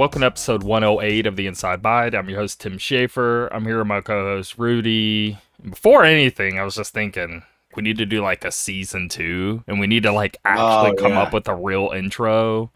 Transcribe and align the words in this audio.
Welcome 0.00 0.20
to 0.20 0.26
episode 0.28 0.62
108 0.62 1.26
of 1.26 1.36
the 1.36 1.46
Inside 1.46 1.82
Bite. 1.82 2.14
I'm 2.14 2.26
your 2.30 2.38
host, 2.38 2.58
Tim 2.62 2.78
Schaefer. 2.78 3.48
I'm 3.48 3.66
here 3.66 3.76
with 3.76 3.86
my 3.86 4.00
co 4.00 4.24
host, 4.24 4.56
Rudy. 4.56 5.36
Before 5.62 6.04
anything, 6.04 6.58
I 6.58 6.62
was 6.62 6.76
just 6.76 6.94
thinking 6.94 7.42
we 7.76 7.82
need 7.82 7.98
to 7.98 8.06
do 8.06 8.22
like 8.22 8.46
a 8.46 8.50
season 8.50 9.10
two 9.10 9.62
and 9.66 9.78
we 9.78 9.86
need 9.86 10.04
to 10.04 10.12
like 10.12 10.38
actually 10.46 10.92
Oh, 10.92 10.94
come 10.94 11.12
yeah. 11.12 11.20
up 11.24 11.34
with 11.34 11.46
a 11.48 11.54
real 11.54 11.90
intro 11.94 12.70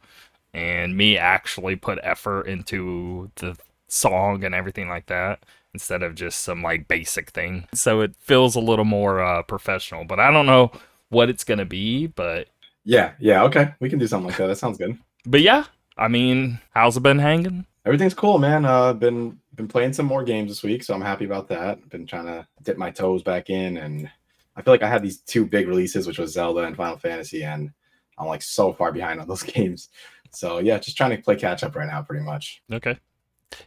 and 0.53 0.99
me 0.99 1.17
actually 1.17 1.77
put 1.77 1.99
effort 2.03 2.43
into 2.43 3.31
the 3.37 3.57
song 3.89 4.45
and 4.45 4.55
everything 4.55 4.91
like 4.91 5.07
that 5.07 5.45
instead 5.73 6.03
of 6.03 6.15
just 6.15 6.41
some 6.41 6.63
like 6.63 6.89
basic 6.89 7.31
thing. 7.31 7.67
So 7.73 8.03
it 8.03 8.15
feels 8.21 8.55
a 8.55 8.61
little 8.61 8.85
more 8.85 9.23
uh, 9.23 9.43
professional, 9.45 10.05
but 10.05 10.21
I 10.21 10.31
don't 10.31 10.45
know 10.45 10.73
what 11.09 11.31
it's 11.31 11.43
going 11.45 11.57
to 11.57 11.65
be, 11.65 12.07
but 12.07 12.49
Yeah, 12.85 13.13
yeah, 13.19 13.45
okay. 13.45 13.73
We 13.81 13.89
can 13.89 13.99
do 13.99 14.07
something 14.07 14.29
like 14.29 14.37
that. 14.37 14.49
That 14.49 14.57
sounds 14.57 14.77
good. 14.77 14.99
but 15.25 15.41
yeah, 15.41 15.65
I 15.97 16.09
mean, 16.09 16.61
how's 16.75 16.97
it 16.97 17.03
been 17.03 17.19
hanging? 17.19 17.67
Everything's 17.87 18.15
cool, 18.15 18.39
man. 18.39 18.65
Uh 18.65 18.93
been 18.93 19.39
been 19.55 19.69
playing 19.69 19.93
some 19.93 20.07
more 20.07 20.25
games 20.25 20.51
this 20.51 20.63
week, 20.63 20.83
so 20.83 20.95
I'm 20.95 21.01
happy 21.01 21.25
about 21.25 21.49
that. 21.49 21.89
Been 21.89 22.07
trying 22.07 22.27
to 22.27 22.47
dip 22.63 22.77
my 22.77 22.91
toes 22.91 23.23
back 23.23 23.51
in 23.51 23.77
and 23.77 24.11
I 24.57 24.63
feel 24.63 24.73
like 24.75 24.83
I 24.83 24.89
had 24.89 25.03
these 25.03 25.19
two 25.19 25.47
big 25.47 25.69
releases, 25.69 26.07
which 26.07 26.19
was 26.19 26.33
Zelda 26.33 26.65
and 26.65 26.77
Final 26.77 26.97
Fantasy, 26.97 27.43
and 27.43 27.71
I'm 28.19 28.29
like 28.29 28.43
so 28.43 28.73
far 28.73 28.93
behind 28.93 29.21
on 29.21 29.29
those 29.29 29.43
games. 29.55 29.89
So 30.31 30.59
yeah, 30.59 30.79
just 30.79 30.97
trying 30.97 31.17
to 31.17 31.23
play 31.23 31.37
catch 31.37 31.63
up 31.63 31.77
right 31.77 31.87
now, 31.89 32.03
pretty 32.03 32.25
much. 32.25 32.63
Okay. 32.73 32.99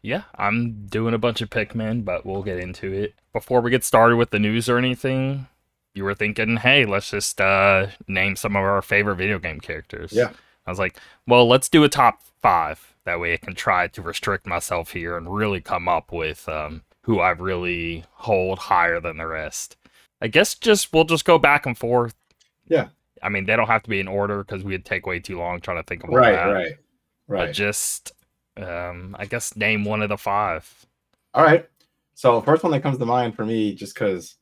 Yeah, 0.02 0.24
I'm 0.36 0.86
doing 0.88 1.14
a 1.14 1.18
bunch 1.18 1.42
of 1.42 1.50
Pikmin, 1.50 2.04
but 2.04 2.26
we'll 2.26 2.44
get 2.44 2.60
into 2.60 2.92
it. 2.92 3.14
Before 3.32 3.62
we 3.62 3.72
get 3.72 3.86
started 3.86 4.18
with 4.18 4.32
the 4.32 4.40
news 4.40 4.68
or 4.68 4.78
anything, 4.78 5.48
you 5.94 6.04
were 6.04 6.14
thinking, 6.14 6.58
hey, 6.58 6.86
let's 6.86 7.10
just 7.10 7.40
uh, 7.40 7.88
name 8.08 8.36
some 8.36 8.58
of 8.58 8.64
our 8.64 8.82
favorite 8.82 9.16
video 9.16 9.40
game 9.40 9.62
characters. 9.62 10.12
Yeah. 10.12 10.32
I 10.68 10.72
was 10.72 10.80
like, 10.80 10.98
well, 11.26 11.48
let's 11.48 11.70
do 11.70 11.84
a 11.84 11.90
top 11.90 12.22
five. 12.42 12.94
That 13.06 13.20
way 13.20 13.34
I 13.34 13.38
can 13.38 13.56
try 13.56 13.88
to 13.88 14.02
restrict 14.02 14.46
myself 14.46 14.92
here 14.92 15.18
and 15.18 15.34
really 15.34 15.62
come 15.62 15.88
up 15.88 16.12
with 16.12 16.48
um, 16.50 16.84
who 17.04 17.20
I 17.20 17.30
really 17.32 18.04
hold 18.12 18.60
higher 18.60 19.00
than 19.00 19.18
the 19.18 19.28
rest. 19.28 19.78
I 20.22 20.28
guess 20.28 20.56
just 20.56 20.92
we'll 20.94 21.06
just 21.06 21.26
go 21.26 21.38
back 21.40 21.66
and 21.66 21.78
forth. 21.78 22.16
Yeah. 22.68 22.88
I 23.24 23.30
mean, 23.30 23.46
they 23.46 23.56
don't 23.56 23.68
have 23.68 23.84
to 23.84 23.90
be 23.90 24.00
in 24.00 24.08
order 24.08 24.44
because 24.44 24.64
we'd 24.64 24.86
take 24.86 25.06
way 25.08 25.20
too 25.20 25.38
long 25.40 25.62
trying 25.62 25.78
to 25.78 25.84
think 25.84 26.04
of 26.04 26.10
Right, 26.10 26.34
that. 26.34 26.46
right, 26.46 26.74
But 27.28 27.34
right. 27.34 27.54
just, 27.54 28.12
um, 28.58 29.16
I 29.18 29.26
guess, 29.26 29.56
name 29.56 29.86
one 29.86 30.02
of 30.02 30.10
the 30.10 30.18
five. 30.18 30.86
All 31.34 31.44
right. 31.44 31.68
So 32.14 32.42
first 32.42 32.64
one 32.64 32.72
that 32.74 32.84
comes 32.84 32.98
to 32.98 33.06
mind 33.06 33.36
for 33.36 33.46
me, 33.46 33.74
just 33.74 33.94
because 33.94 34.36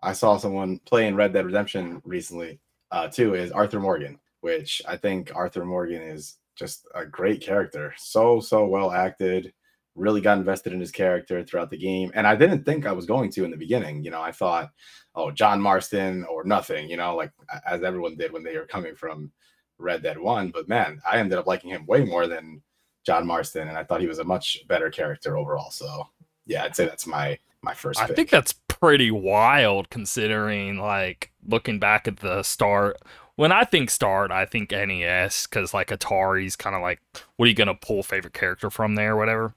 I 0.00 0.12
saw 0.12 0.36
someone 0.36 0.78
playing 0.84 1.14
Red 1.16 1.32
Dead 1.32 1.44
Redemption 1.46 2.00
recently, 2.04 2.60
uh, 2.90 3.08
too, 3.08 3.34
is 3.34 3.50
Arthur 3.52 3.80
Morgan, 3.80 4.18
which 4.42 4.82
I 4.86 4.96
think 4.96 5.32
Arthur 5.34 5.64
Morgan 5.64 6.02
is 6.02 6.36
just 6.54 6.86
a 6.94 7.06
great 7.06 7.40
character. 7.40 7.94
So 7.96 8.38
so 8.40 8.66
well 8.66 8.92
acted. 8.92 9.52
Really 9.94 10.20
got 10.20 10.38
invested 10.38 10.72
in 10.72 10.80
his 10.80 10.90
character 10.90 11.42
throughout 11.42 11.70
the 11.70 11.78
game, 11.78 12.12
and 12.14 12.26
I 12.26 12.36
didn't 12.36 12.64
think 12.64 12.86
I 12.86 12.92
was 12.92 13.06
going 13.06 13.30
to 13.32 13.44
in 13.44 13.50
the 13.50 13.56
beginning. 13.56 14.04
You 14.04 14.10
know, 14.10 14.22
I 14.22 14.32
thought, 14.32 14.70
oh, 15.14 15.30
John 15.30 15.60
Marston 15.60 16.24
or 16.24 16.44
nothing. 16.44 16.88
You 16.88 16.96
know, 16.96 17.14
like 17.16 17.32
as 17.66 17.82
everyone 17.82 18.16
did 18.16 18.32
when 18.32 18.42
they 18.42 18.56
were 18.56 18.66
coming 18.66 18.94
from 18.94 19.30
Red 19.78 20.02
Dead 20.02 20.18
One. 20.18 20.50
But 20.50 20.68
man, 20.68 21.00
I 21.10 21.18
ended 21.18 21.38
up 21.38 21.46
liking 21.46 21.70
him 21.70 21.86
way 21.86 22.04
more 22.04 22.26
than 22.26 22.62
John 23.04 23.26
Marston, 23.26 23.68
and 23.68 23.76
I 23.76 23.84
thought 23.84 24.00
he 24.00 24.06
was 24.06 24.18
a 24.18 24.24
much 24.24 24.64
better 24.66 24.90
character 24.90 25.36
overall. 25.36 25.70
So 25.70 26.08
yeah, 26.46 26.64
I'd 26.64 26.76
say 26.76 26.86
that's 26.86 27.06
my 27.06 27.38
my 27.62 27.74
first. 27.74 28.00
I 28.00 28.06
pick. 28.06 28.16
think 28.16 28.30
that's 28.30 28.54
pretty 28.82 29.12
wild 29.12 29.90
considering, 29.90 30.76
like, 30.76 31.30
looking 31.46 31.78
back 31.78 32.08
at 32.08 32.16
the 32.16 32.42
start. 32.42 32.96
When 33.42 33.50
I 33.50 33.64
think 33.64 33.90
start, 33.90 34.30
I 34.30 34.46
think 34.46 34.70
NES 34.70 35.48
because, 35.48 35.74
like, 35.74 35.88
Atari's 35.88 36.54
kind 36.54 36.76
of 36.76 36.80
like, 36.80 37.02
what 37.34 37.46
are 37.46 37.48
you 37.48 37.56
going 37.56 37.66
to 37.66 37.74
pull 37.74 38.04
favorite 38.04 38.34
character 38.34 38.70
from 38.70 38.94
there, 38.94 39.14
or 39.14 39.16
whatever. 39.16 39.52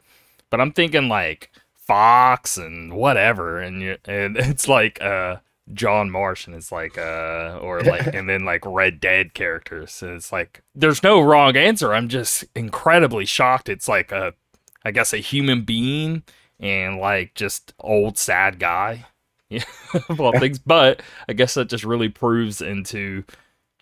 But 0.49 0.59
I'm 0.59 0.71
thinking, 0.71 1.07
like, 1.07 1.51
Fox 1.75 2.57
and 2.57 2.93
whatever. 2.93 3.59
And, 3.59 3.83
you, 3.83 3.97
and 4.05 4.37
it's 4.37 4.67
like, 4.67 4.99
uh, 5.03 5.35
John 5.71 6.09
Marsh 6.09 6.47
and 6.47 6.55
it's 6.55 6.71
like 6.71 6.95
uh 6.97 7.59
or 7.59 7.81
like 7.81 8.05
and 8.13 8.29
then 8.29 8.45
like 8.45 8.63
Red 8.65 8.99
Dead 8.99 9.33
characters 9.33 10.03
and 10.03 10.11
it's 10.13 10.31
like 10.31 10.61
there's 10.75 11.01
no 11.01 11.19
wrong 11.19 11.57
answer 11.57 11.91
I'm 11.91 12.07
just 12.07 12.45
incredibly 12.53 13.25
shocked 13.25 13.67
it's 13.67 13.87
like 13.87 14.11
a 14.11 14.35
I 14.83 14.91
guess 14.91 15.11
a 15.11 15.17
human 15.17 15.63
being 15.63 16.21
and 16.59 16.99
like 16.99 17.33
just 17.33 17.73
old 17.79 18.19
sad 18.19 18.59
guy 18.59 19.07
yeah 19.49 19.63
of 20.09 20.21
all 20.21 20.37
things 20.37 20.59
but 20.59 21.01
i 21.27 21.33
guess 21.33 21.55
that 21.55 21.69
just 21.69 21.83
really 21.83 22.09
proves 22.09 22.61
into 22.61 23.23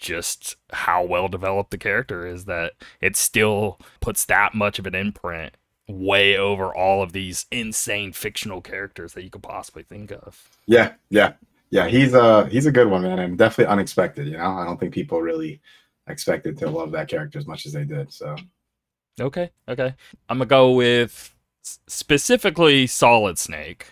just 0.03 0.57
how 0.71 1.03
well 1.03 1.27
developed 1.27 1.71
the 1.71 1.77
character 1.77 2.27
is 2.27 2.45
that 2.45 2.73
it 3.01 3.15
still 3.15 3.79
puts 4.01 4.25
that 4.25 4.53
much 4.53 4.77
of 4.77 4.85
an 4.85 4.95
imprint 4.95 5.57
way 5.87 6.37
over 6.37 6.73
all 6.73 7.01
of 7.01 7.13
these 7.13 7.45
insane 7.51 8.13
fictional 8.13 8.61
characters 8.61 9.13
that 9.13 9.23
you 9.23 9.29
could 9.29 9.43
possibly 9.43 9.83
think 9.83 10.11
of 10.11 10.49
yeah, 10.67 10.93
yeah, 11.09 11.33
yeah. 11.71 11.87
He's 11.87 12.13
a 12.13 12.47
he's 12.47 12.67
a 12.67 12.71
good 12.71 12.89
one, 12.89 13.01
man, 13.03 13.19
and 13.19 13.37
definitely 13.37 13.71
unexpected. 13.71 14.27
You 14.27 14.37
know, 14.37 14.45
I 14.45 14.65
don't 14.65 14.79
think 14.79 14.93
people 14.93 15.21
really 15.21 15.59
expected 16.07 16.57
to 16.59 16.69
love 16.69 16.91
that 16.91 17.09
character 17.09 17.39
as 17.39 17.47
much 17.47 17.65
as 17.65 17.73
they 17.73 17.85
did. 17.85 18.13
So 18.13 18.35
okay 19.19 19.51
okay 19.69 19.93
i'm 20.29 20.39
gonna 20.39 20.45
go 20.47 20.71
with 20.71 21.35
specifically 21.61 22.87
solid 22.87 23.37
snake 23.37 23.85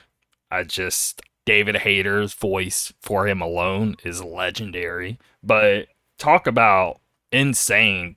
i 0.50 0.64
just 0.64 1.22
david 1.46 1.78
hayter's 1.78 2.34
voice 2.34 2.92
for 3.02 3.28
him 3.28 3.42
alone 3.42 3.96
is 4.04 4.24
legendary 4.24 5.20
but 5.44 5.88
talk 6.22 6.46
about 6.46 7.00
insane 7.32 8.16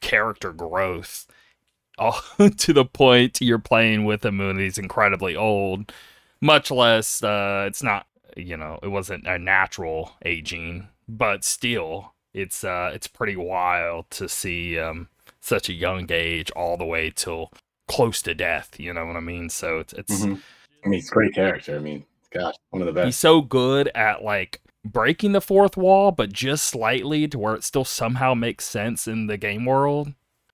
character 0.00 0.52
growth 0.52 1.26
all 1.98 2.20
to 2.56 2.72
the 2.72 2.84
point 2.84 3.40
you're 3.40 3.58
playing 3.58 4.04
with 4.04 4.24
a 4.24 4.30
when 4.30 4.58
that's 4.58 4.78
incredibly 4.78 5.34
old 5.36 5.92
much 6.40 6.70
less 6.70 7.22
uh 7.22 7.64
it's 7.66 7.82
not 7.82 8.06
you 8.36 8.56
know 8.56 8.78
it 8.82 8.88
wasn't 8.88 9.24
a 9.26 9.38
natural 9.38 10.12
aging 10.24 10.88
but 11.08 11.44
still 11.44 12.12
it's 12.34 12.64
uh 12.64 12.90
it's 12.92 13.06
pretty 13.06 13.36
wild 13.36 14.10
to 14.10 14.28
see 14.28 14.78
um 14.78 15.08
such 15.40 15.68
a 15.68 15.72
young 15.72 16.06
age 16.10 16.50
all 16.50 16.76
the 16.76 16.84
way 16.84 17.10
till 17.14 17.50
close 17.88 18.20
to 18.20 18.34
death 18.34 18.78
you 18.78 18.92
know 18.92 19.06
what 19.06 19.16
i 19.16 19.20
mean 19.20 19.48
so 19.48 19.78
it's 19.78 19.92
it's 19.94 20.24
mhm. 20.24 20.40
I 20.84 20.88
mean, 20.88 21.00
it's 21.00 21.10
a 21.10 21.14
great 21.14 21.34
character. 21.34 21.74
I 21.74 21.80
mean, 21.80 22.04
gosh, 22.30 22.54
one 22.70 22.80
of 22.80 22.86
the 22.86 22.92
best 22.92 23.06
he's 23.06 23.16
so 23.16 23.40
good 23.40 23.90
at 23.96 24.22
like 24.22 24.60
breaking 24.92 25.32
the 25.32 25.40
fourth 25.40 25.76
wall 25.76 26.12
but 26.12 26.32
just 26.32 26.64
slightly 26.66 27.26
to 27.28 27.38
where 27.38 27.54
it 27.54 27.64
still 27.64 27.84
somehow 27.84 28.34
makes 28.34 28.64
sense 28.64 29.06
in 29.06 29.26
the 29.26 29.36
game 29.36 29.64
world 29.64 30.12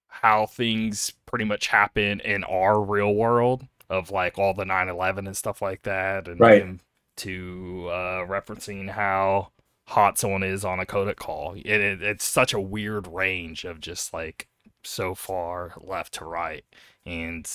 how 0.08 0.46
things 0.46 1.12
pretty 1.26 1.44
much 1.44 1.68
happen 1.68 2.20
in 2.20 2.44
our 2.44 2.80
real 2.80 3.14
world 3.14 3.66
of 3.88 4.10
like 4.10 4.38
all 4.38 4.54
the 4.54 4.64
9-11 4.64 5.18
and 5.26 5.36
stuff 5.36 5.60
like 5.62 5.82
that 5.82 6.28
and 6.28 6.40
Right. 6.40 6.78
to 7.16 7.88
uh 7.90 8.26
referencing 8.26 8.90
how 8.90 9.50
hot 9.88 10.18
someone 10.18 10.42
is 10.42 10.64
on 10.64 10.80
a 10.80 10.86
codec 10.86 11.16
call 11.16 11.54
it, 11.54 11.66
it, 11.66 12.02
it's 12.02 12.24
such 12.24 12.54
a 12.54 12.60
weird 12.60 13.06
range 13.06 13.64
of 13.64 13.80
just 13.80 14.12
like 14.14 14.48
so 14.84 15.14
far 15.14 15.74
left 15.80 16.14
to 16.14 16.24
right 16.24 16.64
and 17.04 17.50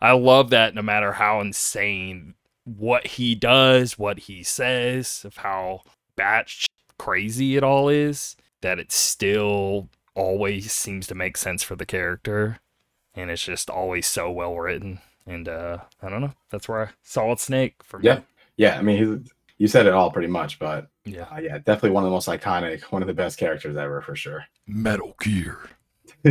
i 0.00 0.12
love 0.12 0.50
that 0.50 0.74
no 0.74 0.82
matter 0.82 1.12
how 1.12 1.40
insane 1.40 2.34
what 2.64 3.06
he 3.06 3.34
does, 3.34 3.98
what 3.98 4.18
he 4.20 4.42
says, 4.42 5.22
of 5.24 5.38
how 5.38 5.80
batch 6.18 6.66
crazy 6.98 7.56
it 7.56 7.62
all 7.62 7.88
is, 7.88 8.36
that 8.60 8.78
it 8.78 8.90
still 8.92 9.88
always 10.14 10.72
seems 10.72 11.06
to 11.06 11.14
make 11.14 11.36
sense 11.36 11.62
for 11.62 11.76
the 11.76 11.86
character. 11.86 12.58
And 13.14 13.30
it's 13.30 13.44
just 13.44 13.70
always 13.70 14.06
so 14.06 14.30
well 14.30 14.56
written. 14.56 14.98
And 15.26 15.48
uh 15.48 15.78
I 16.02 16.08
don't 16.10 16.20
know. 16.20 16.34
That's 16.50 16.68
where 16.68 16.86
I 16.86 16.90
Solid 17.02 17.38
Snake 17.40 17.76
for 17.82 17.98
me. 17.98 18.06
Yeah, 18.06 18.20
yeah. 18.56 18.78
I 18.78 18.82
mean, 18.82 18.98
he's, 19.22 19.32
you 19.58 19.68
said 19.68 19.86
it 19.86 19.92
all 19.92 20.10
pretty 20.10 20.28
much, 20.28 20.58
but 20.58 20.88
Yeah. 21.04 21.26
uh, 21.32 21.38
yeah, 21.40 21.58
definitely 21.58 21.90
one 21.90 22.04
of 22.04 22.08
the 22.08 22.14
most 22.14 22.28
iconic, 22.28 22.82
one 22.92 23.02
of 23.02 23.08
the 23.08 23.14
best 23.14 23.38
characters 23.38 23.76
ever 23.76 24.00
for 24.02 24.14
sure. 24.16 24.44
Metal 24.66 25.14
Gear. 25.20 25.58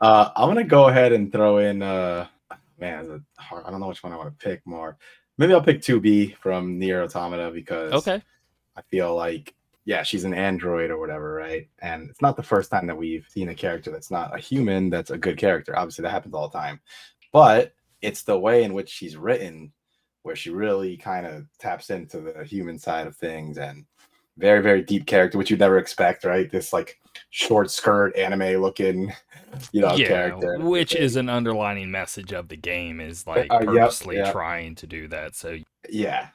uh, 0.00 0.30
I'm 0.36 0.48
gonna 0.48 0.64
go 0.64 0.88
ahead 0.88 1.12
and 1.12 1.32
throw 1.32 1.58
in. 1.58 1.82
Uh, 1.82 2.26
man, 2.78 3.22
a 3.38 3.42
hard, 3.42 3.64
I 3.66 3.70
don't 3.70 3.80
know 3.80 3.88
which 3.88 4.02
one 4.02 4.12
I 4.12 4.16
want 4.16 4.36
to 4.38 4.44
pick 4.44 4.66
more. 4.66 4.96
Maybe 5.38 5.52
I'll 5.54 5.62
pick 5.62 5.80
2B 5.80 6.36
from 6.36 6.78
Nier 6.78 7.02
Automata 7.02 7.50
because 7.50 7.92
Okay. 7.92 8.22
I 8.76 8.82
feel 8.82 9.14
like 9.14 9.54
yeah, 9.84 10.02
she's 10.02 10.24
an 10.24 10.34
android 10.34 10.90
or 10.90 10.98
whatever, 10.98 11.34
right? 11.34 11.68
And 11.80 12.10
it's 12.10 12.22
not 12.22 12.36
the 12.36 12.42
first 12.42 12.70
time 12.70 12.86
that 12.86 12.96
we've 12.96 13.26
seen 13.28 13.48
a 13.48 13.54
character 13.54 13.90
that's 13.90 14.10
not 14.10 14.34
a 14.36 14.38
human 14.38 14.90
that's 14.90 15.10
a 15.10 15.18
good 15.18 15.36
character. 15.36 15.76
Obviously, 15.76 16.02
that 16.02 16.10
happens 16.10 16.34
all 16.34 16.48
the 16.48 16.58
time, 16.58 16.80
but 17.32 17.72
it's 18.02 18.22
the 18.22 18.38
way 18.38 18.64
in 18.64 18.74
which 18.74 18.88
she's 18.88 19.16
written 19.16 19.72
where 20.22 20.36
she 20.36 20.50
really 20.50 20.96
kind 20.96 21.26
of 21.26 21.46
taps 21.58 21.90
into 21.90 22.20
the 22.20 22.44
human 22.44 22.78
side 22.78 23.06
of 23.06 23.16
things 23.16 23.58
and 23.58 23.84
very 24.36 24.62
very 24.62 24.82
deep 24.82 25.06
character 25.06 25.36
which 25.36 25.50
you'd 25.50 25.60
never 25.60 25.76
expect 25.76 26.24
right 26.24 26.50
this 26.50 26.72
like 26.72 26.98
short 27.30 27.70
skirt 27.70 28.16
anime 28.16 28.60
looking 28.60 29.12
you 29.72 29.80
know 29.80 29.94
yeah, 29.94 30.06
character 30.06 30.58
which 30.60 30.94
is 30.94 31.16
an 31.16 31.28
underlining 31.28 31.90
message 31.90 32.32
of 32.32 32.48
the 32.48 32.56
game 32.56 33.00
is 33.00 33.26
like 33.26 33.52
uh, 33.52 33.58
yep, 33.60 33.66
purposely 33.66 34.22
trying 34.30 34.74
to 34.74 34.86
do 34.86 35.08
that. 35.08 35.34
So 35.34 35.58
yeah 35.88 36.28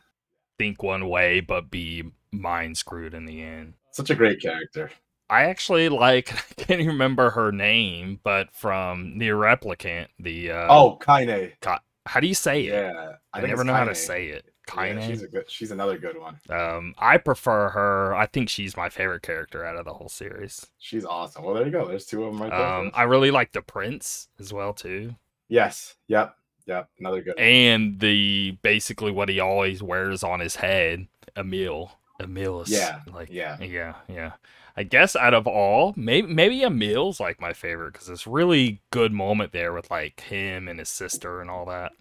think 0.58 0.84
one 0.84 1.10
way 1.10 1.42
but 1.42 1.70
be 1.70 2.04
mind 2.42 2.78
screwed 2.78 3.14
in 3.14 3.26
the 3.26 3.42
end. 3.42 3.74
such 3.92 4.10
a 4.10 4.16
great 4.16 4.42
character 4.42 4.92
I 5.30 5.44
actually 5.44 5.90
like 5.90 6.34
I 6.60 6.64
can't 6.64 6.86
remember 6.88 7.32
her 7.32 7.52
name, 7.52 8.20
but 8.24 8.54
from 8.54 9.18
Nier 9.18 9.36
Replicant, 9.36 10.08
the 10.20 10.52
uh, 10.52 10.68
oh 10.70 10.98
Kaine. 10.98 11.52
Ka- 11.62 11.82
how 12.06 12.20
do 12.20 12.28
you 12.28 12.36
say 12.36 12.68
it? 12.68 12.74
Yeah, 12.74 13.14
I, 13.34 13.40
think 13.40 13.50
never 13.50 13.64
know 13.64 13.74
how 13.74 13.86
to 13.86 13.96
say 13.96 14.28
it. 14.28 14.46
Yeah, 14.76 15.08
she's 15.08 15.22
a 15.22 15.28
good. 15.28 15.50
She's 15.50 15.72
another 15.72 15.98
good 15.98 16.20
one. 16.20 16.40
um, 16.50 16.96
I 16.98 17.18
prefer 17.18 17.70
her. 17.70 18.16
I 18.16 18.26
think 18.26 18.50
she's 18.50 18.76
my 18.76 18.90
favorite 18.90 19.22
character 19.22 19.64
out 19.64 19.76
of 19.76 19.86
the 19.86 19.94
whole 19.94 20.10
series. 20.10 20.66
She's 20.80 21.06
awesome. 21.06 21.44
Well, 21.44 21.54
there 21.54 21.66
you 21.66 21.72
go. 21.72 21.88
There's 21.88 22.06
two 22.06 22.24
of 22.24 22.34
them 22.34 22.42
right 22.42 22.52
there. 22.52 22.66
Um. 22.66 22.92
I 22.94 23.04
really 23.04 23.32
like 23.32 23.52
the 23.52 23.62
Prince 23.62 24.28
as 24.40 24.54
well 24.54 24.74
too, 24.74 25.16
yes. 25.50 25.96
Yep. 26.08 26.36
Yep. 26.68 26.90
Another 27.00 27.22
good. 27.22 27.36
one. 27.36 27.46
and 27.46 28.00
the 28.00 28.58
basically 28.64 29.12
what 29.12 29.30
he 29.30 29.40
always 29.40 29.84
wears 29.84 30.24
on 30.24 30.40
his 30.40 30.56
head, 30.56 31.08
Emil. 31.38 31.92
Emil 32.20 32.62
is 32.62 32.70
Yeah, 32.70 33.02
like 33.12 33.30
yeah. 33.30 33.58
yeah, 33.60 33.96
yeah. 34.08 34.32
I 34.78 34.84
guess 34.84 35.16
out 35.16 35.34
of 35.34 35.48
all, 35.48 35.94
maybe 35.96 36.28
maybe 36.28 36.62
Emil's 36.64 37.20
like 37.20 37.40
my 37.40 37.54
favorite 37.54 37.94
because 37.94 38.10
it's 38.10 38.28
really 38.28 38.82
good 38.92 39.12
moment 39.14 39.52
there 39.54 39.74
with 39.74 39.90
like 39.92 40.20
him 40.22 40.68
and 40.68 40.80
his 40.80 40.90
sister 40.90 41.42
and 41.42 41.50
all 41.50 41.66
that 41.66 41.92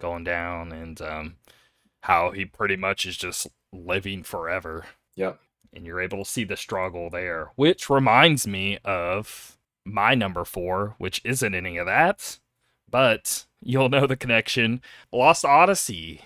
going 0.00 0.24
down, 0.24 0.72
and 0.72 1.00
um, 1.02 1.34
how 2.02 2.30
he 2.30 2.44
pretty 2.44 2.76
much 2.76 3.06
is 3.06 3.16
just 3.16 3.46
living 3.72 4.22
forever, 4.22 4.86
Yep. 5.16 5.38
and 5.74 5.84
you're 5.86 6.00
able 6.00 6.24
to 6.24 6.30
see 6.30 6.44
the 6.44 6.56
struggle 6.56 7.08
there. 7.10 7.50
Which 7.56 7.88
reminds 7.90 8.46
me 8.46 8.78
of 8.84 9.56
my 9.84 10.14
number 10.14 10.44
four, 10.44 10.94
which 10.98 11.20
isn't 11.24 11.54
any 11.54 11.76
of 11.76 11.86
that, 11.86 12.38
but 12.90 13.44
you'll 13.60 13.88
know 13.90 14.06
the 14.06 14.16
connection. 14.16 14.80
Lost 15.12 15.44
Odyssey. 15.44 16.22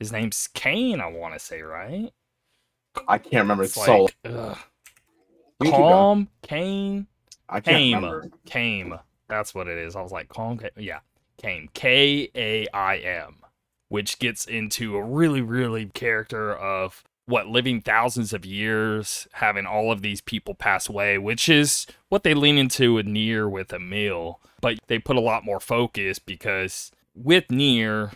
His 0.00 0.10
name's 0.12 0.48
Kane, 0.52 1.00
I 1.00 1.06
want 1.06 1.32
to 1.34 1.38
say, 1.38 1.62
right? 1.62 2.10
I 3.08 3.18
can't 3.18 3.42
remember. 3.44 3.64
It's 3.64 3.76
It's 3.76 3.86
so. 3.86 4.02
like 4.04 4.16
ugh. 4.24 4.58
You 5.60 5.66
keep 5.70 5.72
going. 5.72 5.92
Calm, 5.92 6.28
Kane, 6.42 7.06
I 7.48 7.60
can't 7.60 7.76
Came. 7.76 7.94
remember. 7.96 8.30
Kaim. 8.46 8.98
That's 9.28 9.54
what 9.54 9.68
it 9.68 9.78
is. 9.78 9.96
I 9.96 10.02
was 10.02 10.12
like, 10.12 10.28
Calm, 10.28 10.58
Ca- 10.58 10.68
yeah, 10.76 10.98
Kaim. 11.38 11.68
K 11.74 12.28
A 12.34 12.66
I 12.74 12.96
M, 12.98 13.36
which 13.88 14.18
gets 14.18 14.44
into 14.46 14.96
a 14.96 15.02
really, 15.02 15.40
really 15.40 15.86
character 15.86 16.54
of 16.54 17.02
what 17.26 17.46
living 17.46 17.80
thousands 17.80 18.34
of 18.34 18.44
years, 18.44 19.26
having 19.32 19.64
all 19.64 19.90
of 19.90 20.02
these 20.02 20.20
people 20.20 20.54
pass 20.54 20.88
away, 20.88 21.16
which 21.16 21.48
is 21.48 21.86
what 22.10 22.22
they 22.22 22.34
lean 22.34 22.58
into 22.58 22.94
with 22.94 23.06
Nier 23.06 23.48
with 23.48 23.72
a 23.72 23.76
Emil. 23.76 24.40
But 24.60 24.78
they 24.88 24.98
put 24.98 25.16
a 25.16 25.20
lot 25.20 25.44
more 25.44 25.60
focus 25.60 26.18
because 26.18 26.90
with 27.14 27.50
Nier, 27.50 28.10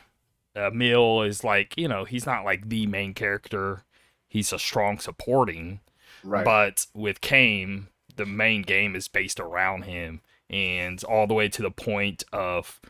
Emil 0.54 1.22
is 1.22 1.42
like, 1.42 1.74
you 1.78 1.88
know, 1.88 2.04
he's 2.04 2.26
not 2.26 2.44
like 2.44 2.68
the 2.68 2.86
main 2.86 3.14
character. 3.14 3.84
He's 4.28 4.52
a 4.52 4.58
strong 4.58 4.98
supporting. 4.98 5.80
Right. 6.22 6.44
But 6.44 6.86
with 6.94 7.20
Kaim, 7.20 7.88
the 8.16 8.26
main 8.26 8.62
game 8.62 8.94
is 8.94 9.08
based 9.08 9.40
around 9.40 9.82
him 9.82 10.20
and 10.50 11.02
all 11.04 11.26
the 11.26 11.34
way 11.34 11.48
to 11.48 11.62
the 11.62 11.70
point 11.70 12.24
of 12.32 12.80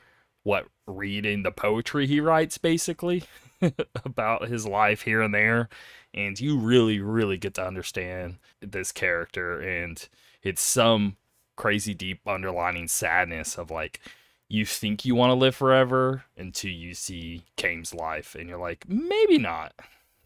what 0.43 0.67
reading 0.87 1.43
the 1.43 1.51
poetry 1.51 2.07
he 2.07 2.21
writes 2.21 2.59
basically 2.59 3.25
about 4.05 4.49
his 4.49 4.67
life 4.67 5.03
here 5.03 5.21
and 5.21 5.35
there 5.35 5.69
and 6.15 6.41
you 6.41 6.59
really 6.59 7.01
really 7.01 7.37
get 7.37 7.55
to 7.55 7.67
understand 7.67 8.39
this 8.61 8.93
character 8.93 9.61
and 9.61 10.09
it's 10.43 10.63
some 10.63 11.17
crazy 11.57 11.93
deep 11.93 12.21
underlining 12.27 12.89
sadness 12.89 13.59
of 13.59 13.71
like 13.71 14.01
you 14.49 14.65
think 14.65 15.05
you 15.05 15.15
want 15.15 15.31
to 15.31 15.35
live 15.35 15.55
forever 15.55 16.25
until 16.37 16.71
you 16.71 16.95
see 16.95 17.43
Kame's 17.57 17.93
life 17.93 18.35
and 18.35 18.49
you're 18.49 18.59
like 18.59 18.89
maybe 18.89 19.37
not 19.37 19.75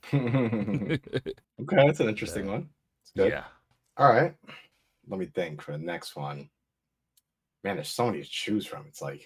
okay, 0.13 0.99
that's 1.61 2.01
an 2.01 2.09
interesting 2.09 2.47
one. 2.47 2.69
It's 3.03 3.13
good. 3.17 3.31
yeah 3.31 3.45
All 3.97 4.09
right. 4.13 4.35
Let 5.09 5.19
me 5.21 5.27
think 5.27 5.61
for 5.63 5.73
the 5.73 5.79
next 5.79 6.17
one. 6.17 6.49
Man, 7.65 7.77
there's 7.77 7.89
so 7.89 8.07
many 8.07 8.23
to 8.23 8.29
choose 8.29 8.67
from. 8.67 8.85
It's 8.89 9.03
like, 9.03 9.25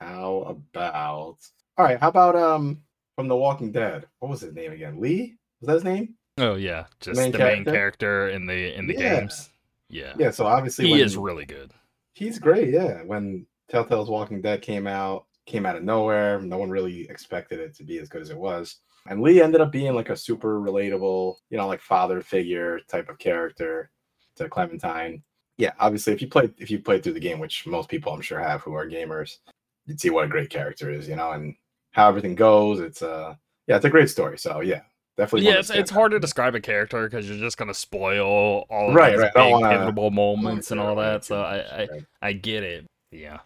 how 0.00 0.56
about 0.72 1.36
all 1.76 1.84
right, 1.84 1.98
how 2.00 2.08
about 2.08 2.36
um 2.36 2.82
from 3.16 3.28
The 3.28 3.36
Walking 3.36 3.72
Dead? 3.72 4.06
What 4.20 4.30
was 4.30 4.40
his 4.40 4.54
name 4.54 4.72
again? 4.72 5.00
Lee? 5.00 5.36
Was 5.60 5.66
that 5.68 5.74
his 5.74 5.84
name? 5.84 6.14
Oh 6.38 6.54
yeah, 6.54 6.86
just 7.00 7.18
main 7.18 7.32
the 7.32 7.38
main 7.38 7.64
character? 7.64 7.72
character 7.72 8.28
in 8.30 8.46
the 8.46 8.76
in 8.76 8.86
the 8.86 8.94
Yeah. 8.94 9.20
games. 9.20 9.50
Yeah, 9.90 10.12
Yeah, 10.18 10.30
so 10.30 10.46
obviously 10.46 10.86
he 10.86 10.92
when- 10.92 11.00
is 11.00 11.16
really 11.16 11.46
good. 11.46 11.72
he's 12.12 12.38
great, 12.38 12.68
yeah. 12.68 13.02
When 13.04 13.46
Telltale's 13.70 14.10
Walking 14.10 14.42
Dead 14.42 14.60
came 14.60 14.86
out, 14.86 15.24
came 15.46 15.64
out 15.64 15.76
of 15.76 15.82
nowhere. 15.82 16.40
No 16.42 16.58
one 16.58 16.68
really 16.70 17.08
expected 17.08 17.58
it 17.60 17.74
to 17.76 17.84
be 17.84 17.98
as 17.98 18.08
good 18.10 18.20
as 18.20 18.28
it 18.30 18.36
was. 18.36 18.76
And 19.08 19.22
Lee 19.22 19.40
ended 19.40 19.60
up 19.60 19.72
being 19.72 19.94
like 19.94 20.10
a 20.10 20.16
super 20.16 20.60
relatable, 20.60 21.36
you 21.50 21.56
know, 21.56 21.66
like 21.66 21.80
father 21.80 22.20
figure 22.20 22.80
type 22.88 23.08
of 23.08 23.18
character 23.18 23.90
to 24.36 24.48
Clementine. 24.48 25.22
Yeah, 25.56 25.72
obviously 25.80 26.12
if 26.12 26.22
you 26.22 26.28
play 26.28 26.50
if 26.58 26.70
you 26.70 26.78
played 26.78 27.02
through 27.02 27.14
the 27.14 27.20
game, 27.20 27.38
which 27.40 27.66
most 27.66 27.88
people 27.88 28.12
I'm 28.12 28.20
sure 28.20 28.38
have 28.38 28.60
who 28.60 28.74
are 28.74 28.86
gamers, 28.86 29.38
you'd 29.86 30.00
see 30.00 30.10
what 30.10 30.24
a 30.24 30.28
great 30.28 30.50
character 30.50 30.90
is, 30.90 31.08
you 31.08 31.16
know, 31.16 31.32
and 31.32 31.56
how 31.90 32.08
everything 32.08 32.34
goes. 32.34 32.80
It's 32.80 33.02
uh 33.02 33.34
yeah, 33.66 33.76
it's 33.76 33.84
a 33.84 33.90
great 33.90 34.08
story. 34.10 34.38
So 34.38 34.60
yeah, 34.60 34.82
definitely. 35.16 35.48
Yeah, 35.48 35.58
it's, 35.58 35.70
it's 35.70 35.90
hard 35.90 36.12
to 36.12 36.20
describe 36.20 36.54
a 36.54 36.60
character 36.60 37.08
because 37.08 37.28
you're 37.28 37.38
just 37.38 37.56
gonna 37.56 37.74
spoil 37.74 38.66
all 38.70 38.90
of 38.90 38.94
Right, 38.94 39.16
right. 39.18 39.34
Big 39.34 39.50
wanna- 39.52 39.78
pivotal 39.78 40.10
moments 40.10 40.70
and 40.70 40.78
all 40.80 40.94
that. 40.96 41.24
So 41.24 41.40
I, 41.40 41.56
I 41.56 41.78
right. 41.90 42.04
I 42.22 42.32
get 42.34 42.62
it. 42.62 42.86
Yeah. 43.10 43.38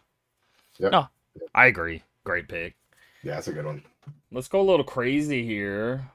Yep. 0.78 0.92
No, 0.92 1.08
I 1.54 1.66
agree. 1.66 2.02
Great 2.24 2.48
pick. 2.48 2.74
Yeah, 3.22 3.34
that's 3.36 3.48
a 3.48 3.52
good 3.52 3.64
one. 3.64 3.82
Let's 4.30 4.48
go 4.48 4.60
a 4.60 4.62
little 4.62 4.84
crazy 4.84 5.44
here, 5.44 6.10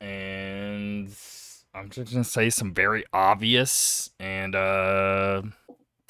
and 0.00 1.14
I'm 1.74 1.90
just 1.90 2.12
gonna 2.12 2.24
say 2.24 2.50
some 2.50 2.74
very 2.74 3.04
obvious, 3.12 4.10
and 4.18 4.54
uh, 4.54 5.42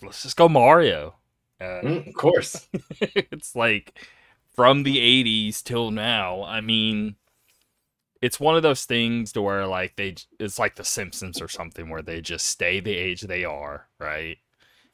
let's 0.03 0.23
just 0.23 0.37
go 0.37 0.49
Mario. 0.49 1.15
Uh, 1.61 1.81
Mm, 1.83 2.09
of 2.09 2.15
course. 2.15 2.69
it's 3.01 3.55
like 3.55 3.99
from 4.55 4.85
the 4.85 4.99
80s 4.99 5.63
till 5.63 5.91
now 5.91 6.45
i 6.45 6.61
mean 6.61 7.17
it's 8.23 8.41
one 8.41 8.57
of 8.57 8.63
those 8.63 8.85
things 8.85 9.33
to 9.33 9.43
where 9.43 9.67
like 9.67 9.97
they 9.97 10.15
it's 10.39 10.59
like 10.59 10.77
the 10.77 10.85
simpsons 10.85 11.41
or 11.41 11.49
something 11.49 11.91
where 11.91 12.03
they 12.03 12.21
just 12.21 12.47
stay 12.47 12.81
the 12.81 12.95
age 12.95 13.23
they 13.23 13.45
are 13.45 13.89
right 13.99 14.39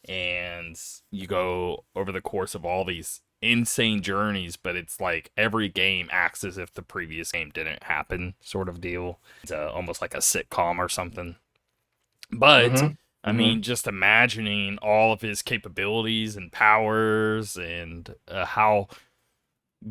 and 0.08 0.81
you 1.11 1.26
go 1.26 1.84
over 1.94 2.11
the 2.11 2.20
course 2.22 2.55
of 2.55 2.64
all 2.64 2.84
these 2.84 3.20
insane 3.42 4.02
journeys 4.02 4.56
but 4.56 4.76
it's 4.76 5.00
like 5.00 5.31
every 5.37 5.69
game 5.69 6.08
acts 6.12 6.44
as 6.44 6.58
if 6.58 6.72
the 6.75 6.82
previous 6.82 7.32
game 7.32 7.50
didn't 7.54 7.82
happen 7.84 8.34
sort 8.41 8.69
of 8.69 8.81
deal 8.81 9.19
it's 9.43 9.53
uh, 9.53 9.70
almost 9.72 10.03
like 10.03 10.15
a 10.15 10.19
sitcom 10.19 10.79
or 10.79 10.88
something 10.88 11.36
but 12.32 12.82
Mhm. 12.82 12.96
I 13.22 13.32
Mhm. 13.32 13.32
mean, 13.32 13.62
just 13.62 13.86
imagining 13.86 14.79
all 14.79 15.12
of 15.12 15.20
his 15.20 15.43
capabilities 15.43 16.36
and 16.36 16.50
powers 16.53 17.56
and 17.56 18.15
uh, 18.29 18.46
how 18.46 18.88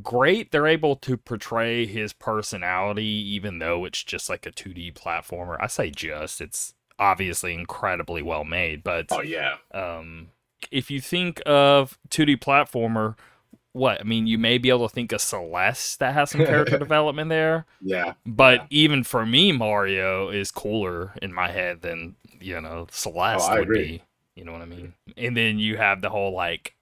great 0.02 0.52
they're 0.52 0.68
able 0.68 0.96
to 0.98 1.18
portray 1.18 1.86
his 1.86 2.14
personality, 2.14 3.04
even 3.06 3.60
though 3.60 3.86
it's 3.86 4.04
just 4.04 4.30
like 4.30 4.46
a 4.46 4.52
2D 4.52 4.92
platformer. 4.92 5.58
I 5.60 5.68
say 5.68 5.90
just, 5.92 6.42
it's 6.42 6.74
obviously 7.00 7.54
incredibly 7.54 8.22
well 8.22 8.44
made, 8.44 8.84
but 8.84 9.12
Oh 9.12 9.22
yeah. 9.22 9.58
um, 9.74 10.30
if 10.72 10.92
you 10.92 11.02
think 11.02 11.42
of 11.46 11.98
2D 12.10 12.38
platformer, 12.38 13.16
what 13.80 14.00
I 14.00 14.04
mean, 14.04 14.28
you 14.28 14.38
may 14.38 14.58
be 14.58 14.70
able 14.70 14.88
to 14.88 14.94
think 14.94 15.12
of 15.12 15.22
Celeste 15.22 16.00
that 16.00 16.14
has 16.14 16.30
some 16.32 16.46
character 16.46 16.78
development 16.88 17.30
there. 17.30 17.66
Yeah. 17.82 18.14
But 18.26 18.60
Yeah. 18.62 18.68
even 18.70 19.04
for 19.04 19.26
me, 19.26 19.52
Mario 19.52 20.30
is 20.30 20.52
cooler 20.52 21.14
in 21.22 21.34
my 21.34 21.50
head 21.50 21.82
than 21.82 22.16
you 22.40 22.60
know 22.62 22.88
Celeste 22.92 23.50
Oh, 23.50 23.54
would 23.56 23.64
agree. 23.64 23.84
be. 23.88 24.04
You 24.36 24.46
know 24.46 24.54
what 24.54 24.62
I 24.62 24.66
mean? 24.66 24.94
And 25.18 25.36
then 25.36 25.60
you 25.60 25.78
have 25.78 26.02
the 26.02 26.10
whole 26.10 26.32
like, 26.34 26.76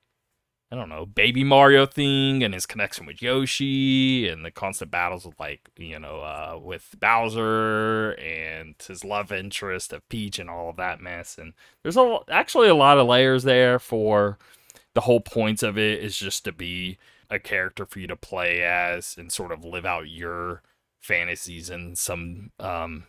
I 0.71 0.75
don't 0.75 0.89
know, 0.89 1.05
baby 1.05 1.43
Mario 1.43 1.85
thing 1.85 2.43
and 2.43 2.53
his 2.53 2.65
connection 2.65 3.05
with 3.05 3.21
Yoshi 3.21 4.27
and 4.27 4.43
the 4.45 4.51
constant 4.51 4.91
battles 4.91 5.25
with 5.25 5.39
like 5.39 5.69
you 5.77 5.97
know 5.97 6.19
uh, 6.21 6.59
with 6.61 6.95
Bowser 6.99 8.11
and 8.19 8.75
his 8.85 9.03
love 9.03 9.31
interest 9.31 9.93
of 9.93 10.07
Peach 10.09 10.39
and 10.39 10.49
all 10.49 10.69
of 10.69 10.75
that 10.77 10.99
mess. 11.01 11.37
And 11.37 11.53
there's 11.83 11.97
a, 11.97 12.19
actually 12.29 12.67
a 12.67 12.75
lot 12.75 12.97
of 12.99 13.07
layers 13.07 13.43
there 13.43 13.79
for 13.79 14.37
the 14.97 15.01
whole 15.01 15.19
points 15.21 15.61
of 15.61 15.77
it 15.77 16.03
is 16.03 16.17
just 16.17 16.43
to 16.43 16.51
be 16.51 16.97
a 17.29 17.37
character 17.37 17.85
for 17.85 17.99
you 17.99 18.07
to 18.07 18.15
play 18.15 18.63
as 18.63 19.15
and 19.15 19.31
sort 19.31 19.51
of 19.51 19.63
live 19.63 19.85
out 19.85 20.09
your 20.09 20.63
fantasies 20.99 21.69
and 21.69 21.99
some 21.99 22.49
um 22.59 23.03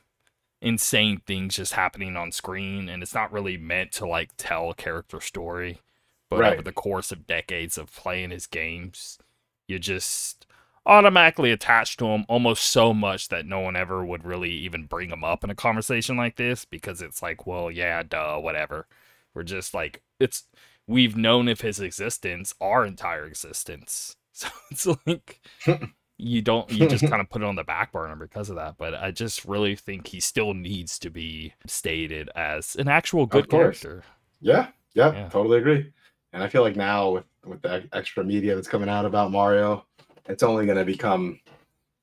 insane 0.61 1.23
things 1.26 1.57
just 1.57 1.73
happening 1.73 2.14
on 2.14 2.30
screen 2.30 2.90
and 2.90 3.02
it's 3.02 3.14
not 3.14 3.33
really 3.33 3.57
meant 3.57 3.90
to 3.90 4.07
like 4.07 4.28
tell 4.37 4.68
a 4.68 4.75
character 4.75 5.18
story 5.18 5.80
but 6.28 6.40
Right. 6.40 6.52
over 6.52 6.61
the 6.61 6.73
course 6.73 7.11
of 7.11 7.26
decades 7.26 7.78
of 7.78 7.90
playing 7.90 8.28
his 8.33 8.47
games 8.47 9.18
you 9.66 9.78
just 9.78 10.45
automatically 10.85 11.50
attach 11.50 11.97
to 11.97 12.07
him 12.09 12.26
almost 12.28 12.64
so 12.64 12.92
much 12.92 13.28
that 13.30 13.47
no 13.47 13.61
one 13.61 13.76
ever 13.76 14.04
would 14.04 14.26
really 14.26 14.50
even 14.50 14.85
bring 14.85 15.09
him 15.09 15.25
up 15.25 15.42
in 15.42 15.49
a 15.49 15.54
conversation 15.54 16.18
like 16.18 16.37
this 16.37 16.66
because 16.66 17.00
it's 17.00 17.23
like 17.23 17.47
well 17.47 17.71
yeah 17.71 18.02
duh 18.02 18.37
whatever 18.38 18.87
we're 19.33 19.42
just 19.42 19.73
like 19.73 20.02
it's 20.21 20.45
we've 20.88 21.16
known 21.16 21.47
of 21.49 21.61
his 21.61 21.78
existence 21.80 22.52
our 22.61 22.85
entire 22.85 23.25
existence 23.26 24.16
so 24.33 24.49
it's 24.71 24.87
like 25.07 25.40
you 26.18 26.42
don't 26.42 26.71
you 26.73 26.88
just 26.88 27.07
kind 27.09 27.21
of 27.21 27.30
put 27.30 27.42
it 27.42 27.45
on 27.47 27.54
the 27.54 27.64
back 27.64 27.92
burner 27.92 28.16
because 28.16 28.50
of 28.50 28.57
that. 28.57 28.76
But 28.76 28.95
I 28.95 29.12
just 29.12 29.45
really 29.45 29.76
think 29.76 30.09
he 30.09 30.18
still 30.21 30.52
needs 30.52 30.99
to 30.99 31.11
be 31.11 31.54
stated 31.66 32.28
as 32.35 32.75
an 32.76 32.88
actual 32.88 33.25
good 33.26 33.49
character. 33.49 34.02
Yeah, 34.40 34.68
yeah, 34.95 35.12
Yeah. 35.12 35.28
totally 35.28 35.59
agree. 35.59 35.92
And 36.33 36.42
I 36.42 36.49
feel 36.49 36.62
like 36.62 36.76
now 36.76 37.11
with 37.11 37.25
with 37.47 37.62
the 37.62 37.88
extra 37.92 38.25
media 38.25 38.54
that's 38.54 38.68
coming 38.68 38.88
out 38.88 39.07
about 39.07 39.30
Mario, 39.30 39.87
it's 40.28 40.42
only 40.42 40.66
going 40.66 40.76
to 40.78 40.85
become, 40.85 41.38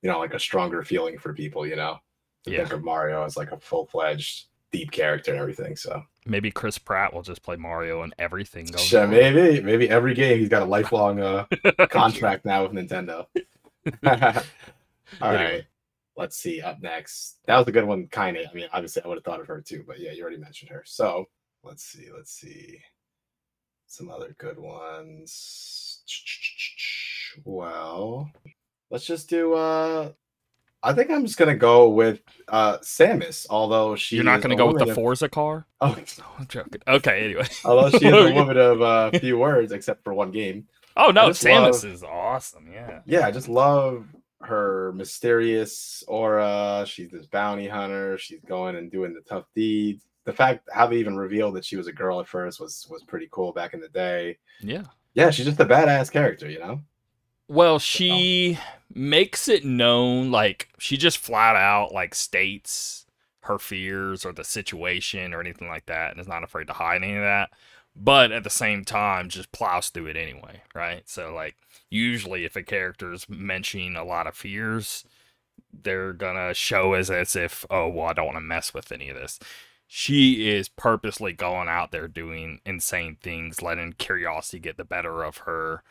you 0.02 0.10
know, 0.10 0.18
like 0.20 0.34
a 0.34 0.40
stronger 0.40 0.82
feeling 0.82 1.18
for 1.18 1.34
people. 1.34 1.68
You 1.68 1.76
know, 1.76 1.98
to 2.46 2.52
Yeah. 2.52 2.60
think 2.60 2.72
of 2.72 2.84
Mario 2.84 3.24
as 3.26 3.36
like 3.38 3.52
a 3.52 3.60
full 3.60 3.86
fledged 3.86 4.46
deep 4.72 4.92
character 4.92 5.32
and 5.32 5.40
everything. 5.42 5.76
So 5.76 6.02
Maybe 6.28 6.50
Chris 6.50 6.78
Pratt 6.80 7.14
will 7.14 7.22
just 7.22 7.44
play 7.44 7.56
Mario 7.56 8.02
and 8.02 8.14
everything 8.18 8.66
goes. 8.66 8.92
yeah, 8.92 9.06
maybe 9.06 9.62
maybe 9.62 9.88
every 9.90 10.14
game 10.16 10.40
he's 10.40 10.50
got 10.50 10.64
a 10.64 10.66
lifelong 10.66 11.20
uh, 11.20 11.46
contract 11.90 12.46
now 12.46 12.66
with 12.66 12.72
Nintendo. 12.74 13.28
All 15.22 15.32
Anyway. 15.32 15.44
right. 15.54 15.64
Let's 16.18 16.38
see. 16.38 16.62
Up 16.62 16.82
next. 16.82 17.38
That 17.46 17.58
was 17.60 17.68
a 17.68 17.72
good 17.72 17.86
one, 17.86 18.08
kind 18.08 18.38
of. 18.38 18.46
I 18.50 18.54
mean, 18.54 18.68
obviously, 18.74 19.04
I 19.04 19.08
would 19.08 19.18
have 19.18 19.24
thought 19.24 19.42
of 19.42 19.48
her 19.48 19.62
too, 19.62 19.84
but 19.86 20.00
yeah, 20.00 20.12
you 20.14 20.22
already 20.24 20.38
mentioned 20.38 20.72
her. 20.72 20.82
So 20.86 21.26
let's 21.64 21.84
see. 21.84 22.08
Let's 22.16 22.32
see. 22.32 22.80
Some 23.88 24.10
other 24.10 24.36
good 24.40 24.58
ones. 24.58 26.02
Well, 27.44 28.32
let's 28.90 29.06
just 29.06 29.30
do. 29.30 29.54
uh 29.54 30.12
I 30.86 30.94
think 30.94 31.10
I'm 31.12 31.26
just 31.26 31.38
gonna 31.38 31.56
go 31.56 31.90
with 31.90 32.22
uh 32.48 32.78
Samus, 32.78 33.48
although 33.50 33.96
she. 33.96 34.16
You're 34.16 34.26
not 34.26 34.42
going 34.42 34.56
to 34.56 34.56
go 34.56 34.68
with 34.68 34.78
the 34.78 34.90
of- 34.90 34.96
Forza 34.96 35.28
car? 35.28 35.66
Oh, 35.82 35.96
No, 36.18 36.26
I'm 36.40 36.48
joking. 36.48 36.82
Okay, 36.88 37.26
anyway. 37.26 37.48
although 37.66 37.90
she 37.98 38.06
is 38.06 38.14
a 38.14 38.34
woman 38.40 38.58
of 38.58 38.82
uh, 38.82 39.12
few 39.20 39.38
words, 39.38 39.72
except 39.72 40.04
for 40.04 40.14
one 40.14 40.32
game. 40.32 40.68
Oh 40.96 41.12
no, 41.12 41.30
Samus 41.30 41.84
love- 41.84 41.86
is 41.86 42.04
awesome. 42.04 42.72
Yeah. 42.72 43.02
yeah, 43.06 43.26
I 43.28 43.32
just 43.32 43.50
love 43.50 44.06
her 44.42 44.94
mysterious 44.96 46.04
aura. 46.08 46.86
She's 46.88 47.10
this 47.10 47.26
bounty 47.26 47.68
hunter. 47.68 48.18
She's 48.18 48.42
going 48.42 48.76
and 48.76 48.92
doing 48.92 49.14
the 49.14 49.22
tough 49.22 49.46
deeds. 49.56 50.06
The 50.26 50.34
fact 50.34 50.68
how 50.72 50.88
they 50.88 50.98
even 50.98 51.18
revealed 51.18 51.56
that 51.56 51.66
she 51.66 51.78
was 51.78 51.88
a 51.88 51.92
girl 51.94 52.20
at 52.20 52.28
first 52.28 52.60
was 52.60 52.88
was 52.90 53.04
pretty 53.04 53.28
cool 53.32 53.52
back 53.54 53.74
in 53.74 53.80
the 53.80 53.90
day. 53.90 54.38
Yeah. 54.62 54.84
Yeah, 55.14 55.30
she's 55.32 55.46
just 55.46 55.60
a 55.60 55.66
badass 55.66 56.12
character, 56.12 56.50
you 56.50 56.60
know. 56.60 56.82
Well, 57.48 57.80
she 57.80 58.60
makes 58.94 59.48
it 59.48 59.66
known, 59.66 60.32
like 60.32 60.70
she 60.80 60.98
just 60.98 61.18
flat 61.18 61.56
out 61.56 61.92
like 61.94 62.16
states 62.16 63.06
her 63.42 63.60
fears 63.60 64.26
or 64.26 64.34
the 64.34 64.44
situation 64.44 65.34
or 65.34 65.40
anything 65.42 65.68
like 65.68 65.86
that, 65.86 66.12
and 66.12 66.20
is 66.20 66.28
not 66.28 66.44
afraid 66.44 66.68
to 66.68 66.74
hide 66.74 67.04
any 67.04 67.16
of 67.16 67.22
that. 67.22 67.52
But 67.96 68.32
at 68.32 68.44
the 68.44 68.50
same 68.50 68.84
time, 68.84 69.30
just 69.30 69.52
plows 69.52 69.90
through 69.90 70.08
it 70.08 70.18
anyway, 70.18 70.62
right? 70.74 71.08
So, 71.08 71.34
like, 71.34 71.56
usually 71.90 72.44
if 72.46 72.56
a 72.56 72.64
character's 72.64 73.30
mentioning 73.30 73.96
a 73.96 74.04
lot 74.04 74.28
of 74.28 74.36
fears, 74.36 75.06
they're 75.74 76.14
gonna 76.14 76.54
show 76.54 76.94
as 76.94 77.10
as 77.12 77.36
if, 77.36 77.66
oh, 77.70 77.88
well, 77.90 78.08
I 78.08 78.14
don't 78.14 78.26
want 78.26 78.38
to 78.38 78.42
mess 78.42 78.74
with 78.74 78.92
any 78.92 79.10
of 79.10 79.16
this. 79.18 79.40
She 79.88 80.50
is 80.50 80.68
purposely 80.70 81.34
going 81.34 81.68
out 81.70 81.92
there 81.92 82.08
doing 82.08 82.60
insane 82.66 83.18
things, 83.22 83.62
letting 83.62 83.94
curiosity 83.94 84.60
get 84.60 84.78
the 84.78 84.84
better 84.86 85.24
of 85.24 85.40
her 85.40 85.84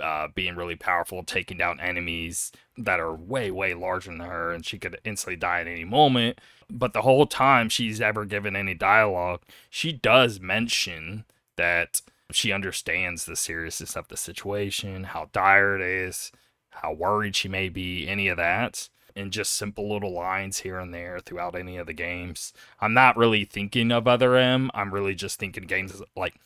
uh, 0.00 0.28
being 0.34 0.56
really 0.56 0.76
powerful, 0.76 1.22
taking 1.22 1.58
down 1.58 1.80
enemies 1.80 2.52
that 2.76 3.00
are 3.00 3.14
way, 3.14 3.50
way 3.50 3.74
larger 3.74 4.10
than 4.10 4.20
her, 4.20 4.52
and 4.52 4.64
she 4.64 4.78
could 4.78 4.98
instantly 5.04 5.36
die 5.36 5.60
at 5.60 5.66
any 5.66 5.84
moment. 5.84 6.40
But 6.68 6.92
the 6.92 7.02
whole 7.02 7.26
time 7.26 7.68
she's 7.68 8.00
ever 8.00 8.24
given 8.24 8.54
any 8.56 8.74
dialogue, 8.74 9.42
she 9.68 9.92
does 9.92 10.40
mention 10.40 11.24
that 11.56 12.00
she 12.32 12.52
understands 12.52 13.24
the 13.24 13.36
seriousness 13.36 13.96
of 13.96 14.08
the 14.08 14.16
situation, 14.16 15.04
how 15.04 15.28
dire 15.32 15.76
it 15.76 15.82
is, 15.82 16.30
how 16.70 16.92
worried 16.92 17.36
she 17.36 17.48
may 17.48 17.68
be, 17.68 18.08
any 18.08 18.28
of 18.28 18.36
that. 18.36 18.88
And 19.16 19.32
just 19.32 19.54
simple 19.54 19.92
little 19.92 20.12
lines 20.12 20.60
here 20.60 20.78
and 20.78 20.94
there 20.94 21.18
throughout 21.18 21.56
any 21.56 21.76
of 21.76 21.88
the 21.88 21.92
games. 21.92 22.52
I'm 22.80 22.94
not 22.94 23.16
really 23.16 23.44
thinking 23.44 23.90
of 23.90 24.06
other 24.06 24.36
M. 24.36 24.70
I'm 24.72 24.94
really 24.94 25.16
just 25.16 25.38
thinking 25.38 25.64
games 25.64 26.00
like 26.16 26.36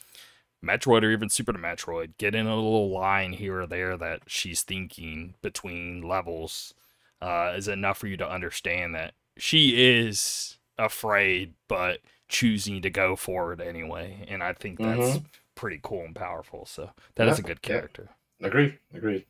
Metroid 0.65 1.03
or 1.03 1.11
even 1.13 1.29
Super 1.29 1.53
Metroid, 1.53 2.13
get 2.19 2.35
in 2.35 2.47
a 2.47 2.55
little 2.55 2.91
line 2.91 3.33
here 3.35 3.61
or 3.61 3.67
there 3.67 3.97
that 3.97 4.23
she's 4.27 4.63
thinking 4.63 5.35
between 5.43 6.03
levels 6.03 6.75
uh, 7.23 7.53
is 7.57 7.69
enough 7.69 7.99
for 7.99 8.07
you 8.07 8.17
to 8.17 8.29
understand 8.29 8.95
that 8.95 9.15
she 9.37 9.71
is 10.01 10.59
afraid, 10.79 11.55
but 11.69 12.01
choosing 12.29 12.83
to 12.83 12.91
go 12.91 13.17
for 13.17 13.53
it 13.53 13.61
anyway. 13.61 14.25
And 14.29 14.43
I 14.43 14.53
think 14.53 14.79
that's 14.79 15.21
pretty 15.55 15.81
cool 15.83 16.05
and 16.05 16.15
powerful. 16.15 16.67
So 16.67 16.91
that 17.15 17.29
is 17.29 17.39
Yeah, 17.39 17.45
a 17.45 17.49
good 17.49 17.59
yeah. 17.63 17.69
character. 17.69 18.09
Agreed. 18.43 18.79
Agreed. 18.93 19.25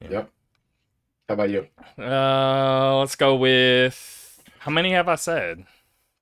Yeah. 0.00 0.10
Yep. 0.10 0.30
How 1.28 1.34
about 1.34 1.50
you? 1.50 1.66
Uh, 1.98 2.98
let's 2.98 3.16
go 3.16 3.34
with 3.34 4.42
how 4.60 4.70
many 4.70 4.92
have 4.92 5.08
I 5.08 5.16
said? 5.16 5.64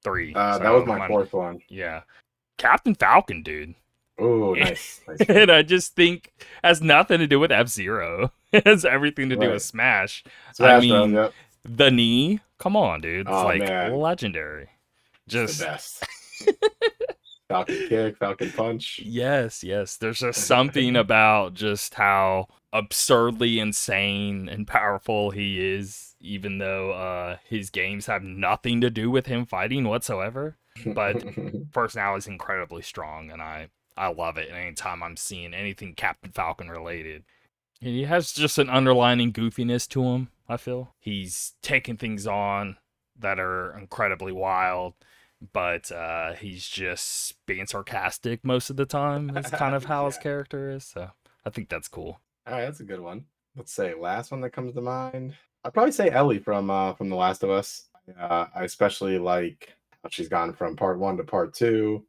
Three. 0.03 0.35
Uh, 0.35 0.55
So 0.59 0.63
that 0.63 0.71
was 0.71 0.87
my 0.87 1.07
fourth 1.09 1.33
one. 1.33 1.61
Yeah, 1.69 2.03
Captain 2.59 2.95
Falcon, 2.95 3.43
dude. 3.43 3.75
Oh, 4.19 4.55
nice. 4.59 5.01
nice. 5.09 5.21
and 5.29 5.51
I 5.51 5.63
just 5.63 5.95
think 5.97 6.33
has 6.63 6.81
nothing 6.81 7.19
to 7.19 7.27
do 7.27 7.39
with 7.41 7.53
F 7.53 7.69
Zero. 7.69 8.33
It 8.55 8.65
has 8.69 8.85
everything 8.85 9.31
to 9.31 9.35
do 9.35 9.47
Right. 9.47 9.55
with 9.55 9.63
Smash. 9.65 10.23
Smash 10.53 10.87
Bros, 10.87 11.07
mean, 11.09 11.13
yep. 11.15 11.33
The 11.65 11.91
knee, 11.91 12.39
come 12.59 12.77
on, 12.77 13.01
dude. 13.01 13.27
It's 13.27 13.31
Oh, 13.35 13.45
like 13.47 13.59
man. 13.59 13.97
legendary. 13.97 14.69
Just 15.27 15.59
the 15.59 15.65
best. 15.65 16.07
Falcon 17.49 17.89
kick, 17.89 18.17
Falcon 18.19 18.53
punch. 18.53 19.01
yes, 19.05 19.65
yes. 19.65 19.97
There's 19.97 20.21
just 20.21 20.45
something 20.47 20.95
about 20.97 21.55
just 21.55 21.95
how 21.95 22.47
absurdly 22.73 23.59
insane 23.59 24.49
and 24.49 24.67
powerful 24.69 25.31
he 25.31 25.61
is, 25.75 26.15
even 26.21 26.59
though 26.59 26.93
uh, 26.93 27.37
his 27.49 27.71
games 27.71 28.07
have 28.07 28.23
nothing 28.23 28.81
to 28.81 28.89
do 28.91 29.11
with 29.11 29.27
him 29.27 29.47
fighting 29.47 29.85
whatsoever. 29.85 30.57
But 30.87 31.25
personality 31.73 32.19
is 32.19 32.27
incredibly 32.29 32.83
strong, 32.83 33.31
and 33.31 33.43
I 33.43 33.69
I 33.97 34.09
love 34.09 34.37
it. 34.39 34.51
Anytime 34.51 35.03
I'm 35.03 35.17
seeing 35.17 35.55
anything 35.55 35.95
Captain 35.95 36.33
Falcon 36.33 36.69
related, 36.69 37.25
and 37.81 37.91
he 37.91 38.05
has 38.05 38.33
just 38.33 38.59
an 38.59 38.71
underlining 38.71 39.33
goofiness 39.33 39.89
to 39.91 40.03
him. 40.03 40.29
I 40.49 40.57
feel 40.57 40.95
he's 40.99 41.55
taking 41.63 41.97
things 41.97 42.27
on 42.27 42.77
that 43.19 43.39
are 43.39 43.77
incredibly 43.79 44.33
wild, 44.33 44.95
but 45.53 45.91
uh, 45.93 46.33
he's 46.35 46.67
just 46.67 47.35
being 47.47 47.67
sarcastic 47.67 48.45
most 48.45 48.71
of 48.71 48.77
the 48.77 48.87
time. 48.87 49.29
That's 49.29 49.51
kind 49.51 49.75
of 49.75 49.85
how 49.87 50.07
his 50.07 50.19
character 50.19 50.71
is. 50.71 50.85
So 50.85 51.11
I 51.45 51.51
think 51.51 51.69
that's 51.69 51.89
cool. 51.89 52.21
All 52.47 52.55
right, 52.55 52.65
that's 52.65 52.81
a 52.81 52.85
good 52.85 53.01
one. 53.01 53.27
Let's 53.57 53.73
say 53.73 53.95
last 53.95 54.31
one 54.31 54.41
that 54.41 54.51
comes 54.51 54.75
to 54.75 54.81
mind. 54.81 55.35
I'd 55.65 55.73
probably 55.73 55.93
say 55.93 56.11
Ellie 56.11 56.39
from 56.39 56.71
uh, 56.71 56.95
from 56.95 57.09
The 57.09 57.17
Last 57.17 57.43
of 57.43 57.51
Us. 57.51 57.87
Uh, 58.19 58.47
I 58.55 58.65
especially 58.65 59.19
like 59.19 59.75
how 60.03 60.11
she's 60.11 60.29
gone 60.29 60.53
from 60.53 60.77
part 60.77 60.99
one 60.99 61.17
to 61.17 61.25
part 61.25 61.55
two. 61.55 62.05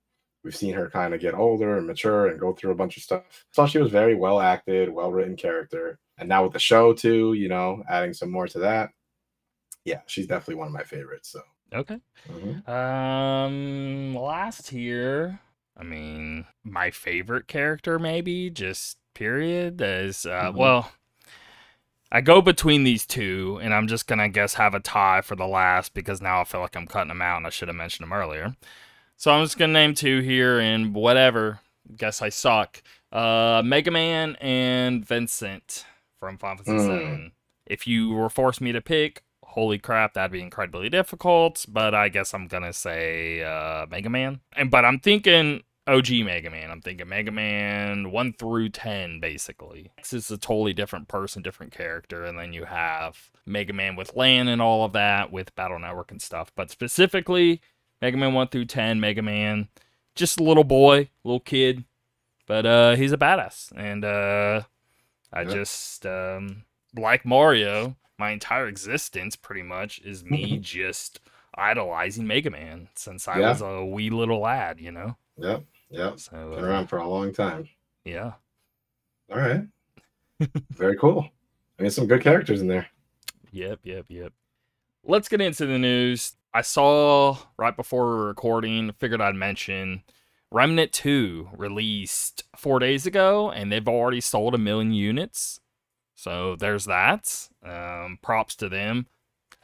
We've 0.45 0.55
seen 0.55 0.75
her 0.75 0.89
kind 0.91 1.13
of 1.15 1.21
get 1.21 1.35
older 1.35 1.77
and 1.79 1.87
mature 1.87 2.27
and 2.29 2.39
go 2.39 2.53
through 2.53 2.71
a 2.73 2.75
bunch 2.77 2.97
of 2.97 3.03
stuff. 3.03 3.23
So 3.53 3.67
she 3.67 3.79
was 3.79 3.91
very 3.91 4.15
well 4.15 4.41
acted, 4.41 4.89
well 4.91 5.11
written 5.11 5.37
character. 5.37 5.99
And 6.19 6.29
now 6.29 6.45
with 6.45 6.53
the 6.53 6.59
show 6.59 6.93
too, 6.93 7.33
you 7.35 7.49
know, 7.49 7.83
adding 7.89 8.13
some 8.13 8.31
more 8.31 8.47
to 8.49 8.59
that. 8.61 8.91
Yeah, 9.85 10.01
she's 10.07 10.27
definitely 10.27 10.55
one 10.55 10.67
of 10.67 10.73
my 10.73 10.83
favorites. 10.83 11.29
So 11.29 11.41
Okay. 11.73 11.99
mhm. 12.29 12.63
Um, 12.67 14.15
last 14.15 14.69
here, 14.69 15.39
I 15.77 15.83
mean, 15.83 16.45
my 16.63 16.91
favorite 16.91 17.47
character, 17.47 17.99
maybe 17.99 18.49
just 18.49 18.97
period, 19.13 19.81
is 19.81 20.25
uh, 20.25 20.51
Mhm. 20.51 20.55
well, 20.55 20.91
I 22.11 22.21
go 22.21 22.41
between 22.41 22.83
these 22.83 23.05
two, 23.05 23.59
and 23.61 23.73
I'm 23.73 23.87
just 23.87 24.07
gonna 24.07 24.29
guess 24.29 24.55
have 24.55 24.73
a 24.73 24.79
tie 24.79 25.21
for 25.21 25.35
the 25.35 25.47
last 25.47 25.93
because 25.93 26.21
now 26.21 26.41
I 26.41 26.43
feel 26.43 26.61
like 26.61 26.75
I'm 26.75 26.87
cutting 26.87 27.09
them 27.09 27.21
out, 27.21 27.37
and 27.37 27.47
I 27.47 27.49
should 27.49 27.67
have 27.67 27.75
mentioned 27.77 28.05
them 28.05 28.13
earlier. 28.13 28.55
So 29.17 29.31
I'm 29.31 29.43
just 29.43 29.57
gonna 29.57 29.73
name 29.73 29.93
two 29.93 30.19
here, 30.21 30.59
and 30.59 30.93
whatever. 30.93 31.59
Guess 31.95 32.21
I 32.21 32.29
suck. 32.29 32.81
Uh, 33.11 33.61
Mega 33.63 33.91
Man 33.91 34.35
and 34.41 35.05
Vincent 35.05 35.85
from 36.19 36.37
Final 36.37 36.63
Fantasy 36.63 36.87
Mm. 36.87 37.17
VII. 37.27 37.31
If 37.67 37.87
you 37.87 38.09
were 38.11 38.29
forced 38.29 38.61
me 38.61 38.71
to 38.71 38.81
pick, 38.81 39.23
holy 39.43 39.79
crap, 39.79 40.13
that'd 40.13 40.31
be 40.31 40.41
incredibly 40.41 40.89
difficult. 40.89 41.65
But 41.69 41.95
I 41.95 42.09
guess 42.09 42.33
I'm 42.33 42.47
gonna 42.47 42.73
say 42.73 43.41
uh, 43.43 43.85
Mega 43.89 44.09
Man. 44.09 44.41
And 44.53 44.69
but 44.69 44.83
I'm 44.85 44.99
thinking 44.99 45.63
OG 45.87 46.23
Mega 46.25 46.49
Man. 46.49 46.71
I'm 46.71 46.81
thinking 46.81 47.07
Mega 47.07 47.31
Man 47.31 48.11
one 48.11 48.33
through 48.33 48.69
ten, 48.69 49.19
basically. 49.19 49.91
This 49.97 50.11
is 50.13 50.29
a 50.31 50.37
totally 50.37 50.73
different 50.73 51.07
person, 51.07 51.41
different 51.41 51.71
character, 51.71 52.25
and 52.25 52.37
then 52.37 52.51
you 52.53 52.65
have 52.65 53.29
Mega 53.45 53.73
Man 53.73 53.95
with 53.95 54.15
Lan 54.15 54.47
and 54.47 54.61
all 54.61 54.83
of 54.83 54.93
that 54.93 55.31
with 55.31 55.55
Battle 55.55 55.79
Network 55.79 56.11
and 56.11 56.21
stuff. 56.21 56.51
But 56.55 56.69
specifically, 56.71 57.61
Mega 58.01 58.17
Man 58.17 58.33
one 58.33 58.47
through 58.47 58.65
ten, 58.65 58.99
Mega 58.99 59.21
Man, 59.21 59.69
just 60.15 60.39
a 60.39 60.43
little 60.43 60.63
boy, 60.63 61.09
little 61.23 61.39
kid, 61.39 61.83
but 62.45 62.65
uh, 62.65 62.95
he's 62.95 63.11
a 63.11 63.17
badass, 63.17 63.71
and 63.75 64.03
uh, 64.05 64.61
I 65.33 65.41
Yeah. 65.43 65.49
just 65.53 66.05
um, 66.05 66.63
like 66.95 67.25
Mario. 67.25 67.95
My 68.17 68.29
entire 68.31 68.67
existence, 68.69 69.35
pretty 69.35 69.61
much, 69.63 69.99
is 69.99 70.23
me 70.23 70.57
just 70.61 71.19
idolizing 71.57 72.25
Mega 72.27 72.49
Man 72.49 72.87
since 72.95 73.27
I 73.27 73.39
Yeah. 73.39 73.49
was 73.49 73.61
a 73.61 73.83
wee 73.83 74.09
little 74.09 74.39
lad, 74.39 74.79
you 74.79 74.91
know. 74.91 75.17
Yep, 75.37 75.63
yep. 75.89 76.19
So 76.19 76.31
Been 76.55 76.63
uh, 76.63 76.67
around 76.67 76.87
for 76.87 76.97
a 76.97 77.07
long 77.07 77.33
time. 77.33 77.67
yeah, 78.05 78.33
All 79.31 79.39
right. 79.39 79.63
Very 80.71 80.95
cool. 80.97 81.29
I 81.77 81.81
mean, 81.81 81.91
some 81.91 82.07
good 82.07 82.21
characters 82.21 82.61
in 82.61 82.67
there. 82.67 82.87
Yep, 83.51 83.79
yep, 83.83 84.05
yep. 84.09 84.31
Let's 85.03 85.27
get 85.27 85.41
into 85.41 85.65
the 85.65 85.77
news. 85.77 86.35
I 86.55 86.61
saw 86.61 87.37
right 87.57 87.75
before 87.75 88.27
recording, 88.27 88.93
figured 88.93 89.19
I'd 89.19 89.35
mention 89.35 90.03
Remnant 90.51 90.93
2 90.93 91.49
released 91.57 92.45
four 92.55 92.79
days 92.79 93.05
ago, 93.05 93.51
and 93.51 93.69
they've 93.69 93.85
already 93.85 94.21
sold 94.21 94.55
a 94.55 94.57
million 94.57 94.93
units. 94.93 95.59
So 96.15 96.55
there's 96.55 96.85
that. 96.85 97.49
Um, 97.61 98.19
props 98.21 98.55
to 98.55 98.69
them. 98.69 99.07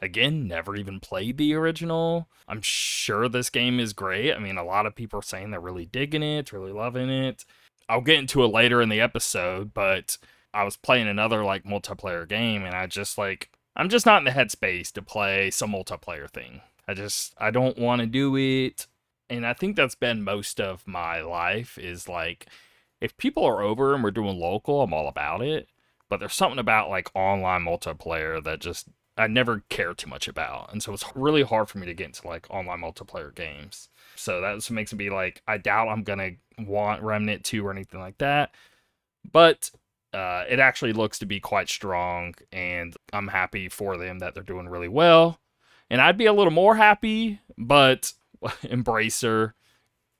Again, 0.02 0.46
never 0.46 0.76
even 0.76 1.00
played 1.00 1.38
the 1.38 1.54
original. 1.54 2.28
I'm 2.46 2.60
sure 2.60 3.26
this 3.26 3.48
game 3.48 3.80
is 3.80 3.94
great. 3.94 4.34
I 4.34 4.38
mean, 4.38 4.58
a 4.58 4.64
lot 4.64 4.84
of 4.84 4.94
people 4.94 5.18
are 5.20 5.22
saying 5.22 5.50
they're 5.50 5.60
really 5.60 5.86
digging 5.86 6.22
it, 6.22 6.52
really 6.52 6.72
loving 6.72 7.08
it. 7.08 7.46
I'll 7.88 8.02
get 8.02 8.18
into 8.18 8.44
it 8.44 8.48
later 8.48 8.82
in 8.82 8.90
the 8.90 9.00
episode, 9.00 9.72
but 9.72 10.18
I 10.52 10.64
was 10.64 10.76
playing 10.76 11.08
another 11.08 11.42
like 11.42 11.64
multiplayer 11.64 12.28
game 12.28 12.64
and 12.66 12.74
I 12.74 12.86
just 12.86 13.16
like 13.16 13.48
I'm 13.74 13.88
just 13.88 14.04
not 14.04 14.18
in 14.18 14.24
the 14.24 14.30
headspace 14.30 14.92
to 14.92 15.00
play 15.00 15.50
some 15.50 15.72
multiplayer 15.72 16.28
thing. 16.30 16.60
I 16.88 16.94
just 16.94 17.34
I 17.38 17.50
don't 17.50 17.78
want 17.78 18.00
to 18.00 18.06
do 18.06 18.36
it. 18.36 18.86
And 19.30 19.46
I 19.46 19.54
think 19.54 19.76
that's 19.76 19.94
been 19.94 20.24
most 20.24 20.60
of 20.60 20.86
my 20.86 21.20
life 21.20 21.78
is 21.78 22.08
like 22.08 22.46
if 23.00 23.16
people 23.16 23.44
are 23.44 23.62
over 23.62 23.94
and 23.94 24.04
we're 24.04 24.10
doing 24.10 24.38
local, 24.38 24.82
I'm 24.82 24.94
all 24.94 25.08
about 25.08 25.42
it. 25.42 25.68
But 26.08 26.20
there's 26.20 26.34
something 26.34 26.58
about 26.58 26.90
like 26.90 27.10
online 27.14 27.62
multiplayer 27.62 28.42
that 28.44 28.60
just 28.60 28.88
I 29.16 29.26
never 29.26 29.62
care 29.68 29.94
too 29.94 30.08
much 30.08 30.28
about. 30.28 30.72
And 30.72 30.82
so 30.82 30.92
it's 30.92 31.04
really 31.14 31.42
hard 31.42 31.68
for 31.68 31.78
me 31.78 31.86
to 31.86 31.94
get 31.94 32.06
into 32.06 32.26
like 32.26 32.46
online 32.50 32.80
multiplayer 32.80 33.34
games. 33.34 33.88
So 34.16 34.40
what 34.40 34.70
makes 34.70 34.92
me 34.92 34.96
be 34.98 35.10
like, 35.10 35.42
I 35.46 35.58
doubt 35.58 35.88
I'm 35.88 36.02
gonna 36.02 36.32
want 36.58 37.02
Remnant 37.02 37.44
2 37.44 37.66
or 37.66 37.70
anything 37.70 38.00
like 38.00 38.18
that. 38.18 38.54
But 39.30 39.70
uh, 40.12 40.44
it 40.48 40.58
actually 40.58 40.92
looks 40.92 41.18
to 41.20 41.26
be 41.26 41.40
quite 41.40 41.68
strong, 41.68 42.34
and 42.52 42.94
I'm 43.12 43.28
happy 43.28 43.68
for 43.68 43.96
them 43.96 44.18
that 44.18 44.34
they're 44.34 44.42
doing 44.42 44.68
really 44.68 44.88
well. 44.88 45.38
And 45.92 46.00
I'd 46.00 46.16
be 46.16 46.24
a 46.24 46.32
little 46.32 46.50
more 46.54 46.76
happy, 46.76 47.40
but 47.58 48.14
Embracer, 48.62 49.52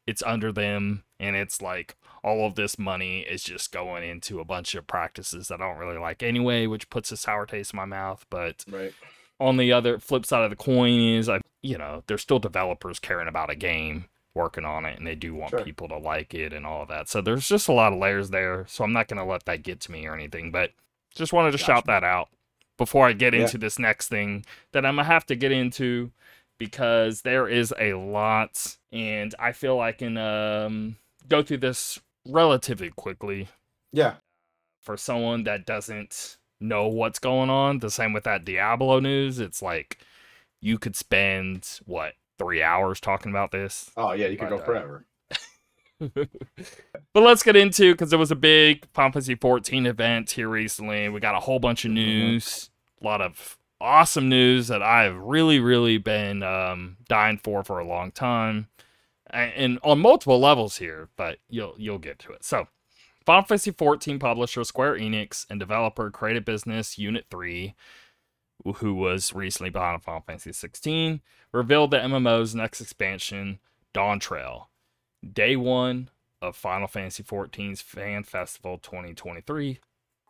it's 0.07 0.23
under 0.23 0.53
them, 0.53 1.05
and 1.19 1.35
it's 1.35 1.63
like 1.63 1.97
all 2.23 2.45
of 2.45 2.57
this 2.57 2.79
money 2.79 3.21
is 3.21 3.43
just 3.43 3.73
going 3.73 4.05
into 4.05 4.39
a 4.39 4.45
bunch 4.45 4.75
of 4.75 4.87
practices 4.87 5.49
that 5.49 5.63
I 5.63 5.67
don't 5.67 5.79
really 5.79 5.97
like 5.97 6.23
anyway, 6.23 6.67
which 6.67 6.91
puts 6.91 7.11
a 7.11 7.17
sour 7.17 7.47
taste 7.47 7.73
in 7.73 7.79
my 7.79 7.87
mouth. 7.87 8.27
But 8.29 8.67
Right. 8.71 8.93
on 9.41 9.57
the 9.57 9.73
other 9.73 9.99
flip 9.99 10.27
side 10.27 10.45
of 10.45 10.51
the 10.51 10.57
coin 10.57 11.01
is 11.01 11.31
I 11.31 11.41
you 11.63 11.79
know, 11.79 12.03
there's 12.07 12.21
still 12.21 12.39
developers 12.39 12.99
caring 12.99 13.29
about 13.29 13.49
a 13.49 13.55
game, 13.55 14.11
working 14.35 14.67
on 14.67 14.85
it, 14.85 14.99
and 14.99 15.07
they 15.07 15.15
do 15.15 15.35
want 15.35 15.53
Sure. 15.53 15.65
people 15.65 15.89
to 15.89 15.97
like 15.97 16.35
it 16.35 16.53
and 16.53 16.67
all 16.67 16.83
of 16.83 16.89
that. 16.89 17.09
So 17.09 17.23
there's 17.23 17.49
just 17.49 17.69
a 17.69 17.73
lot 17.73 17.95
of 17.95 17.99
layers 17.99 18.29
there. 18.29 18.67
So 18.69 18.85
I'm 18.85 18.93
not 18.93 19.09
gonna 19.09 19.25
let 19.25 19.47
that 19.47 19.63
get 19.63 19.81
to 19.83 19.93
me 19.93 20.07
or 20.07 20.13
anything, 20.13 20.51
but 20.51 20.73
just 21.15 21.33
wanted 21.33 21.53
to 21.53 21.59
shout 21.59 21.87
that 21.87 22.05
out 22.05 22.29
before 22.83 23.07
I 23.07 23.13
get 23.13 23.33
Yeah. 23.33 23.43
into 23.43 23.59
this 23.59 23.79
next 23.79 24.09
thing 24.09 24.45
that 24.73 24.85
I'm 24.85 24.97
gonna 24.97 25.05
have 25.07 25.25
to 25.27 25.37
get 25.37 25.53
into 25.53 26.11
because 26.59 27.23
there 27.23 27.47
is 27.49 27.73
a 27.79 27.95
lot 27.95 28.77
and 28.91 29.35
I 29.39 29.53
feel 29.53 29.79
I 29.81 29.93
can 29.93 30.17
um 30.17 30.97
go 31.29 31.43
through 31.43 31.59
this 31.59 32.01
relatively 32.27 32.91
quickly 32.91 33.49
Yeah. 33.93 34.15
for 34.83 34.97
someone 34.97 35.45
that 35.45 35.65
doesn't 35.65 36.39
know 36.61 36.89
what's 36.89 37.19
going 37.21 37.51
on. 37.51 37.79
The 37.79 37.91
same 37.91 38.13
with 38.13 38.25
that 38.25 38.45
Diablo 38.45 38.99
news. 39.01 39.39
It's 39.39 39.63
like 39.63 39.99
you 40.61 40.79
could 40.79 40.97
spend 40.97 41.81
what 41.85 42.15
three 42.39 42.63
hours 42.63 43.01
talking 43.01 43.31
about 43.31 43.53
this. 43.53 43.91
Oh 43.97 44.13
yeah, 44.13 44.27
you 44.27 44.37
could 44.37 44.49
But, 44.51 44.57
go 44.57 44.63
uh, 44.63 44.65
forever. 44.65 45.07
but 47.15 47.23
let's 47.23 47.43
get 47.45 47.55
into 47.57 47.93
because 47.93 48.11
there 48.11 48.19
was 48.19 48.31
a 48.33 48.37
big 48.37 48.87
Fantasy 48.93 49.35
14 49.37 49.87
event 49.87 50.33
here 50.33 50.49
recently. 50.49 51.09
We 51.09 51.21
got 51.21 51.37
a 51.37 51.41
whole 51.41 51.61
bunch 51.61 51.85
of 51.85 51.91
Mhm. 51.93 51.95
news, 51.95 52.71
a 53.03 53.07
lot 53.07 53.21
of 53.21 53.59
awesome 53.81 54.29
news 54.29 54.69
that 54.69 54.83
I've 54.83 55.17
really, 55.17 55.59
really 55.59 55.99
been 55.99 56.43
um, 56.43 56.99
dying 57.09 57.39
for 57.43 57.65
for 57.65 57.79
a 57.79 57.87
long 57.87 58.13
time, 58.13 58.69
and, 59.31 59.53
and 59.55 59.79
on 59.83 60.01
multiple 60.01 60.39
levels 60.39 60.77
here. 60.77 61.09
But 61.17 61.39
you'll 61.49 61.75
you'll 61.79 61.99
get 61.99 62.19
to 62.21 62.33
it. 62.33 62.45
So, 62.45 62.69
Final 63.25 63.45
Fantasy 63.45 63.73
14 63.73 64.19
publisher 64.19 64.65
Square 64.65 64.99
Enix 64.99 65.47
and 65.51 65.59
developer 65.59 66.11
Creative 66.11 66.45
Business 66.45 66.99
Unit 66.99 67.27
3, 67.31 67.75
who 68.77 68.95
was 68.95 69.35
recently 69.35 69.71
behind 69.71 70.03
Final 70.03 70.23
Fantasy 70.27 70.53
16, 70.53 71.21
revealed 71.53 71.91
the 71.91 71.99
MMO's 71.99 72.55
next 72.55 72.81
expansion, 72.81 73.59
Dawntrail 73.95 74.67
day 75.23 75.57
one 75.57 76.11
of 76.41 76.57
Final 76.57 76.89
Fantasy 76.89 77.23
XIV's 77.23 77.81
Fan 77.81 78.25
Festival 78.25 78.79
2023 78.79 79.79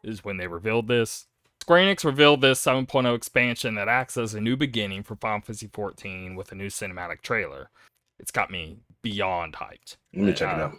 is 0.05 0.25
when 0.25 0.37
they 0.37 0.47
revealed 0.47 0.89
this. 0.89 1.27
Square 1.63 1.95
Enix 1.95 2.05
revealed 2.05 2.41
this 2.41 2.61
7.0 2.61 3.15
expansion 3.15 3.77
that 3.77 3.87
acts 3.87 4.17
as 4.17 4.35
a 4.35 4.41
new 4.41 4.57
beginning 4.57 5.05
for 5.05 5.15
Final 5.15 5.43
Fantasy 5.43 5.69
XIV 5.69 6.35
with 6.35 6.51
a 6.51 6.57
new 6.57 6.67
cinematic 6.67 7.21
trailer. 7.23 7.71
It's 8.19 8.33
got 8.33 8.51
me 8.51 8.79
beyond 9.01 9.55
hyped. 9.55 9.97
Let 10.13 10.25
me 10.25 10.33
check 10.33 10.57
it 10.57 10.61
Uh, 10.61 10.65
out. 10.65 10.79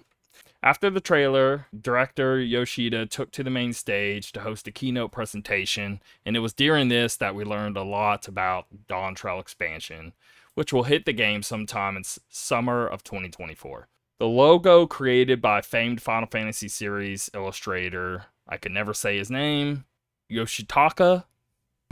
After 0.62 0.90
the 0.90 1.00
trailer, 1.00 1.68
director 1.80 2.38
Yoshida 2.38 3.06
took 3.06 3.32
to 3.32 3.44
the 3.44 3.50
main 3.50 3.72
stage 3.72 4.34
to 4.34 4.42
host 4.42 4.68
a 4.68 4.74
keynote 4.74 5.14
presentation, 5.14 6.02
and 6.26 6.36
it 6.36 6.40
was 6.40 6.54
during 6.54 6.90
this 6.90 7.16
that 7.16 7.34
we 7.34 7.46
learned 7.46 7.78
a 7.78 7.84
lot 7.84 8.28
about 8.28 8.66
Dawntrail 8.90 9.40
expansion, 9.40 10.12
which 10.54 10.74
will 10.74 10.84
hit 10.84 11.06
the 11.06 11.14
game 11.14 11.44
sometime 11.44 11.96
in 11.96 12.04
summer 12.28 12.86
of 12.86 13.06
2024. 13.06 13.88
The 14.20 14.28
logo 14.28 14.86
created 14.86 15.42
by 15.42 15.62
famed 15.62 16.02
Final 16.02 16.28
Fantasy 16.28 16.68
series 16.68 17.30
illustrator, 17.34 18.26
I 18.50 18.58
could 18.58 18.74
never 18.74 18.94
say 18.94 19.18
his 19.18 19.32
name, 19.32 19.86
Yoshitaka, 20.34 21.26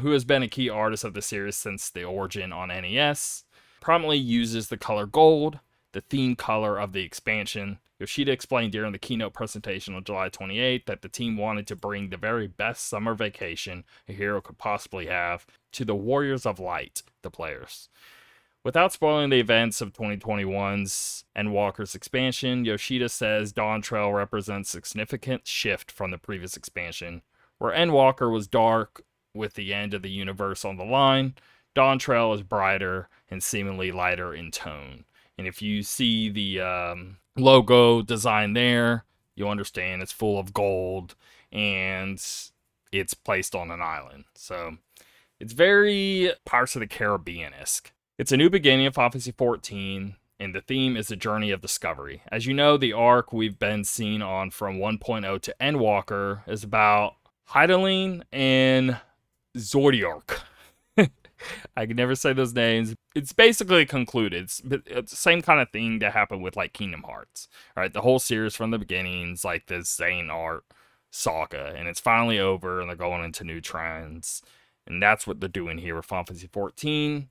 who 0.02 0.12
has 0.12 0.26
been 0.26 0.44
a 0.44 0.48
key 0.48 0.70
artist 0.70 1.04
of 1.04 1.14
the 1.14 1.22
series 1.22 1.56
since 1.56 1.90
the 1.90 2.04
origin 2.04 2.52
on 2.52 2.70
NES, 2.70 3.44
prominently 3.80 4.18
uses 4.18 4.68
the 4.70 4.78
color 4.78 5.06
gold, 5.06 5.60
the 5.92 6.02
theme 6.02 6.36
color 6.36 6.80
of 6.80 6.94
the 6.94 7.04
expansion. 7.04 7.80
Yoshida 8.00 8.32
explained 8.32 8.72
during 8.72 8.92
the 8.92 8.98
keynote 8.98 9.34
presentation 9.34 9.94
on 9.94 10.04
July 10.04 10.30
28 10.30 10.88
that 10.88 11.02
the 11.02 11.10
team 11.10 11.38
wanted 11.38 11.68
to 11.68 11.76
bring 11.76 12.10
the 12.10 12.18
very 12.18 12.48
best 12.48 12.88
summer 12.88 13.14
vacation 13.14 13.84
a 14.08 14.14
hero 14.14 14.42
could 14.42 14.58
possibly 14.58 15.06
have 15.06 15.46
to 15.74 15.86
the 15.86 15.96
Warriors 15.96 16.46
of 16.46 16.60
Light, 16.60 17.04
the 17.22 17.30
players. 17.30 17.90
Without 18.64 18.94
spoiling 18.94 19.32
the 19.32 19.40
events 19.40 19.82
of 19.82 19.94
2021's 19.94 21.26
Endwalker's 21.36 21.96
expansion, 21.96 22.64
Yoshida 22.64 23.10
says 23.10 23.54
Dawntrail 23.54 24.16
represents 24.16 24.76
a 24.76 24.82
significant 24.84 25.48
shift 25.48 25.92
from 25.92 26.12
the 26.12 26.20
previous 26.20 26.56
expansion, 26.56 27.24
where 27.62 27.76
Endwalker 27.76 28.34
was 28.34 28.48
dark 28.48 29.04
with 29.36 29.54
the 29.54 29.72
end 29.72 29.94
of 29.94 30.02
the 30.02 30.10
universe 30.10 30.66
on 30.66 30.78
the 30.78 30.84
line. 30.84 31.36
Dawn 31.76 32.00
is 32.34 32.42
brighter 32.42 33.08
and 33.30 33.44
seemingly 33.44 33.92
lighter 33.92 34.34
in 34.34 34.50
tone. 34.50 35.06
And 35.38 35.46
if 35.46 35.62
you 35.62 35.84
see 35.84 36.28
the 36.30 36.60
um, 36.60 37.18
logo 37.38 38.02
design 38.02 38.54
there, 38.54 39.06
you'll 39.36 39.50
understand 39.50 40.02
it's 40.02 40.12
full 40.12 40.40
of 40.40 40.56
gold 40.56 41.14
and 41.52 42.20
it's 42.92 43.14
placed 43.14 43.54
on 43.54 43.70
an 43.70 43.80
island. 43.80 44.26
So 44.34 44.78
it's 45.40 45.54
very 45.54 46.34
Pirates 46.46 46.76
of 46.76 46.80
the 46.80 46.88
Caribbean 46.88 47.54
esque. 47.54 47.92
It's 48.18 48.32
a 48.32 48.38
new 48.38 48.50
beginning 48.50 48.88
of 48.88 48.96
Fantasy 48.96 49.34
14, 49.34 50.16
and 50.40 50.56
the 50.56 50.62
theme 50.62 50.98
is 50.98 51.12
a 51.12 51.16
journey 51.16 51.52
of 51.52 51.62
discovery. 51.62 52.24
As 52.32 52.48
you 52.48 52.56
know, 52.56 52.76
the 52.76 52.94
arc 52.94 53.32
we've 53.32 53.60
been 53.60 53.84
seeing 53.84 54.24
on 54.24 54.50
from 54.50 54.80
1.0 54.80 55.42
to 55.42 55.56
Endwalker 55.62 56.42
is 56.48 56.64
about 56.64 57.18
Hydaelyn 57.52 58.24
and 58.32 59.00
Zodiark. 59.58 60.40
I 61.76 61.86
can 61.86 61.96
never 61.96 62.16
say 62.16 62.34
those 62.34 62.54
names. 62.54 62.96
It's 63.16 63.34
basically 63.34 63.86
concluded. 63.86 64.44
It's, 64.44 64.62
it's 64.88 65.12
the 65.12 65.18
same 65.18 65.42
kind 65.42 65.60
of 65.60 65.70
thing 65.72 66.00
that 66.00 66.14
happened 66.14 66.44
with 66.44 66.56
like 66.56 66.74
Kingdom 66.74 67.04
Hearts. 67.04 67.48
Right, 67.76 67.92
the 67.92 68.02
whole 68.02 68.20
series 68.20 68.56
from 68.56 68.72
the 68.72 68.80
beginnings, 68.80 69.44
like 69.44 69.68
this 69.68 69.96
Xehanort 69.96 70.62
saga, 71.12 71.74
and 71.76 71.88
it's 71.88 72.00
finally 72.00 72.40
over, 72.40 72.80
and 72.80 72.90
they're 72.90 72.96
going 72.96 73.24
into 73.24 73.44
new 73.44 73.60
trends, 73.60 74.42
and 74.88 75.02
that's 75.02 75.28
what 75.28 75.40
they're 75.40 75.50
doing 75.50 75.78
here 75.78 75.96
with 75.96 76.06
Final 76.06 76.26
Fantasy 76.26 76.50
14. 76.52 77.30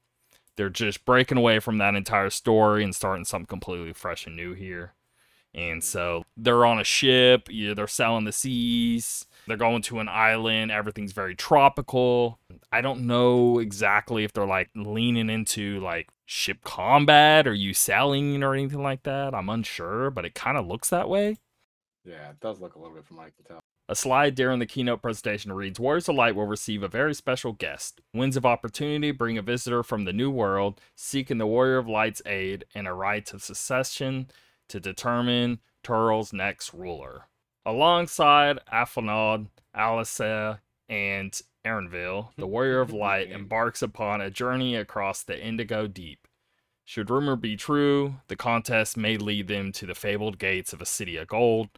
They're 0.57 0.69
just 0.69 1.07
breaking 1.07 1.39
away 1.39 1.59
from 1.61 1.79
that 1.79 1.95
entire 1.95 2.29
story 2.29 2.85
and 2.85 2.95
starting 2.95 3.25
something 3.25 3.47
completely 3.47 3.95
fresh 3.95 4.27
and 4.27 4.37
new 4.37 4.53
here. 4.53 4.93
And 5.55 5.83
so 5.83 6.25
they're 6.37 6.67
on 6.67 6.79
a 6.79 6.85
ship, 6.85 7.49
yeah, 7.51 7.75
they're 7.75 7.87
sailing 7.87 8.25
the 8.25 8.33
seas, 8.33 9.27
they're 9.47 9.57
going 9.57 9.83
to 9.83 10.01
an 10.01 10.09
island, 10.09 10.71
everything's 10.71 11.13
very 11.13 11.35
tropical. 11.35 12.39
I 12.73 12.81
don't 12.81 13.07
know 13.07 13.59
exactly 13.59 14.25
if 14.25 14.33
they're 14.33 14.47
like 14.47 14.71
leaning 14.75 15.31
into 15.31 15.81
like 15.81 16.09
ship 16.27 16.63
combat 16.65 17.47
or 17.47 17.55
you 17.55 17.75
sailing 17.75 18.43
or 18.43 18.55
anything 18.55 18.83
like 18.83 19.03
that. 19.05 19.35
I'm 19.35 19.49
unsure, 19.49 20.11
but 20.11 20.25
it 20.25 20.35
kind 20.35 20.57
of 20.57 20.67
looks 20.67 20.91
that 20.91 21.09
way. 21.09 21.39
Yeah, 22.05 22.31
it 22.31 22.41
does 22.41 22.61
look 22.61 22.77
a 22.77 22.79
little 22.79 22.95
bit 22.95 23.07
from 23.07 23.19
I 23.19 23.25
can 23.25 23.45
tell. 23.47 23.61
A 23.89 23.97
slide 23.97 24.37
during 24.37 24.61
the 24.61 24.67
keynote 24.67 25.03
presentation 25.03 25.53
reads 25.53 25.81
Warriors 25.81 26.09
of 26.09 26.15
Light 26.15 26.37
will 26.37 26.47
receive 26.47 26.85
a 26.85 26.89
very 26.89 27.13
special 27.13 27.53
guest. 27.53 28.01
Winds 28.15 28.37
of 28.37 28.47
Opportunity 28.47 29.11
bring 29.11 29.37
a 29.37 29.43
visitor 29.43 29.83
from 29.83 30.05
the 30.05 30.13
New 30.13 30.31
World 30.31 30.81
seeking 30.95 31.39
the 31.39 31.47
Warrior 31.47 31.79
of 31.79 31.89
Light's 31.89 32.23
aid 32.25 32.65
and 32.73 32.87
a 32.87 32.93
right 32.93 33.33
of 33.35 33.43
succession 33.43 34.31
to 34.69 34.79
determine 34.79 35.59
Tural's 35.83 36.33
next 36.33 36.73
ruler. 36.73 37.27
Alongside 37.67 38.59
Alphinaud, 38.73 39.49
Alisaie, 39.77 40.61
and 40.89 41.41
Erenville, 41.65 42.31
the 42.37 42.47
Warrior 42.47 42.81
of 42.81 42.93
Light 42.95 43.31
embarks 43.31 43.83
upon 43.83 44.21
a 44.21 44.31
journey 44.31 44.75
across 44.75 45.23
the 45.23 45.39
Indigo 45.39 45.87
Deep. 45.87 46.27
Should 46.85 47.11
rumor 47.11 47.37
be 47.37 47.57
true, 47.57 48.17
the 48.29 48.37
contest 48.37 48.97
may 48.97 49.17
lead 49.17 49.47
them 49.47 49.71
to 49.73 49.87
the 49.87 49.95
fabled 49.95 50.39
gates 50.39 50.73
of 50.73 50.81
a 50.81 50.87
city 50.87 51.17
of 51.17 51.29
gold. 51.29 51.69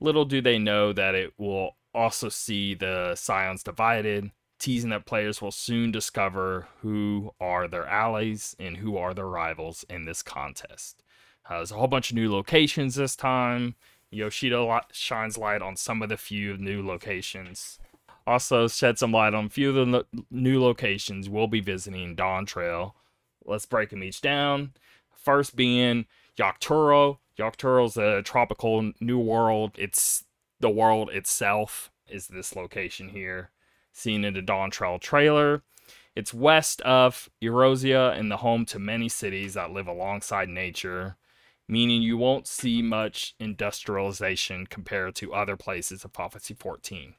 Little 0.00 0.24
do 0.24 0.40
they 0.40 0.58
know 0.58 0.92
that 0.92 1.14
it 1.14 1.34
will 1.36 1.76
also 1.92 2.28
see 2.28 2.74
the 2.74 3.14
Scions 3.14 3.62
divided, 3.62 4.30
teasing 4.58 4.90
that 4.90 5.04
players 5.04 5.42
will 5.42 5.50
soon 5.50 5.90
discover 5.90 6.68
who 6.80 7.32
are 7.40 7.68
their 7.68 7.86
allies 7.86 8.56
and 8.58 8.78
who 8.78 8.96
are 8.96 9.12
their 9.12 9.28
rivals 9.28 9.84
in 9.90 10.04
this 10.04 10.22
contest. 10.22 11.02
Uh, 11.48 11.56
there's 11.56 11.72
a 11.72 11.76
whole 11.76 11.88
bunch 11.88 12.10
of 12.10 12.16
new 12.16 12.30
locations 12.30 12.94
this 12.94 13.16
time. 13.16 13.74
Yoshida 14.10 14.80
shines 14.92 15.38
light 15.38 15.62
on 15.62 15.76
some 15.76 16.02
of 16.02 16.08
the 16.08 16.16
few 16.16 16.56
new 16.56 16.86
locations. 16.86 17.78
Also, 18.26 18.68
shed 18.68 18.98
some 18.98 19.12
light 19.12 19.34
on 19.34 19.46
a 19.46 19.50
few 19.50 19.70
of 19.70 19.90
the 19.90 20.06
new 20.30 20.60
locations 20.60 21.28
we'll 21.28 21.46
be 21.46 21.60
visiting 21.60 22.14
Dawntrail. 22.14 22.92
Let's 23.44 23.66
break 23.66 23.90
them 23.90 24.02
each 24.02 24.20
down. 24.20 24.72
First 25.10 25.56
being 25.56 26.06
Yok 26.36 26.60
Tural. 26.60 27.18
Yakturo's 27.38 27.96
a 27.96 28.22
tropical 28.22 28.92
new 29.00 29.18
world. 29.18 29.72
It's 29.78 30.24
the 30.60 30.70
world 30.70 31.10
itself 31.10 31.90
is 32.08 32.26
this 32.26 32.56
location 32.56 33.10
here, 33.10 33.50
seen 33.92 34.24
in 34.24 34.34
the 34.34 34.42
Dawntrail 34.42 35.00
trailer. 35.00 35.62
It's 36.16 36.34
west 36.34 36.80
of 36.82 37.30
Eorzea 37.40 38.18
and 38.18 38.30
the 38.30 38.38
home 38.38 38.66
to 38.66 38.78
many 38.78 39.08
cities 39.08 39.54
that 39.54 39.70
live 39.70 39.86
alongside 39.86 40.48
nature 40.48 41.16
meaning 41.68 42.02
you 42.02 42.16
won't 42.16 42.46
see 42.46 42.82
much 42.82 43.34
industrialization 43.38 44.66
compared 44.66 45.14
to 45.16 45.34
other 45.34 45.56
places 45.56 46.04
of 46.04 46.12
Prophecy 46.12 46.54
14. 46.54 47.14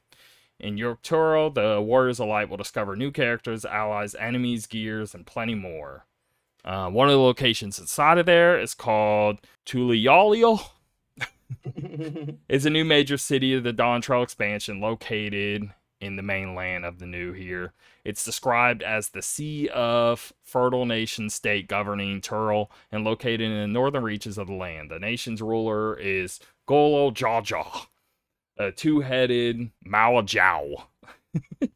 In 0.58 0.76
Yok 0.76 1.02
Tural, 1.02 1.54
the 1.54 1.80
Warriors 1.80 2.20
of 2.20 2.28
Light 2.28 2.50
will 2.50 2.56
discover 2.56 2.94
new 2.94 3.10
characters, 3.10 3.64
allies, 3.64 4.14
enemies, 4.16 4.66
gears, 4.66 5.14
and 5.14 5.24
plenty 5.24 5.54
more. 5.54 6.04
Uh, 6.64 6.90
one 6.90 7.08
of 7.08 7.12
the 7.12 7.18
locations 7.18 7.78
inside 7.78 8.18
of 8.18 8.26
there 8.26 8.60
is 8.60 8.74
called 8.74 9.38
Tuliyollal. 9.64 10.60
it's 12.48 12.66
a 12.66 12.70
new 12.70 12.84
major 12.84 13.16
city 13.16 13.54
of 13.54 13.62
the 13.62 13.72
Dawntrail 13.72 14.22
expansion 14.22 14.80
located 14.80 15.70
in 16.00 16.16
the 16.16 16.22
mainland 16.22 16.84
of 16.84 16.98
the 16.98 17.06
new 17.06 17.32
here. 17.32 17.72
It's 18.04 18.24
described 18.24 18.82
as 18.82 19.10
the 19.10 19.22
Sea 19.22 19.68
of 19.68 20.32
Fertile 20.42 20.86
Nation 20.86 21.30
state 21.30 21.68
governing 21.68 22.20
Tural 22.20 22.68
and 22.90 23.04
located 23.04 23.42
in 23.42 23.60
the 23.60 23.66
northern 23.66 24.02
reaches 24.02 24.38
of 24.38 24.46
the 24.46 24.54
land. 24.54 24.90
The 24.90 24.98
nation's 24.98 25.42
ruler 25.42 25.94
is 25.98 26.40
Gulool 26.68 27.18
Ja 27.18 27.42
Ja, 27.44 27.64
a 28.58 28.72
two 28.72 29.00
headed 29.00 29.70
Mamool 29.86 30.32
Ja. 30.32 30.84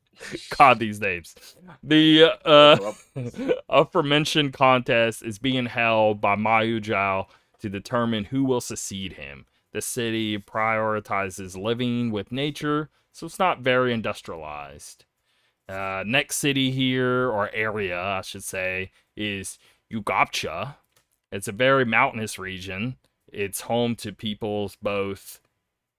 God, 0.56 0.78
these 0.78 1.00
names. 1.00 1.34
The 1.82 2.32
uh, 2.44 2.92
aforementioned 3.68 4.52
contest 4.52 5.22
is 5.22 5.38
being 5.38 5.66
held 5.66 6.20
by 6.20 6.36
Mayu 6.36 6.80
Zhao 6.80 7.26
to 7.60 7.68
determine 7.68 8.24
who 8.24 8.44
will 8.44 8.60
succeed 8.60 9.14
him. 9.14 9.46
The 9.72 9.82
city 9.82 10.38
prioritizes 10.38 11.60
living 11.60 12.10
with 12.12 12.30
nature, 12.30 12.90
so 13.14 13.26
it's 13.26 13.38
not 13.38 13.60
very 13.60 13.94
industrialized. 13.94 15.04
Uh, 15.68 16.02
next 16.04 16.36
city 16.36 16.72
here, 16.72 17.30
or 17.30 17.48
area, 17.54 17.98
I 17.98 18.20
should 18.22 18.42
say, 18.42 18.90
is 19.16 19.56
Urqopacha. 19.90 20.74
It's 21.30 21.46
a 21.46 21.52
very 21.52 21.84
mountainous 21.84 22.38
region. 22.40 22.96
It's 23.32 23.62
home 23.62 23.94
to 23.96 24.12
peoples 24.12 24.76
both 24.82 25.40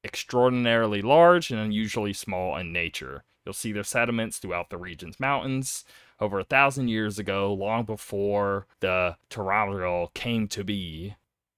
extraordinarily 0.03 1.01
large 1.01 1.51
and 1.51 1.59
unusually 1.59 2.13
small 2.13 2.57
in 2.57 2.73
nature. 2.73 3.23
You'll 3.45 3.53
see 3.53 3.71
their 3.71 3.83
sediments 3.83 4.37
throughout 4.37 4.69
the 4.69 4.77
region's 4.77 5.19
mountains. 5.19 5.85
Over 6.19 6.39
a 6.39 6.43
thousand 6.43 6.89
years 6.89 7.17
ago, 7.17 7.53
long 7.53 7.85
before 7.85 8.67
the 8.81 9.15
Terranil 9.29 10.13
came 10.13 10.47
to 10.49 10.65
be, 10.65 11.15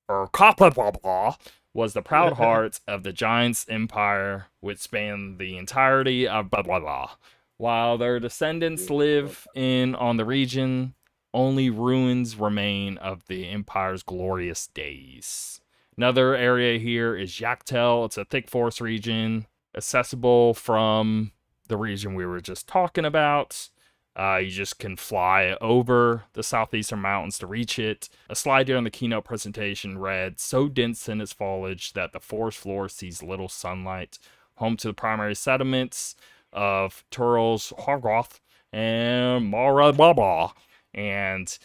or 0.08 0.28
Kapapapa, 0.28 1.38
was 1.78 1.94
the 1.94 2.02
proud 2.02 2.34
heart 2.34 2.80
of 2.88 3.04
the 3.04 3.14
Giants' 3.14 3.68
empire, 3.70 4.48
which 4.62 4.80
spanned 4.80 5.38
the 5.38 5.56
entirety 5.58 6.28
of 6.28 6.50
blah 6.50 6.64
blah 6.64 6.80
blah. 6.80 7.12
While 7.58 8.00
their 8.00 8.20
descendants 8.20 8.90
live 8.90 9.48
in 9.54 9.94
on 9.94 10.18
the 10.18 10.26
region, 10.26 10.96
only 11.36 11.70
ruins 11.70 12.36
remain 12.36 12.98
of 12.98 13.28
the 13.28 13.48
empire's 13.48 14.02
glorious 14.02 14.66
days. 14.66 15.62
Another 15.96 16.36
area 16.36 16.80
here 16.80 17.16
is 17.16 17.40
Yak 17.40 17.64
T'el. 17.64 18.06
It's 18.06 18.18
a 18.18 18.26
thick 18.26 18.50
forest 18.50 18.82
region, 18.82 19.46
accessible 19.76 20.56
from 20.56 21.32
the 21.68 21.78
region 21.78 22.16
we 22.16 22.26
were 22.26 22.42
just 22.42 22.68
talking 22.68 23.06
about. 23.06 23.70
Uh, 24.18 24.38
you 24.38 24.50
just 24.50 24.80
can 24.80 24.96
fly 24.96 25.56
over 25.62 26.24
the 26.34 26.42
southeastern 26.42 27.00
mountains 27.00 27.38
to 27.38 27.46
reach 27.46 27.78
it. 27.78 28.10
A 28.30 28.36
slide 28.36 28.70
on 28.72 28.84
the 28.84 28.90
keynote 28.90 29.26
presentation 29.26 30.00
read 30.00 30.40
So 30.40 30.68
dense 30.68 31.08
in 31.08 31.22
its 31.22 31.34
foliage 31.34 31.94
that 31.94 32.14
the 32.14 32.20
forest 32.20 32.58
floor 32.58 32.90
sees 32.90 33.22
little 33.22 33.48
sunlight. 33.48 34.18
Home 34.56 34.76
to 34.78 34.88
the 34.88 34.94
primary 34.94 35.36
settlements 35.36 36.16
of 36.52 37.04
Tural's 37.12 37.72
Hargoth 37.78 38.40
and 38.74 39.54
Marababa, 39.54 40.52
and 40.96 41.56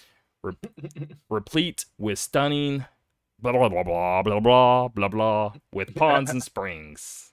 re- 0.42 0.52
replete 1.30 1.86
with 1.96 2.18
stunning 2.18 2.84
blah 3.40 3.52
blah 3.52 3.68
blah 3.68 3.82
blah 3.82 4.22
blah 4.22 4.40
blah 4.40 4.88
blah 4.88 5.08
blah 5.08 5.52
with 5.72 5.94
ponds 5.94 6.30
and 6.30 6.42
springs. 6.44 7.31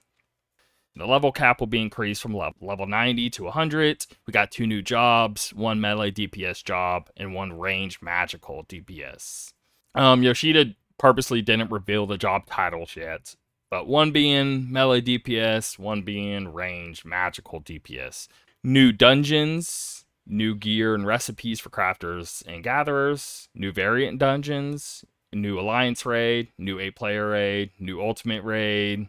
The 1.00 1.08
level 1.08 1.32
cap 1.32 1.62
will 1.62 1.68
be 1.68 1.82
increased 1.82 2.22
from 2.22 2.36
level, 2.36 2.56
level 2.60 2.86
90 2.86 3.30
to 3.30 3.44
100. 3.46 4.06
We 4.28 4.34
got 4.34 4.52
two 4.52 4.68
new 4.68 4.82
jobs, 4.82 5.54
one 5.54 5.80
melee 5.80 6.12
DPS 6.12 6.62
job 6.62 7.10
and 7.16 7.34
one 7.34 7.58
range 7.58 8.02
magical 8.02 8.66
DPS. 8.66 9.54
Um, 9.96 10.24
Yoshida 10.24 10.76
purposely 10.98 11.42
didn't 11.42 11.72
reveal 11.72 12.06
the 12.06 12.18
job 12.18 12.48
titles 12.48 12.98
yet, 12.98 13.38
but 13.72 13.88
one 13.88 14.12
being 14.12 14.70
melee 14.70 15.00
DPS, 15.00 15.80
one 15.80 16.02
being 16.02 16.54
range 16.54 17.06
magical 17.06 17.62
DPS. 17.62 18.28
New 18.62 18.92
dungeons, 18.92 20.04
new 20.28 20.54
gear 20.54 20.96
and 20.96 21.08
recipes 21.08 21.62
for 21.62 21.70
crafters 21.70 22.46
and 22.46 22.62
gatherers, 22.62 23.48
new 23.56 23.72
variant 23.72 24.20
dungeons, 24.20 25.06
new 25.32 25.58
alliance 25.58 26.06
raid, 26.06 26.50
new 26.58 26.78
eight 26.78 26.98
player 26.98 27.30
raid, 27.30 27.72
new 27.80 28.02
ultimate 28.02 28.44
raid. 28.44 29.08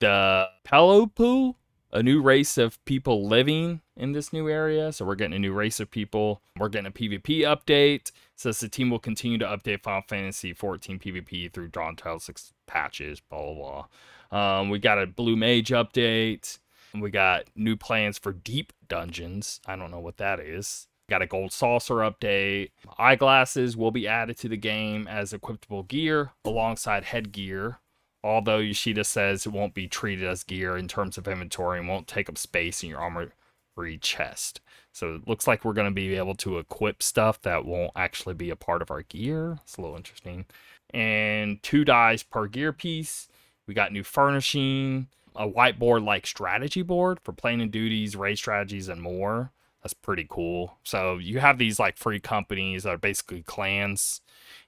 The 0.00 0.48
Pelupelu, 0.64 1.54
a 1.92 2.02
new 2.02 2.22
race 2.22 2.58
of 2.58 2.82
people 2.84 3.26
living 3.26 3.80
in 3.96 4.12
this 4.12 4.32
new 4.32 4.48
area. 4.48 4.92
So 4.92 5.04
we're 5.04 5.16
getting 5.16 5.34
a 5.34 5.38
new 5.38 5.52
race 5.52 5.80
of 5.80 5.90
people. 5.90 6.42
We're 6.58 6.68
getting 6.68 6.86
a 6.86 6.90
PvP 6.90 7.40
update. 7.40 8.12
Says 8.36 8.60
the 8.60 8.68
team 8.68 8.90
will 8.90 8.98
continue 8.98 9.38
to 9.38 9.46
update 9.46 9.82
Final 9.82 10.02
Fantasy 10.02 10.52
14 10.52 10.98
PvP 10.98 11.52
through 11.52 11.70
Dawntrail 11.70 12.20
6 12.20 12.52
patches, 12.66 13.20
blah, 13.20 13.42
blah, 13.42 13.86
blah. 14.30 14.60
Um, 14.60 14.70
we 14.70 14.78
got 14.78 15.02
a 15.02 15.06
Blue 15.06 15.36
Mage 15.36 15.70
update. 15.70 16.58
We 16.94 17.10
got 17.10 17.44
new 17.54 17.76
plans 17.76 18.18
for 18.18 18.32
deep 18.32 18.72
dungeons. 18.88 19.60
I 19.66 19.76
don't 19.76 19.90
know 19.90 20.00
what 20.00 20.18
that 20.18 20.40
is. 20.40 20.86
Got 21.10 21.22
a 21.22 21.26
gold 21.26 21.52
saucer 21.52 21.96
update. 21.96 22.70
Eyeglasses 22.98 23.76
will 23.76 23.90
be 23.90 24.06
added 24.06 24.36
to 24.38 24.48
the 24.48 24.56
game 24.56 25.08
as 25.08 25.32
equipable 25.32 25.86
gear 25.88 26.32
alongside 26.44 27.04
headgear. 27.04 27.78
Although 28.24 28.58
Yoshida 28.58 29.04
says 29.04 29.46
it 29.46 29.52
won't 29.52 29.74
be 29.74 29.86
treated 29.86 30.26
as 30.26 30.42
gear 30.42 30.76
in 30.76 30.88
terms 30.88 31.18
of 31.18 31.28
inventory 31.28 31.78
and 31.78 31.88
won't 31.88 32.08
take 32.08 32.28
up 32.28 32.36
space 32.36 32.82
in 32.82 32.90
your 32.90 33.00
armory 33.00 33.98
chest. 34.00 34.60
So 34.92 35.14
it 35.14 35.28
looks 35.28 35.46
like 35.46 35.64
we're 35.64 35.72
going 35.72 35.88
to 35.88 35.94
be 35.94 36.16
able 36.16 36.34
to 36.36 36.58
equip 36.58 37.02
stuff 37.02 37.40
that 37.42 37.64
won't 37.64 37.92
actually 37.94 38.34
be 38.34 38.50
a 38.50 38.56
part 38.56 38.82
of 38.82 38.90
our 38.90 39.02
gear. 39.02 39.58
It's 39.62 39.76
a 39.76 39.80
little 39.80 39.96
interesting. 39.96 40.46
And 40.92 41.62
two 41.62 41.84
dyes 41.84 42.22
per 42.24 42.48
gear 42.48 42.72
piece. 42.72 43.28
We 43.66 43.74
got 43.74 43.92
new 43.92 44.02
furnishing, 44.02 45.06
a 45.36 45.48
whiteboard 45.48 46.04
like 46.04 46.26
strategy 46.26 46.82
board 46.82 47.20
for 47.22 47.32
planning 47.32 47.70
duties, 47.70 48.16
raid 48.16 48.38
strategies, 48.38 48.88
and 48.88 49.00
more. 49.00 49.52
That's 49.82 49.94
pretty 49.94 50.26
cool. 50.28 50.78
So 50.82 51.18
you 51.18 51.38
have 51.38 51.58
these 51.58 51.78
like 51.78 51.96
free 51.98 52.20
companies 52.20 52.82
that 52.82 52.94
are 52.94 52.98
basically 52.98 53.42
clans, 53.42 54.20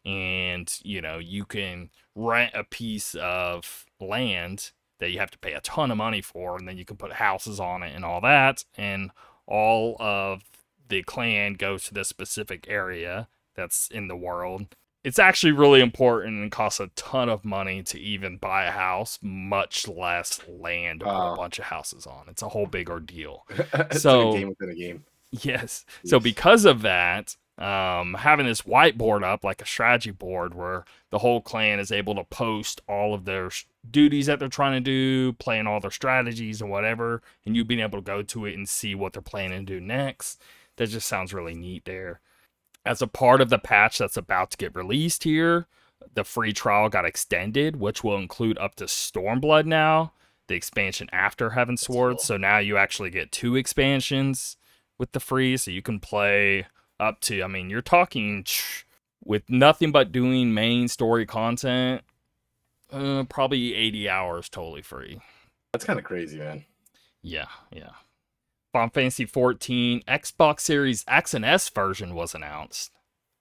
and 0.05 0.73
you 0.83 1.01
know 1.01 1.19
you 1.19 1.45
can 1.45 1.91
rent 2.15 2.53
a 2.55 2.65
piece 2.65 3.15
of 3.17 3.87
land 4.01 4.71
that 5.01 5.11
you 5.11 5.19
have 5.19 5.31
to 5.33 5.39
pay 5.39 5.53
a 5.55 5.61
ton 5.61 5.91
of 5.91 5.97
money 5.97 6.21
for, 6.23 6.57
and 6.57 6.69
then 6.69 6.77
you 6.77 6.85
can 6.85 6.97
put 6.97 7.15
houses 7.15 7.59
on 7.59 7.83
it 7.83 7.95
and 7.95 8.05
all 8.05 8.21
that, 8.21 8.65
and 8.77 9.11
all 9.47 9.97
of 9.99 10.43
the 10.89 11.03
clan 11.03 11.55
goes 11.55 11.85
to 11.85 11.95
this 11.95 12.09
specific 12.09 12.67
area 12.69 13.29
that's 13.55 13.89
in 13.89 14.09
the 14.09 14.17
world. 14.17 14.77
It's 15.03 15.19
actually 15.19 15.53
really 15.53 15.81
important 15.81 16.43
and 16.43 16.53
costs 16.53 16.79
a 16.81 16.89
ton 16.89 17.29
of 17.31 17.45
money 17.45 17.83
to 17.85 17.99
even 17.99 18.37
buy 18.37 18.65
a 18.67 18.71
house, 18.71 19.19
much 19.23 19.89
less 19.89 20.41
land 20.47 21.01
to 21.01 21.07
put 21.07 21.33
a 21.33 21.37
bunch 21.37 21.59
of 21.59 21.65
houses 21.67 22.07
on. 22.07 22.25
It's 22.29 22.43
a 22.43 22.49
whole 22.51 22.67
big 22.67 22.91
ordeal. 22.91 23.47
it's 23.51 24.03
So- 24.03 24.29
like 24.31 24.37
a 24.37 24.39
game 24.41 24.49
within 24.51 24.71
a 24.71 24.75
game. 24.75 25.05
Yes. 25.33 25.85
So 26.05 26.19
because 26.19 26.65
of 26.65 26.83
that, 26.83 27.37
um, 27.57 28.15
having 28.15 28.47
this 28.47 28.63
whiteboard 28.63 29.23
up 29.23 29.45
like 29.45 29.63
a 29.63 29.67
strategy 29.67 30.11
board 30.11 30.55
where 30.55 30.85
the 31.11 31.19
whole 31.19 31.41
clan 31.41 31.79
is 31.79 31.93
able 31.93 32.15
to 32.17 32.25
post 32.25 32.81
all 32.89 33.15
of 33.15 33.27
their 33.27 33.51
duties 33.91 34.27
that 34.27 34.39
they're 34.41 34.49
trying 34.49 34.73
to 34.73 34.81
do, 34.81 35.33
playing 35.35 35.67
all 35.69 35.79
their 35.79 35.91
strategies 35.91 36.61
and 36.61 36.71
whatever, 36.71 37.23
and 37.47 37.55
you 37.55 37.65
being 37.65 37.81
able 37.81 37.99
to 37.99 38.03
go 38.05 38.23
to 38.23 38.45
it 38.47 38.55
and 38.55 38.69
see 38.69 38.95
what 38.95 39.13
they're 39.13 39.23
planning 39.23 39.65
to 39.65 39.75
do 39.75 39.81
next. 39.81 40.43
That 40.77 40.89
just 40.89 41.07
sounds 41.07 41.33
really 41.35 41.55
neat 41.55 41.85
there. 41.85 42.21
As 42.85 43.03
a 43.03 43.07
part 43.07 43.41
of 43.41 43.51
the 43.51 43.59
patch 43.59 43.99
that's 43.99 44.17
about 44.17 44.51
to 44.53 44.57
get 44.57 44.75
released 44.75 45.25
here, 45.25 45.67
the 46.15 46.25
free 46.25 46.53
trial 46.53 46.89
got 46.89 47.05
extended, 47.05 47.77
which 47.77 48.03
will 48.03 48.17
include 48.17 48.59
up 48.59 48.75
to 48.77 48.85
Stormblood 48.85 49.67
now, 49.67 50.13
the 50.49 50.55
expansion 50.55 51.09
after 51.13 51.51
Heavensward. 51.51 52.13
cool. 52.13 52.19
So 52.19 52.37
now 52.37 52.59
you 52.59 52.77
actually 52.77 53.11
get 53.11 53.33
two 53.33 53.57
expansions 53.57 54.57
with 54.99 55.13
the 55.13 55.21
free, 55.21 55.57
so 55.57 55.71
you 55.71 55.83
can 55.83 56.01
play 56.01 56.67
up 56.99 57.21
to. 57.23 57.43
I 57.43 57.47
mean, 57.47 57.71
you're 57.71 57.83
talking 57.83 58.45
with 59.25 59.49
nothing 59.49 59.93
but 59.93 60.13
doing 60.13 60.55
main 60.55 60.89
story 60.89 61.27
content, 61.27 62.03
uh, 62.91 63.25
probably 63.25 63.75
80 63.75 64.09
hours 64.09 64.49
totally 64.49 64.83
free. 64.83 65.21
That's 65.73 65.85
kind 65.85 65.99
of 65.99 66.05
crazy, 66.05 66.39
man. 66.39 66.65
Yeah, 67.23 67.47
yeah. 67.71 67.91
Final 68.73 68.91
Fantasy 68.91 69.25
14 69.25 70.03
Xbox 70.07 70.61
Series 70.61 71.05
X 71.09 71.35
and 71.35 71.45
S 71.45 71.69
version 71.69 72.15
was 72.15 72.35
announced. 72.35 72.93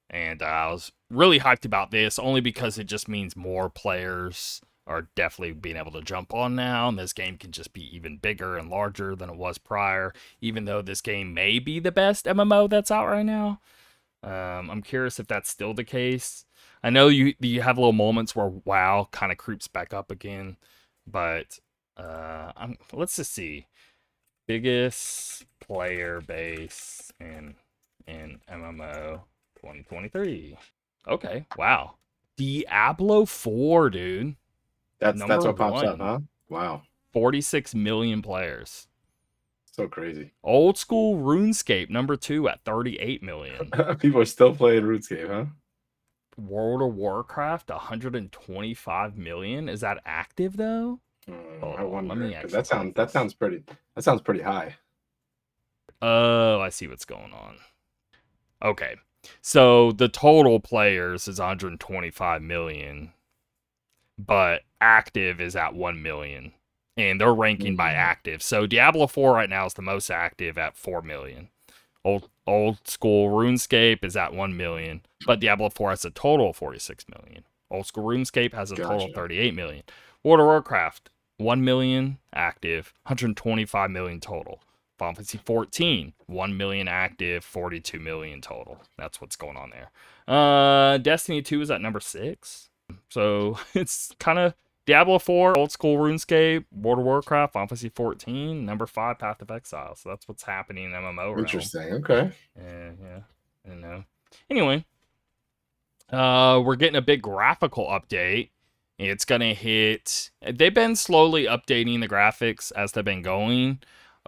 And 0.10 0.42
uh, 0.42 0.46
I 0.46 0.72
was 0.72 0.92
really 1.10 1.40
hyped 1.40 1.66
about 1.66 1.92
this 1.92 2.18
only 2.18 2.42
because 2.42 2.80
it 2.80 2.86
just 2.86 3.08
means 3.08 3.36
more 3.36 3.70
players 3.70 4.62
are 4.88 5.08
definitely 5.14 5.54
being 5.54 5.78
able 5.78 5.92
to 5.92 6.02
jump 6.02 6.34
on 6.34 6.56
now. 6.56 6.90
And 6.90 6.98
this 6.98 7.14
game 7.14 7.38
can 7.38 7.52
just 7.52 7.74
be 7.74 7.96
even 7.96 8.18
bigger 8.18 8.58
and 8.58 8.70
larger 8.70 9.16
than 9.16 9.30
it 9.30 9.36
was 9.36 9.60
prior, 9.60 10.14
even 10.42 10.66
though 10.66 10.82
this 10.82 11.02
game 11.02 11.34
may 11.34 11.60
be 11.60 11.80
the 11.80 11.92
best 11.92 12.26
MMO 12.26 12.68
that's 12.68 12.90
out 12.90 13.08
right 13.08 13.26
now. 13.26 13.62
Um, 14.24 14.70
I'm 14.70 14.82
curious 14.82 15.20
if 15.20 15.28
that's 15.28 15.50
still 15.50 15.74
the 15.74 15.84
case. 15.84 16.46
I 16.84 16.90
know 16.90 17.08
you 17.08 17.36
you 17.40 17.62
have 17.62 17.78
little 17.78 17.94
moments 17.94 18.36
where 18.36 18.48
WoW 18.48 19.08
kind 19.12 19.32
of 19.32 19.38
creeps 19.38 19.68
back 19.68 19.94
up 19.94 20.12
again, 20.12 20.58
but 21.06 21.60
uh, 21.96 22.52
I'm, 22.58 22.78
let's 22.92 23.16
just 23.16 23.34
see 23.34 23.68
biggest 24.50 25.46
player 25.60 26.22
base 26.22 27.14
in 27.20 27.54
in 28.08 28.40
MMO 28.52 29.22
2023. 29.58 30.58
Okay, 31.08 31.46
wow. 31.56 31.98
Diablo 32.36 33.26
4, 33.26 33.92
dude. 33.92 34.36
That's 35.00 35.24
that's 35.24 35.46
what 35.46 35.56
pops 35.56 35.84
up, 35.84 36.00
huh? 36.00 36.20
Wow, 36.50 36.82
46 37.14 37.76
million 37.76 38.24
players. 38.24 38.88
so 39.72 39.88
crazy. 39.88 40.32
Old 40.44 40.80
school 40.80 41.18
RuneScape 41.24 41.92
number 41.92 42.16
2 42.16 42.50
at 42.50 42.66
38 42.66 43.22
million. 43.22 43.70
People 44.00 44.22
are 44.22 44.26
still 44.26 44.56
playing 44.56 44.84
RuneScape, 44.84 45.28
huh? 45.28 45.46
World 46.38 46.82
of 46.82 46.96
Warcraft 46.96 47.70
125 47.70 49.16
million. 49.16 49.70
Is 49.70 49.82
that 49.82 50.00
active 50.06 50.58
though? 50.58 51.02
Hmm, 51.30 51.64
Oh, 51.64 51.72
I 51.72 51.82
let 51.82 51.90
wonder. 51.92 52.16
me 52.16 52.34
'cause 52.34 52.36
actually 52.36 52.52
that 52.54 52.68
sounds 52.68 52.94
that 52.96 53.12
sounds 53.12 53.34
pretty. 53.34 53.64
That 53.96 54.04
sounds 54.04 54.22
pretty 54.22 54.42
high. 54.42 54.76
Oh, 56.02 56.60
I 56.62 56.70
see 56.70 56.88
what's 56.88 57.06
going 57.06 57.34
on. 57.34 57.58
Okay. 58.64 58.96
So 59.42 59.92
the 59.92 60.08
total 60.08 60.60
players 60.60 61.28
is 61.28 61.40
125 61.40 62.42
million, 62.42 63.14
but 64.18 64.64
active 64.82 65.42
is 65.42 65.56
at 65.56 65.74
1 65.74 66.02
million. 66.02 66.54
And 66.98 67.20
they're 67.20 67.34
ranking 67.34 67.76
by 67.78 67.92
Mhm. 67.94 67.98
active. 67.98 68.42
So 68.44 68.68
Diablo 68.68 69.08
4 69.08 69.34
right 69.34 69.50
now 69.50 69.66
is 69.66 69.74
the 69.74 69.82
most 69.82 70.10
active 70.10 70.58
at 70.58 70.76
4 70.78 71.02
million. 71.02 71.50
Old 72.04 72.30
old 72.48 72.88
school 72.88 73.30
RuneScape 73.30 74.04
is 74.04 74.18
at 74.18 74.34
1 74.34 74.58
million, 74.58 75.06
but 75.26 75.40
Diablo 75.40 75.70
4 75.70 75.92
has 75.92 76.04
a 76.06 76.10
total 76.12 76.50
of 76.50 76.56
46 76.58 77.06
million. 77.10 77.46
Old 77.70 77.86
school 77.88 78.06
RuneScape 78.06 78.54
has 78.54 78.72
a 78.72 78.76
total 78.78 79.06
of 79.06 79.14
38 79.14 79.54
million. 79.54 79.84
World 80.24 80.40
of 80.42 80.46
Warcraft 80.48 81.10
1 81.40 81.64
million 81.64 82.18
active, 82.34 82.94
125 83.04 83.90
million 83.90 84.20
total. 84.20 84.62
Final 84.98 85.16
Fantasy 85.16 85.40
14, 85.46 86.14
1 86.28 86.58
million 86.58 86.88
active, 86.90 87.46
42 87.46 88.00
million 88.00 88.42
total. 88.42 88.82
That's 88.98 89.22
what's 89.22 89.38
going 89.38 89.56
on 89.56 89.72
there. 89.72 89.92
Uh, 90.28 90.98
Destiny 90.98 91.42
2 91.42 91.62
is 91.62 91.72
at 91.72 91.82
number 91.82 92.02
six. 92.02 92.70
So 93.10 93.58
it's 93.74 94.14
kind 94.20 94.38
of 94.38 94.54
Diablo 94.86 95.18
4, 95.18 95.58
old 95.58 95.72
school 95.72 95.98
RuneScape, 95.98 96.66
World 96.72 97.00
of 97.00 97.06
Warcraft, 97.06 97.54
Final 97.54 97.68
Fantasy 97.68 97.90
14, 97.90 98.66
number 98.66 98.86
five, 98.86 99.20
Path 99.20 99.42
of 99.42 99.50
Exile. 99.50 99.96
So 99.96 100.10
that's 100.10 100.28
what's 100.28 100.44
happening 100.44 100.86
in 100.86 100.92
MMO 100.92 101.18
realm. 101.18 101.40
Interesting. 101.40 101.94
Okay. 101.94 102.32
Yeah, 102.58 102.92
yeah. 103.02 103.72
I 103.72 103.76
know. 103.76 104.04
Anyway, 104.50 104.84
uh, 106.12 106.62
we're 106.66 106.76
getting 106.76 106.96
a 106.96 107.02
big 107.02 107.22
graphical 107.22 107.86
update. 107.88 108.50
It's 109.00 109.26
gonna 109.26 109.54
hit. 109.54 110.30
They've 110.42 110.74
been 110.74 110.96
slowly 110.96 111.46
updating 111.46 112.02
the 112.02 112.10
graphics 112.10 112.72
as 112.76 112.92
they've 112.92 113.04
been 113.06 113.22
going, 113.22 113.80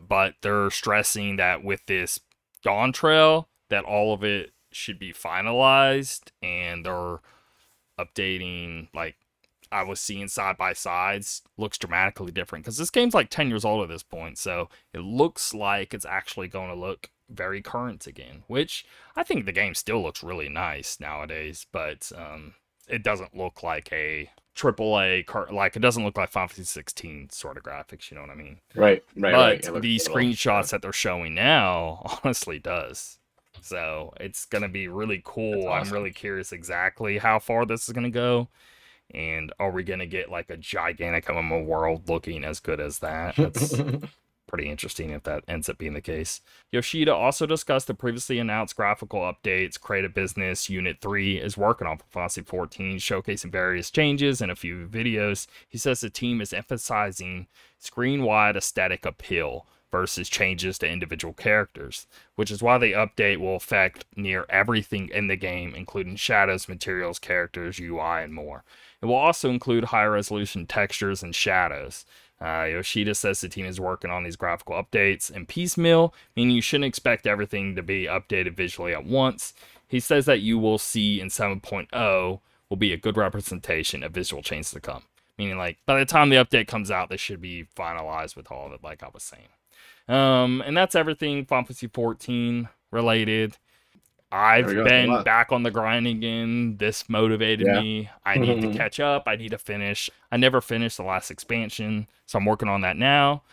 but 0.01 0.35
they're 0.41 0.69
stressing 0.69 1.35
that 1.35 1.63
with 1.63 1.85
this 1.87 2.19
Dawntrail, 2.65 3.45
that 3.69 3.83
all 3.83 4.13
of 4.13 4.23
it 4.23 4.51
should 4.71 4.97
be 4.97 5.11
finalized, 5.11 6.31
and 6.41 6.85
they're 6.85 7.19
updating 7.99 8.87
like 8.93 9.15
I 9.71 9.83
was 9.83 9.99
seeing 9.99 10.27
side 10.27 10.57
by 10.57 10.73
sides 10.73 11.43
looks 11.57 11.77
dramatically 11.77 12.31
different 12.31 12.65
because 12.65 12.77
this 12.77 12.89
game's 12.89 13.13
like 13.13 13.29
10 13.29 13.49
years 13.49 13.63
old 13.63 13.83
at 13.83 13.89
this 13.89 14.03
point. 14.03 14.37
So 14.37 14.69
it 14.93 14.99
looks 14.99 15.53
like 15.53 15.93
it's 15.93 16.05
actually 16.05 16.49
going 16.49 16.69
to 16.69 16.75
look 16.75 17.09
very 17.29 17.61
current 17.61 18.05
again, 18.05 18.43
which 18.47 18.85
I 19.15 19.23
think 19.23 19.45
the 19.45 19.53
game 19.53 19.73
still 19.73 20.03
looks 20.03 20.23
really 20.23 20.49
nice 20.49 20.99
nowadays, 20.99 21.65
but 21.71 22.11
um, 22.15 22.55
it 22.91 23.03
doesn't 23.03 23.35
look 23.35 23.63
like 23.63 23.91
a 23.91 24.29
triple 24.53 24.99
A 24.99 25.23
car- 25.23 25.47
like 25.51 25.75
it 25.75 25.79
doesn't 25.79 26.03
look 26.03 26.17
like 26.17 26.29
Final 26.29 26.49
Fantasy 26.49 26.65
16 26.65 27.29
sort 27.31 27.57
of 27.57 27.63
graphics, 27.63 28.11
you 28.11 28.15
know 28.15 28.21
what 28.21 28.29
I 28.31 28.35
mean? 28.35 28.59
Right. 28.75 29.03
Right. 29.15 29.31
but 29.31 29.33
right. 29.33 29.61
The 29.61 29.69
a 29.69 29.73
little- 29.73 29.89
screenshots 30.15 30.69
that 30.71 30.81
they're 30.81 30.91
showing 30.93 31.33
now 31.33 32.19
honestly 32.23 32.59
does. 32.59 33.17
So 33.61 34.13
it's 34.19 34.45
gonna 34.45 34.69
be 34.69 34.87
really 34.87 35.21
cool. 35.23 35.65
That's 35.65 35.89
I'm 35.89 35.93
really 35.93 36.11
curious 36.11 36.51
exactly 36.51 37.17
how 37.19 37.39
far 37.39 37.65
this 37.65 37.87
is 37.87 37.93
gonna 37.93 38.09
go. 38.09 38.47
And 39.13 39.51
are 39.59 39.71
we 39.71 39.83
gonna 39.83 40.05
get 40.05 40.31
like 40.31 40.49
a 40.49 40.57
gigantic 40.57 41.25
MMO 41.25 41.65
world 41.65 42.07
looking 42.09 42.43
as 42.43 42.59
good 42.59 42.79
as 42.79 42.99
that? 42.99 43.35
That's 43.35 43.73
pretty 44.51 44.69
interesting 44.69 45.11
if 45.11 45.23
that 45.23 45.45
ends 45.47 45.69
up 45.69 45.77
being 45.77 45.93
the 45.93 46.01
case. 46.01 46.41
Yoshida 46.73 47.15
also 47.15 47.45
discussed 47.45 47.87
the 47.87 47.93
previously 47.93 48.37
announced 48.37 48.75
graphical 48.75 49.21
updates. 49.21 49.79
Creative 49.79 50.13
Business 50.13 50.69
Unit 50.69 50.97
3 50.99 51.37
is 51.37 51.57
working 51.57 51.87
on 51.87 51.99
Final 52.09 52.29
14, 52.43 52.97
showcasing 52.97 53.49
various 53.49 53.89
changes 53.89 54.41
in 54.41 54.49
a 54.49 54.55
few 54.55 54.87
videos. 54.87 55.47
He 55.69 55.77
says 55.77 56.01
the 56.01 56.09
team 56.09 56.41
is 56.41 56.51
emphasizing 56.51 57.47
screen 57.79 58.23
wide 58.23 58.57
aesthetic 58.57 59.05
appeal 59.05 59.65
versus 59.89 60.29
changes 60.29 60.77
to 60.79 60.89
individual 60.89 61.33
characters, 61.33 62.07
which 62.35 62.51
is 62.51 62.61
why 62.61 62.77
the 62.77 62.93
update 62.93 63.37
will 63.37 63.55
affect 63.55 64.05
near 64.15 64.45
everything 64.49 65.09
in 65.13 65.27
the 65.27 65.35
game, 65.35 65.73
including 65.75 66.15
shadows, 66.17 66.67
materials, 66.67 67.19
characters, 67.19 67.79
UI, 67.79 68.23
and 68.23 68.33
more. 68.33 68.63
It 69.01 69.05
will 69.05 69.15
also 69.15 69.49
include 69.49 69.85
high 69.85 70.05
resolution 70.05 70.65
textures 70.65 71.23
and 71.23 71.33
shadows. 71.33 72.05
Uh, 72.41 72.63
Yoshida 72.63 73.13
says 73.13 73.39
the 73.39 73.47
team 73.47 73.67
is 73.67 73.79
working 73.79 74.09
on 74.09 74.23
these 74.23 74.35
graphical 74.35 74.75
updates 74.75 75.29
and 75.29 75.47
piecemeal, 75.47 76.13
meaning 76.35 76.55
you 76.55 76.61
shouldn't 76.61 76.85
expect 76.87 77.27
everything 77.27 77.75
to 77.75 77.83
be 77.83 78.05
updated 78.05 78.55
visually 78.55 78.93
at 78.93 79.05
once. 79.05 79.53
He 79.87 79.99
says 79.99 80.25
that 80.25 80.39
you 80.39 80.57
will 80.57 80.79
see 80.79 81.21
in 81.21 81.27
7.0 81.27 82.39
will 82.69 82.77
be 82.77 82.93
a 82.93 82.97
good 82.97 83.17
representation 83.17 84.01
of 84.01 84.13
visual 84.13 84.41
changes 84.41 84.71
to 84.71 84.79
come. 84.79 85.03
Meaning, 85.37 85.57
like, 85.57 85.77
by 85.85 85.99
the 85.99 86.05
time 86.05 86.29
the 86.29 86.37
update 86.37 86.67
comes 86.67 86.89
out, 86.89 87.09
they 87.09 87.17
should 87.17 87.41
be 87.41 87.67
finalized 87.75 88.35
with 88.35 88.51
all 88.51 88.65
of 88.65 88.71
it, 88.71 88.83
like 88.83 89.03
I 89.03 89.09
was 89.13 89.23
saying. 89.23 89.49
Um, 90.07 90.61
and 90.65 90.75
that's 90.75 90.95
everything 90.95 91.45
Final 91.45 91.65
Fantasy 91.65 91.87
14 91.87 92.69
related. 92.91 93.57
I've 94.31 94.65
There 94.67 94.75
we 94.75 94.75
go, 94.75 94.83
that's 94.85 95.07
a 95.09 95.11
been 95.17 95.23
back 95.23 95.51
on 95.51 95.63
the 95.63 95.71
grind 95.71 96.07
again. 96.07 96.77
This 96.77 97.09
motivated 97.09 97.67
Yeah. 97.67 97.81
me. 97.81 98.09
I 98.25 98.37
need 98.37 98.61
to 98.61 98.71
catch 98.77 98.99
up. 98.99 99.23
I 99.27 99.35
need 99.35 99.49
to 99.49 99.57
finish. 99.57 100.09
I 100.31 100.37
never 100.37 100.61
finished 100.61 100.97
the 100.97 101.03
last 101.03 101.31
expansion, 101.31 102.07
so 102.27 102.37
I'm 102.39 102.45
working 102.45 102.69
on 102.69 102.81
that 102.81 102.97
now. 102.97 103.43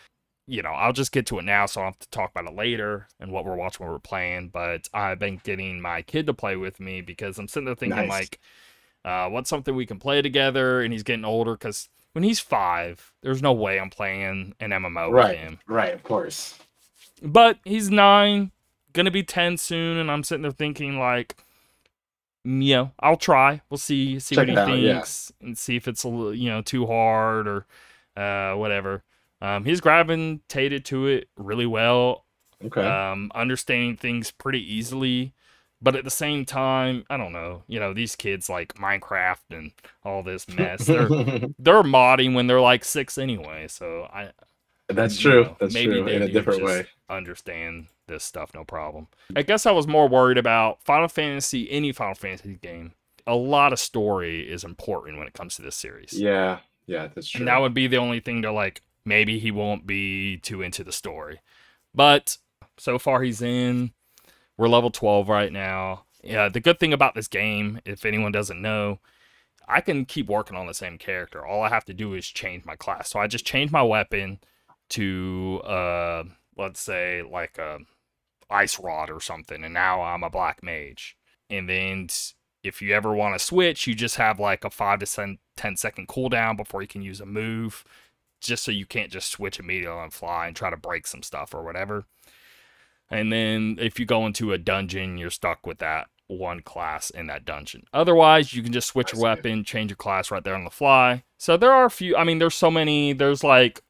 You 0.47 0.63
know, 0.63 0.71
I'll 0.71 0.93
just 0.93 1.11
get 1.11 1.25
to 1.27 1.37
it 1.39 1.43
now, 1.45 1.65
so 1.67 1.81
I'll 1.81 1.87
have 1.87 1.99
to 1.99 2.09
talk 2.09 2.31
about 2.31 2.47
it 2.51 2.55
later 2.55 3.07
and 3.19 3.31
what 3.31 3.45
we're 3.45 3.55
watching, 3.55 3.85
what 3.85 3.91
we're 3.93 3.99
playing. 3.99 4.49
But 4.49 4.87
I've 4.93 5.19
been 5.19 5.39
getting 5.43 5.79
my 5.79 6.01
kid 6.01 6.25
to 6.27 6.33
play 6.33 6.55
with 6.55 6.79
me 6.79 7.01
because 7.01 7.37
I'm 7.37 7.47
sitting 7.47 7.65
there 7.65 7.75
thinking 7.75 7.97
Nice. 7.97 8.09
like, 8.09 8.39
uh, 9.05 9.29
what's 9.29 9.49
something 9.49 9.75
we 9.75 9.85
can 9.85 9.99
play 9.99 10.21
together? 10.23 10.81
And 10.81 10.91
he's 10.91 11.03
getting 11.03 11.23
older 11.25 11.53
because 11.53 11.87
when 12.13 12.23
he's 12.23 12.39
five, 12.39 13.11
there's 13.21 13.41
no 13.43 13.53
way 13.53 13.79
I'm 13.79 13.91
playing 13.91 14.55
an 14.59 14.71
MMO 14.71 15.11
with 15.11 15.37
him 15.37 15.59
Right. 15.67 15.93
Of 15.93 16.01
course. 16.03 16.57
but 17.21 17.59
he's 17.63 17.91
nine, 17.91 18.51
gonna 18.93 19.11
be 19.11 19.23
ten 19.23 19.57
soon, 19.57 19.97
and 19.97 20.09
I'm 20.11 20.23
sitting 20.23 20.43
there 20.43 20.51
thinking 20.51 20.97
like, 20.99 21.37
mm, 22.45 22.63
you 22.63 22.75
know, 22.75 22.91
I'll 22.99 23.17
try. 23.17 23.61
We'll 23.69 23.77
see, 23.77 24.19
see 24.19 24.35
Check 24.35 24.47
what 24.47 24.49
he 24.49 24.57
out, 24.57 24.77
yeah. 24.79 24.93
thinks, 24.95 25.31
and 25.41 25.57
see 25.57 25.75
if 25.75 25.87
it's 25.87 26.03
a 26.03 26.09
little, 26.09 26.33
you 26.33 26.49
know, 26.49 26.61
too 26.61 26.85
hard 26.87 27.47
or 27.47 27.65
uh, 28.17 28.55
whatever. 28.55 29.03
Um, 29.41 29.63
he's 29.65 29.79
gravitated 29.81 30.85
to 30.85 31.07
it 31.07 31.29
really 31.37 31.65
well, 31.65 32.25
Okay. 32.65 32.81
um, 32.85 33.31
understanding 33.35 33.95
things 33.95 34.31
pretty 34.31 34.61
easily. 34.73 35.33
but 35.81 35.95
at 35.95 36.03
the 36.03 36.09
same 36.11 36.43
time, 36.45 37.05
I 37.09 37.15
don't 37.15 37.31
know. 37.31 37.63
You 37.67 37.79
know, 37.79 37.93
these 37.93 38.17
kids 38.17 38.49
like 38.49 38.73
Minecraft 38.73 39.37
and 39.51 39.71
all 40.03 40.23
this 40.23 40.45
mess. 40.49 40.85
They're 40.85 41.07
they're 41.59 41.83
modding 41.83 42.33
when 42.33 42.47
they're 42.47 42.59
like 42.59 42.83
six 42.83 43.17
anyway. 43.17 43.67
So 43.69 44.03
I. 44.13 44.31
That's 44.89 45.17
true. 45.17 45.43
know, 45.45 45.55
That's 45.59 45.73
maybe 45.73 45.93
true. 45.93 46.07
In 46.07 46.21
a 46.23 46.27
different 46.27 46.63
way. 46.63 46.85
Understand 47.09 47.87
this 48.09 48.23
stuff, 48.23 48.51
no 48.53 48.63
problem. 48.63 49.07
I 49.35 49.41
guess 49.41 49.65
I 49.65 49.71
was 49.71 49.87
more 49.87 50.07
worried 50.07 50.37
about 50.37 50.83
Final 50.83 51.07
Fantasy, 51.07 51.69
any 51.71 51.91
Final 51.91 52.15
Fantasy 52.15 52.55
game. 52.61 52.93
A 53.25 53.35
lot 53.35 53.73
of 53.73 53.79
story 53.79 54.49
is 54.49 54.63
important 54.63 55.17
when 55.17 55.27
it 55.27 55.33
comes 55.33 55.55
to 55.55 55.61
this 55.61 55.75
series. 55.75 56.13
Yeah. 56.13 56.59
Yeah. 56.87 57.07
That's 57.07 57.29
true. 57.29 57.39
And 57.39 57.47
that 57.47 57.59
would 57.59 57.73
be 57.73 57.87
the 57.87 57.97
only 57.97 58.19
thing 58.19 58.41
to 58.41 58.51
like 58.51 58.81
maybe 59.05 59.39
he 59.39 59.51
won't 59.51 59.85
be 59.85 60.37
too 60.37 60.61
into 60.61 60.83
the 60.83 60.91
story. 60.91 61.39
But 61.93 62.37
so 62.77 62.97
far 62.99 63.21
he's 63.21 63.41
in. 63.41 63.91
We're 64.57 64.67
level 64.67 64.91
12 64.91 65.29
right 65.29 65.51
now. 65.51 66.05
Yeah, 66.23 66.49
the 66.49 66.59
good 66.59 66.79
thing 66.79 66.91
about 66.91 67.15
this 67.15 67.29
game, 67.29 67.79
if 67.85 68.03
anyone 68.05 68.33
doesn't 68.33 68.61
know, 68.61 68.99
I 69.69 69.79
can 69.81 70.03
keep 70.05 70.27
working 70.27 70.57
on 70.57 70.67
the 70.67 70.73
same 70.73 70.97
character. 70.97 71.45
All 71.45 71.61
I 71.61 71.69
have 71.69 71.85
to 71.85 71.93
do 71.93 72.13
is 72.13 72.27
change 72.27 72.65
my 72.65 72.75
class. 72.75 73.09
So 73.09 73.19
I 73.19 73.27
just 73.27 73.45
change 73.45 73.71
my 73.71 73.83
weapon 73.83 74.39
to 74.89 75.61
uh 75.65 76.23
let's 76.57 76.79
say 76.79 77.21
like 77.21 77.57
a 77.59 77.77
ice 78.49 78.79
rod 78.79 79.09
or 79.09 79.19
something 79.19 79.63
and 79.63 79.73
now 79.73 80.01
I'm 80.01 80.23
a 80.23 80.29
black 80.29 80.63
mage. 80.63 81.17
And 81.49 81.69
then 81.69 82.07
if 82.63 82.81
you 82.81 82.93
ever 82.93 83.13
want 83.13 83.35
to 83.35 83.43
switch, 83.43 83.87
you 83.87 83.95
just 83.95 84.17
have 84.17 84.39
like 84.39 84.63
a 84.63 84.69
5 84.69 84.99
to 84.99 85.05
10 85.05 85.39
10 85.57 85.75
second 85.75 86.07
cooldown 86.07 86.55
before 86.55 86.81
you 86.81 86.87
can 86.87 87.01
use 87.01 87.19
a 87.19 87.25
move 87.25 87.83
just 88.41 88.63
so 88.63 88.71
you 88.71 88.85
can't 88.85 89.11
just 89.11 89.29
switch 89.29 89.59
immediately 89.59 89.97
on 89.97 90.09
fly 90.09 90.47
and 90.47 90.55
try 90.55 90.69
to 90.69 90.77
break 90.77 91.05
some 91.05 91.23
stuff 91.23 91.53
or 91.53 91.63
whatever. 91.63 92.05
And 93.09 93.33
then 93.33 93.77
if 93.79 93.99
you 93.99 94.05
go 94.05 94.25
into 94.25 94.53
a 94.53 94.57
dungeon, 94.57 95.17
you're 95.17 95.29
stuck 95.29 95.65
with 95.65 95.79
that 95.79 96.07
one 96.27 96.61
class 96.61 97.09
in 97.09 97.27
that 97.27 97.43
dungeon. 97.43 97.83
Otherwise, 97.91 98.53
you 98.53 98.61
can 98.61 98.71
just 98.71 98.87
switch 98.87 99.13
your 99.13 99.21
weapon, 99.21 99.63
change 99.63 99.89
your 99.89 99.97
class 99.97 100.29
right 100.29 100.43
there 100.43 100.55
on 100.55 100.63
the 100.63 100.69
fly. 100.69 101.23
So 101.37 101.57
there 101.57 101.71
are 101.71 101.85
a 101.85 101.91
few, 101.91 102.15
I 102.15 102.23
mean, 102.23 102.37
there's 102.39 102.55
so 102.55 102.69
many, 102.69 103.13
there's 103.13 103.43
like 103.43 103.81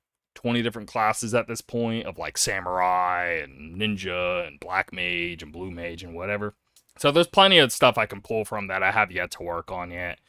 20 0.42 0.62
different 0.62 0.88
classes 0.88 1.34
at 1.34 1.48
this 1.50 1.60
point 1.60 2.06
of 2.06 2.18
like 2.18 2.38
samurai 2.38 3.42
and 3.44 3.76
ninja 3.76 4.48
and 4.48 4.58
black 4.58 4.94
mage 4.94 5.44
and 5.44 5.52
blue 5.52 5.70
mage 5.70 6.02
and 6.02 6.16
whatever. 6.16 6.54
So 6.98 7.12
there's 7.12 7.28
plenty 7.28 7.58
of 7.58 7.74
stuff 7.74 7.98
I 7.98 8.06
can 8.06 8.22
pull 8.22 8.46
from 8.46 8.68
that 8.68 8.82
I 8.82 8.92
have 8.92 9.12
yet 9.12 9.32
to 9.32 9.44
work 9.44 9.70
on 9.70 9.92
yet. 9.92 10.20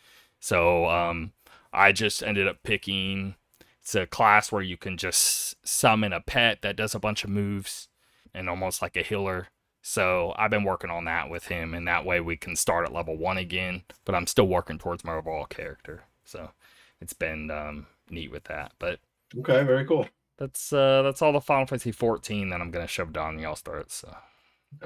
So 0.40 0.86
um, 0.86 1.32
I 1.72 1.92
just 1.92 2.24
ended 2.24 2.48
up 2.48 2.56
picking 2.64 3.36
it's 3.80 3.94
a 3.94 4.04
class 4.04 4.50
where 4.50 4.62
you 4.62 4.76
can 4.76 4.96
just 4.96 5.54
summon 5.66 6.12
a 6.12 6.20
pet 6.20 6.62
that 6.62 6.76
does 6.76 6.94
a 6.94 7.00
bunch 7.00 7.22
of 7.22 7.30
moves 7.30 7.88
and 8.34 8.48
almost 8.48 8.82
like 8.82 8.96
a 8.96 9.02
healer. 9.02 9.46
So 9.80 10.34
I've 10.36 10.50
been 10.50 10.64
working 10.64 10.90
on 10.90 11.04
that 11.04 11.30
with 11.30 11.46
him, 11.46 11.72
and 11.72 11.86
that 11.86 12.04
way 12.04 12.20
we 12.20 12.36
can 12.36 12.56
start 12.56 12.84
at 12.84 12.92
level 12.92 13.16
one 13.16 13.38
again. 13.38 13.84
But 14.04 14.16
I'm 14.16 14.26
still 14.26 14.48
working 14.48 14.78
towards 14.78 15.04
my 15.04 15.14
overall 15.14 15.46
character. 15.46 16.02
So 16.24 16.50
it's 17.00 17.12
been 17.12 17.50
um, 17.50 17.86
neat 18.10 18.30
with 18.30 18.44
that. 18.44 18.72
But 18.78 18.98
Okay. 19.38 19.62
Very 19.64 19.84
cool. 19.86 20.06
that's 20.38 20.72
uh, 20.72 21.02
that's 21.02 21.22
all 21.22 21.32
the 21.32 21.40
Final 21.40 21.66
Fantasy 21.66 21.92
14 21.92 22.50
that 22.50 22.60
I'm 22.60 22.70
gonna 22.70 22.86
shove 22.86 23.12
down 23.12 23.38
y'all's 23.38 23.60
throats. 23.60 23.96
So. 23.96 24.14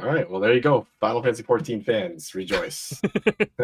All 0.01 0.07
right. 0.07 0.29
Well, 0.29 0.41
there 0.41 0.55
you 0.55 0.61
go. 0.61 0.87
Final 1.01 1.23
Fantasy 1.23 1.43
14 1.43 1.83
fans, 1.83 2.35
rejoice. 2.35 3.01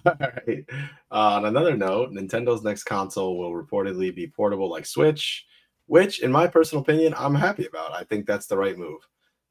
All 0.06 0.14
right. 0.20 0.64
Uh, 0.70 0.74
on 1.10 1.44
another 1.46 1.76
note, 1.76 2.12
Nintendo's 2.12 2.62
next 2.62 2.84
console 2.84 3.36
will 3.36 3.52
reportedly 3.52 4.14
be 4.14 4.26
portable 4.26 4.70
like 4.70 4.86
Switch, 4.86 5.46
which, 5.86 6.22
in 6.22 6.30
my 6.30 6.46
personal 6.46 6.82
opinion, 6.82 7.14
I'm 7.16 7.34
happy 7.34 7.66
about. 7.66 7.92
I 7.92 8.04
think 8.04 8.26
that's 8.26 8.46
the 8.46 8.56
right 8.56 8.78
move. 8.78 9.00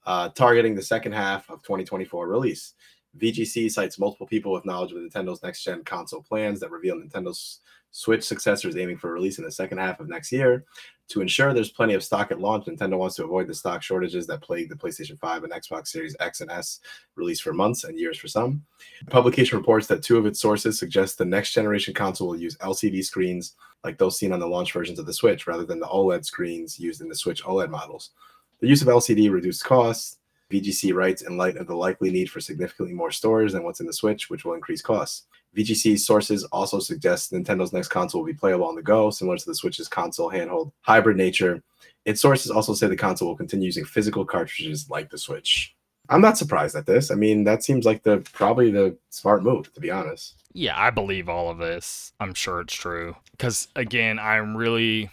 Uh, 0.06 0.30
targeting 0.30 0.74
the 0.74 0.82
second 0.82 1.12
half 1.12 1.50
of 1.50 1.62
2024 1.64 2.28
release. 2.28 2.76
VGC 3.18 3.70
cites 3.72 4.00
multiple 4.00 4.28
people 4.28 4.54
with 4.54 4.66
knowledge 4.66 4.92
of 4.92 5.00
Nintendo's 5.00 5.44
next 5.44 5.64
gen 5.64 5.84
console 5.84 6.22
plans 6.22 6.60
that 6.60 6.72
reveal 6.72 6.96
Nintendo's 6.96 7.60
Switch 7.92 8.24
successor 8.24 8.68
is 8.68 8.78
aiming 8.78 8.98
for 8.98 9.12
release 9.12 9.38
in 9.40 9.44
the 9.44 9.52
second 9.52 9.78
half 9.78 10.00
of 10.00 10.08
next 10.10 10.32
year. 10.32 10.66
To 11.10 11.22
ensure 11.22 11.54
there's 11.54 11.72
plenty 11.72 11.94
of 11.94 12.04
stock 12.04 12.32
at 12.32 12.40
launch, 12.40 12.66
Nintendo 12.66 12.98
wants 12.98 13.16
to 13.16 13.24
avoid 13.24 13.48
the 13.48 13.54
stock 13.54 13.82
shortages 13.82 14.28
that 14.28 14.42
plagued 14.42 14.70
the 14.70 14.76
PlayStation 14.76 15.18
5 15.18 15.46
and 15.46 15.54
Xbox 15.54 15.88
Series 15.88 16.16
X 16.20 16.42
and 16.42 16.52
S 16.52 16.82
released 17.16 17.44
for 17.44 17.54
months 17.54 17.86
and 17.86 17.98
years 17.98 18.18
for 18.18 18.28
some. 18.28 18.62
The 19.06 19.12
publication 19.12 19.58
reports 19.58 19.88
that 19.88 20.04
two 20.04 20.18
of 20.18 20.26
its 20.26 20.42
sources 20.42 20.78
suggest 20.78 21.18
the 21.18 21.26
next 21.26 21.54
generation 21.54 21.94
console 21.94 22.28
will 22.28 22.40
use 22.40 22.58
LCD 22.58 23.04
screens 23.06 23.56
like 23.86 23.98
those 23.98 24.20
seen 24.20 24.34
on 24.34 24.40
the 24.40 24.48
launch 24.48 24.74
versions 24.74 25.00
of 25.00 25.06
the 25.06 25.14
Switch 25.14 25.48
rather 25.48 25.66
than 25.66 25.80
the 25.80 25.88
OLED 25.88 26.26
screens 26.26 26.78
used 26.78 27.00
in 27.00 27.08
the 27.08 27.16
Switch 27.16 27.44
OLED 27.44 27.70
models. 27.70 28.12
The 28.60 28.68
use 28.68 28.82
of 28.82 28.88
LCD 28.90 29.32
reduced 29.32 29.64
costs. 29.64 30.18
VGC 30.52 30.94
writes 30.94 31.24
in 31.24 31.38
light 31.38 31.58
of 31.58 31.68
the 31.68 31.76
likely 31.76 32.10
need 32.10 32.30
for 32.30 32.40
significantly 32.40 32.94
more 32.94 33.12
storage 33.12 33.52
than 33.52 33.64
what's 33.64 33.82
in 33.82 33.86
the 33.86 33.94
Switch, 33.94 34.30
which 34.30 34.46
will 34.46 34.54
increase 34.54 34.82
costs. 34.82 35.28
VGC 35.58 35.98
sources 36.00 36.44
also 36.46 36.80
suggest 36.80 37.32
Nintendo's 37.32 37.74
next 37.74 37.88
console 37.88 38.22
will 38.22 38.28
be 38.28 38.34
playable 38.34 38.66
on 38.66 38.76
the 38.76 38.84
go, 38.84 39.10
similar 39.10 39.38
to 39.38 39.46
the 39.46 39.56
Switch's 39.56 39.88
console 39.88 40.32
handheld 40.32 40.72
hybrid 40.82 41.18
nature. 41.18 41.64
Its 42.06 42.22
sources 42.22 42.52
also 42.52 42.74
say 42.74 42.88
the 42.88 42.96
console 42.96 43.30
will 43.30 43.36
continue 43.36 43.66
using 43.66 43.84
physical 43.84 44.24
cartridges 44.24 44.90
like 44.90 45.10
the 45.10 45.18
Switch. 45.18 45.76
I'm 46.10 46.22
not 46.22 46.38
surprised 46.38 46.76
at 46.76 46.86
this. 46.86 47.12
I 47.12 47.16
mean, 47.16 47.44
that 47.44 47.64
seems 47.64 47.86
like 47.86 48.04
the 48.04 48.20
probably 48.34 48.72
the 48.72 48.98
smart 49.10 49.44
move, 49.44 49.74
to 49.74 49.82
be 49.82 49.92
honest. 49.92 50.36
Yeah, 50.54 50.80
I 50.80 50.90
believe 50.90 51.28
all 51.28 51.50
of 51.50 51.58
this. 51.58 52.14
I'm 52.20 52.34
sure 52.34 52.62
it's 52.62 52.74
true. 52.74 53.16
Because 53.32 53.68
again, 53.76 54.20
I'm 54.20 54.56
really, 54.56 55.10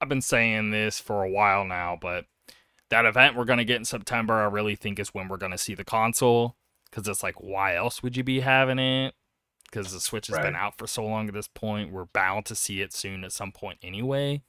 I've 0.00 0.08
been 0.08 0.22
saying 0.22 0.70
this 0.70 0.98
for 0.98 1.22
a 1.22 1.30
while 1.30 1.64
now, 1.64 1.96
but 2.00 2.24
that 2.90 3.06
event 3.06 3.36
we're 3.36 3.44
going 3.44 3.58
to 3.58 3.64
get 3.64 3.76
in 3.76 3.84
September, 3.84 4.34
I 4.34 4.46
really 4.46 4.74
think 4.74 4.98
is 4.98 5.14
when 5.14 5.28
we're 5.28 5.36
going 5.36 5.52
to 5.52 5.58
see 5.58 5.74
the 5.74 5.84
console. 5.84 6.56
Because 6.90 7.06
it's 7.06 7.22
like, 7.22 7.36
why 7.40 7.76
else 7.76 8.02
would 8.02 8.16
you 8.16 8.24
be 8.24 8.40
having 8.40 8.78
it? 8.78 9.14
Because 9.72 9.92
the 9.92 10.00
Switch 10.00 10.26
has 10.28 10.38
been 10.38 10.54
out 10.54 10.78
for 10.78 10.86
so 10.86 11.04
long 11.04 11.26
at 11.28 11.34
this 11.34 11.48
point. 11.48 11.90
We're 11.90 12.04
bound 12.04 12.46
to 12.46 12.54
see 12.54 12.82
it 12.82 12.92
soon 12.92 13.24
at 13.24 13.32
some 13.32 13.50
point 13.52 13.78
anyway. 13.82 14.42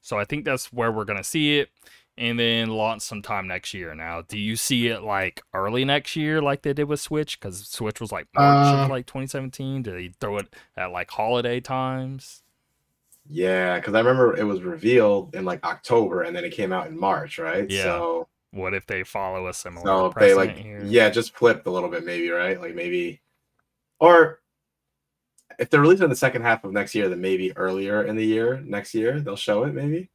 So 0.00 0.18
I 0.18 0.24
think 0.24 0.44
that's 0.46 0.72
where 0.72 0.90
we're 0.92 1.04
going 1.04 1.18
to 1.18 1.24
see 1.24 1.58
it. 1.58 1.70
And 2.16 2.38
then 2.38 2.68
launch 2.68 3.02
sometime 3.02 3.46
next 3.48 3.74
year. 3.74 3.94
Now, 3.94 4.22
do 4.22 4.38
you 4.38 4.54
see 4.56 4.88
it 4.88 5.02
like 5.02 5.42
early 5.54 5.84
next 5.84 6.16
year, 6.16 6.40
like 6.42 6.62
they 6.62 6.72
did 6.72 6.84
with 6.84 7.00
Switch? 7.00 7.38
Because 7.40 7.66
Switch 7.66 8.00
was 8.00 8.12
like 8.12 8.28
March 8.34 8.72
Uh, 8.74 8.76
of 8.76 8.88
like 8.88 9.06
2017. 9.06 9.82
Did 9.82 9.94
they 9.94 10.12
throw 10.20 10.38
it 10.38 10.54
at 10.76 10.92
like 10.92 11.10
holiday 11.10 11.60
times? 11.60 12.42
Yeah, 13.28 13.76
because 13.78 13.94
I 13.94 13.98
remember 14.00 14.36
it 14.36 14.44
was 14.44 14.62
revealed 14.62 15.34
in 15.34 15.44
like 15.44 15.64
October 15.64 16.22
and 16.22 16.34
then 16.34 16.44
it 16.44 16.50
came 16.52 16.72
out 16.72 16.88
in 16.88 16.98
March, 16.98 17.38
right? 17.38 17.68
Yeah. 17.70 17.84
So, 17.84 18.28
What 18.50 18.74
if 18.74 18.86
they 18.86 19.04
follow 19.04 19.46
a 19.46 19.54
similar 19.54 19.84
so 19.86 20.12
they 20.18 20.34
like, 20.34 20.56
here? 20.58 20.82
yeah, 20.84 21.08
just 21.10 21.36
flipped 21.36 21.66
a 21.66 21.70
little 21.70 21.88
bit, 21.88 22.04
maybe, 22.04 22.28
right? 22.30 22.60
Like 22.60 22.74
maybe, 22.74 23.20
or 24.00 24.39
if 25.60 25.68
they're 25.68 25.80
releasing 25.82 26.04
in 26.04 26.10
the 26.10 26.16
second 26.16 26.40
half 26.42 26.64
of 26.64 26.72
next 26.72 26.94
year, 26.94 27.08
then 27.10 27.20
maybe 27.20 27.54
earlier 27.56 28.02
in 28.04 28.16
the 28.16 28.24
year, 28.24 28.60
next 28.64 28.94
year, 28.94 29.20
they'll 29.20 29.36
show 29.36 29.64
it, 29.64 29.74
maybe. 29.74 30.08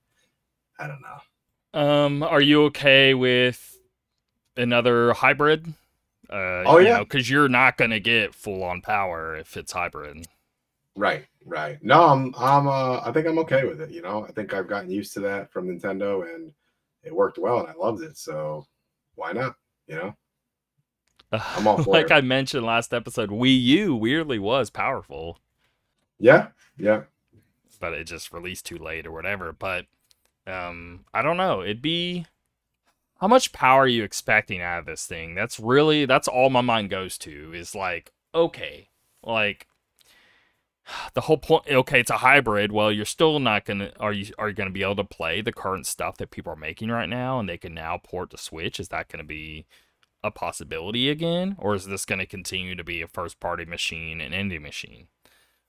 I 0.79 0.87
don't 0.87 1.01
know. 1.01 1.79
Um, 1.79 2.23
are 2.23 2.41
you 2.41 2.63
okay 2.65 3.13
with 3.13 3.77
another 4.57 5.13
hybrid? 5.13 5.67
Uh, 6.29 6.63
Oh, 6.65 6.79
you 6.79 6.87
yeah. 6.87 6.99
because 6.99 7.29
you're 7.29 7.47
not 7.47 7.77
gonna 7.77 7.99
get 7.99 8.33
full 8.33 8.63
on 8.63 8.81
power 8.81 9.35
if 9.35 9.55
it's 9.55 9.71
hybrid. 9.71 10.25
Right, 10.95 11.27
right. 11.45 11.77
No, 11.83 12.05
I'm, 12.05 12.33
I'm, 12.37 12.67
uh, 12.67 13.01
I 13.01 13.11
think 13.11 13.27
I'm 13.27 13.37
okay 13.39 13.65
with 13.65 13.81
it. 13.81 13.91
You 13.91 14.01
know, 14.01 14.25
I 14.25 14.31
think 14.31 14.53
I've 14.53 14.67
gotten 14.67 14.89
used 14.89 15.13
to 15.13 15.19
that 15.21 15.51
from 15.51 15.67
Nintendo, 15.67 16.23
and 16.33 16.51
it 17.03 17.13
worked 17.13 17.37
well, 17.37 17.59
and 17.59 17.67
I 17.67 17.73
loved 17.73 18.01
it. 18.01 18.17
So 18.17 18.65
why 19.13 19.31
not? 19.33 19.55
You 19.87 19.95
know, 19.97 20.15
I'm 21.31 21.67
all 21.67 21.83
like 21.87 22.07
it. 22.07 22.11
I 22.11 22.21
mentioned 22.21 22.65
last 22.65 22.93
episode, 22.93 23.29
Wii 23.29 23.61
U 23.61 23.95
weirdly 23.95 24.39
was 24.39 24.69
powerful, 24.69 25.39
yeah, 26.19 26.47
yeah. 26.77 27.03
but 27.79 27.93
it 27.93 28.05
just 28.05 28.31
released 28.31 28.65
too 28.65 28.77
late 28.77 29.05
or 29.05 29.11
whatever. 29.11 29.51
But 29.51 29.85
um, 30.47 31.05
I 31.13 31.21
don't 31.21 31.37
know. 31.37 31.61
It'd 31.61 31.81
be 31.81 32.25
how 33.19 33.27
much 33.27 33.53
power 33.53 33.81
are 33.81 33.87
you 33.87 34.03
expecting 34.03 34.61
out 34.61 34.79
of 34.79 34.85
this 34.85 35.05
thing? 35.05 35.35
That's 35.35 35.59
really 35.59 36.05
that's 36.05 36.27
all 36.27 36.49
my 36.49 36.61
mind 36.61 36.89
goes 36.89 37.17
to 37.19 37.53
is 37.53 37.75
like, 37.75 38.13
okay, 38.33 38.89
like 39.23 39.67
the 41.13 41.21
whole 41.21 41.37
point 41.37 41.63
okay 41.67 41.99
it's 41.99 42.11
a 42.11 42.17
hybrid 42.17 42.71
well 42.71 42.91
you're 42.91 43.05
still 43.05 43.39
not 43.39 43.65
gonna 43.65 43.91
are 43.99 44.13
you 44.13 44.31
are 44.37 44.49
you 44.49 44.55
gonna 44.55 44.69
be 44.69 44.83
able 44.83 44.95
to 44.95 45.03
play 45.03 45.41
the 45.41 45.51
current 45.51 45.85
stuff 45.87 46.17
that 46.17 46.31
people 46.31 46.51
are 46.53 46.57
making 46.57 46.89
right 46.89 47.09
now 47.09 47.39
and 47.39 47.49
they 47.49 47.57
can 47.57 47.73
now 47.73 47.99
port 48.03 48.29
to 48.29 48.37
switch 48.37 48.79
is 48.79 48.89
that 48.89 49.09
gonna 49.09 49.23
be 49.23 49.65
a 50.25 50.31
possibility 50.31 51.09
again 51.09 51.55
or 51.59 51.75
is 51.75 51.85
this 51.85 52.05
gonna 52.05 52.25
continue 52.25 52.75
to 52.75 52.83
be 52.83 53.01
a 53.01 53.07
first 53.07 53.39
party 53.39 53.65
machine 53.65 54.19
and 54.19 54.33
indie 54.33 54.61
machine 54.61 55.07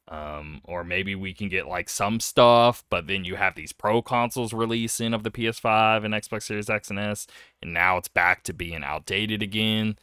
um, 0.09 0.61
or 0.65 0.85
maybe 0.85 1.17
we 1.17 1.35
can 1.35 1.49
get 1.49 1.67
like 1.67 1.89
some 1.89 2.21
stuff 2.21 2.85
but 2.91 3.07
then 3.07 3.25
you 3.25 3.37
have 3.37 3.55
these 3.55 3.73
pro 3.73 4.01
consoles 4.01 4.53
releasing 4.53 5.13
of 5.13 5.23
the 5.23 5.31
ps5 5.31 6.05
and 6.05 6.15
xbox 6.15 6.45
series 6.45 6.71
x 6.71 6.91
and 6.91 6.99
s 6.99 7.27
and 7.61 7.73
now 7.75 7.97
it's 7.97 8.09
back 8.09 8.43
to 8.43 8.53
being 8.53 8.83
outdated 8.83 9.43
again 9.43 9.97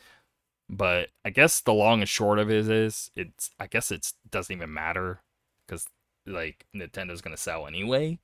but 0.69 1.09
I 1.23 1.29
guess 1.29 1.61
the 1.61 1.73
long 1.73 2.01
and 2.01 2.09
short 2.09 2.39
of 2.39 2.49
it 2.49 2.69
is 2.69 3.11
it's 3.15 3.51
I 3.59 3.67
guess 3.67 3.91
it 3.91 4.13
doesn't 4.29 4.55
even 4.55 4.73
matter 4.73 5.21
because 5.65 5.87
like 6.25 6.65
Nintendo's 6.75 7.21
gonna 7.21 7.37
sell 7.37 7.67
anyway. 7.67 8.19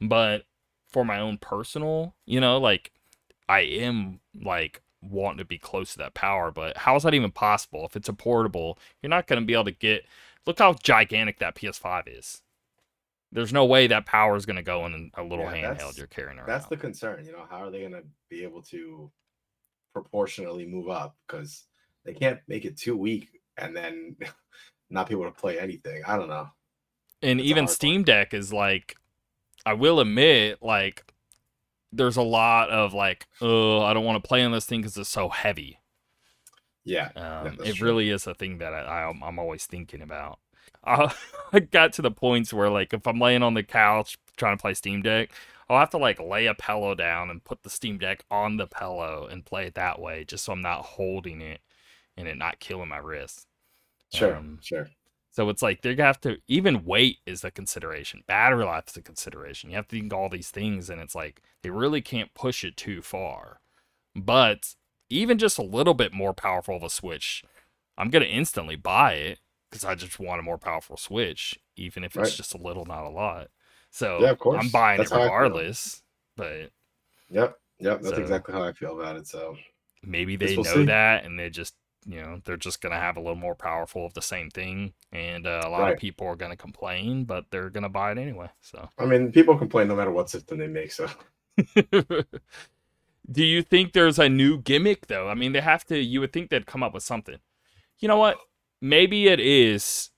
But 0.00 0.44
for 0.88 1.04
my 1.04 1.18
own 1.18 1.38
personal, 1.38 2.14
you 2.26 2.40
know, 2.40 2.58
like 2.58 2.92
I 3.48 3.60
am 3.60 4.20
like 4.34 4.82
wanting 5.02 5.38
to 5.38 5.44
be 5.44 5.58
close 5.58 5.92
to 5.92 5.98
that 5.98 6.14
power. 6.14 6.50
But 6.50 6.78
how 6.78 6.96
is 6.96 7.02
that 7.02 7.14
even 7.14 7.30
possible? 7.32 7.84
If 7.84 7.96
it's 7.96 8.08
a 8.08 8.12
portable, 8.12 8.78
you're 9.02 9.10
not 9.10 9.26
going 9.26 9.40
to 9.40 9.46
be 9.46 9.54
able 9.54 9.64
to 9.64 9.72
get. 9.72 10.04
Look 10.46 10.58
how 10.58 10.74
gigantic 10.74 11.38
that 11.38 11.54
PS5 11.54 12.04
is. 12.18 12.42
There's 13.30 13.52
no 13.52 13.64
way 13.64 13.86
that 13.86 14.06
power 14.06 14.36
is 14.36 14.44
going 14.44 14.56
to 14.56 14.62
go 14.62 14.84
in 14.86 15.10
a 15.14 15.22
little 15.22 15.46
Yeah, 15.46 15.74
handheld 15.74 15.96
you're 15.96 16.06
carrying 16.06 16.38
around. 16.38 16.48
That's 16.48 16.66
the 16.66 16.76
concern. 16.76 17.24
You 17.24 17.32
know, 17.32 17.46
how 17.48 17.58
are 17.58 17.70
they 17.70 17.80
going 17.80 17.92
to 17.92 18.04
be 18.28 18.42
able 18.42 18.62
to 18.64 19.10
proportionally 19.94 20.66
move 20.66 20.88
up? 20.88 21.16
Because 21.26 21.64
they 22.04 22.12
can't 22.12 22.40
make 22.46 22.64
it 22.64 22.76
too 22.76 22.96
weak 22.96 23.40
and 23.56 23.74
then 23.74 24.16
not 24.90 25.08
be 25.08 25.14
able 25.14 25.24
to 25.24 25.30
play 25.30 25.58
anything. 25.58 26.02
I 26.06 26.16
don't 26.18 26.28
know. 26.28 26.48
and 27.22 27.40
It's 27.40 27.48
even. 27.48 27.68
Steam 27.68 28.02
Deck 28.02 28.34
is 28.34 28.52
like, 28.52 28.96
I 29.64 29.74
will 29.74 30.00
admit, 30.00 30.58
like, 30.62 31.04
there's 31.92 32.16
a 32.16 32.22
lot 32.22 32.70
of 32.70 32.94
like, 32.94 33.26
oh, 33.40 33.82
I 33.82 33.92
don't 33.92 34.04
want 34.04 34.22
to 34.22 34.26
play 34.26 34.42
on 34.42 34.52
this 34.52 34.64
thing 34.64 34.80
because 34.80 34.96
it's 34.96 35.08
so 35.08 35.28
heavy. 35.28 35.78
Yeah. 36.84 37.10
Um, 37.14 37.58
it 37.64 37.76
true. 37.76 37.86
really 37.86 38.10
is 38.10 38.26
a 38.26 38.34
thing 38.34 38.58
that 38.58 38.72
I, 38.74 38.80
I 38.80 39.10
I'm 39.10 39.38
always 39.38 39.66
thinking 39.66 40.02
about. 40.02 40.38
I, 40.84 41.14
I 41.52 41.60
got 41.60 41.92
to 41.94 42.02
the 42.02 42.10
points 42.10 42.52
where 42.52 42.70
like 42.70 42.92
if 42.92 43.06
I'm 43.06 43.20
laying 43.20 43.42
on 43.42 43.54
the 43.54 43.62
couch 43.62 44.18
trying 44.36 44.56
to 44.56 44.60
play 44.60 44.74
Steam 44.74 45.02
Deck, 45.02 45.30
I'll 45.68 45.78
have 45.78 45.90
to 45.90 45.98
like 45.98 46.20
lay 46.20 46.46
a 46.46 46.54
pillow 46.54 46.94
down 46.94 47.30
and 47.30 47.44
put 47.44 47.62
the 47.62 47.70
Steam 47.70 47.98
Deck 47.98 48.24
on 48.30 48.56
the 48.56 48.66
pillow 48.66 49.28
and 49.30 49.44
play 49.44 49.66
it 49.66 49.74
that 49.74 50.00
way, 50.00 50.24
just 50.24 50.44
so 50.44 50.52
I'm 50.52 50.62
not 50.62 50.84
holding 50.84 51.40
it 51.40 51.60
and 52.16 52.26
it 52.26 52.36
not 52.36 52.58
killing 52.58 52.88
my 52.88 52.98
wrist. 52.98 53.46
Sure. 54.12 54.36
Um, 54.36 54.58
sure. 54.60 54.88
So 55.32 55.48
it's 55.48 55.62
like 55.62 55.80
they 55.82 55.94
have 55.96 56.20
to 56.20 56.36
even 56.46 56.84
weight 56.84 57.18
is 57.26 57.42
a 57.42 57.50
consideration. 57.50 58.22
Battery 58.26 58.64
life 58.66 58.84
is 58.88 58.96
a 58.98 59.02
consideration. 59.02 59.70
You 59.70 59.76
have 59.76 59.88
to 59.88 59.96
think 59.98 60.12
all 60.12 60.28
these 60.28 60.50
things, 60.50 60.90
and 60.90 61.00
it's 61.00 61.14
like 61.14 61.42
they 61.62 61.70
really 61.70 62.02
can't 62.02 62.32
push 62.34 62.64
it 62.64 62.76
too 62.76 63.00
far. 63.02 63.60
But 64.14 64.74
even 65.08 65.38
just 65.38 65.58
a 65.58 65.62
little 65.62 65.94
bit 65.94 66.12
more 66.12 66.34
powerful 66.34 66.76
of 66.76 66.82
a 66.82 66.90
Switch, 66.90 67.42
I'm 67.96 68.10
gonna 68.10 68.26
instantly 68.26 68.76
buy 68.76 69.14
it 69.14 69.38
because 69.70 69.84
I 69.84 69.94
just 69.94 70.20
want 70.20 70.38
a 70.40 70.42
more 70.42 70.58
powerful 70.58 70.98
Switch, 70.98 71.58
even 71.76 72.04
if 72.04 72.14
it's 72.14 72.36
just 72.36 72.54
a 72.54 72.58
little, 72.58 72.84
not 72.84 73.04
a 73.04 73.08
lot. 73.10 73.48
So 73.90 74.20
Yeah, 74.20 74.30
of 74.30 74.38
course. 74.38 74.62
I'm 74.62 74.70
buying 74.70 74.98
That's 74.98 75.10
it 75.10 75.14
how 75.14 75.20
I 75.20 75.24
feel. 75.24 75.32
regardless. 75.34 76.02
But 76.36 76.72
Yep. 77.30 77.58
Yep. 77.78 78.02
That's 78.02 78.16
So- 78.16 78.20
exactly 78.22 78.52
how 78.54 78.62
I 78.64 78.72
feel 78.72 79.00
about 79.00 79.16
it. 79.16 79.26
So, 79.26 79.56
maybe 80.02 80.36
they 80.36 80.56
know 80.56 80.62
see. 80.62 80.84
that 80.84 81.24
and 81.24 81.38
they 81.38 81.48
just 81.48 81.74
you 82.06 82.20
know 82.20 82.40
they're 82.44 82.56
just 82.56 82.80
gonna 82.80 82.98
have 82.98 83.16
a 83.16 83.20
little 83.20 83.36
more 83.36 83.54
powerful 83.54 84.04
of 84.06 84.14
the 84.14 84.22
same 84.22 84.50
thing 84.50 84.92
and 85.12 85.46
uh, 85.46 85.62
a 85.64 85.68
lot 85.70 85.88
Right. 85.88 85.90
of 85.90 85.96
people 85.96 86.26
are 86.26 86.36
gonna 86.36 86.56
complain 86.56 87.24
but 87.24 87.46
they're 87.50 87.70
gonna 87.70 87.88
buy 87.88 88.12
it 88.12 88.18
anyway 88.18 88.48
so 88.60 88.88
I 88.98 89.04
mean, 89.06 89.32
people 89.32 89.58
complain 89.58 89.88
no 89.88 89.96
matter 89.96 90.10
what 90.12 90.30
system 90.30 90.58
they 90.58 90.66
make. 90.68 90.92
So, 90.92 91.06
do 93.30 93.44
you 93.44 93.62
think 93.62 93.92
there's 93.92 94.18
a 94.18 94.28
new 94.28 94.58
gimmick 94.58 95.06
though 95.06 95.28
i 95.28 95.34
mean 95.34 95.52
they 95.52 95.60
have 95.60 95.84
to 95.84 95.98
you 95.98 96.20
would 96.20 96.32
think 96.32 96.50
they'd 96.50 96.66
come 96.66 96.82
up 96.82 96.94
with 96.94 97.02
something 97.02 97.38
you 98.00 98.08
know 98.08 98.18
what 98.18 98.38
maybe 98.80 99.28
it 99.28 99.40
is 99.40 100.10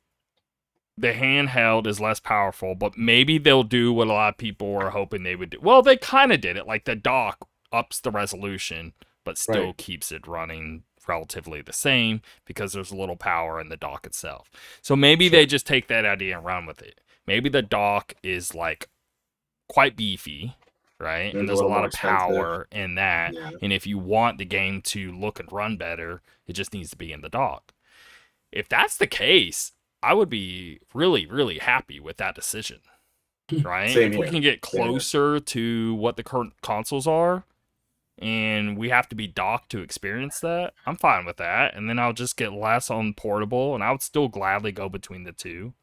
the 0.97 1.13
handheld 1.13 1.87
is 1.87 2.01
less 2.01 2.21
powerful 2.21 2.75
but 2.75 2.97
maybe 2.97 3.39
they'll 3.39 3.65
do 3.65 3.93
what 3.93 4.07
a 4.07 4.13
lot 4.13 4.35
of 4.35 4.39
people 4.39 4.73
were 4.73 4.91
hoping 4.91 5.23
they 5.23 5.35
would 5.37 5.51
do 5.51 5.59
well 5.61 5.83
they 5.83 5.97
kind 5.97 6.33
of 6.33 6.41
did 6.41 6.57
it 6.57 6.67
like 6.67 6.85
the 6.85 6.95
dock 6.95 7.49
ups 7.73 8.01
the 8.01 8.11
resolution 8.11 8.93
but 9.25 9.37
still 9.37 9.73
Right. 9.73 9.75
keeps 9.75 10.13
it 10.13 10.27
running 10.27 10.85
relatively 11.09 11.63
the 11.63 11.73
same 11.73 12.21
because 12.45 12.73
there's 12.73 12.91
a 12.91 12.97
little 12.97 13.17
power 13.17 13.61
in 13.61 13.69
the 13.69 13.77
dock 13.77 14.07
itself 14.07 14.51
so 14.83 14.95
maybe 14.95 15.29
they 15.29 15.47
just 15.47 15.67
take 15.67 15.89
that 15.89 16.05
idea 16.05 16.37
and 16.37 16.47
run 16.47 16.67
with 16.67 16.83
it 16.83 17.01
maybe 17.27 17.49
the 17.49 17.63
dock 17.63 18.15
is 18.23 18.55
like 18.55 18.89
quite 19.69 19.97
beefy 19.97 20.55
right 21.01 21.33
There's 21.33 21.35
and 21.35 21.49
there's 21.49 21.61
a 21.61 21.67
lot 21.67 21.85
of 21.85 21.93
power 21.93 22.67
in 22.71 22.95
that 22.95 23.35
yeah. 23.35 23.51
and 23.63 23.73
if 23.73 23.87
you 23.87 23.99
want 23.99 24.39
the 24.39 24.45
game 24.45 24.81
to 24.83 25.13
look 25.13 25.41
and 25.41 25.51
run 25.53 25.77
better, 25.77 26.23
it 26.47 26.55
just 26.55 26.73
needs 26.73 26.91
to 26.91 26.97
be 26.97 27.13
in 27.13 27.21
the 27.21 27.29
dock. 27.29 27.73
If 28.53 28.69
that's 28.69 28.97
the 28.97 29.07
case, 29.07 29.73
I 30.03 30.15
would 30.15 30.31
be 30.31 30.81
really, 30.93 31.27
really 31.27 31.59
happy 31.59 31.99
with 31.99 32.19
that 32.19 32.35
decision. 32.35 32.81
Right? 33.63 33.91
Same 33.91 34.13
if 34.13 34.19
we 34.19 34.29
can 34.29 34.41
get 34.41 34.63
closer 34.63 35.39
to 35.39 35.95
what 35.97 36.17
the 36.17 36.23
current 36.23 36.55
consoles 36.63 37.07
are 37.07 37.45
and 38.19 38.77
we 38.79 38.89
have 38.91 39.09
to 39.09 39.17
be 39.17 39.27
docked 39.27 39.71
to 39.73 39.81
experience 39.81 40.41
that, 40.41 40.75
I'm 40.87 40.97
fine 40.97 41.25
with 41.27 41.37
that. 41.39 41.75
And 41.75 41.89
then 41.89 41.99
I'll 41.99 42.13
just 42.13 42.37
get 42.37 42.53
less 42.53 42.91
on 42.91 43.15
portable 43.15 43.75
and 43.75 43.83
I 43.85 43.91
would 43.93 44.03
still 44.03 44.29
gladly 44.29 44.73
go 44.73 44.89
between 44.89 45.25
the 45.25 45.33
two 45.33 45.75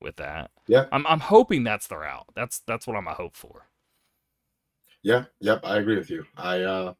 with 0.00 0.16
that. 0.16 0.50
Yeah. 0.66 0.86
I'm 0.92 1.06
I'm 1.06 1.20
hoping 1.20 1.64
that's 1.64 1.86
the 1.88 1.98
route. 1.98 2.26
That's 2.34 2.60
that's 2.60 2.86
what 2.86 2.96
I'm 2.96 3.08
a 3.08 3.14
hope 3.14 3.36
for. 3.36 3.68
Yeah. 5.02 5.24
Yep. 5.40 5.60
I 5.64 5.78
agree 5.78 5.96
with 5.96 6.10
you. 6.10 6.24
I, 6.36 6.62
uh, 6.62 6.94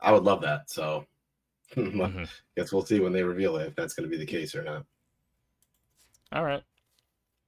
I 0.00 0.12
would 0.12 0.24
love 0.24 0.40
that. 0.42 0.70
So, 0.70 1.06
Mhm. 1.76 2.28
guess 2.56 2.72
we'll 2.72 2.84
see 2.86 3.00
when 3.00 3.12
they 3.12 3.22
reveal 3.22 3.56
it 3.56 3.68
if 3.68 3.74
that's 3.76 3.94
going 3.94 4.08
to 4.08 4.10
be 4.10 4.22
the 4.22 4.30
case 4.30 4.54
or 4.54 4.62
not. 4.62 4.84
All 6.32 6.44
right. 6.44 6.62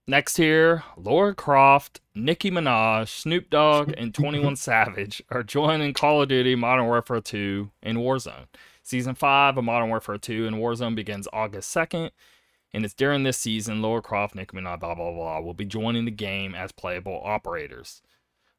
Next 0.07 0.37
here, 0.37 0.83
Lara 0.97 1.33
Croft, 1.33 2.01
Nicki 2.13 2.51
Minaj, 2.51 3.07
Snoop 3.07 3.49
Dogg, 3.51 3.93
and 3.97 4.13
21 4.15 4.57
Savage 4.57 5.23
are 5.31 5.45
joining 5.45 5.95
Call 5.95 6.23
of 6.23 6.29
Duty 6.29 6.57
Modern 6.57 6.87
Warfare 6.87 7.21
2 7.21 7.71
in 7.85 7.99
Warzone. 7.99 8.47
Season 8.83 9.15
5 9.15 9.59
of 9.59 9.65
Modern 9.65 9.91
Warfare 9.91 10.19
2 10.19 10.47
in 10.47 10.55
Warzone 10.55 10.97
begins 10.97 11.29
August 11.33 11.73
2nd, 11.73 12.11
and 12.75 12.85
it's 12.85 12.95
during 12.95 13.23
this 13.23 13.39
season 13.39 13.81
Lara 13.81 14.03
Croft, 14.03 14.35
Nicki 14.35 14.57
Minaj, 14.57 14.81
blah, 14.81 14.97
blah, 14.97 15.13
blah, 15.13 15.39
will 15.39 15.55
be 15.55 15.65
joining 15.65 16.05
the 16.05 16.11
game 16.11 16.53
as 16.53 16.73
playable 16.73 17.23
operators. 17.25 18.03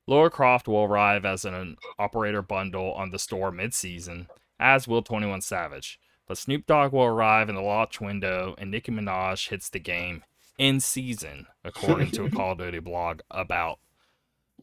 Lara 0.07 0.29
Croft 0.29 0.69
will 0.69 0.83
arrive 0.85 1.25
as 1.25 1.43
an 1.43 1.75
operator 1.99 2.41
bundle 2.41 2.93
on 2.93 3.11
the 3.11 3.19
store 3.19 3.51
mid 3.51 3.73
season, 3.73 4.27
as 4.61 4.87
will 4.87 5.01
21 5.01 5.41
Savage. 5.41 5.99
But 6.25 6.37
Snoop 6.37 6.65
Dogg 6.65 6.93
will 6.93 7.03
arrive 7.03 7.49
in 7.49 7.55
the 7.55 7.61
launch 7.61 7.99
window, 7.99 8.55
and 8.57 8.71
Nicki 8.71 8.93
Minaj 8.93 9.49
hits 9.49 9.67
the 9.67 9.79
game 9.79 10.23
in 10.57 10.79
season, 10.79 11.47
according 11.63 12.11
to 12.11 12.25
a 12.25 12.29
Call 12.29 12.51
of 12.53 12.57
Duty 12.59 12.79
blog 12.79 13.21
about 13.31 13.79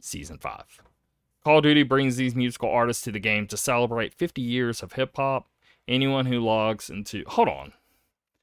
season 0.01 0.39
five. 0.39 0.83
Call 1.45 1.59
of 1.59 1.63
Duty 1.65 1.83
brings 1.83 2.17
these 2.17 2.35
musical 2.35 2.71
artists 2.71 3.03
to 3.05 3.13
the 3.13 3.19
game 3.19 3.47
to 3.49 3.57
celebrate 3.57 4.15
50 4.15 4.41
years 4.43 4.83
of 4.83 4.93
hip 4.93 5.17
hop. 5.17 5.49
Anyone 5.89 6.27
who 6.27 6.39
logs 6.41 6.91
into 6.91 7.25
hold 7.27 7.49
on, 7.49 7.73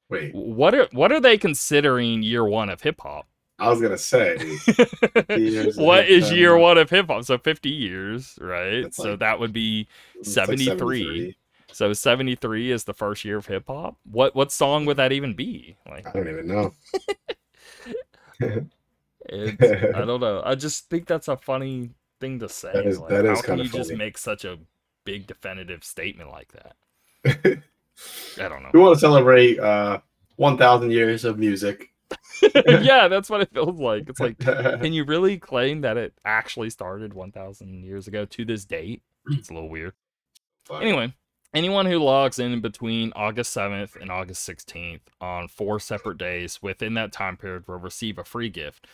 Wait, 0.09 0.33
what 0.33 0.73
are 0.73 0.87
what 0.91 1.11
are 1.11 1.19
they 1.21 1.37
considering 1.37 2.23
year 2.23 2.43
one 2.43 2.69
of 2.69 2.81
hip 2.81 2.99
hop? 3.01 3.27
I 3.59 3.69
was 3.69 3.79
to 3.79 3.97
say, 3.97 4.37
what 5.81 6.07
is 6.07 6.31
year 6.31 6.57
one 6.57 6.77
of 6.77 6.89
hip 6.89 7.07
hop? 7.07 7.23
So 7.23 7.37
50 7.37 7.69
years, 7.69 8.37
right? 8.39 8.93
So 8.93 9.11
like- 9.11 9.19
that 9.19 9.39
would 9.39 9.53
be 9.53 9.87
it's 10.15 10.35
like 10.35 10.47
73. 10.49 11.37
So 11.71 11.93
73 11.93 12.71
is 12.71 12.85
the 12.85 12.93
first 12.93 13.25
year 13.25 13.37
of 13.37 13.45
hip 13.45 13.65
hop. 13.67 13.97
What 14.03 14.35
what 14.35 14.51
song 14.51 14.85
would 14.85 14.97
that 14.97 15.11
even 15.11 15.33
be? 15.33 15.77
Like 15.89 16.07
I 16.07 16.11
don't 16.11 16.27
even 16.27 16.47
know. 16.47 16.73
It's, 18.39 19.61
I 19.95 20.05
don't 20.05 20.21
know. 20.21 20.41
I 20.45 20.55
just 20.55 20.89
think 20.89 21.07
that's 21.07 21.27
a 21.27 21.37
funny 21.37 21.91
thing 22.19 22.39
to 22.39 22.49
say. 22.49 22.71
That 22.73 22.85
is- 22.85 22.99
like, 22.99 23.09
that 23.09 23.25
is 23.25 23.39
how 23.39 23.45
can 23.45 23.57
you 23.59 23.65
just 23.69 23.93
make 23.93 24.17
such 24.17 24.45
a 24.45 24.57
big 25.05 25.27
definitive 25.27 25.83
statement 25.83 26.29
like 26.31 26.51
that? 26.53 26.75
I 28.39 28.47
don't 28.47 28.61
know. 28.63 28.69
we 28.73 28.79
want 28.79 28.95
to 28.95 28.99
celebrate 28.99 29.59
uh 29.59 29.99
1000 30.35 30.91
years 30.91 31.25
of 31.25 31.39
music 31.39 31.89
yeah, 32.67 33.07
that's 33.07 33.29
what 33.29 33.41
it 33.41 33.49
feels 33.53 33.79
like. 33.79 34.07
It's 34.07 34.19
like, 34.19 34.37
can 34.39 34.93
you 34.93 35.03
really 35.03 35.37
claim 35.37 35.81
that 35.81 35.97
it 35.97 36.13
actually 36.23 36.69
started 36.69 37.13
1,000 37.13 37.83
years 37.83 38.07
ago 38.07 38.25
to 38.25 38.45
this 38.45 38.63
date? 38.63 39.01
It's 39.29 39.49
a 39.49 39.53
little 39.53 39.69
weird. 39.69 39.93
Fuck. 40.65 40.81
Anyway, 40.83 41.13
anyone 41.53 41.85
who 41.85 41.99
logs 41.99 42.39
in 42.39 42.61
between 42.61 43.13
August 43.15 43.55
7th 43.55 43.95
and 43.99 44.11
August 44.11 44.47
16th 44.47 45.01
on 45.19 45.47
four 45.47 45.79
separate 45.79 46.17
days 46.17 46.61
within 46.61 46.93
that 46.95 47.11
time 47.11 47.37
period 47.37 47.67
will 47.67 47.77
receive 47.77 48.17
a 48.17 48.23
free 48.23 48.49
gift. 48.49 48.87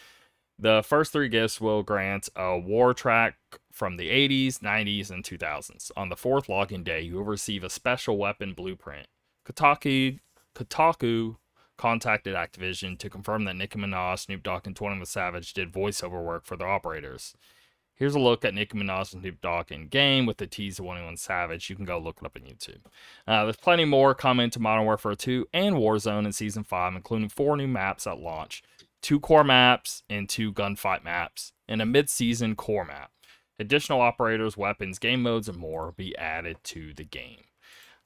The 0.59 0.83
first 0.85 1.11
three 1.11 1.29
gifts 1.29 1.59
will 1.59 1.83
grant 1.83 2.29
a 2.35 2.57
war 2.57 2.93
track 2.93 3.35
from 3.71 3.97
the 3.97 4.09
80s, 4.09 4.59
90s, 4.59 5.09
and 5.09 5.23
2000s. 5.23 5.91
On 5.97 6.09
the 6.09 6.15
fourth 6.15 6.47
login 6.47 6.83
day, 6.83 7.01
you 7.01 7.15
will 7.15 7.23
receive 7.23 7.63
a 7.63 7.69
special 7.69 8.17
weapon 8.17 8.53
blueprint. 8.53 9.07
Kotaku, 9.45 10.19
Kotaku 10.55 11.37
contacted 11.77 12.35
Activision 12.35 12.97
to 12.99 13.09
confirm 13.09 13.45
that 13.45 13.55
Nicki 13.55 13.79
Minaj, 13.79 14.19
Snoop 14.19 14.43
Dogg, 14.43 14.67
and 14.67 14.75
21 14.75 15.05
Savage 15.05 15.53
did 15.53 15.73
voiceover 15.73 16.23
work 16.23 16.45
for 16.45 16.55
their 16.55 16.69
operators. 16.69 17.33
Here's 17.95 18.15
a 18.15 18.19
look 18.19 18.43
at 18.43 18.53
Nicki 18.53 18.77
Minaj 18.77 19.13
and 19.13 19.21
Snoop 19.21 19.41
Dogg 19.41 19.71
in 19.71 19.87
game 19.87 20.25
with 20.25 20.37
the 20.37 20.47
tease 20.47 20.79
of 20.79 20.85
21 20.85 21.17
Savage. 21.17 21.69
You 21.69 21.75
can 21.75 21.85
go 21.85 21.99
look 21.99 22.17
it 22.21 22.25
up 22.25 22.35
on 22.35 22.47
YouTube. 22.47 22.81
Uh, 23.27 23.43
there's 23.43 23.55
plenty 23.55 23.85
more 23.85 24.15
coming 24.15 24.49
to 24.49 24.59
Modern 24.59 24.85
Warfare 24.85 25.15
2 25.15 25.47
and 25.53 25.75
Warzone 25.75 26.25
in 26.25 26.33
Season 26.33 26.63
5, 26.63 26.95
including 26.95 27.29
four 27.29 27.55
new 27.55 27.67
maps 27.67 28.07
at 28.07 28.19
launch, 28.19 28.63
two 29.01 29.19
core 29.19 29.43
maps, 29.43 30.03
and 30.09 30.27
two 30.27 30.51
gunfight 30.51 31.03
maps, 31.03 31.53
and 31.67 31.81
a 31.81 31.85
mid 31.85 32.09
season 32.09 32.55
core 32.55 32.85
map. 32.85 33.11
Additional 33.59 34.01
operators, 34.01 34.57
weapons, 34.57 34.97
game 34.97 35.21
modes, 35.21 35.47
and 35.47 35.57
more 35.57 35.85
will 35.85 35.91
be 35.91 36.17
added 36.17 36.57
to 36.63 36.93
the 36.93 37.03
game. 37.03 37.43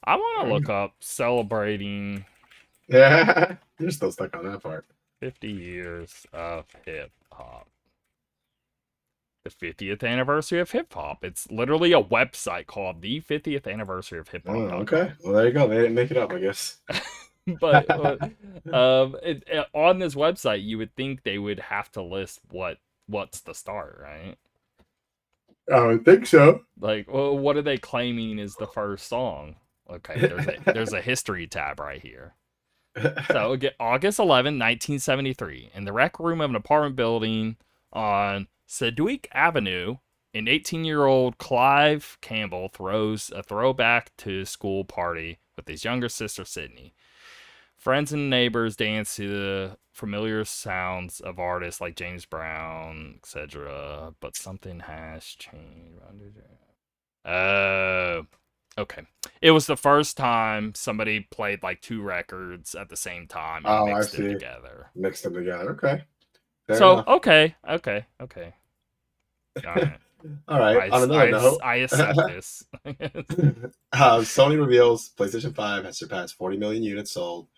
I 0.04 0.16
want 0.16 0.46
to 0.46 0.54
look 0.54 0.68
up 0.68 0.94
celebrating 1.00 2.24
yeah 2.88 3.56
you're 3.78 3.90
still 3.90 4.10
stuck 4.10 4.34
on 4.36 4.44
that 4.50 4.62
part 4.62 4.86
50 5.20 5.48
years 5.48 6.26
of 6.32 6.64
hip 6.84 7.10
hop. 7.32 7.68
The 9.48 9.66
50th 9.66 10.04
anniversary 10.04 10.60
of 10.60 10.70
hip 10.70 10.92
hop. 10.94 11.24
It's 11.24 11.50
literally 11.50 11.92
a 11.92 12.02
website 12.02 12.66
called 12.66 13.02
the 13.02 13.20
50th 13.20 13.66
anniversary 13.72 14.18
of 14.18 14.28
hip 14.28 14.48
hop. 14.48 14.56
Oh, 14.56 14.80
okay. 14.82 15.12
Well, 15.22 15.34
there 15.34 15.46
you 15.46 15.52
go. 15.52 15.68
They 15.68 15.76
didn't 15.76 15.94
make 15.94 16.10
it 16.10 16.16
up, 16.16 16.32
I 16.32 16.40
guess. 16.40 16.78
but 17.60 17.88
uh, 17.96 18.16
um, 18.72 19.16
it, 19.22 19.44
it- 19.46 19.66
on 19.72 19.98
this 19.98 20.14
website, 20.14 20.64
you 20.64 20.78
would 20.78 20.94
think 20.96 21.22
they 21.22 21.38
would 21.38 21.60
have 21.60 21.90
to 21.92 22.02
list 22.02 22.40
what 22.50 22.78
what's 23.06 23.40
the 23.40 23.54
start, 23.54 23.98
right? 24.02 24.36
I 25.72 25.86
would 25.86 26.04
think 26.04 26.26
so. 26.26 26.62
Like, 26.80 27.12
well, 27.12 27.36
what 27.36 27.56
are 27.56 27.62
they 27.62 27.78
claiming 27.78 28.38
is 28.38 28.56
the 28.56 28.66
first 28.66 29.06
song? 29.08 29.56
Okay, 29.90 30.22
there's 30.22 30.46
a, 30.46 30.56
there's 30.72 30.92
a 30.92 31.00
history 31.00 31.46
tab 31.46 31.80
right 31.80 32.00
here. 32.00 32.34
So 33.30 33.56
get 33.56 33.74
August 33.80 34.18
11, 34.18 34.54
1973, 34.58 35.70
in 35.74 35.84
the 35.84 35.92
rec 35.92 36.18
room 36.18 36.40
of 36.40 36.50
an 36.50 36.56
apartment 36.56 36.96
building 36.96 37.56
on 37.92 38.48
Sedgwick 38.70 39.28
Avenue, 39.32 39.96
an 40.34 40.44
18-year-old 40.46 41.38
Clive 41.38 42.18
Campbell 42.20 42.68
throws 42.68 43.30
a 43.34 43.42
throwback 43.42 44.14
to 44.18 44.44
school 44.44 44.84
party 44.84 45.38
with 45.56 45.66
his 45.66 45.84
younger 45.84 46.10
sister 46.10 46.44
Sydney. 46.44 46.94
Friends 47.78 48.12
and 48.12 48.28
neighbors 48.28 48.76
dance 48.76 49.16
to 49.16 49.26
the 49.28 49.76
familiar 49.92 50.44
sounds 50.44 51.18
of 51.20 51.38
artists 51.38 51.80
like 51.80 51.96
James 51.96 52.26
Brown, 52.26 53.14
etc. 53.16 54.14
But 54.20 54.36
something 54.36 54.80
has 54.80 55.24
changed. 55.24 56.02
Oh, 57.24 58.26
okay. 58.76 59.02
It 59.40 59.52
was 59.52 59.66
the 59.66 59.76
first 59.78 60.18
time 60.18 60.74
somebody 60.74 61.20
played 61.20 61.62
like 61.62 61.80
two 61.80 62.02
records 62.02 62.74
at 62.74 62.90
the 62.90 62.96
same 62.96 63.26
time 63.26 63.64
and 63.66 63.78
Oh, 63.78 63.86
I 63.94 63.94
mixed 63.94 64.12
them 64.12 64.22
see. 64.22 64.28
together. 64.28 64.90
Mixed 64.94 65.22
them 65.22 65.34
together. 65.34 65.70
Okay. 65.70 66.04
Fair 66.66 66.76
so 66.76 66.92
enough. 66.92 67.08
okay, 67.08 67.56
okay, 67.68 68.06
okay. 68.20 68.54
Got 69.62 69.76
it. 69.82 69.88
All 70.48 70.58
right. 70.58 70.90
I, 70.92 70.96
On 70.96 71.02
another 71.04 71.20
I- 71.20 71.30
note, 71.30 71.60
I 71.62 71.76
accept 71.84 72.18
this. 72.28 72.64
uh, 72.84 72.90
Sony 74.20 74.58
reveals 74.58 75.10
PlayStation 75.16 75.54
5 75.54 75.84
has 75.84 75.98
surpassed 75.98 76.34
40 76.36 76.56
million 76.56 76.82
units 76.82 77.12
sold. 77.12 77.48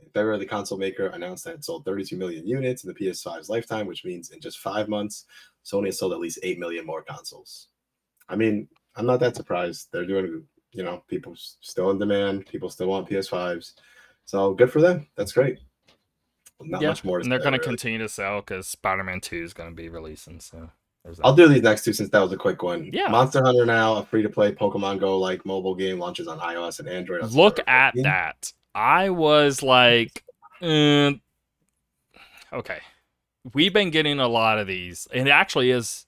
In 0.00 0.08
February, 0.10 0.38
the 0.38 0.46
console 0.46 0.78
maker 0.78 1.06
announced 1.06 1.44
that 1.44 1.54
it 1.54 1.64
sold 1.64 1.84
32 1.84 2.16
million 2.16 2.46
units 2.46 2.84
in 2.84 2.88
the 2.88 2.94
PS5's 2.94 3.48
lifetime, 3.48 3.86
which 3.86 4.04
means 4.04 4.30
in 4.30 4.40
just 4.40 4.58
five 4.58 4.88
months, 4.88 5.26
Sony 5.64 5.86
has 5.86 5.98
sold 5.98 6.12
at 6.12 6.18
least 6.18 6.40
8 6.42 6.58
million 6.58 6.84
more 6.84 7.02
consoles. 7.02 7.68
I 8.28 8.36
mean, 8.36 8.68
I'm 8.96 9.06
not 9.06 9.20
that 9.20 9.36
surprised. 9.36 9.88
They're 9.92 10.04
doing, 10.06 10.44
you 10.72 10.82
know, 10.82 11.04
people 11.08 11.34
still 11.36 11.90
in 11.90 11.98
demand. 11.98 12.46
People 12.46 12.68
still 12.68 12.88
want 12.88 13.08
PS5s. 13.08 13.74
So 14.24 14.54
good 14.54 14.70
for 14.72 14.80
them. 14.80 15.06
That's 15.16 15.32
great. 15.32 15.58
Not 16.60 16.82
yeah, 16.82 16.88
much 16.88 17.04
more. 17.04 17.18
to 17.18 17.22
and 17.22 17.32
they're 17.32 17.38
going 17.38 17.52
to 17.52 17.58
really. 17.58 17.68
continue 17.68 17.98
to 17.98 18.08
sell 18.08 18.40
because 18.40 18.68
Spider-Man 18.68 19.20
Two 19.20 19.42
is 19.42 19.52
going 19.54 19.68
to 19.70 19.74
be 19.74 19.88
releasing. 19.88 20.38
So 20.40 20.58
there's 20.58 20.68
that. 20.68 20.81
I'll 21.24 21.34
do 21.34 21.48
these 21.48 21.62
next 21.62 21.84
two 21.84 21.92
since 21.92 22.10
that 22.10 22.20
was 22.20 22.32
a 22.32 22.36
quick 22.36 22.62
one. 22.62 22.88
Yeah. 22.92 23.08
Monster 23.08 23.42
Hunter 23.44 23.66
now, 23.66 23.96
a 23.96 24.04
free 24.06 24.22
to 24.22 24.28
play 24.28 24.52
Pokemon 24.52 25.00
Go 25.00 25.18
like 25.18 25.44
mobile 25.44 25.74
game 25.74 25.98
launches 25.98 26.28
on 26.28 26.38
iOS 26.38 26.78
and 26.78 26.88
Android. 26.88 27.22
on 27.22 27.30
Look 27.30 27.58
at 27.66 27.94
that. 27.96 28.52
I 28.74 29.10
was 29.10 29.62
like, 29.62 30.22
uh, 30.60 31.12
okay. 32.52 32.78
We've 33.52 33.72
been 33.72 33.90
getting 33.90 34.20
a 34.20 34.28
lot 34.28 34.58
of 34.58 34.66
these, 34.68 35.08
and 35.12 35.26
it 35.26 35.30
actually 35.32 35.70
is 35.72 36.06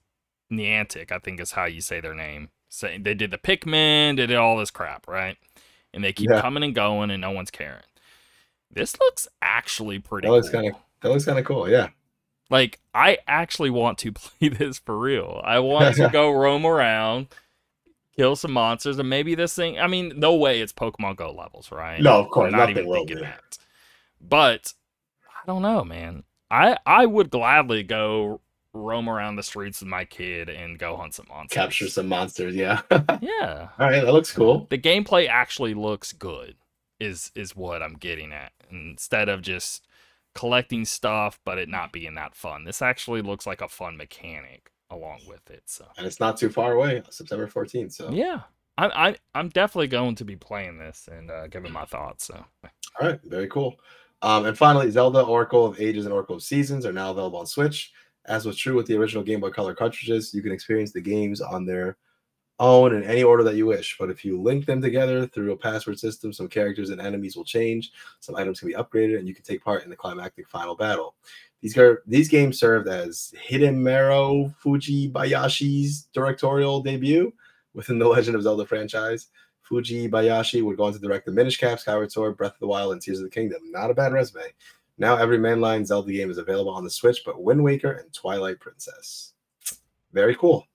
Niantic, 0.51 1.11
I 1.11 1.19
think 1.19 1.39
is 1.41 1.51
how 1.51 1.65
you 1.65 1.81
say 1.81 1.99
their 1.99 2.15
name. 2.15 2.49
Saying 2.69 3.03
they 3.03 3.13
did 3.13 3.31
the 3.31 3.37
Pikmin, 3.37 4.15
they 4.15 4.25
did 4.27 4.37
all 4.37 4.57
this 4.57 4.71
crap, 4.71 5.07
right? 5.07 5.37
And 5.93 6.03
they 6.03 6.13
keep 6.13 6.29
Yeah. 6.29 6.39
coming 6.41 6.63
and 6.63 6.73
going, 6.73 7.11
and 7.11 7.19
no 7.21 7.31
one's 7.31 7.51
caring. 7.51 7.83
This 8.71 8.97
looks 8.99 9.27
actually 9.41 9.99
pretty 9.99 10.27
That 10.27 10.33
looks 10.33 10.49
cool. 10.49 10.61
kinda- 10.61 10.77
That 11.01 11.09
looks 11.09 11.25
kind 11.25 11.37
of 11.39 11.45
cool. 11.45 11.69
Yeah. 11.69 11.89
Like, 12.49 12.79
I 12.93 13.17
actually 13.27 13.69
want 13.69 13.97
to 13.99 14.11
play 14.13 14.49
this 14.49 14.79
for 14.79 14.97
real. 14.97 15.41
I 15.43 15.59
want 15.59 15.95
to 15.95 16.09
go 16.09 16.31
roam 16.33 16.65
around, 16.65 17.27
kill 18.15 18.35
some 18.35 18.53
monsters, 18.53 18.99
and 18.99 19.09
maybe 19.09 19.35
this 19.35 19.55
thing. 19.55 19.79
I 19.79 19.87
mean, 19.87 20.13
no 20.17 20.35
way 20.35 20.61
it's 20.61 20.73
Pokemon 20.73 21.17
Go 21.17 21.31
levels, 21.31 21.71
right? 21.71 22.01
No, 22.01 22.19
of 22.19 22.29
course, 22.29 22.53
I'm 22.53 22.59
not 22.59 22.69
even 22.69 22.91
thinking 22.91 23.17
be. 23.17 23.21
that. 23.23 23.57
But 24.21 24.73
I 25.27 25.45
don't 25.45 25.61
know, 25.61 25.83
man. 25.83 26.23
I 26.51 26.77
I 26.85 27.05
would 27.05 27.29
gladly 27.31 27.83
go 27.83 28.41
roam 28.73 29.09
around 29.09 29.37
the 29.37 29.43
streets 29.43 29.79
with 29.81 29.87
my 29.87 30.05
kid 30.05 30.49
and 30.49 30.77
go 30.77 30.95
hunt 30.97 31.13
some 31.13 31.25
monsters. 31.29 31.55
Capture 31.55 31.87
some 31.87 32.07
monsters. 32.07 32.55
Yeah. 32.55 32.81
Yeah. 33.21 33.69
All 33.79 33.87
right. 33.89 34.01
That 34.03 34.13
looks 34.13 34.31
cool. 34.31 34.67
The 34.69 34.77
gameplay 34.77 35.27
actually 35.27 35.73
looks 35.73 36.11
good. 36.11 36.55
Is 36.99 37.31
is 37.35 37.55
what 37.55 37.81
I'm 37.81 37.95
getting 37.95 38.31
at. 38.31 38.51
Instead 38.69 39.29
of 39.29 39.41
just 39.41 39.85
collecting 40.35 40.85
stuff 40.85 41.39
but 41.45 41.57
it 41.57 41.69
not 41.69 41.91
being 41.91 42.15
that 42.15 42.35
fun. 42.35 42.63
This 42.63 42.81
actually 42.81 43.21
looks 43.21 43.47
like 43.47 43.61
a 43.61 43.69
fun 43.69 43.97
mechanic 43.97 44.69
along 44.91 45.21
with 45.27 45.49
it. 45.49 45.63
So 45.65 45.85
And 45.97 46.05
it's 46.05 46.19
not 46.19 46.37
too 46.37 46.49
far 46.49 46.73
away, 46.73 47.01
September 47.09 47.47
14th. 47.47 47.93
So, 47.93 48.11
yeah. 48.11 48.41
I, 48.77 48.87
I 48.87 49.15
I'm 49.33 49.49
definitely 49.49 49.87
going 49.87 50.15
to 50.15 50.25
be 50.25 50.35
playing 50.35 50.77
this 50.77 51.07
and 51.09 51.31
uh, 51.31 51.47
giving 51.47 51.71
my 51.71 51.85
thoughts. 51.85 52.25
So 52.25 52.43
all 52.63 53.07
right. 53.07 53.19
Very 53.23 53.47
cool. 53.47 53.75
Um, 54.21 54.45
and 54.45 54.57
finally, 54.57 54.89
Zelda 54.89 55.21
Oracle 55.21 55.65
of 55.65 55.79
Ages 55.79 56.05
and 56.05 56.13
Oracle 56.13 56.35
of 56.35 56.43
Seasons 56.43 56.85
are 56.85 56.93
now 56.93 57.11
available 57.11 57.39
on 57.39 57.45
Switch. 57.45 57.93
As 58.25 58.45
was 58.45 58.57
true 58.57 58.75
with 58.75 58.87
the 58.87 58.97
original 58.97 59.23
Game 59.23 59.39
Boy 59.39 59.51
Color 59.51 59.75
cartridges, 59.75 60.33
you 60.33 60.41
can 60.41 60.51
experience 60.51 60.91
the 60.91 61.01
games 61.01 61.41
on 61.41 61.65
their 61.65 61.97
own 62.59 62.95
in 62.95 63.03
any 63.03 63.23
order 63.23 63.43
that 63.43 63.55
you 63.55 63.65
wish. 63.65 63.97
But 63.99 64.09
if 64.09 64.23
you 64.23 64.41
link 64.41 64.65
them 64.65 64.81
together 64.81 65.27
through 65.27 65.51
a 65.51 65.57
password 65.57 65.99
system, 65.99 66.31
some 66.31 66.47
characters 66.47 66.89
and 66.89 67.01
enemies 67.01 67.35
will 67.35 67.43
change, 67.43 67.91
some 68.19 68.35
items 68.35 68.59
can 68.59 68.69
be 68.69 68.75
upgraded, 68.75 69.19
and 69.19 69.27
you 69.27 69.33
can 69.33 69.43
take 69.43 69.63
part 69.63 69.83
in 69.83 69.89
the 69.89 69.95
climactic 69.95 70.47
final 70.47 70.75
battle. 70.75 71.15
These, 71.61 71.73
gar- 71.73 72.03
these 72.05 72.29
games 72.29 72.59
served 72.59 72.87
as 72.87 73.33
Hidemaro 73.49 74.53
Fujibayashi's 74.63 76.07
directorial 76.13 76.81
debut 76.81 77.33
within 77.73 77.99
the 77.99 78.07
Legend 78.09 78.35
of 78.35 78.43
Zelda 78.43 78.65
franchise. 78.65 79.27
Fujibayashi 79.69 80.63
would 80.63 80.77
go 80.77 80.83
on 80.83 80.93
to 80.93 80.99
direct 80.99 81.25
the 81.25 81.31
Minish 81.31 81.57
Cap, 81.57 81.79
Skyward 81.79 82.11
Sword, 82.11 82.37
Breath 82.37 82.53
of 82.53 82.59
the 82.59 82.67
Wild, 82.67 82.93
and 82.93 83.01
Tears 83.01 83.19
of 83.19 83.25
the 83.25 83.31
Kingdom. 83.31 83.71
Not 83.71 83.89
a 83.89 83.95
bad 83.95 84.13
resume. 84.13 84.43
Now 84.97 85.17
every 85.17 85.37
mainline 85.37 85.85
Zelda 85.85 86.11
game 86.11 86.31
is 86.31 86.37
available 86.37 86.71
on 86.71 86.83
the 86.83 86.89
Switch, 86.89 87.23
but 87.25 87.41
Wind 87.41 87.63
Waker 87.63 87.91
and 87.91 88.13
Twilight 88.13 88.59
Princess. 88.59 89.33
Very 90.13 90.35
cool. 90.35 90.67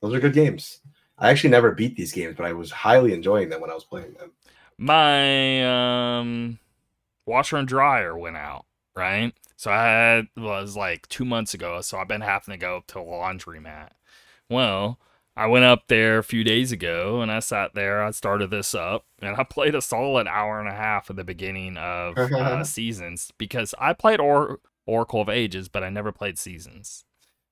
Those 0.00 0.14
are 0.14 0.20
good 0.20 0.32
games. 0.32 0.80
I 1.18 1.30
actually 1.30 1.50
never 1.50 1.72
beat 1.72 1.96
these 1.96 2.12
games, 2.12 2.34
but 2.36 2.46
I 2.46 2.52
was 2.52 2.70
highly 2.70 3.12
enjoying 3.12 3.48
them 3.48 3.60
when 3.60 3.70
I 3.70 3.74
was 3.74 3.84
playing 3.84 4.14
them. 4.14 4.32
my 4.76 6.18
um 6.20 6.58
washer 7.26 7.56
and 7.56 7.68
dryer 7.68 8.16
went 8.16 8.36
out, 8.36 8.64
right? 8.96 9.32
So 9.56 9.70
I 9.72 9.82
had 9.82 10.28
was 10.36 10.76
like 10.76 11.08
two 11.08 11.24
months 11.24 11.54
ago, 11.54 11.80
so 11.80 11.98
I've 11.98 12.08
been 12.08 12.20
having 12.20 12.52
to 12.52 12.58
go 12.58 12.84
to 12.88 12.98
a 13.00 13.02
laundromat. 13.02 13.90
Well, 14.48 14.98
I 15.36 15.46
went 15.46 15.64
up 15.64 15.88
there 15.88 16.18
a 16.18 16.24
few 16.24 16.42
days 16.44 16.72
ago 16.72 17.20
and 17.20 17.30
I 17.30 17.40
sat 17.40 17.74
there, 17.74 18.02
I 18.02 18.10
started 18.12 18.50
this 18.50 18.74
up, 18.74 19.04
and 19.20 19.36
I 19.36 19.42
played 19.50 19.74
a 19.74 19.82
solid 19.82 20.26
hour 20.28 20.60
and 20.60 20.68
a 20.68 20.72
half 20.72 21.10
at 21.10 21.16
the 21.16 21.24
beginning 21.24 21.76
of 21.76 22.16
uh, 22.32 22.62
seasons 22.64 23.32
because 23.38 23.74
I 23.78 23.92
played 23.92 24.20
or- 24.20 24.60
Oracle 24.86 25.20
of 25.20 25.28
Ages, 25.28 25.68
but 25.68 25.82
I 25.84 25.90
never 25.90 26.12
played 26.12 26.38
seasons. 26.38 27.04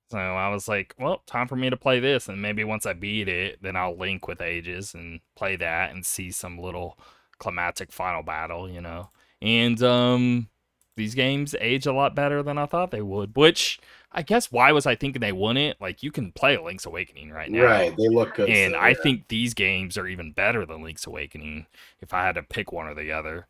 So 0.09 0.17
I 0.17 0.49
was 0.49 0.67
like, 0.67 0.95
well, 0.97 1.21
time 1.25 1.47
for 1.47 1.57
me 1.57 1.69
to 1.69 1.77
play 1.77 1.99
this, 1.99 2.29
and 2.29 2.41
maybe 2.41 2.63
once 2.63 2.85
I 2.85 2.93
beat 2.93 3.27
it, 3.27 3.61
then 3.61 3.75
I'll 3.75 3.97
link 3.97 4.27
with 4.27 4.41
Ages 4.41 4.93
and 4.93 5.19
play 5.35 5.57
that 5.57 5.91
and 5.91 6.05
see 6.05 6.31
some 6.31 6.57
little 6.57 6.97
climatic 7.39 7.91
final 7.91 8.23
battle, 8.23 8.69
you 8.69 8.81
know. 8.81 9.09
And 9.41 9.81
um 9.83 10.49
these 10.95 11.13
games 11.13 11.55
age 11.61 11.85
a 11.85 11.93
lot 11.93 12.15
better 12.15 12.41
than 12.41 12.57
I 12.57 12.65
thought 12.65 12.89
they 12.89 13.03
would, 13.03 13.35
which 13.35 13.79
I 14.11 14.23
guess 14.23 14.51
why 14.51 14.71
was 14.71 14.87
I 14.87 14.95
thinking 14.95 15.19
they 15.19 15.31
wouldn't? 15.31 15.79
Like 15.79 16.01
you 16.01 16.11
can 16.11 16.31
play 16.31 16.57
Link's 16.57 16.87
Awakening 16.87 17.29
right 17.31 17.51
now. 17.51 17.65
Right. 17.65 17.95
They 17.95 18.09
look 18.09 18.33
good. 18.35 18.49
And 18.49 18.71
still, 18.71 18.81
I 18.81 18.95
think 18.95 19.27
these 19.27 19.53
games 19.53 19.97
are 19.97 20.07
even 20.07 20.31
better 20.31 20.65
than 20.65 20.81
Link's 20.81 21.05
Awakening 21.05 21.67
if 22.01 22.13
I 22.13 22.25
had 22.25 22.35
to 22.35 22.43
pick 22.43 22.71
one 22.71 22.87
or 22.87 22.95
the 22.95 23.11
other. 23.11 23.45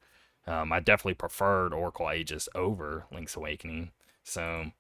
Um, 0.46 0.72
I 0.74 0.82
definitely 0.82 1.14
preferred 1.16 1.74
Oracle 1.74 2.10
Ages 2.10 2.50
over 2.54 3.06
Link's 3.12 3.36
Awakening. 3.38 3.92
So 4.24 4.72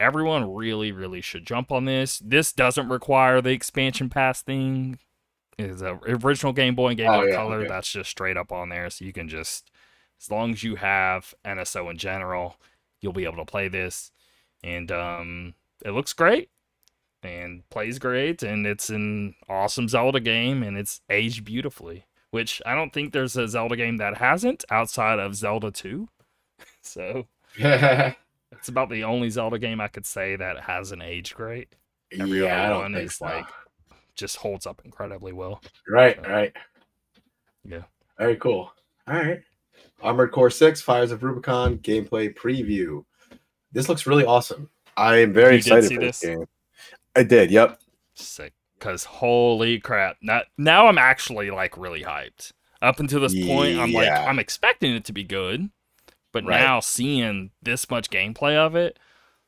everyone 0.00 0.54
really, 0.54 0.92
really 0.92 1.20
should 1.20 1.46
jump 1.46 1.70
on 1.72 1.84
this. 1.84 2.18
This 2.18 2.52
doesn't 2.52 2.88
require 2.88 3.40
the 3.40 3.50
expansion 3.50 4.08
pass 4.10 4.42
thing. 4.42 4.98
It's 5.58 5.80
a 5.82 5.98
original 6.06 6.52
Game 6.52 6.74
Boy 6.74 6.88
and 6.88 6.96
Game 6.98 7.10
Oh, 7.10 7.20
Boy 7.22 7.28
yeah, 7.28 7.34
Color. 7.36 7.58
okay. 7.60 7.68
That's 7.68 7.90
just 7.90 8.10
straight 8.10 8.36
up 8.36 8.52
on 8.52 8.68
there. 8.68 8.90
So 8.90 9.04
you 9.04 9.12
can 9.12 9.28
just, 9.28 9.70
as 10.20 10.30
long 10.30 10.52
as 10.52 10.62
you 10.62 10.76
have 10.76 11.32
NSO 11.44 11.90
in 11.90 11.96
general, 11.96 12.56
you'll 13.00 13.12
be 13.14 13.24
able 13.24 13.38
to 13.38 13.44
play 13.50 13.68
this. 13.68 14.12
And 14.62 14.90
um, 14.92 15.54
it 15.84 15.92
looks 15.92 16.12
great 16.12 16.50
and 17.22 17.68
plays 17.70 17.98
great. 17.98 18.42
And 18.42 18.66
it's 18.66 18.90
an 18.90 19.34
awesome 19.48 19.88
Zelda 19.88 20.20
game 20.20 20.62
and 20.62 20.76
it's 20.76 21.00
aged 21.08 21.44
beautifully, 21.44 22.04
which 22.30 22.60
I 22.66 22.74
don't 22.74 22.92
think 22.92 23.12
there's 23.12 23.36
a 23.36 23.48
Zelda 23.48 23.76
game 23.76 23.96
that 23.96 24.18
hasn't 24.18 24.64
outside 24.70 25.18
of 25.18 25.34
Zelda 25.34 25.70
2. 25.70 26.08
so 26.82 27.26
it's 28.52 28.68
about 28.68 28.90
the 28.90 29.04
only 29.04 29.30
Zelda 29.30 29.58
game 29.58 29.80
I 29.80 29.88
could 29.88 30.06
say 30.06 30.36
that 30.36 30.60
has 30.60 30.92
an 30.92 31.02
age 31.02 31.34
great. 31.34 31.68
Every 32.18 32.42
yeah, 32.44 32.62
I 32.62 32.64
other 32.66 32.68
don't 32.74 32.82
one 32.82 32.94
think 32.94 33.06
is 33.06 33.16
so. 33.16 33.24
like 33.26 33.46
just 34.14 34.36
holds 34.36 34.66
up 34.66 34.80
incredibly 34.84 35.32
well. 35.32 35.60
Right, 35.88 36.16
So, 36.22 36.30
right. 36.30 36.52
Yeah. 37.64 37.82
Very 38.18 38.36
cool. 38.36 38.72
All 39.08 39.14
right. 39.14 39.40
Armored 40.02 40.32
Core 40.32 40.50
6, 40.50 40.80
Fires 40.80 41.10
of 41.12 41.22
Rubicon 41.22 41.78
gameplay 41.78 42.34
preview. 42.34 43.04
This 43.72 43.88
looks 43.88 44.06
really 44.06 44.24
awesome. 44.24 44.70
I 44.96 45.18
am 45.18 45.32
very 45.32 45.54
You 45.54 45.58
excited 45.58 45.88
see 45.88 45.94
for 45.96 46.00
this 46.00 46.20
this? 46.20 46.30
game. 46.36 46.44
I 47.14 47.22
did. 47.24 47.50
Yep. 47.50 47.80
Sick. 48.14 48.52
Cause 48.78 49.04
holy 49.04 49.80
crap. 49.80 50.16
Now, 50.22 50.42
now 50.58 50.86
I'm 50.86 50.98
actually 50.98 51.50
like 51.50 51.76
really 51.76 52.02
hyped. 52.02 52.52
Up 52.82 53.00
until 53.00 53.20
this 53.20 53.34
point, 53.34 53.78
I'm 53.78 53.92
like, 53.92 54.10
I'm 54.10 54.38
expecting 54.38 54.94
it 54.94 55.04
to 55.06 55.12
be 55.12 55.24
good. 55.24 55.70
But 56.44 56.44
Right. 56.44 56.60
now 56.60 56.80
seeing 56.80 57.50
this 57.62 57.88
much 57.90 58.10
gameplay 58.10 58.56
of 58.56 58.76
it, 58.76 58.98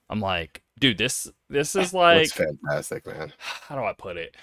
I'm 0.09 0.21
like, 0.21 0.63
dude, 0.81 0.97
this 0.97 1.29
this 1.51 1.77
is 1.77 1.93
like 1.93 2.31
fantastic, 2.31 3.07
man. 3.07 3.33
how 3.39 3.75
do 3.77 3.83
I 3.85 3.93
put 3.93 4.17
it? 4.17 4.35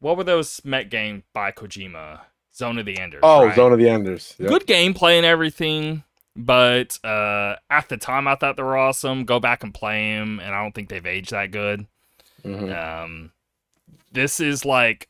What 0.00 0.16
were 0.18 0.24
those 0.24 0.60
Met 0.64 0.90
games 0.90 1.22
by 1.32 1.50
Kojima? 1.50 2.20
Zone 2.54 2.78
of 2.78 2.84
the 2.86 2.98
Enders. 2.98 3.20
Oh, 3.22 3.46
right? 3.46 3.56
Zone 3.56 3.72
of 3.72 3.78
the 3.78 3.88
Enders. 3.88 4.34
Yep. 4.38 4.50
good 4.50 4.66
gameplay 4.66 5.16
and 5.16 5.24
everything 5.26 6.04
but 6.36 6.98
uh 7.04 7.56
at 7.68 7.88
the 7.88 7.96
time 7.96 8.28
i 8.28 8.34
thought 8.36 8.56
they 8.56 8.62
were 8.62 8.76
awesome 8.76 9.24
go 9.24 9.40
back 9.40 9.64
and 9.64 9.74
play 9.74 10.14
them 10.16 10.38
and 10.38 10.54
i 10.54 10.62
don't 10.62 10.72
think 10.72 10.88
they've 10.88 11.04
aged 11.06 11.30
that 11.32 11.50
good 11.50 11.84
Mhm. 12.44 12.72
um 13.02 13.32
this 14.12 14.38
is 14.38 14.64
like 14.64 15.08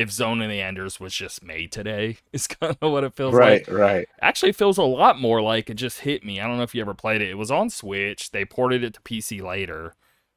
if 0.00 0.10
zone 0.12 0.42
of 0.42 0.50
the 0.50 0.60
enders 0.62 1.00
was 1.00 1.14
just 1.14 1.44
made 1.44 1.72
today 1.72 2.18
is 2.32 2.46
kind 2.48 2.76
of 2.80 2.92
what 2.92 3.04
it 3.04 3.14
feels 3.14 3.38
like 3.38 3.64
Right, 3.68 3.68
right. 3.68 4.08
actually 4.20 4.50
it 4.50 4.56
feels 4.56 4.78
a 4.78 4.82
lot 4.82 5.20
more 5.20 5.42
like 5.42 5.70
it 5.70 5.74
just 5.74 6.00
hit 6.00 6.24
me 6.24 6.40
i 6.40 6.46
don't 6.46 6.56
know 6.56 6.62
if 6.62 6.74
you 6.74 6.80
ever 6.80 6.94
played 6.94 7.22
it 7.22 7.30
it 7.30 7.34
was 7.38 7.50
on 7.50 7.70
switch 7.70 8.30
they 8.32 8.44
ported 8.44 8.84
it 8.84 8.94
to 8.94 9.00
pc 9.02 9.42
later 9.42 9.94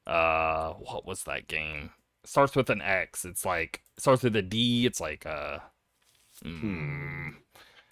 uh 0.08 0.74
what 0.74 1.06
was 1.06 1.24
that 1.24 1.48
game 1.48 1.92
it 2.24 2.30
starts 2.30 2.56
with 2.56 2.70
an 2.70 2.82
x 2.82 3.26
it's 3.26 3.46
like 3.46 3.82
it 3.98 4.02
starts 4.02 4.24
with 4.24 4.36
a 4.36 4.42
d 4.42 4.86
it's 4.86 5.02
like 5.02 5.26
uh 5.26 5.60
hmm, 6.44 7.30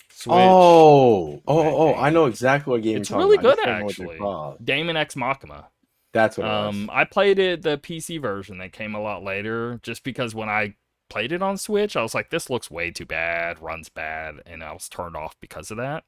switch 0.10 0.86
Oh, 0.98 1.42
oh, 1.48 1.58
Right, 1.60 1.78
oh! 1.92 1.94
game. 1.94 1.98
I 1.98 2.10
know 2.10 2.26
exactly 2.26 2.72
what 2.72 2.82
game. 2.84 2.98
It's 2.98 3.10
you're 3.10 3.18
really 3.18 3.38
about. 3.38 3.44
Good, 3.44 3.60
just 3.60 3.64
don't 3.64 3.78
know 3.78 3.86
what 3.86 3.98
they're 3.98 4.10
actually. 4.10 4.18
Daemon 4.64 4.98
X 4.98 5.16
Machina. 5.16 5.70
That's 6.14 6.38
what 6.38 6.48
it 6.48 6.54
Um. 6.70 6.90
I 6.92 7.06
played 7.06 7.40
it 7.40 7.62
the 7.64 7.78
PC 7.78 8.20
version 8.20 8.58
that 8.60 8.74
came 8.74 8.96
a 8.96 9.02
lot 9.02 9.24
later, 9.24 9.80
just 9.84 10.04
because 10.04 10.36
when 10.36 10.50
I 10.50 10.76
played 11.12 11.32
it 11.34 11.42
on 11.42 11.58
Switch, 11.58 11.96
I 11.98 12.02
was 12.02 12.16
like, 12.16 12.30
this 12.30 12.50
looks 12.50 12.72
way 12.72 12.90
too 12.90 13.06
bad, 13.06 13.62
runs 13.62 13.90
bad, 13.90 14.36
and 14.46 14.64
I 14.64 14.72
was 14.72 14.88
turned 14.88 15.16
off 15.18 15.36
because 15.42 15.70
of 15.70 15.78
that. 15.78 16.06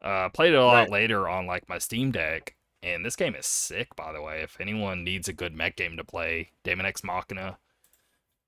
Uh, 0.00 0.28
played 0.28 0.52
it 0.54 0.56
a 0.58 0.64
lot 0.64 0.82
Right. 0.82 0.90
later 0.90 1.28
on 1.28 1.46
like 1.46 1.68
my 1.68 1.78
Steam 1.78 2.12
Deck, 2.12 2.54
and 2.82 3.04
this 3.04 3.16
game 3.16 3.34
is 3.34 3.46
sick, 3.46 3.96
by 3.96 4.12
the 4.12 4.22
way. 4.22 4.42
If 4.42 4.60
anyone 4.60 5.02
needs 5.02 5.28
a 5.28 5.32
good 5.32 5.54
mech 5.54 5.76
game 5.76 5.96
to 5.96 6.04
play, 6.04 6.50
Daemon 6.62 6.86
X 6.86 7.02
Machina, 7.02 7.58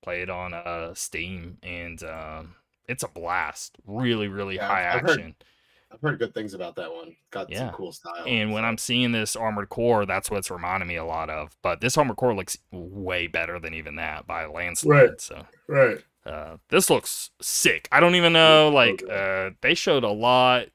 play 0.01 0.21
it 0.21 0.29
on 0.29 0.53
uh 0.53 0.93
Steam, 0.93 1.57
and 1.63 2.01
um, 2.03 2.55
it's 2.87 3.03
a 3.03 3.07
blast. 3.09 3.75
Really, 3.85 4.27
really 4.27 4.55
Yeah, 4.55 4.67
high 4.67 4.87
I've 4.93 5.01
heard- 5.01 5.09
action. 5.11 5.35
I've 5.97 6.09
heard 6.09 6.19
good 6.19 6.33
things 6.33 6.53
about 6.53 6.75
that 6.75 6.93
one. 6.93 7.15
Got 7.31 7.49
Yeah. 7.49 7.59
some 7.59 7.69
cool 7.71 7.91
style. 7.91 8.23
And 8.25 8.51
when 8.51 8.63
I'm 8.63 8.77
seeing 8.77 9.11
this 9.11 9.35
Armored 9.35 9.69
Core, 9.69 10.05
that's 10.05 10.29
what's 10.29 10.51
reminding 10.51 10.87
me 10.87 10.95
a 10.95 11.03
lot 11.03 11.29
of. 11.29 11.55
But 11.63 11.81
this 11.81 11.97
Armored 11.97 12.17
Core 12.17 12.35
looks 12.35 12.57
way 12.71 13.27
better 13.27 13.59
than 13.59 13.73
even 13.73 13.95
that 13.95 14.27
by 14.27 14.43
a 14.43 14.51
landslide. 14.51 15.09
Right. 15.09 15.21
So 15.21 15.45
right, 15.67 15.97
uh, 16.25 16.57
this 16.69 16.89
looks 16.89 17.31
sick. 17.41 17.87
I 17.91 17.99
don't 17.99 18.15
even 18.15 18.33
know. 18.33 18.69
Like 18.69 19.03
uh, 19.09 19.51
they 19.61 19.73
showed 19.73 20.03
a 20.03 20.11
lot 20.11 20.67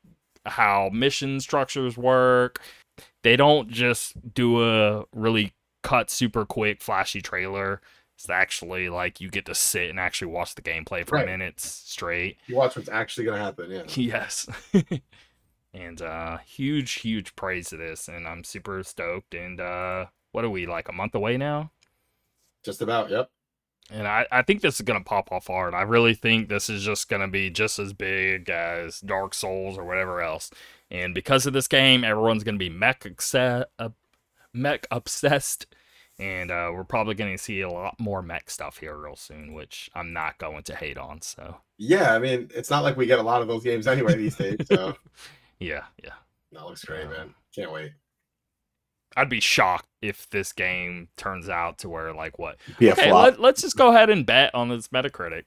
how 0.47 0.91
mission 0.93 1.39
structures 1.41 1.97
work. 1.97 2.61
They 3.23 3.37
don't 3.37 3.69
just 3.69 4.35
do 4.35 4.63
a 4.65 5.05
really 5.15 5.53
cut, 5.85 6.11
super 6.11 6.45
quick, 6.45 6.83
flashy 6.83 7.23
trailer. 7.23 7.81
It's 8.23 8.31
actually 8.31 8.89
like 8.89 9.21
you 9.21 9.29
get 9.29 9.47
to 9.47 9.55
sit 9.55 9.91
and 9.91 9.99
actually 9.99 10.31
watch 10.31 10.55
the 10.55 10.63
gameplay 10.63 11.05
for 11.05 11.17
Right. 11.17 11.27
minutes 11.27 11.67
straight. 11.67 12.37
you 12.47 12.55
watch 12.55 12.77
what's 12.77 12.89
actually 12.89 13.25
gonna 13.25 13.39
happen. 13.43 13.69
Yeah, 13.69 13.83
Yes. 13.97 14.47
and 15.75 16.01
uh 16.03 16.39
huge, 16.39 16.93
huge 16.95 17.35
praise 17.35 17.71
to 17.71 17.77
this. 17.77 18.07
And 18.09 18.29
I'm 18.29 18.45
super 18.45 18.83
stoked. 18.85 19.35
And 19.35 19.61
uh 19.61 20.07
what 20.31 20.45
are 20.45 20.51
we, 20.51 20.67
like 20.67 20.89
a 20.89 20.93
month 20.93 21.15
away 21.15 21.37
now? 21.37 21.73
just 22.63 22.81
about. 22.81 23.11
Yep. 23.11 23.29
And 23.91 24.07
I, 24.07 24.25
I 24.31 24.43
think 24.43 24.61
this 24.61 24.77
is 24.77 24.83
gonna 24.83 25.03
pop 25.03 25.33
off 25.33 25.49
hard. 25.49 25.75
I 25.75 25.83
really 25.83 26.15
think 26.15 26.49
this 26.49 26.71
is 26.71 26.85
just 26.85 27.09
gonna 27.09 27.27
be 27.27 27.51
just 27.51 27.81
as 27.81 27.93
big 27.93 28.49
as 28.49 29.01
Dark 29.01 29.35
Souls 29.35 29.77
or 29.77 29.85
whatever 29.85 30.21
else. 30.23 30.49
And 30.93 31.13
because 31.13 31.45
of 31.45 31.55
this 31.55 31.67
game, 31.67 32.05
everyone's 32.05 32.45
gonna 32.45 32.57
be 32.59 32.71
mech 32.71 33.05
obsessed, 33.05 33.67
uh, 33.81 33.89
mech 34.55 34.87
obsessed. 34.93 35.67
And 36.23 36.53
uh, 36.53 36.71
we're 36.73 36.85
probably 36.85 37.15
gonna 37.15 37.37
see 37.37 37.63
a 37.63 37.69
lot 37.69 37.99
more 37.99 38.23
mech 38.23 38.49
stuff 38.49 38.79
here 38.79 38.97
real 38.97 39.17
soon, 39.17 39.55
which 39.55 39.91
I'm 39.93 40.13
not 40.13 40.39
going 40.39 40.63
to 40.65 40.77
hate 40.77 40.97
on. 40.97 41.21
So 41.21 41.57
Yeah, 41.79 42.15
I 42.15 42.21
mean, 42.21 42.49
it's 42.55 42.71
not 42.71 42.85
like 42.85 42.97
we 42.97 43.07
get 43.07 43.19
a 43.19 43.23
lot 43.23 43.43
of 43.43 43.49
those 43.49 43.65
games 43.65 43.89
anyway 43.89 44.17
these 44.17 44.37
days. 44.37 44.57
So 44.67 44.95
yeah, 45.59 45.83
yeah. 46.03 46.13
that 46.53 46.65
looks 46.65 46.85
great, 46.85 47.09
man. 47.11 47.35
Can't 47.53 47.73
wait. 47.73 47.93
I'd 49.17 49.29
be 49.29 49.41
shocked 49.41 49.89
if 50.01 50.31
this 50.31 50.53
game 50.53 51.09
turns 51.17 51.49
out 51.49 51.79
to 51.79 51.89
where 51.89 52.15
like 52.15 52.39
what? 52.39 52.59
Be 52.79 52.89
a 52.89 52.93
Okay, 52.93 53.13
let, 53.13 53.41
let's 53.41 53.63
just 53.63 53.77
go 53.77 53.89
ahead 53.89 54.09
and 54.09 54.25
bet 54.25 54.55
on 54.55 54.69
this 54.69 54.89
Metacritic, 54.89 55.45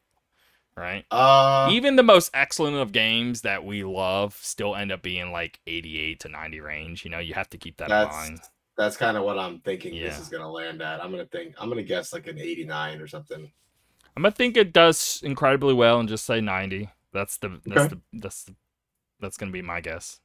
right? 0.76 1.06
uh, 1.10 1.70
Even 1.72 1.96
the 1.96 2.04
most 2.04 2.32
excellent 2.34 2.76
of 2.76 2.92
games 2.92 3.42
that 3.42 3.64
we 3.64 3.86
love 3.86 4.38
still 4.42 4.76
end 4.76 4.92
up 4.92 5.02
being 5.02 5.32
like 5.32 5.62
88 5.66 6.20
to 6.20 6.30
90 6.30 6.60
range. 6.60 7.06
You 7.06 7.12
know, 7.12 7.20
you 7.20 7.34
have 7.34 7.50
to 7.52 7.58
keep 7.58 7.78
that 7.78 7.90
in 7.90 8.10
mind. 8.12 8.42
That's 8.78 8.98
kind 8.98 9.18
of 9.18 9.24
what 9.24 9.40
I'm 9.40 9.60
thinking. 9.60 9.96
This 9.96 10.20
is 10.20 10.28
gonna 10.30 10.50
land 10.50 10.82
at. 10.82 11.04
I'm 11.04 11.12
gonna 11.12 11.26
think. 11.26 11.56
I'm 11.60 11.70
gonna 11.70 11.84
guess 11.84 12.14
like 12.14 12.28
an 12.28 12.40
89 12.40 13.00
or 13.02 13.08
something. 13.08 13.52
I'm 14.16 14.24
gonna 14.24 14.32
think 14.32 14.58
it 14.58 14.74
does 14.74 15.22
incredibly 15.24 15.74
well 15.74 16.00
and 16.00 16.10
just 16.10 16.26
say 16.26 16.42
90. 16.42 16.90
That's 17.14 17.38
the 17.38 17.62
that's 17.66 17.86
Okay. 17.86 17.96
the 18.12 18.20
that's 18.20 18.44
the, 18.44 18.56
that's 19.20 19.38
gonna 19.38 19.52
be 19.52 19.62
my 19.62 19.82
guess. 19.82 20.20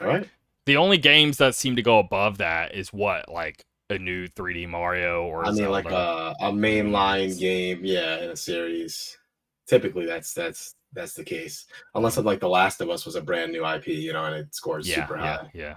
All 0.00 0.08
right. 0.08 0.28
The 0.66 0.76
only 0.76 0.98
games 0.98 1.38
that 1.38 1.54
seem 1.54 1.76
to 1.76 1.82
go 1.82 1.98
above 1.98 2.38
that 2.38 2.74
is 2.74 2.92
what 2.92 3.28
like 3.28 3.64
a 3.90 3.98
new 3.98 4.26
3D 4.28 4.68
Mario 4.68 5.24
or 5.24 5.44
I 5.44 5.52
mean, 5.52 5.70
like 5.70 5.90
a 5.90 5.96
uh, 5.96 6.34
a 6.40 6.50
mainline 6.50 7.38
game, 7.38 7.80
yeah, 7.84 8.22
in 8.24 8.30
a 8.30 8.36
series. 8.36 9.16
Typically, 9.66 10.06
that's 10.06 10.32
that's 10.32 10.74
that's 10.92 11.14
the 11.14 11.24
case. 11.24 11.66
Unless 11.94 12.18
like 12.18 12.40
The 12.40 12.48
Last 12.48 12.80
of 12.80 12.88
Us 12.90 13.04
was 13.04 13.14
a 13.14 13.20
brand 13.20 13.52
new 13.52 13.66
IP, 13.66 13.88
you 13.88 14.12
know, 14.12 14.24
and 14.24 14.34
it 14.36 14.54
scores 14.54 14.88
yeah, 14.88 14.94
super 15.06 15.16
yeah, 15.18 15.36
high. 15.36 15.50
yeah. 15.52 15.76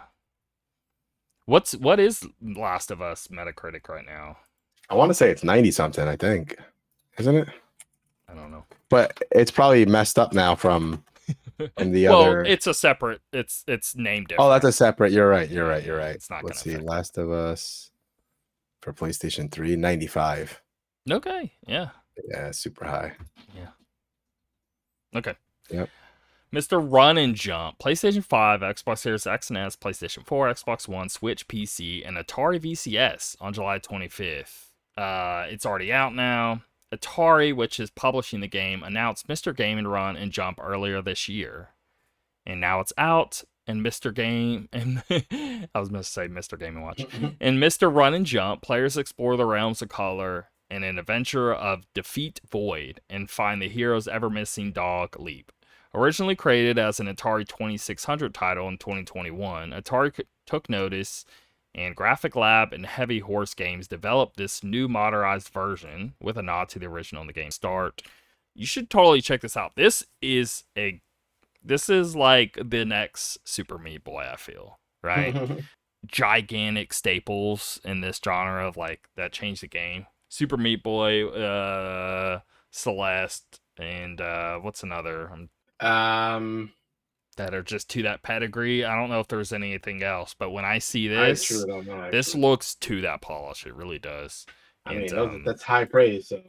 What's 1.48 1.72
what 1.78 1.98
is 2.00 2.28
Last 2.42 2.92
of 2.92 3.02
Us 3.02 3.28
Metacritic 3.28 3.88
right 3.88 4.06
now? 4.06 4.38
I 4.90 4.96
want 4.96 5.10
to 5.10 5.14
say 5.14 5.30
it's 5.32 5.46
90 5.46 5.72
something. 5.72 6.06
I 6.06 6.18
think, 6.18 6.58
isn't 7.18 7.36
it? 7.36 7.48
I 8.30 8.34
don't 8.34 8.52
know. 8.52 8.66
But 8.90 9.22
it's 9.32 9.50
probably 9.50 9.86
messed 9.86 10.20
up 10.20 10.34
now 10.34 10.56
from 10.56 11.06
from 11.78 11.92
the 11.94 12.10
well, 12.10 12.22
other. 12.24 12.44
it's 12.44 12.68
a 12.68 12.74
separate. 12.74 13.22
It's 13.32 13.64
it's 13.66 13.96
named 13.96 14.28
different. 14.28 14.46
oh, 14.46 14.52
that's 14.52 14.66
a 14.66 14.74
separate. 14.74 15.14
You're 15.14 15.30
right. 15.30 15.50
You're 15.50 15.68
right. 15.68 15.86
You're 15.86 15.98
right. 15.98 16.16
it's 16.16 16.30
not 16.30 16.44
Let's 16.44 16.62
see. 16.62 16.72
affect 16.72 16.86
Last 16.86 17.18
of 17.18 17.32
Us 17.32 17.92
for 18.82 18.92
PlayStation 18.94 19.50
3, 19.50 19.78
95. 19.78 20.62
okay. 21.10 21.54
Yeah. 21.66 21.90
Yeah, 22.30 22.52
super 22.52 22.86
high. 22.86 23.14
Yeah. 23.56 23.68
Okay. 25.16 25.36
Yep. 25.70 25.90
Mr. 26.54 26.82
Run 26.82 27.18
and 27.18 27.36
Jump, 27.36 27.78
PlayStation 27.78 28.24
5, 28.24 28.62
Xbox 28.62 29.00
Series 29.00 29.28
X 29.28 29.50
and 29.50 29.58
S, 29.58 29.76
PlayStation 29.76 30.26
4, 30.26 30.54
Xbox 30.54 30.88
One, 30.88 31.10
Switch, 31.10 31.48
PC, 31.48 32.08
and 32.08 32.16
Atari 32.16 32.60
VCS 32.60 33.36
on 33.42 33.54
July 33.54 33.80
25th. 33.80 34.68
Uh, 34.96 35.46
it's 35.50 35.66
already 35.66 35.92
out 35.92 36.16
now. 36.16 36.62
Atari, 36.94 37.54
which 37.54 37.80
is 37.80 37.90
publishing 37.90 38.40
the 38.40 38.48
game, 38.48 38.82
announced 38.82 39.28
Mr. 39.28 39.56
Game 39.56 39.78
and 39.78 39.92
Run 39.92 40.16
and 40.16 40.32
Jump 40.32 40.60
earlier 40.62 41.02
this 41.02 41.28
year. 41.28 41.70
And 42.46 42.62
now 42.62 42.80
it's 42.80 42.94
out, 42.98 43.44
and 43.68 43.86
Mr. 43.86 44.14
Game 44.14 44.70
and 44.74 45.04
I 45.10 45.80
was 45.80 45.90
going 45.90 46.02
to 46.02 46.10
say 46.10 46.30
Mr. 46.30 46.58
Game 46.58 46.78
and 46.78 46.84
Watch. 46.84 47.02
In 47.42 47.60
Mr. 47.60 47.94
Run 47.94 48.14
and 48.14 48.26
Jump, 48.26 48.62
players 48.62 48.98
explore 48.98 49.36
the 49.36 49.46
realms 49.46 49.82
of 49.82 49.90
color 49.90 50.50
in 50.70 50.84
an 50.84 50.98
adventure 50.98 51.54
of 51.54 51.86
defeat 51.94 52.40
Void 52.50 53.02
and 53.10 53.30
find 53.30 53.62
the 53.62 53.70
hero's 53.70 54.08
ever 54.08 54.30
missing 54.30 54.72
dog 54.72 55.20
Leap. 55.20 55.52
Originally 55.94 56.36
created 56.36 56.78
as 56.78 57.00
an 57.00 57.08
Atari 57.08 57.48
2600 57.48 58.34
title 58.34 58.68
in 58.68 58.78
2021, 58.78 59.72
Atari 59.72 60.22
took 60.46 60.70
notice 60.70 61.26
and 61.78 61.96
Graphite 61.96 62.36
Lab 62.36 62.74
and 62.74 62.86
Heavy 62.86 63.20
Horse 63.20 63.54
Games 63.54 63.88
developed 63.88 64.38
this 64.38 64.64
new 64.64 64.88
modernized 64.88 65.50
version 65.50 66.16
with 66.20 66.38
a 66.38 66.42
nod 66.42 66.70
to 66.70 66.80
the 66.80 66.88
original 66.88 67.22
in 67.22 67.28
the 67.28 67.34
game 67.34 67.52
start. 67.52 68.02
You 68.56 68.66
should 68.66 68.90
totally 68.90 69.22
check 69.22 69.42
this 69.42 69.56
out. 69.56 69.76
This 69.76 70.04
is 70.22 70.64
a 70.78 71.00
this 71.64 71.90
is 71.90 72.16
like 72.16 72.58
the 72.64 72.86
next 72.86 73.38
Super 73.46 73.78
Meat 73.78 74.04
Boy, 74.04 74.28
I 74.32 74.38
feel, 74.38 74.80
right? 75.04 75.36
gigantic 76.08 76.94
staples 76.94 77.80
in 77.84 78.02
this 78.02 78.20
genre 78.24 78.68
of 78.68 78.78
like 78.78 79.10
that 79.16 79.32
changed 79.32 79.62
the 79.62 79.68
game. 79.68 80.08
Super 80.30 80.58
Meat 80.58 80.82
Boy, 80.82 81.28
uh, 81.28 82.40
Celeste, 82.72 83.60
and 83.78 84.20
uh, 84.20 84.58
what's 84.58 84.84
another 84.84 85.32
um, 85.32 85.50
um, 85.80 86.72
that 87.38 87.54
are 87.54 87.64
just 87.64 87.90
to 87.92 88.04
that 88.04 88.24
pedigree? 88.24 88.86
I 88.86 88.96
don't 88.96 89.10
know 89.10 89.20
if 89.20 89.28
there's 89.28 89.54
anything 89.54 90.04
else, 90.04 90.36
but 90.38 90.52
when 90.52 90.66
I 90.66 90.80
see 90.80 91.08
this, 91.08 91.44
truly 91.46 91.68
don't 91.68 91.88
know. 91.88 92.12
this 92.12 92.36
looks 92.36 92.76
to 92.76 93.02
that 93.02 93.22
polish. 93.22 93.66
It 93.66 93.76
really 93.76 94.00
does. 94.00 94.46
I 94.86 94.92
and, 94.92 95.00
mean, 95.02 95.10
those- 95.10 95.30
um, 95.30 95.44
that's 95.46 95.64
high 95.64 95.86
praise. 95.86 96.30
So 96.30 96.42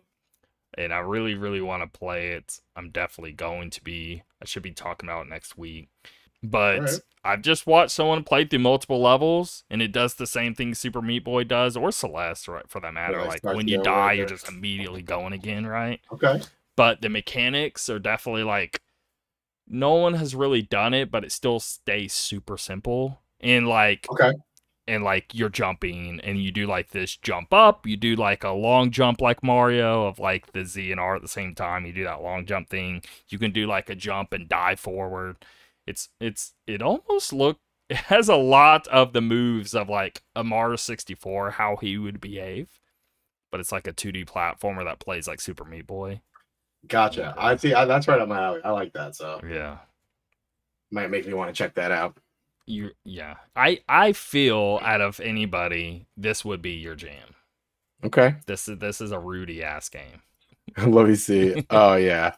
and 0.76 0.92
I 0.92 0.98
really, 0.98 1.34
really 1.34 1.60
want 1.60 1.82
to 1.82 1.98
play 1.98 2.30
it. 2.30 2.60
I'm 2.76 2.90
definitely 2.90 3.32
going 3.32 3.70
to 3.70 3.82
be. 3.82 4.22
I 4.40 4.44
should 4.44 4.62
be 4.62 4.72
talking 4.72 5.08
about 5.08 5.26
it 5.26 5.30
next 5.30 5.58
week. 5.58 5.88
But 6.42 6.78
Alright. 6.78 7.00
I've 7.24 7.42
just 7.42 7.66
watched 7.66 7.90
someone 7.90 8.22
play 8.22 8.44
through 8.44 8.60
multiple 8.60 9.02
levels, 9.02 9.64
and 9.68 9.82
it 9.82 9.92
does 9.92 10.14
the 10.14 10.26
same 10.26 10.54
thing 10.54 10.74
Super 10.74 11.02
Meat 11.02 11.24
Boy 11.24 11.44
does, 11.44 11.76
or 11.76 11.90
Celeste, 11.90 12.46
right, 12.48 12.68
for 12.68 12.80
that 12.80 12.94
matter. 12.94 13.18
Right, 13.18 13.28
like 13.28 13.42
when 13.42 13.66
you 13.66 13.78
you 13.78 13.82
die, 13.82 14.12
you're 14.12 14.26
just 14.26 14.48
immediately 14.48 15.02
going 15.02 15.32
again, 15.32 15.66
right? 15.66 16.00
Okay. 16.12 16.40
But 16.76 17.00
the 17.00 17.08
mechanics 17.08 17.88
are 17.88 17.98
definitely 17.98 18.44
like 18.44 18.80
no 19.70 19.94
one 19.94 20.14
has 20.14 20.34
really 20.34 20.62
done 20.62 20.94
it, 20.94 21.10
but 21.10 21.24
it 21.24 21.32
still 21.32 21.60
stays 21.60 22.12
super 22.14 22.56
simple. 22.58 23.20
And 23.40 23.68
like 23.68 24.10
Okay. 24.10 24.32
and 24.86 25.04
like 25.04 25.34
you're 25.34 25.48
jumping 25.50 26.20
and 26.20 26.42
you 26.42 26.50
do 26.52 26.66
like 26.66 26.90
this 26.90 27.16
jump 27.16 27.52
up, 27.52 27.86
you 27.86 27.96
do 27.96 28.16
like 28.16 28.44
a 28.44 28.50
long 28.50 28.90
jump 28.90 29.20
like 29.20 29.42
Mario 29.42 30.06
of 30.06 30.18
like 30.18 30.52
the 30.52 30.64
Z 30.64 30.90
and 30.92 31.00
R 31.00 31.16
at 31.16 31.22
the 31.22 31.28
same 31.28 31.54
time. 31.54 31.86
You 31.86 31.92
do 31.92 32.04
that 32.04 32.22
long 32.22 32.46
jump 32.46 32.70
thing. 32.70 33.02
You 33.28 33.38
can 33.38 33.52
do 33.52 33.66
like 33.66 33.90
a 33.90 33.94
jump 33.94 34.32
and 34.32 34.48
dive 34.48 34.80
forward. 34.80 35.36
It's 35.86 36.08
it's 36.20 36.54
it 36.66 36.82
almost 36.82 37.32
look 37.32 37.58
it 37.90 37.96
has 37.98 38.28
a 38.28 38.36
lot 38.36 38.86
of 38.88 39.12
the 39.12 39.20
moves 39.22 39.74
of 39.74 39.88
like 39.90 40.22
a 40.36 40.44
Mario 40.44 40.76
64 40.76 41.52
how 41.52 41.76
he 41.76 41.98
would 41.98 42.20
behave. 42.20 42.68
But 43.50 43.60
it's 43.60 43.72
like 43.72 43.86
a 43.86 43.92
2D 43.92 44.24
platformer 44.24 44.84
that 44.84 45.00
plays 45.00 45.28
like 45.28 45.40
Super 45.40 45.64
Meat 45.64 45.86
Boy. 45.86 46.20
Gotcha. 46.88 47.34
I 47.36 47.56
see. 47.56 47.74
I, 47.74 47.84
that's 47.84 48.08
right 48.08 48.20
up 48.20 48.28
my 48.28 48.42
alley. 48.42 48.60
I 48.64 48.70
like 48.70 48.92
that. 48.94 49.14
So 49.14 49.42
Yeah. 49.42 49.78
might 50.90 51.10
make 51.10 51.26
me 51.26 51.34
want 51.34 51.48
to 51.48 51.54
check 51.56 51.74
that 51.74 51.92
out. 51.92 52.16
You 52.66 52.90
yeah. 53.04 53.36
I 53.56 53.80
I 53.88 54.12
feel 54.12 54.78
out 54.82 55.00
of 55.00 55.18
anybody 55.20 56.06
this 56.16 56.44
would 56.44 56.62
be 56.62 56.72
your 56.72 56.94
jam. 56.94 57.34
Okay. 58.04 58.36
This 58.46 58.66
is 58.68 58.78
this 58.78 59.00
is 59.00 59.12
a 59.12 59.18
Rudy 59.20 59.62
ass 59.62 59.88
game. 59.88 60.22
Let 60.86 61.06
me 61.08 61.14
see. 61.14 61.56
Oh 61.70 61.94
yeah. 61.96 62.34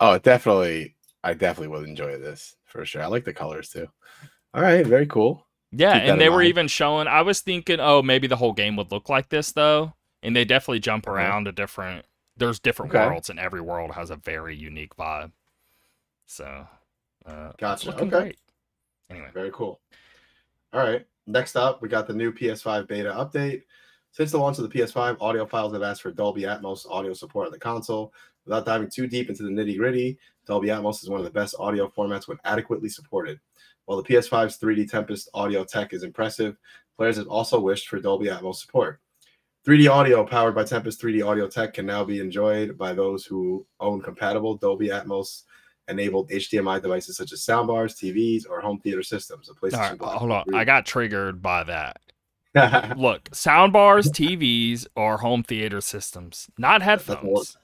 Oh, 0.00 0.18
definitely. 0.18 0.96
I 1.24 1.34
definitely 1.34 1.68
would 1.68 1.88
enjoy 1.88 2.18
this 2.18 2.56
for 2.66 2.84
sure. 2.86 3.02
I 3.02 3.06
like 3.06 3.24
the 3.24 3.34
colors 3.34 3.70
too. 3.70 3.88
All 4.54 4.62
right. 4.62 4.86
Very 4.86 5.06
cool. 5.06 5.46
Yeah, 5.72 5.94
Keep 5.94 6.04
and 6.04 6.20
they 6.20 6.28
were 6.28 6.42
mind. 6.42 6.42
even 6.42 6.68
showing. 6.68 7.06
I 7.06 7.22
was 7.22 7.40
thinking, 7.40 7.78
oh, 7.80 8.02
maybe 8.02 8.26
the 8.26 8.36
whole 8.36 8.52
game 8.52 8.76
would 8.76 8.90
look 8.90 9.08
like 9.08 9.28
this 9.28 9.52
though, 9.52 9.94
and 10.22 10.34
they 10.34 10.44
definitely 10.44 10.80
jump 10.80 11.06
Uh-huh. 11.06 11.32
around 11.32 11.44
to 11.44 11.52
different. 11.52 12.06
There's 12.40 12.58
different 12.58 12.92
Okay. 12.94 13.06
worlds, 13.06 13.28
and 13.28 13.38
every 13.38 13.60
world 13.60 13.92
has 13.92 14.10
a 14.10 14.16
very 14.16 14.56
unique 14.56 14.96
vibe. 14.96 15.30
So, 16.24 16.66
uh, 17.26 17.52
Gotcha, 17.58 17.94
okay. 17.94 18.06
great. 18.06 18.38
Anyway, 19.10 19.28
Very 19.34 19.50
cool. 19.52 19.80
All 20.72 20.80
right. 20.80 21.06
Next 21.26 21.54
up, 21.54 21.82
we 21.82 21.88
got 21.88 22.06
the 22.06 22.14
new 22.14 22.32
PS5 22.32 22.88
beta 22.88 23.10
update. 23.10 23.64
Since 24.12 24.30
the 24.32 24.38
launch 24.38 24.58
of 24.58 24.64
the 24.64 24.70
PS5, 24.70 25.18
audiophiles 25.18 25.72
have 25.74 25.82
asked 25.82 26.00
for 26.02 26.10
Dolby 26.12 26.42
Atmos 26.42 26.86
audio 26.90 27.12
support 27.12 27.46
on 27.46 27.52
the 27.52 27.58
console. 27.58 28.14
Without 28.46 28.64
diving 28.64 28.88
too 28.88 29.06
deep 29.06 29.28
into 29.28 29.42
the 29.42 29.50
nitty 29.50 29.76
gritty, 29.76 30.18
Dolby 30.46 30.68
Atmos 30.68 31.02
is 31.02 31.10
one 31.10 31.20
of 31.20 31.24
the 31.24 31.30
best 31.30 31.54
audio 31.58 31.88
formats 31.88 32.26
when 32.26 32.38
adequately 32.44 32.88
supported. 32.88 33.38
While 33.84 34.00
the 34.02 34.08
PS5's 34.08 34.56
3D 34.58 34.88
Tempest 34.90 35.28
audio 35.34 35.62
tech 35.62 35.92
is 35.92 36.04
impressive, 36.04 36.56
players 36.96 37.18
have 37.18 37.28
also 37.28 37.60
wished 37.60 37.88
for 37.88 38.00
Dolby 38.00 38.26
Atmos 38.26 38.56
support. 38.56 39.00
3D 39.66 39.90
audio 39.90 40.24
powered 40.24 40.54
by 40.54 40.64
Tempest 40.64 41.00
3D 41.02 41.26
audio 41.26 41.46
tech 41.46 41.74
can 41.74 41.84
now 41.84 42.02
be 42.02 42.18
enjoyed 42.18 42.78
by 42.78 42.94
those 42.94 43.26
who 43.26 43.66
own 43.78 44.00
compatible 44.00 44.56
Dolby 44.56 44.88
Atmos 44.88 45.42
enabled 45.88 46.30
HDMI 46.30 46.80
devices 46.80 47.16
such 47.16 47.32
as 47.32 47.40
soundbars, 47.40 47.94
TVs, 47.94 48.48
or 48.48 48.60
home 48.60 48.80
theater 48.80 49.02
systems. 49.02 49.50
A 49.50 49.54
PlayStation 49.54 50.00
right, 50.00 50.18
hold 50.18 50.30
on. 50.30 50.54
I 50.54 50.64
got 50.64 50.86
triggered 50.86 51.42
by 51.42 51.64
that. 51.64 52.00
Look, 52.98 53.30
soundbars, 53.30 54.08
TVs, 54.08 54.86
or 54.96 55.18
home 55.18 55.42
theater 55.42 55.80
systems, 55.80 56.48
not 56.58 56.82
headphones, 56.82 57.56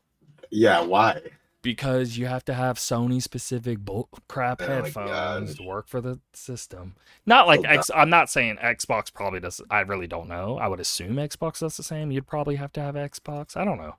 yeah. 0.51 0.81
Why? 0.81 1.21
Because 1.67 2.17
you 2.17 2.27
have 2.27 2.45
to 2.45 2.55
have 2.55 2.79
Sony 2.79 3.21
specific 3.21 3.81
bull 3.81 4.09
crap 4.29 4.63
Oh 4.63 4.67
headphones 4.67 5.57
to 5.57 5.65
work 5.65 5.89
for 5.89 6.01
the 6.01 6.21
system. 6.33 6.95
Not 7.27 7.49
like 7.49 7.65
X. 7.65 7.91
I'm 7.93 8.09
not 8.09 8.31
saying 8.31 8.59
Xbox 8.63 9.13
probably 9.13 9.41
does. 9.41 9.61
I 9.69 9.81
really 9.81 10.07
don't 10.07 10.29
know. 10.29 10.59
I 10.59 10.69
would 10.69 10.79
assume 10.79 11.17
Xbox 11.17 11.59
does 11.59 11.77
the 11.77 11.83
same. 11.83 12.13
You'd 12.13 12.29
probably 12.29 12.55
have 12.55 12.73
to 12.75 12.81
have 12.81 12.95
Xbox. 12.95 13.57
I 13.57 13.65
don't 13.65 13.79
know. 13.79 13.97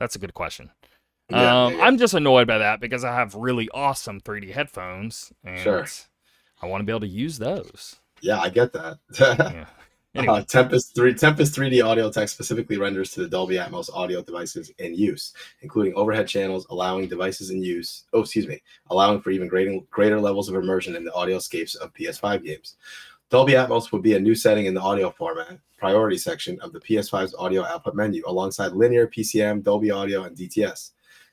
That's 0.00 0.16
a 0.16 0.18
good 0.18 0.34
question. 0.34 0.72
Yeah, 1.30 1.66
um, 1.66 1.72
yeah, 1.72 1.78
yeah. 1.78 1.84
I'm 1.84 1.96
just 1.96 2.14
annoyed 2.14 2.48
by 2.48 2.58
that 2.58 2.80
because 2.80 3.04
I 3.04 3.14
have 3.14 3.36
really 3.36 3.68
awesome 3.72 4.20
3D 4.20 4.50
headphones 4.52 5.32
and 5.44 5.60
Sure. 5.60 5.86
I 6.60 6.66
want 6.66 6.80
to 6.80 6.84
be 6.84 6.90
able 6.90 7.00
to 7.00 7.06
use 7.06 7.38
those. 7.38 8.00
yeah, 8.20 8.40
I 8.40 8.48
get 8.48 8.72
that. 8.72 8.98
Yeah. 10.16 10.22
Anyway, 10.22 10.38
Uh, 10.38 10.42
Tempest 10.42 10.94
3 10.94 11.14
Tempest 11.14 11.54
3D 11.54 11.84
audio 11.84 12.10
tech 12.10 12.28
specifically 12.28 12.78
renders 12.78 13.10
to 13.12 13.20
the 13.20 13.28
Dolby 13.28 13.56
Atmos 13.56 13.90
audio 13.92 14.22
devices 14.22 14.70
in 14.78 14.94
use, 14.94 15.32
including 15.62 15.94
overhead 15.94 16.26
channels, 16.26 16.66
allowing 16.70 17.08
devices 17.08 17.50
in 17.50 17.62
use. 17.62 18.04
Oh, 18.12 18.20
excuse 18.20 18.46
me, 18.46 18.62
allowing 18.90 19.20
for 19.20 19.30
even 19.30 19.48
greater 19.48 19.78
greater 19.90 20.20
levels 20.20 20.48
of 20.48 20.54
immersion 20.54 20.96
in 20.96 21.04
the 21.04 21.12
audioscapes 21.12 21.76
of 21.76 21.92
PS5 21.94 22.44
games. 22.44 22.76
Dolby 23.28 23.54
Atmos 23.54 23.92
would 23.92 24.02
be 24.02 24.14
a 24.14 24.20
new 24.20 24.34
setting 24.34 24.66
in 24.66 24.74
the 24.74 24.80
audio 24.80 25.10
format 25.10 25.58
priority 25.76 26.16
section 26.16 26.58
of 26.60 26.72
the 26.72 26.80
PS5's 26.80 27.34
audio 27.38 27.64
output 27.64 27.94
menu, 27.94 28.22
alongside 28.26 28.72
linear, 28.72 29.06
PCM, 29.06 29.62
Dolby 29.62 29.90
Audio, 29.90 30.24
and 30.24 30.36
DTS. 30.36 30.92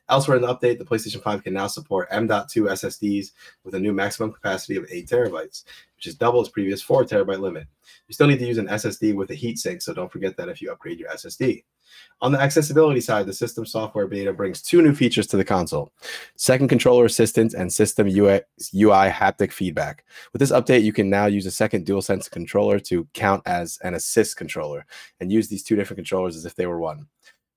Elsewhere 0.10 0.38
in 0.38 0.44
the 0.44 0.54
update, 0.54 0.78
the 0.78 0.86
PlayStation 0.86 1.22
5 1.22 1.44
can 1.44 1.54
now 1.54 1.68
support 1.68 2.10
M.2 2.12 2.48
SSDs 2.48 3.32
with 3.64 3.76
a 3.76 3.80
new 3.80 3.94
maximum 3.94 4.34
capacity 4.34 4.76
of 4.76 4.86
8 4.90 5.08
terabytes, 5.08 5.64
which 5.96 6.08
is 6.08 6.16
double 6.16 6.42
its 6.42 6.50
previous 6.50 6.82
4 6.82 7.06
terabyte 7.06 7.40
limit. 7.40 7.68
You 8.08 8.14
still 8.14 8.28
need 8.28 8.40
to 8.40 8.46
use 8.46 8.58
an 8.58 8.68
SSD 8.68 9.16
with 9.16 9.32
a 9.32 9.36
heatsink, 9.36 9.82
so 9.82 9.94
don't 9.94 10.12
forget 10.12 10.36
that 10.38 10.50
if 10.50 10.62
you 10.62 10.72
upgrade 10.72 11.00
your 11.00 11.10
SSD. 11.10 11.64
On 12.22 12.32
the 12.32 12.40
accessibility 12.40 13.02
side, 13.02 13.26
the 13.26 13.34
system 13.34 13.66
software 13.66 14.08
beta 14.08 14.34
brings 14.34 14.62
two 14.62 14.82
new 14.82 14.96
features 14.96 15.28
to 15.28 15.38
the 15.38 15.46
console 15.46 15.92
second 16.36 16.68
controller 16.68 17.06
assistance 17.06 17.54
and 17.54 17.72
system 17.72 18.08
UI, 18.08 18.42
UI 18.74 19.10
haptic 19.10 19.52
feedback. 19.52 20.04
With 20.32 20.40
this 20.40 20.52
update, 20.52 20.84
you 20.84 20.94
can 20.94 21.10
now 21.10 21.26
use 21.26 21.46
a 21.46 21.52
second 21.52 21.86
DualSense 21.86 22.30
controller 22.30 22.80
to 22.80 23.08
count 23.14 23.44
as 23.46 23.78
an 23.84 23.94
assist 23.94 24.38
controller 24.38 24.86
and 25.20 25.32
use 25.32 25.48
these 25.48 25.64
two 25.64 25.76
different 25.76 25.98
controllers 25.98 26.36
as 26.36 26.46
if 26.46 26.56
they 26.56 26.66
were 26.66 26.80
one. 26.80 27.08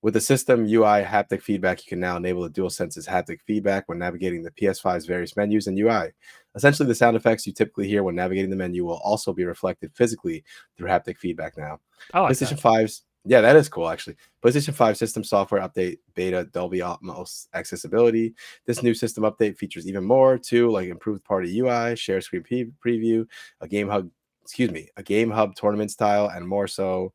With 0.07 0.13
the 0.13 0.21
system 0.21 0.63
UI 0.63 1.03
haptic 1.03 1.41
feedback, 1.41 1.83
you 1.83 1.89
can 1.89 1.99
now 1.99 2.15
enable 2.15 2.41
the 2.41 2.49
DualSense's 2.49 3.05
haptic 3.05 3.41
feedback 3.41 3.89
when 3.89 3.97
navigating 3.97 4.41
the 4.41 4.51
PS5's 4.51 5.05
various 5.05 5.35
menus 5.35 5.67
and 5.67 5.77
UI. 5.77 6.13
Essentially, 6.55 6.87
the 6.87 6.95
sound 6.95 7.17
effects 7.17 7.45
you 7.45 7.51
typically 7.51 7.89
hear 7.89 8.03
when 8.03 8.15
navigating 8.15 8.49
the 8.49 8.55
menu 8.55 8.85
will 8.85 9.01
also 9.03 9.33
be 9.33 9.43
reflected 9.43 9.91
physically 9.93 10.45
through 10.77 10.87
haptic 10.87 11.17
feedback 11.17 11.57
now. 11.57 11.81
I 12.13 12.21
like 12.21 12.31
PlayStation 12.31 12.61
that. 12.61 12.85
5's 12.85 13.03
yeah, 13.25 13.41
that 13.41 13.57
is 13.57 13.67
cool 13.67 13.89
actually. 13.89 14.15
PlayStation 14.41 14.73
5 14.73 14.95
system 14.95 15.25
software 15.25 15.59
update 15.59 15.97
beta 16.15 16.47
Dolby 16.53 16.79
Atmos 16.79 17.47
accessibility. 17.53 18.33
This 18.65 18.81
new 18.81 18.93
system 18.93 19.25
update 19.25 19.57
features 19.57 19.89
even 19.89 20.05
more 20.05 20.37
too, 20.37 20.71
like 20.71 20.87
improved 20.87 21.25
party 21.25 21.59
UI, 21.59 21.97
share 21.97 22.21
screen 22.21 22.43
pre- 22.43 22.71
preview, 22.81 23.25
a 23.59 23.67
game 23.67 23.89
hub, 23.89 24.09
excuse 24.41 24.71
me, 24.71 24.87
a 24.95 25.03
game 25.03 25.31
hub 25.31 25.53
tournament 25.55 25.91
style, 25.91 26.27
and 26.33 26.47
more 26.47 26.69
so. 26.69 27.11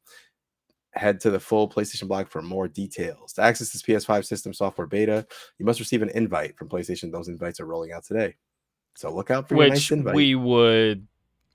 Head 0.94 1.20
to 1.20 1.30
the 1.30 1.40
full 1.40 1.68
PlayStation 1.68 2.06
blog 2.06 2.28
for 2.28 2.42
more 2.42 2.68
details. 2.68 3.32
To 3.34 3.42
access 3.42 3.70
this 3.70 3.82
PS5 3.82 4.26
system 4.26 4.52
software 4.52 4.86
beta, 4.86 5.26
you 5.58 5.64
must 5.64 5.80
receive 5.80 6.02
an 6.02 6.10
invite 6.10 6.56
from 6.56 6.68
PlayStation. 6.68 7.10
Those 7.10 7.28
invites 7.28 7.60
are 7.60 7.66
rolling 7.66 7.92
out 7.92 8.04
today. 8.04 8.36
So 8.94 9.14
look 9.14 9.30
out 9.30 9.48
for 9.48 9.54
your 9.54 9.68
nice 9.68 9.78
which 9.78 9.92
invite. 9.92 10.14
we 10.14 10.34
would 10.34 11.06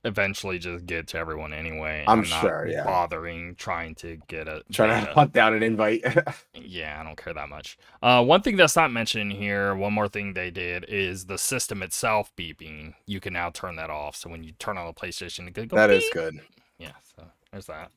eventually 0.03 0.57
just 0.57 0.85
get 0.85 1.07
to 1.07 1.17
everyone 1.17 1.53
anyway. 1.53 2.03
I'm 2.07 2.21
not 2.21 2.41
sure, 2.41 2.67
yeah. 2.67 2.83
bothering 2.83 3.55
trying 3.55 3.95
to 3.95 4.17
get 4.27 4.47
a 4.47 4.63
Trying 4.71 5.05
to 5.05 5.13
hunt 5.13 5.33
down 5.33 5.53
an 5.53 5.63
invite. 5.63 6.03
Yeah, 6.53 6.99
I 6.99 7.03
don't 7.03 7.15
care 7.15 7.33
that 7.33 7.49
much. 7.49 7.77
Uh, 8.03 8.23
one 8.23 8.41
thing 8.41 8.57
that's 8.57 8.75
not 8.75 8.91
mentioned 8.91 9.31
here, 9.31 9.73
one 9.73 9.93
more 9.93 10.07
thing 10.07 10.33
they 10.33 10.51
did 10.51 10.85
is 10.89 11.25
the 11.25 11.37
system 11.37 11.81
itself 11.81 12.31
beeping. 12.35 12.93
You 13.05 13.19
can 13.19 13.33
now 13.33 13.49
turn 13.51 13.77
that 13.77 13.89
off. 13.89 14.15
So 14.15 14.29
when 14.29 14.43
you 14.43 14.51
turn 14.53 14.77
on 14.77 14.85
the 14.85 14.93
PlayStation, 14.93 15.47
it 15.47 15.55
could 15.55 15.69
go 15.69 15.77
that 15.77 15.89
is 15.89 16.03
beep. 16.03 16.13
good. 16.13 16.39
Yeah, 16.77 16.91
so 17.15 17.23
there's 17.51 17.67
that. 17.67 17.91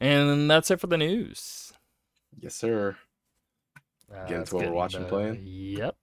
And 0.00 0.50
that's 0.50 0.70
it 0.70 0.80
for 0.80 0.86
the 0.86 0.98
news. 0.98 1.72
Yes, 2.38 2.54
sir. 2.54 2.96
Uh, 4.14 4.26
Get 4.26 4.38
into 4.38 4.54
what 4.54 4.66
we're 4.66 4.72
watching, 4.72 5.00
into- 5.00 5.10
playing? 5.10 5.42
Yep. 5.44 5.96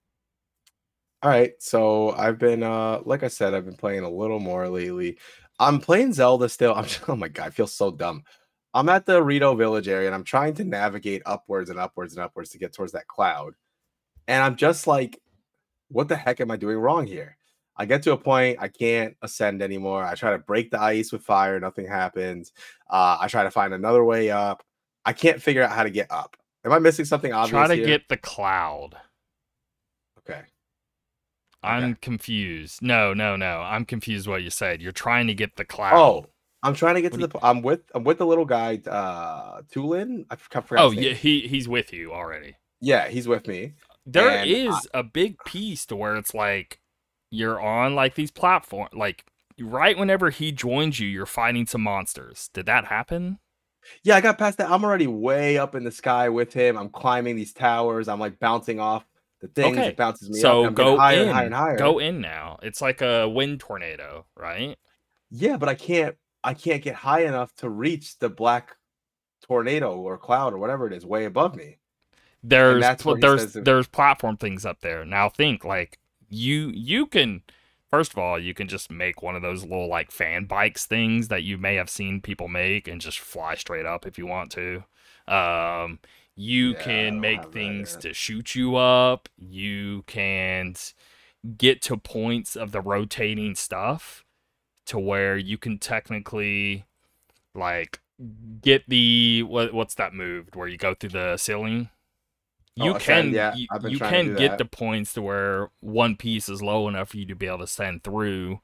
All 1.22 1.30
right, 1.30 1.54
so 1.58 2.10
I've 2.10 2.38
been 2.38 2.62
uh 2.62 3.00
like 3.04 3.22
I 3.22 3.28
said, 3.28 3.54
I've 3.54 3.64
been 3.64 3.76
playing 3.76 4.04
a 4.04 4.10
little 4.10 4.38
more 4.38 4.68
lately. 4.68 5.18
I'm 5.58 5.80
playing 5.80 6.12
Zelda 6.12 6.48
still. 6.48 6.74
I'm 6.74 6.86
oh 7.08 7.16
my 7.16 7.28
god, 7.28 7.46
I 7.46 7.50
feel 7.50 7.66
so 7.66 7.90
dumb. 7.90 8.22
I'm 8.74 8.88
at 8.90 9.06
the 9.06 9.22
Rito 9.22 9.54
Village 9.54 9.88
area 9.88 10.06
and 10.06 10.14
I'm 10.14 10.24
trying 10.24 10.54
to 10.54 10.64
navigate 10.64 11.22
upwards 11.24 11.70
and 11.70 11.78
upwards 11.80 12.14
and 12.14 12.22
upwards 12.22 12.50
to 12.50 12.58
get 12.58 12.74
towards 12.74 12.92
that 12.92 13.08
cloud. 13.08 13.54
And 14.28 14.42
I'm 14.42 14.56
just 14.56 14.86
like, 14.86 15.20
what 15.88 16.08
the 16.08 16.16
heck 16.16 16.40
am 16.40 16.50
I 16.50 16.56
doing 16.56 16.76
wrong 16.76 17.06
here? 17.06 17.38
I 17.76 17.84
get 17.84 18.02
to 18.04 18.12
a 18.12 18.16
point 18.16 18.58
I 18.60 18.68
can't 18.68 19.16
ascend 19.22 19.60
anymore. 19.62 20.02
I 20.02 20.14
try 20.14 20.30
to 20.32 20.38
break 20.38 20.70
the 20.70 20.80
ice 20.80 21.12
with 21.12 21.22
fire, 21.22 21.60
nothing 21.60 21.86
happens. 21.86 22.52
Uh, 22.88 23.18
I 23.20 23.28
try 23.28 23.42
to 23.42 23.50
find 23.50 23.74
another 23.74 24.02
way 24.04 24.30
up. 24.30 24.62
I 25.04 25.12
can't 25.12 25.40
figure 25.42 25.62
out 25.62 25.70
how 25.70 25.82
to 25.82 25.90
get 25.90 26.10
up. 26.10 26.36
Am 26.64 26.72
I 26.72 26.78
missing 26.78 27.04
something 27.04 27.32
obvious? 27.32 27.50
Try 27.50 27.66
to 27.68 27.74
here? 27.74 27.86
get 27.86 28.08
the 28.08 28.16
cloud. 28.16 28.96
okay. 30.18 30.42
I'm 31.62 31.84
Okay. 31.92 31.98
confused. 32.00 32.80
No, 32.82 33.12
no, 33.14 33.34
no. 33.36 33.60
I'm 33.60 33.84
confused 33.84 34.28
what 34.28 34.42
you 34.42 34.50
said. 34.50 34.80
You're 34.80 34.92
trying 34.92 35.26
to 35.26 35.34
get 35.34 35.56
the 35.56 35.64
cloud. 35.64 35.94
Oh, 35.96 36.26
I'm 36.62 36.74
trying 36.74 36.94
to 36.96 37.02
get 37.02 37.12
to 37.14 37.20
What 37.20 37.32
the. 37.32 37.38
I'm 37.44 37.62
with. 37.62 37.80
I'm 37.94 38.04
with 38.04 38.18
the 38.18 38.26
little 38.26 38.44
guy, 38.44 38.80
uh, 38.86 39.62
Tulin. 39.72 40.26
I 40.30 40.36
forgot. 40.36 40.64
Oh, 40.78 40.90
yeah, 40.90 41.12
he 41.12 41.46
he's 41.48 41.68
with 41.68 41.92
you 41.92 42.12
already. 42.12 42.56
yeah, 42.80 43.08
he's 43.08 43.26
with 43.28 43.46
me. 43.48 43.74
There 44.04 44.44
is 44.44 44.74
I- 44.94 45.00
a 45.00 45.02
big 45.02 45.36
piece 45.44 45.86
to 45.86 45.96
where 45.96 46.16
it's 46.16 46.34
like 46.34 46.78
you're 47.30 47.60
on 47.60 47.94
like 47.94 48.14
these 48.14 48.30
platform 48.30 48.88
like 48.92 49.24
right 49.60 49.96
whenever 49.98 50.30
he 50.30 50.52
joins 50.52 51.00
you, 51.00 51.08
you're 51.08 51.26
fighting 51.26 51.66
some 51.66 51.82
monsters. 51.82 52.50
Did 52.52 52.66
that 52.66 52.86
happen? 52.86 53.38
Yeah, 54.02 54.16
I 54.16 54.20
got 54.20 54.38
past 54.38 54.58
that. 54.58 54.70
I'm 54.70 54.84
already 54.84 55.06
way 55.06 55.58
up 55.58 55.74
in 55.74 55.84
the 55.84 55.92
sky 55.92 56.28
with 56.28 56.52
him. 56.52 56.76
I'm 56.76 56.88
climbing 56.88 57.36
these 57.36 57.52
towers. 57.52 58.08
I'm 58.08 58.18
like 58.18 58.38
bouncing 58.40 58.80
off 58.80 59.04
the 59.40 59.48
things. 59.48 59.76
Okay. 59.78 59.88
It 59.88 59.96
bounces 59.96 60.28
me 60.30 60.40
So 60.40 60.66
up. 60.66 60.74
go 60.74 60.96
higher 60.96 61.22
in. 61.22 61.28
and 61.28 61.32
higher 61.36 61.46
and 61.46 61.54
higher. 61.54 61.78
Go 61.78 61.98
in 62.00 62.20
now. 62.20 62.58
It's 62.62 62.80
like 62.80 63.00
a 63.00 63.28
wind 63.28 63.60
tornado, 63.60 64.26
right? 64.36 64.76
Yeah, 65.30 65.56
but 65.56 65.68
I 65.68 65.74
can't. 65.74 66.16
I 66.42 66.54
can't 66.54 66.82
get 66.82 66.94
high 66.94 67.24
enough 67.24 67.52
to 67.56 67.68
reach 67.68 68.18
the 68.18 68.28
black 68.28 68.76
tornado 69.46 69.96
or 69.96 70.16
cloud 70.18 70.52
or 70.52 70.58
whatever 70.58 70.86
it 70.86 70.92
is 70.92 71.04
way 71.04 71.24
above 71.24 71.54
me. 71.56 71.78
There's 72.42 72.84
pl- 73.00 73.18
there's 73.18 73.52
there's 73.52 73.88
platform 73.88 74.36
things 74.36 74.64
up 74.64 74.80
there. 74.80 75.04
Now 75.04 75.28
think 75.28 75.64
like 75.64 75.98
you 76.28 76.70
you 76.74 77.06
can 77.06 77.42
first 77.90 78.12
of 78.12 78.18
all 78.18 78.38
you 78.38 78.54
can 78.54 78.68
just 78.68 78.90
make 78.90 79.22
one 79.22 79.36
of 79.36 79.42
those 79.42 79.62
little 79.62 79.88
like 79.88 80.10
fan 80.10 80.44
bikes 80.44 80.86
things 80.86 81.28
that 81.28 81.42
you 81.42 81.58
may 81.58 81.74
have 81.76 81.90
seen 81.90 82.20
people 82.20 82.48
make 82.48 82.88
and 82.88 83.00
just 83.00 83.18
fly 83.20 83.54
straight 83.54 83.86
up 83.86 84.06
if 84.06 84.18
you 84.18 84.26
want 84.26 84.50
to. 84.52 84.84
Um, 85.28 85.98
you 86.36 86.74
Yeah, 86.74 86.76
can 86.76 87.20
make 87.20 87.46
that 87.52 87.52
things 87.52 87.96
to 87.96 88.12
shoot 88.14 88.54
you 88.54 88.76
up. 88.76 89.28
You 89.38 90.02
can 90.06 90.74
get 91.56 91.82
to 91.82 91.96
points 91.96 92.56
of 92.56 92.72
the 92.72 92.80
rotating 92.80 93.54
stuff 93.54 94.24
to 94.86 94.98
where 94.98 95.36
you 95.36 95.58
can 95.58 95.78
technically 95.78 96.86
like 97.54 98.00
get 98.62 98.84
the 98.88 99.42
what 99.44 99.74
what's 99.74 99.94
that 99.96 100.14
move 100.14 100.48
where 100.54 100.68
you 100.68 100.78
go 100.78 100.94
through 100.94 101.10
the 101.10 101.36
ceiling 101.36 101.90
you 102.76 102.94
Oh, 102.94 102.96
can 102.96 103.32
yeah, 103.32 103.56
you, 103.56 103.68
you 103.82 104.00
can 104.00 104.34
get 104.34 104.58
to 104.58 104.64
points 104.64 105.12
to 105.14 105.22
where 105.22 105.70
one 105.80 106.16
piece 106.16 106.48
is 106.48 106.62
low 106.62 106.88
enough 106.88 107.10
for 107.10 107.16
you 107.18 107.26
to 107.26 107.34
be 107.36 107.46
able 107.46 107.58
to 107.60 107.66
send 107.66 108.04
through 108.04 108.60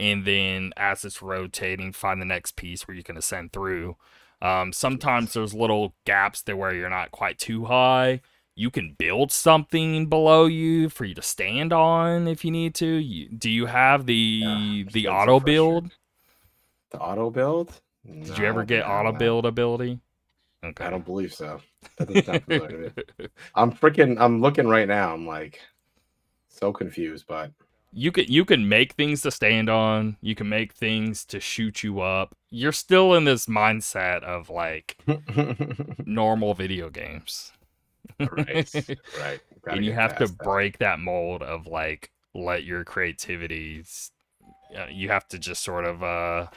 and 0.00 0.24
then 0.26 0.72
as 0.76 1.04
it's 1.04 1.22
rotating 1.22 1.92
find 1.92 2.20
the 2.20 2.26
next 2.26 2.56
piece 2.56 2.86
where 2.88 2.96
you 2.96 3.02
can 3.04 3.16
ascend 3.16 3.52
through. 3.52 3.96
Um, 4.42 4.72
sometimes 4.72 5.32
there's 5.34 5.54
little 5.54 5.94
gaps 6.04 6.42
there 6.42 6.56
where 6.56 6.74
you're 6.74 6.90
not 6.90 7.10
quite 7.12 7.38
too 7.38 7.66
high. 7.66 8.20
You 8.56 8.70
can 8.70 8.94
build 8.98 9.32
something 9.32 10.06
below 10.08 10.46
you 10.46 10.88
for 10.90 11.04
you 11.04 11.14
to 11.14 11.22
stand 11.22 11.72
on 11.72 12.28
if 12.28 12.44
you 12.44 12.50
need 12.50 12.74
to. 12.76 12.86
You, 12.86 13.28
do 13.30 13.50
you 13.50 13.66
have 13.66 14.06
the 14.06 14.86
Yeah, 14.88 14.92
the 14.92 15.08
auto 15.08 15.40
build? 15.40 15.92
The 16.90 16.98
auto 16.98 17.30
build? 17.30 17.80
did 18.04 18.38
you 18.38 18.46
ever 18.46 18.64
get 18.64 18.84
auto 18.86 19.12
build 19.12 19.46
ability? 19.46 20.00
Okay. 20.64 20.86
I 20.86 20.90
don't 20.90 21.04
believe 21.04 21.32
so. 21.34 21.60
That 21.98 22.08
doesn't 22.08 22.24
sound 22.24 22.44
familiar. 22.44 22.92
I'm 23.54 23.72
freaking. 23.72 24.16
I'm 24.18 24.40
looking 24.40 24.68
right 24.68 24.88
now. 24.88 25.14
I'm 25.14 25.26
like 25.26 25.60
so 26.48 26.72
confused, 26.72 27.26
but 27.28 27.52
you 27.92 28.12
can 28.12 28.24
you 28.28 28.44
can 28.44 28.68
make 28.68 28.92
things 28.92 29.22
to 29.22 29.30
stand 29.30 29.70
on 29.70 30.16
you 30.20 30.34
can 30.34 30.48
make 30.48 30.74
things 30.74 31.24
to 31.24 31.40
shoot 31.40 31.82
you 31.82 32.00
up 32.00 32.34
you're 32.50 32.72
still 32.72 33.14
in 33.14 33.24
this 33.24 33.46
mindset 33.46 34.22
of 34.22 34.50
like 34.50 34.98
normal 36.04 36.52
video 36.52 36.90
games 36.90 37.52
right, 38.20 38.72
right. 39.20 39.40
And 39.66 39.84
you 39.84 39.92
have 39.92 40.14
to 40.16 40.26
that. 40.26 40.38
break 40.38 40.78
that 40.78 41.00
mold 41.00 41.42
of 41.42 41.66
like 41.66 42.10
let 42.34 42.64
your 42.64 42.84
creativity 42.84 43.82
uh, 44.76 44.86
you 44.90 45.08
have 45.08 45.26
to 45.28 45.38
just 45.38 45.62
sort 45.62 45.86
of 45.86 46.02
uh 46.02 46.48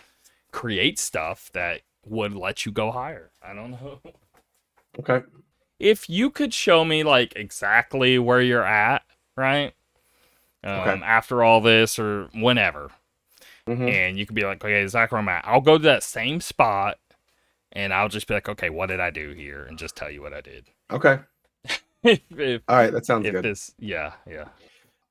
create 0.51 0.99
stuff 0.99 1.49
that 1.53 1.82
would 2.05 2.34
let 2.34 2.65
you 2.65 2.71
go 2.71 2.91
higher 2.91 3.32
i 3.41 3.53
don't 3.53 3.71
know 3.82 3.99
Okay. 5.00 5.22
if 5.80 6.10
you 6.10 6.30
could 6.30 6.54
show 6.54 6.84
me 6.86 7.04
like 7.04 7.34
exactly 7.36 8.20
where 8.20 8.41
you're 8.41 8.66
at 8.66 9.04
right 9.38 9.74
um, 10.64 10.80
Okay. 10.80 11.02
after 11.04 11.43
all 11.43 11.62
this 11.62 11.97
or 11.97 12.30
whenever 12.34 12.89
Mhm. 13.68 13.89
and 13.89 14.18
you 14.20 14.26
could 14.26 14.36
be 14.36 14.43
like 14.43 14.64
okay 14.64 14.82
exactly 14.82 15.16
where 15.16 15.22
i'm 15.22 15.30
at 15.30 15.47
i'll 15.47 15.62
go 15.62 15.78
to 15.78 15.84
that 15.84 16.04
same 16.04 16.41
spot 16.41 16.97
and 17.72 17.93
i'll 17.93 18.10
just 18.10 18.28
be 18.28 18.34
like 18.34 18.50
okay 18.50 18.70
what 18.70 18.88
did 18.88 19.00
i 19.00 19.10
do 19.10 19.32
here 19.32 19.64
and 19.64 19.78
just 19.78 19.95
tell 19.95 20.10
you 20.12 20.22
what 20.22 20.34
i 20.34 20.41
did 20.41 20.68
Okay. 20.91 21.20
if, 22.04 22.20
if, 22.32 22.62
All 22.68 22.76
right. 22.78 22.91
That 22.91 23.06
sounds 23.06 23.30
good. 23.30 23.43
this 23.43 23.74
yeah 23.80 24.14
yeah 24.28 24.45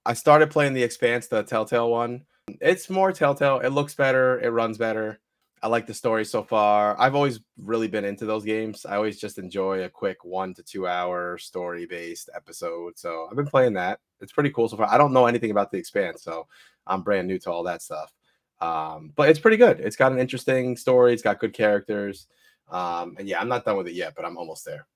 I 0.06 0.14
started 0.14 0.50
playing 0.50 0.72
the 0.72 0.82
Expanse, 0.82 1.26
the 1.26 1.42
Telltale 1.42 1.90
one. 1.90 2.22
It's 2.62 2.88
more 2.88 3.12
Telltale. 3.12 3.58
It 3.60 3.68
looks 3.70 3.94
better. 3.94 4.40
It 4.40 4.48
runs 4.48 4.78
better. 4.78 5.18
I 5.62 5.68
like 5.68 5.86
the 5.86 5.94
story 5.94 6.24
so 6.24 6.42
far. 6.42 6.98
I've 7.00 7.14
always 7.14 7.40
really 7.58 7.88
been 7.88 8.04
into 8.04 8.26
those 8.26 8.44
games. 8.44 8.86
I 8.86 8.96
always 8.96 9.18
just 9.18 9.38
enjoy 9.38 9.84
a 9.84 9.88
quick 9.88 10.24
one 10.24 10.54
to 10.54 10.62
two 10.62 10.86
hour 10.86 11.38
story 11.38 11.86
based 11.86 12.30
episode. 12.34 12.98
So 12.98 13.26
I've 13.30 13.36
been 13.36 13.46
playing 13.46 13.74
that. 13.74 14.00
It's 14.20 14.32
pretty 14.32 14.50
cool 14.50 14.68
so 14.68 14.76
far. 14.76 14.88
I 14.88 14.98
don't 14.98 15.12
know 15.12 15.26
anything 15.26 15.50
about 15.50 15.70
the 15.70 15.78
Expanse, 15.78 16.22
so 16.22 16.46
I'm 16.86 17.02
brand 17.02 17.28
new 17.28 17.38
to 17.40 17.50
all 17.50 17.62
that 17.64 17.82
stuff. 17.82 18.12
Um, 18.60 19.12
but 19.14 19.28
it's 19.28 19.38
pretty 19.38 19.56
good. 19.56 19.80
It's 19.80 19.96
got 19.96 20.12
an 20.12 20.18
interesting 20.18 20.76
story. 20.76 21.12
It's 21.12 21.22
got 21.22 21.38
good 21.40 21.52
characters. 21.52 22.26
Um, 22.70 23.16
and 23.18 23.28
yeah, 23.28 23.40
I'm 23.40 23.48
not 23.48 23.64
done 23.64 23.76
with 23.76 23.88
it 23.88 23.94
yet, 23.94 24.14
but 24.16 24.24
I'm 24.24 24.36
almost 24.36 24.64
there. 24.64 24.86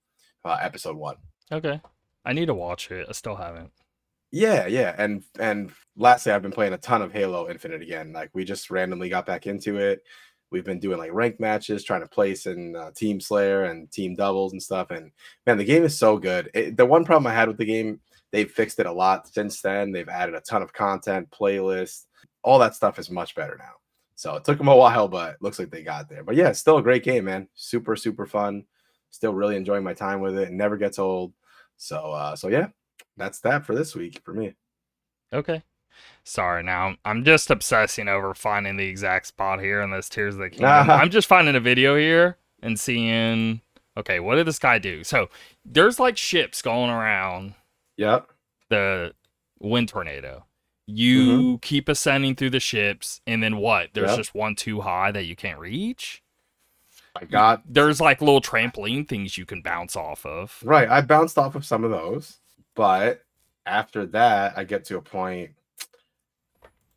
Uh, 0.45 0.59
episode 0.61 0.97
one. 0.97 1.17
okay 1.53 1.81
i 2.25 2.33
need 2.33 2.47
to 2.47 2.55
watch 2.55 2.91
it 2.91 3.07
i 3.09 3.13
still 3.13 3.37
haven't 3.37 3.71
Yeah, 4.33 4.67
yeah, 4.67 4.95
and 4.97 5.23
and 5.39 5.71
lastly, 5.95 6.33
I've 6.33 6.41
been 6.41 6.53
playing 6.53 6.73
a 6.73 6.79
ton 6.79 7.03
of 7.03 7.13
Halo 7.13 7.51
Infinite 7.51 7.83
again. 7.83 8.15
Like 8.15 8.31
we 8.33 8.45
just 8.45 8.71
randomly 8.71 9.11
got 9.11 9.27
back 9.27 9.47
into 9.47 9.77
it. 9.77 10.03
We've 10.53 10.65
been 10.65 10.79
doing 10.79 10.99
like 10.99 11.13
ranked 11.13 11.41
matches, 11.41 11.83
trying 11.83 12.03
to 12.03 12.09
place 12.09 12.47
in 12.47 12.77
uh, 12.77 12.91
Team 12.93 13.21
Slayer 13.21 13.65
and 13.65 13.91
Team 13.91 14.15
Doubles 14.15 14.53
and 14.53 14.63
stuff. 14.63 14.91
And 14.91 15.11
man, 15.47 15.59
the 15.59 15.65
game 15.65 15.85
is 15.85 15.99
so 15.99 16.19
good. 16.19 16.51
It, 16.55 16.77
the 16.77 16.87
one 16.87 17.05
problem 17.05 17.27
I 17.27 17.35
had 17.35 17.49
with 17.49 17.59
the 17.59 17.65
game, 17.65 18.01
they've 18.31 18.51
fixed 18.51 18.79
it 18.79 18.87
a 18.87 18.93
lot 18.93 19.27
since 19.27 19.61
then. 19.61 19.91
They've 19.91 20.09
added 20.09 20.35
a 20.35 20.41
ton 20.41 20.63
of 20.63 20.73
content, 20.73 21.31
playlists, 21.31 22.05
all 22.43 22.59
that 22.59 22.75
stuff 22.75 22.99
is 22.99 23.11
much 23.11 23.35
better 23.35 23.57
now. 23.59 23.73
So 24.15 24.37
it 24.37 24.45
took 24.45 24.59
them 24.59 24.69
a 24.69 24.77
while, 24.77 25.09
but 25.09 25.41
looks 25.41 25.59
like 25.59 25.71
they 25.71 25.83
got 25.83 26.09
there. 26.09 26.23
But 26.23 26.37
yeah, 26.37 26.53
still 26.53 26.79
a 26.79 26.83
great 26.83 27.03
game, 27.03 27.25
man. 27.25 27.49
Super, 27.55 27.97
super 27.97 28.27
fun. 28.27 28.65
Still 29.11 29.35
really 29.35 29.57
enjoying 29.57 29.85
my 29.85 29.95
time 29.95 30.21
with 30.21 30.39
it. 30.39 30.49
It 30.49 30.53
never 30.53 30.77
gets 30.77 30.99
old. 30.99 31.33
So, 31.77 32.13
uh, 32.13 32.37
so 32.37 32.49
yeah, 32.49 32.69
that's 33.17 33.41
that 33.41 33.65
for 33.65 33.75
this 33.75 33.95
week 33.95 34.21
for 34.25 34.33
me. 34.33 34.55
okay 35.33 35.63
sorry 36.25 36.63
now 36.63 36.95
i'm 37.05 37.25
just 37.25 37.51
obsessing 37.51 38.09
over 38.09 38.35
finding 38.35 38.77
the 38.77 38.87
exact 38.87 39.27
spot 39.27 39.61
here 39.61 39.81
in 39.81 39.91
this 39.91 40.09
tears 40.09 40.35
of 40.35 40.41
the 40.41 40.51
kingdom 40.51 40.69
i'm 40.91 41.11
just 41.11 41.29
finding 41.29 41.57
a 41.57 41.61
video 41.61 41.97
here 41.97 42.37
and 42.63 42.79
seeing 42.79 43.61
okay 43.97 44.21
what 44.21 44.37
did 44.37 44.47
this 44.47 44.59
guy 44.59 44.79
do 44.79 45.03
so 45.03 45.29
there's 45.65 45.99
like 46.01 46.17
ships 46.17 46.63
going 46.63 46.91
around 46.91 47.55
Yep. 47.97 48.29
the 48.69 49.13
wind 49.61 49.89
tornado. 49.89 50.45
You 50.87 51.27
mm-hmm. 51.27 51.57
keep 51.57 51.89
ascending 51.89 52.35
through 52.35 52.51
the 52.51 52.61
ships, 52.61 53.21
and 53.27 53.43
then 53.43 53.59
what? 53.59 53.91
There's 53.95 54.11
Yep. 54.11 54.17
just 54.19 54.35
one 54.35 54.57
too 54.57 54.81
high 54.81 55.13
that 55.13 55.25
you 55.25 55.37
can't 55.37 55.59
reach. 55.59 56.23
I 57.15 57.27
got 57.27 57.63
There's 57.67 58.01
like 58.01 58.21
little 58.21 58.41
trampoline 58.41 59.07
things 59.07 59.37
you 59.39 59.47
can 59.47 59.63
bounce 59.63 59.95
off 59.97 60.25
of. 60.27 60.59
right. 60.65 60.89
I 60.89 61.03
bounced 61.03 61.39
off 61.39 61.55
of 61.55 61.65
some 61.65 61.85
of 61.85 61.91
those, 61.91 62.39
but 62.75 63.23
after 63.67 64.07
that, 64.07 64.55
I 64.57 64.65
get 64.65 64.85
to 64.87 64.97
a 64.97 65.03
point 65.03 65.51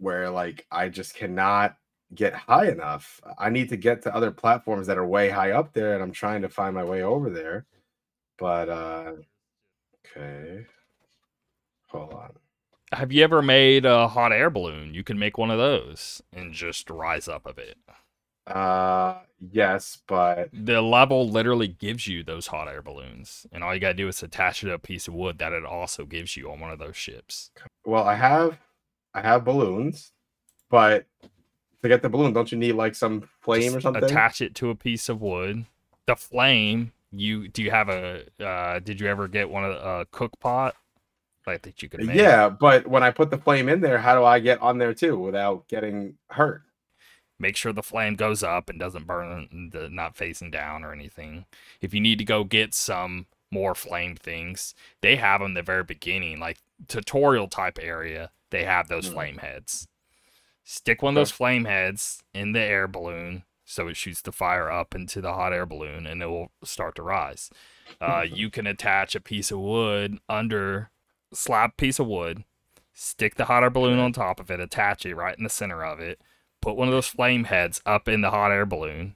where 0.05 0.29
like 0.29 0.67
I 0.71 0.87
just 0.89 1.15
cannot 1.15 1.77
get 2.13 2.35
high 2.35 2.67
enough. 2.69 3.19
I 3.39 3.49
need 3.49 3.69
to 3.69 3.75
get 3.77 4.03
to 4.03 4.15
other 4.15 4.29
platforms 4.29 4.85
that 4.85 4.99
are 4.99 5.05
way 5.07 5.29
high 5.29 5.51
up 5.51 5.73
there, 5.73 5.95
and 5.95 6.03
I'm 6.03 6.11
trying 6.11 6.43
to 6.43 6.49
find 6.49 6.75
my 6.75 6.83
way 6.83 7.01
over 7.01 7.31
there. 7.31 7.65
But 8.37 8.69
uh 8.69 9.13
okay. 10.05 10.67
Hold 11.87 12.13
on. 12.13 12.33
Have 12.91 13.11
you 13.11 13.23
ever 13.23 13.41
made 13.41 13.85
a 13.85 14.07
hot 14.07 14.31
air 14.31 14.51
balloon? 14.51 14.93
You 14.93 15.03
can 15.03 15.17
make 15.17 15.39
one 15.39 15.49
of 15.49 15.57
those 15.57 16.21
and 16.31 16.53
just 16.53 16.87
rise 16.91 17.27
up 17.27 17.47
of 17.47 17.57
it. 17.57 17.77
Uh 18.45 19.21
yes, 19.39 20.03
but 20.07 20.51
The 20.53 20.81
level 20.83 21.27
literally 21.27 21.67
gives 21.67 22.07
you 22.07 22.23
those 22.23 22.47
hot 22.47 22.67
air 22.67 22.83
balloons, 22.83 23.47
and 23.51 23.63
all 23.63 23.73
you 23.73 23.79
gotta 23.81 23.95
do 23.95 24.07
is 24.07 24.21
attach 24.21 24.63
it 24.63 24.67
to 24.67 24.73
a 24.73 24.79
piece 24.79 25.07
of 25.07 25.15
wood 25.15 25.39
that 25.39 25.51
it 25.53 25.65
also 25.65 26.05
gives 26.05 26.37
you 26.37 26.51
on 26.51 26.59
one 26.59 26.71
of 26.71 26.77
those 26.79 26.95
ships. 26.95 27.49
well, 27.85 28.03
I 28.03 28.15
have 28.15 28.59
I 29.15 29.21
have 29.21 29.45
balloons, 29.45 30.11
but 30.69 31.05
to 31.81 31.87
get 31.87 32.01
the 32.01 32.09
balloon, 32.09 32.33
don't 32.33 32.51
you 32.51 32.57
need 32.57 32.73
like 32.73 32.95
some 32.95 33.27
flame 33.41 33.61
Just 33.61 33.77
or 33.77 33.81
something? 33.81 34.03
Attach 34.03 34.41
it 34.41 34.53
to 34.55 34.69
a 34.69 34.75
piece 34.75 35.07
of 35.07 35.21
wood. 35.21 35.65
The 36.05 36.17
flame. 36.17 36.91
You 37.11 37.47
do 37.47 37.63
you 37.63 37.71
have 37.71 37.87
a? 37.87 38.25
Uh, 38.39 38.79
did 38.79 38.99
you 38.99 39.07
ever 39.07 39.29
get 39.29 39.49
one 39.49 39.63
of 39.63 39.71
a 39.71 39.79
uh, 39.79 40.05
cook 40.11 40.37
pot 40.41 40.75
like 41.47 41.61
that 41.61 41.81
you 41.81 41.87
could 41.87 42.03
make? 42.03 42.17
Yeah, 42.17 42.49
but 42.49 42.87
when 42.87 43.03
I 43.03 43.11
put 43.11 43.29
the 43.29 43.37
flame 43.37 43.69
in 43.69 43.79
there, 43.79 43.99
how 43.99 44.15
do 44.15 44.25
I 44.25 44.39
get 44.39 44.61
on 44.61 44.79
there 44.79 44.93
too 44.93 45.17
without 45.17 45.67
getting 45.69 46.17
hurt? 46.29 46.63
Make 47.39 47.55
sure 47.55 47.71
the 47.71 47.83
flame 47.83 48.15
goes 48.15 48.43
up 48.43 48.69
and 48.69 48.79
doesn't 48.79 49.07
burn, 49.07 49.69
the- 49.71 49.89
not 49.89 50.15
facing 50.17 50.51
down 50.51 50.83
or 50.83 50.91
anything. 50.91 51.45
If 51.81 51.93
you 51.93 52.01
need 52.01 52.17
to 52.19 52.25
go 52.25 52.43
get 52.43 52.73
some 52.73 53.27
more 53.51 53.75
flame 53.75 54.15
things, 54.15 54.73
they 55.01 55.15
have 55.17 55.41
them 55.41 55.53
the 55.53 55.61
very 55.61 55.83
beginning, 55.83 56.39
like 56.39 56.57
tutorial 56.87 57.47
type 57.47 57.77
area. 57.81 58.31
They 58.51 58.63
have 58.65 58.87
those 58.87 59.07
Hmm. 59.07 59.13
flame 59.13 59.37
heads. 59.39 59.87
Stick 60.63 61.01
one 61.01 61.11
of 61.15 61.21
those 61.21 61.31
flame 61.31 61.65
heads 61.65 62.23
in 62.33 62.51
the 62.53 62.59
air 62.61 62.87
balloon 62.87 63.43
so 63.65 63.87
it 63.87 63.97
shoots 63.97 64.21
the 64.21 64.31
fire 64.31 64.69
up 64.69 64.93
into 64.95 65.21
the 65.21 65.33
hot 65.33 65.51
air 65.53 65.65
balloon 65.65 66.05
and 66.05 66.21
it 66.21 66.27
will 66.27 66.51
start 66.63 66.95
to 66.95 67.01
rise. 67.03 67.49
Uh, 67.99 68.21
you 68.27 68.49
can 68.49 68.65
attach 68.67 69.15
a 69.15 69.19
piece 69.19 69.51
of 69.51 69.59
wood 69.59 70.19
under 70.29 70.89
slab 71.33 71.75
piece 71.77 71.99
of 71.99 72.07
wood, 72.07 72.43
stick 72.93 73.35
the 73.35 73.45
hot 73.45 73.63
air 73.63 73.69
balloon 73.69 73.99
on 73.99 74.13
top 74.13 74.39
of 74.39 74.49
it, 74.51 74.59
attach 74.59 75.05
it 75.05 75.15
right 75.15 75.37
in 75.37 75.43
the 75.43 75.49
center 75.49 75.83
of 75.83 75.99
it, 75.99 76.21
put 76.61 76.75
one 76.75 76.87
of 76.87 76.93
those 76.93 77.07
flame 77.07 77.45
heads 77.45 77.81
up 77.85 78.07
in 78.07 78.21
the 78.21 78.29
hot 78.31 78.51
air 78.51 78.65
balloon, 78.65 79.15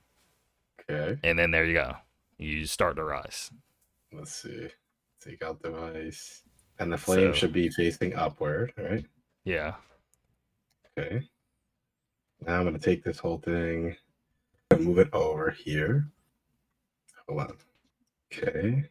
Okay. 0.89 1.19
and 1.23 1.37
then 1.39 1.51
there 1.51 1.65
you 1.65 1.73
go. 1.73 1.97
You 2.37 2.65
start 2.65 2.95
to 2.97 3.03
rise. 3.03 3.51
Let's 4.11 4.35
see. 4.35 4.69
Take 5.21 5.43
out 5.43 5.61
device. 5.61 6.43
And 6.79 6.91
the 6.91 6.97
flame 6.97 7.31
So- 7.33 7.39
should 7.39 7.53
be 7.53 7.69
facing 7.69 8.15
upward, 8.15 8.73
right? 8.77 9.05
Yeah. 9.49 9.73
Okay. 10.95 11.27
Now 12.45 12.59
I'm 12.59 12.65
gonna 12.65 12.77
take 12.77 13.03
this 13.03 13.17
whole 13.17 13.39
thing 13.39 13.95
and 14.69 14.81
move 14.81 14.99
it 14.99 15.09
over 15.11 15.49
here. 15.49 16.05
Hold 17.27 17.39
on. 17.39 17.57
Okay. 18.31 18.83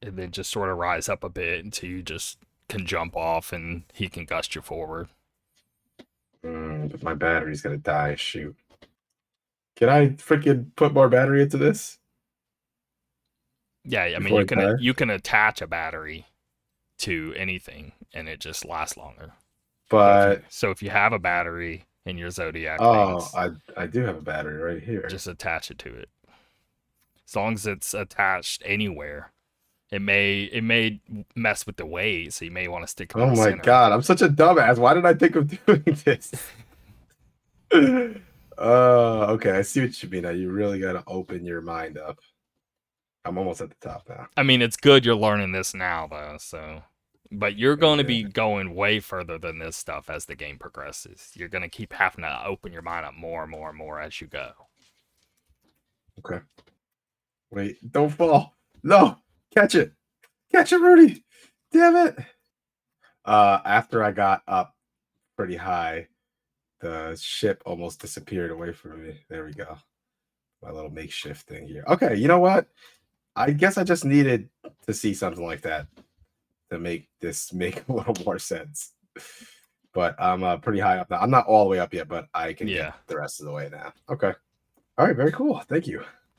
And 0.00 0.16
then 0.16 0.30
just 0.30 0.52
sort 0.52 0.70
of 0.70 0.78
rise 0.78 1.08
up 1.08 1.24
a 1.24 1.28
bit 1.28 1.64
until 1.64 1.90
you 1.90 2.04
just 2.04 2.38
can 2.68 2.86
jump 2.86 3.16
off 3.16 3.52
and 3.52 3.82
he 3.92 4.08
can 4.08 4.26
gust 4.26 4.54
you 4.54 4.62
forward. 4.62 5.08
Mm, 6.44 6.92
but 6.92 7.02
my 7.02 7.14
battery's 7.14 7.60
gonna 7.60 7.76
die. 7.76 8.14
Shoot. 8.14 8.54
Can 9.74 9.88
I 9.88 10.10
freaking 10.10 10.66
put 10.76 10.94
more 10.94 11.08
battery 11.08 11.42
into 11.42 11.58
this? 11.58 11.98
Yeah, 13.82 14.04
I 14.04 14.20
mean 14.20 14.36
you 14.36 14.46
can 14.46 14.78
you 14.78 14.94
can 14.94 15.10
attach 15.10 15.60
a 15.60 15.66
battery 15.66 16.26
to 16.98 17.34
anything 17.36 17.90
and 18.14 18.28
it 18.28 18.38
just 18.38 18.64
lasts 18.64 18.96
longer. 18.96 19.32
But 19.90 20.44
so 20.48 20.70
if 20.70 20.82
you 20.82 20.90
have 20.90 21.12
a 21.12 21.18
battery 21.18 21.84
in 22.06 22.16
your 22.16 22.30
zodiac 22.30 22.78
oh, 22.80 23.28
I 23.34 23.50
I 23.76 23.86
do 23.86 24.00
have 24.02 24.16
a 24.16 24.22
battery 24.22 24.56
right 24.56 24.82
here. 24.82 25.06
just 25.08 25.26
attach 25.26 25.70
it 25.70 25.78
to 25.80 25.94
it. 25.94 26.08
As 27.28 27.36
long 27.36 27.54
as 27.54 27.66
it's 27.66 27.92
attached 27.94 28.62
anywhere, 28.64 29.32
it 29.90 30.00
may 30.02 30.44
it 30.44 30.62
may 30.64 31.00
mess 31.36 31.66
with 31.66 31.76
the 31.76 31.86
weight, 31.86 32.32
so 32.32 32.44
you 32.44 32.50
may 32.50 32.68
want 32.68 32.84
to 32.84 32.88
stick 32.88 33.12
Oh 33.16 33.34
my 33.34 33.50
center. 33.50 33.62
god, 33.62 33.92
I'm 33.92 34.02
such 34.02 34.22
a 34.22 34.28
dumbass. 34.28 34.78
Why 34.78 34.94
did 34.94 35.04
I 35.06 35.14
think 35.14 35.36
of 35.36 35.48
doing 35.66 35.82
this? 36.04 36.32
uh 37.72 39.26
okay, 39.32 39.50
I 39.52 39.62
see 39.62 39.80
what 39.82 40.02
you 40.02 40.08
mean. 40.08 40.22
Now 40.22 40.30
you 40.30 40.50
really 40.50 40.78
gotta 40.80 41.02
open 41.06 41.44
your 41.44 41.60
mind 41.60 41.98
up. 41.98 42.18
I'm 43.24 43.36
almost 43.38 43.60
at 43.60 43.70
the 43.70 43.76
top 43.88 44.08
now. 44.08 44.28
I 44.36 44.42
mean, 44.42 44.62
it's 44.62 44.76
good 44.76 45.04
you're 45.04 45.14
learning 45.14 45.52
this 45.52 45.74
now 45.74 46.06
though, 46.08 46.36
so. 46.38 46.82
But 47.32 47.56
you're 47.56 47.76
going 47.76 47.98
to 47.98 48.04
be 48.04 48.24
going 48.24 48.74
way 48.74 48.98
further 48.98 49.38
than 49.38 49.58
this 49.58 49.76
stuff 49.76 50.10
as 50.10 50.24
the 50.24 50.34
game 50.34 50.58
progresses. 50.58 51.30
You're 51.34 51.48
going 51.48 51.62
to 51.62 51.68
keep 51.68 51.92
having 51.92 52.22
to 52.22 52.44
open 52.44 52.72
your 52.72 52.82
mind 52.82 53.06
up 53.06 53.14
more 53.14 53.42
and 53.42 53.50
more 53.50 53.68
and 53.68 53.78
more 53.78 54.00
as 54.00 54.20
you 54.20 54.26
go. 54.26 54.50
Okay. 56.18 56.40
Wait, 57.50 57.76
don't 57.92 58.10
fall. 58.10 58.54
No, 58.82 59.16
catch 59.54 59.74
it. 59.74 59.92
Catch 60.52 60.72
it, 60.72 60.80
Rudy. 60.80 61.24
Damn 61.72 61.96
it. 61.96 62.18
Uh 63.24 63.60
after 63.64 64.02
I 64.02 64.12
got 64.12 64.42
up 64.48 64.74
pretty 65.36 65.56
high, 65.56 66.08
the 66.80 67.16
ship 67.20 67.62
almost 67.66 68.00
disappeared 68.00 68.50
away 68.50 68.72
from 68.72 69.04
me. 69.04 69.20
There 69.28 69.44
we 69.44 69.52
go. 69.52 69.76
My 70.62 70.70
little 70.70 70.90
makeshift 70.90 71.46
thing 71.46 71.66
here. 71.66 71.84
Okay, 71.88 72.16
you 72.16 72.28
know 72.28 72.38
what? 72.38 72.66
I 73.36 73.52
guess 73.52 73.78
I 73.78 73.84
just 73.84 74.04
needed 74.04 74.48
to 74.86 74.94
see 74.94 75.14
something 75.14 75.44
like 75.44 75.62
that 75.62 75.86
to 76.70 76.78
make 76.78 77.08
this 77.20 77.52
make 77.54 77.88
a 77.88 77.92
little 77.92 78.16
more 78.24 78.38
sense. 78.38 78.92
But 79.92 80.14
I'm 80.20 80.42
uh, 80.44 80.56
pretty 80.58 80.78
high 80.80 80.98
up 80.98 81.10
now. 81.10 81.18
I'm 81.18 81.30
not 81.30 81.46
all 81.46 81.64
the 81.64 81.70
way 81.70 81.78
up 81.80 81.92
yet, 81.92 82.08
but 82.08 82.26
I 82.32 82.52
can 82.52 82.68
Yeah. 82.68 82.76
get 82.90 82.94
the 83.08 83.16
rest 83.18 83.40
of 83.40 83.46
the 83.46 83.52
way 83.52 83.68
now. 83.72 83.92
Okay. 84.08 84.32
All 84.98 85.06
right, 85.06 85.16
very 85.16 85.32
cool. 85.32 85.58
Thank 85.68 85.86
you. 85.88 86.04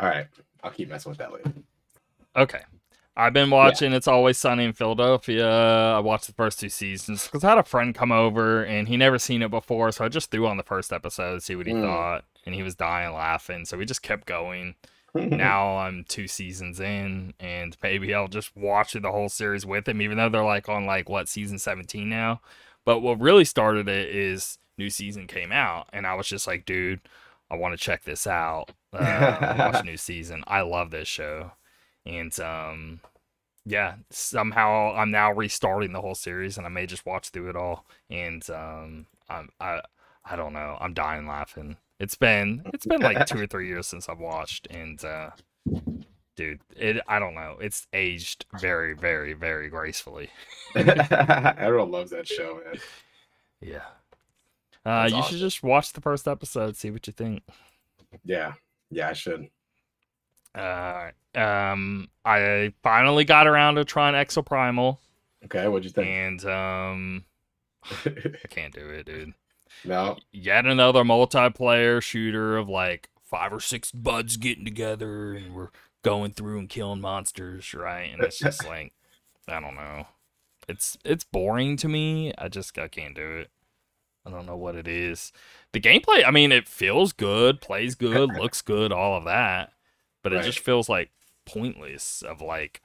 all 0.00 0.08
right. 0.08 0.26
I'll 0.62 0.70
keep 0.70 0.88
messing 0.88 1.10
with 1.10 1.18
that 1.18 1.32
later. 1.32 1.52
Okay. 2.36 2.60
I've 3.16 3.32
been 3.32 3.50
watching 3.50 3.92
It's 3.92 4.06
Always 4.06 4.38
Sunny 4.38 4.64
in 4.64 4.72
Philadelphia. 4.72 5.48
I 5.48 5.98
watched 5.98 6.26
the 6.28 6.32
first 6.34 6.60
two 6.60 6.68
seasons 6.68 7.24
because 7.24 7.42
I 7.42 7.48
had 7.48 7.58
a 7.58 7.64
friend 7.64 7.92
come 7.94 8.12
over 8.12 8.62
and 8.62 8.86
he 8.86 8.96
never 8.96 9.18
seen 9.18 9.42
it 9.42 9.50
before, 9.50 9.90
so 9.90 10.04
I 10.04 10.08
just 10.08 10.30
threw 10.30 10.46
on 10.46 10.56
the 10.56 10.62
first 10.62 10.92
episode 10.92 11.34
to 11.36 11.40
see 11.40 11.56
what 11.56 11.66
he 11.66 11.72
Mm. 11.72 11.82
thought, 11.82 12.24
and 12.46 12.54
he 12.54 12.62
was 12.62 12.76
dying 12.76 13.12
laughing, 13.12 13.64
so 13.64 13.76
we 13.76 13.84
just 13.86 14.02
kept 14.02 14.26
going. 14.26 14.76
now 15.14 15.78
I'm 15.78 16.04
two 16.08 16.28
seasons 16.28 16.80
in, 16.80 17.34
and 17.40 17.76
maybe 17.82 18.14
I'll 18.14 18.28
just 18.28 18.56
watch 18.56 18.92
the 18.92 19.12
whole 19.12 19.28
series 19.28 19.64
with 19.64 19.88
him, 19.88 20.02
even 20.02 20.18
though 20.18 20.28
they're 20.28 20.44
like 20.44 20.68
on 20.68 20.86
like 20.86 21.08
what 21.08 21.28
season 21.28 21.58
17 21.58 22.08
now. 22.08 22.40
But 22.84 23.00
what 23.00 23.20
really 23.20 23.44
started 23.44 23.88
it 23.88 24.14
is 24.14 24.58
new 24.76 24.90
season 24.90 25.26
came 25.26 25.52
out, 25.52 25.88
and 25.92 26.06
I 26.06 26.14
was 26.14 26.28
just 26.28 26.46
like, 26.46 26.64
dude, 26.64 27.00
I 27.50 27.56
want 27.56 27.78
to 27.78 27.82
check 27.82 28.04
this 28.04 28.26
out. 28.26 28.70
Uh, 28.92 29.54
watch 29.58 29.84
new 29.84 29.96
season. 29.96 30.44
I 30.46 30.60
love 30.62 30.90
this 30.90 31.08
show, 31.08 31.52
and 32.06 32.38
um, 32.40 33.00
yeah, 33.64 33.96
somehow 34.10 34.94
I'm 34.94 35.10
now 35.10 35.32
restarting 35.32 35.92
the 35.92 36.00
whole 36.00 36.14
series, 36.14 36.56
and 36.56 36.66
I 36.66 36.70
may 36.70 36.86
just 36.86 37.06
watch 37.06 37.28
through 37.30 37.50
it 37.50 37.56
all. 37.56 37.84
And 38.10 38.48
um, 38.50 39.06
I'm 39.28 39.50
I 39.60 39.80
I 40.24 40.36
don't 40.36 40.52
know. 40.52 40.76
I'm 40.80 40.94
dying 40.94 41.26
laughing. 41.26 41.76
It's 42.00 42.14
been 42.14 42.62
it's 42.72 42.86
been 42.86 43.00
like 43.00 43.26
two 43.26 43.40
or 43.40 43.46
three 43.46 43.68
years 43.68 43.86
since 43.86 44.08
I've 44.08 44.20
watched, 44.20 44.66
and 44.68 45.02
uh, 45.04 45.30
dude, 46.36 46.60
it 46.76 47.00
I 47.08 47.18
don't 47.18 47.34
know. 47.34 47.56
It's 47.60 47.86
aged 47.92 48.46
very, 48.60 48.94
very, 48.94 49.32
very 49.32 49.68
gracefully. 49.68 50.30
Everyone 50.74 51.90
loves 51.90 52.10
that 52.12 52.28
show, 52.28 52.60
man. 52.64 52.80
Yeah. 53.60 53.78
Uh, 54.86 55.06
you 55.10 55.16
awesome. 55.16 55.32
should 55.32 55.40
just 55.40 55.62
watch 55.62 55.92
the 55.92 56.00
first 56.00 56.28
episode, 56.28 56.76
see 56.76 56.90
what 56.90 57.06
you 57.06 57.12
think. 57.12 57.42
Yeah. 58.24 58.52
Yeah, 58.90 59.08
I 59.10 59.12
should. 59.12 59.48
Uh, 60.54 61.10
um, 61.34 62.08
I 62.24 62.72
finally 62.82 63.24
got 63.24 63.46
around 63.46 63.74
to 63.74 63.84
trying 63.84 64.14
Exoprimal, 64.14 64.98
Okay, 65.44 65.68
what'd 65.68 65.84
you 65.84 65.90
think? 65.90 66.08
and 66.08 66.44
um, 66.46 67.24
I 68.04 68.48
can't 68.48 68.72
do 68.72 68.88
it, 68.88 69.06
dude. 69.06 69.34
No. 69.84 70.16
Yet 70.32 70.66
another 70.66 71.02
multiplayer 71.02 72.02
shooter 72.02 72.56
of 72.56 72.68
like 72.68 73.08
five 73.24 73.52
or 73.52 73.60
six 73.60 73.92
buds 73.92 74.36
getting 74.36 74.64
together, 74.64 75.32
and 75.34 75.54
we're 75.54 75.70
going 76.02 76.32
through 76.32 76.58
and 76.58 76.68
killing 76.68 77.00
monsters, 77.00 77.74
right? 77.74 78.10
And 78.12 78.22
it's 78.22 78.38
just 78.38 78.64
like, 78.66 78.92
I 79.46 79.60
don't 79.60 79.74
know. 79.74 80.06
It's 80.68 80.98
it's 81.04 81.24
boring 81.24 81.76
to 81.78 81.88
me. 81.88 82.32
I 82.36 82.48
just 82.48 82.78
I 82.78 82.88
can't 82.88 83.14
do 83.14 83.38
it. 83.38 83.50
I 84.26 84.30
don't 84.30 84.46
know 84.46 84.56
what 84.56 84.76
it 84.76 84.86
is. 84.86 85.32
The 85.72 85.80
gameplay, 85.80 86.22
I 86.26 86.30
mean, 86.30 86.52
it 86.52 86.68
feels 86.68 87.12
good, 87.12 87.60
plays 87.60 87.94
good, 87.94 88.34
looks 88.38 88.60
good, 88.60 88.92
all 88.92 89.16
of 89.16 89.24
that, 89.24 89.72
but 90.22 90.34
it 90.34 90.42
just 90.42 90.58
feels 90.58 90.88
like 90.88 91.10
pointless. 91.46 92.22
Of 92.22 92.42
like, 92.42 92.82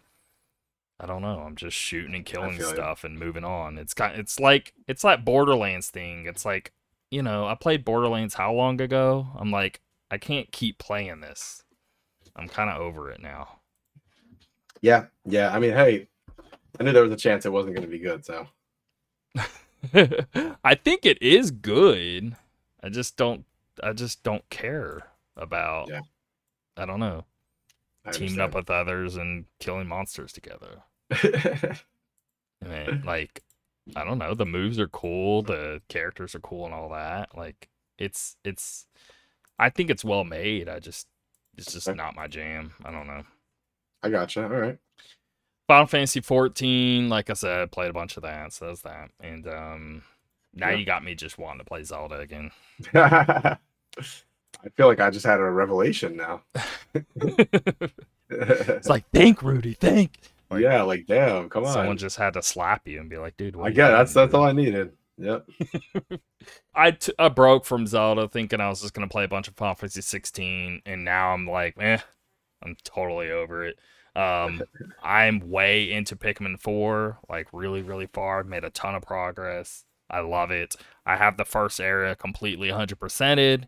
I 1.00 1.06
don't 1.06 1.22
know. 1.22 1.40
I'm 1.46 1.58
just 1.58 1.76
shooting 1.76 2.16
and 2.16 2.26
killing 2.26 2.62
stuff 2.62 3.04
and 3.04 3.20
moving 3.20 3.44
on. 3.44 3.78
It's 3.78 3.94
kind. 3.94 4.18
It's 4.18 4.40
like 4.40 4.74
it's 4.88 5.02
that 5.02 5.26
Borderlands 5.26 5.90
thing. 5.90 6.26
It's 6.28 6.46
like 6.46 6.72
you 7.14 7.22
know, 7.22 7.46
I 7.46 7.54
played 7.54 7.86
Borderlands 7.86 8.34
how 8.34 8.52
long 8.54 8.82
ago? 8.82 9.28
I'm 9.38 9.52
like, 9.52 9.82
I 10.10 10.18
can't 10.18 10.52
keep 10.52 10.80
playing 10.80 11.22
this. 11.22 11.64
I'm 12.36 12.50
kind 12.50 12.72
of 12.72 12.82
over 12.82 13.12
it 13.12 13.22
now. 13.22 13.60
Yeah, 14.82 15.06
yeah. 15.24 15.54
I 15.54 15.60
mean, 15.60 15.74
hey, 15.74 16.08
I 16.80 16.84
knew 16.84 16.92
there 16.92 17.04
was 17.04 17.12
a 17.12 17.18
chance 17.18 17.46
it 17.46 17.52
wasn't 17.52 17.76
going 17.76 17.88
to 17.88 17.92
be 17.92 18.00
good, 18.00 18.26
so 18.26 18.48
I 20.64 20.76
think 20.76 21.06
it 21.06 21.22
is 21.22 21.52
good. 21.52 22.36
I 22.82 22.90
just 22.90 23.16
don't. 23.16 23.46
I 23.84 23.94
just 23.94 24.24
don't 24.24 24.50
care 24.50 25.04
about. 25.38 25.90
Yeah. 25.90 26.02
I 26.76 26.86
don't 26.86 27.00
know. 27.00 27.26
I 28.06 28.12
Teaming 28.12 28.40
up 28.40 28.56
with 28.56 28.72
others 28.72 29.16
and 29.18 29.46
killing 29.60 29.88
monsters 29.88 30.34
together. 30.34 30.82
I 31.12 31.78
mean, 32.68 33.04
like, 33.06 33.44
I 33.96 34.04
don't 34.04 34.18
know. 34.18 34.34
The 34.34 34.46
moves 34.46 34.80
are 34.80 34.88
cool. 34.88 35.42
The 35.44 35.82
characters 35.90 36.36
are 36.36 36.40
cool 36.40 36.66
and 36.66 36.74
all 36.74 36.90
that. 36.90 37.36
Like, 37.38 37.70
it's 37.98 38.38
it's. 38.44 38.88
I 39.60 39.70
think 39.70 39.90
it's 39.90 40.06
well 40.06 40.24
made. 40.24 40.70
I 40.70 40.80
just 40.80 41.08
it's 41.58 41.74
just 41.74 41.88
Okay. 41.88 41.98
not 41.98 42.16
my 42.16 42.28
jam. 42.28 42.74
I 42.84 42.92
don't 42.92 43.08
know. 43.08 43.24
I 44.04 44.10
gotcha. 44.10 44.44
All 44.44 44.50
right. 44.50 44.78
Final 45.68 45.88
Fantasy 45.88 46.22
14, 46.22 47.10
like 47.10 47.30
I 47.30 47.34
said, 47.34 47.72
played 47.72 47.90
a 47.90 47.94
bunch 47.94 48.18
of 48.18 48.24
that, 48.24 48.54
so 48.54 48.68
that's 48.68 48.82
that. 48.82 49.12
And 49.22 49.48
um 49.48 50.04
now 50.54 50.70
Yeah. 50.70 50.78
you 50.78 50.86
got 50.86 51.04
me 51.04 51.16
just 51.16 51.38
wanting 51.38 51.60
to 51.60 51.66
play 51.66 51.84
Zelda 51.84 52.20
again. 52.20 52.52
I 52.94 53.58
feel 54.76 54.88
like 54.88 55.00
I 55.00 55.10
just 55.10 55.26
had 55.26 55.40
a 55.40 55.44
revelation 55.50 56.16
now. 56.18 56.44
it's 58.30 58.90
like, 58.90 59.10
think, 59.12 59.42
Rudy, 59.42 59.74
think. 59.74 60.12
Like- 60.50 60.62
yeah, 60.62 60.82
like 60.84 61.06
damn, 61.08 61.50
come 61.50 61.66
on. 61.66 61.74
Someone 61.74 61.98
just 61.98 62.18
had 62.18 62.34
to 62.34 62.42
slap 62.44 62.88
you 62.88 63.00
and 63.00 63.10
be 63.10 63.18
like, 63.18 63.38
dude, 63.38 63.56
what 63.56 63.66
I 63.66 63.70
you 63.70 63.76
get 63.76 63.90
it. 63.90 63.94
that's 63.94 64.14
doing, 64.14 64.26
that's 64.26 64.34
all? 64.36 64.44
I 64.46 64.52
needed. 64.52 64.92
Yep. 65.18 65.48
I, 66.76 66.92
t- 66.92 67.14
I 67.20 67.30
broke 67.30 67.66
from 67.66 67.86
Zelda 67.88 68.28
thinking 68.28 68.60
I 68.60 68.70
was 68.70 68.82
just 68.82 68.94
going 68.94 69.08
to 69.08 69.12
play 69.12 69.24
a 69.24 69.28
bunch 69.30 69.48
of 69.48 69.56
Final 69.56 69.76
Fantasy 69.76 70.02
16, 70.02 70.82
and 70.86 71.06
now 71.06 71.34
I'm 71.34 71.48
like, 71.48 71.76
eh, 71.80 72.00
I'm 72.64 72.76
totally 72.84 73.32
over 73.32 73.66
it. 73.66 73.78
Um, 74.16 74.64
I'm 75.04 75.50
way 75.52 75.92
into 75.92 76.16
Pikmin 76.16 76.60
4, 76.60 77.20
like 77.30 77.48
really, 77.54 77.82
really 77.84 78.08
far. 78.08 78.40
I've 78.40 78.48
made 78.48 78.64
a 78.64 78.70
ton 78.72 78.96
of 78.96 79.04
progress. 79.04 79.86
I 80.10 80.20
love 80.20 80.52
it. 80.52 80.76
I 81.06 81.16
have 81.18 81.38
the 81.38 81.46
first 81.46 81.80
area 81.80 82.16
completely 82.16 82.70
100%ed, 82.70 83.68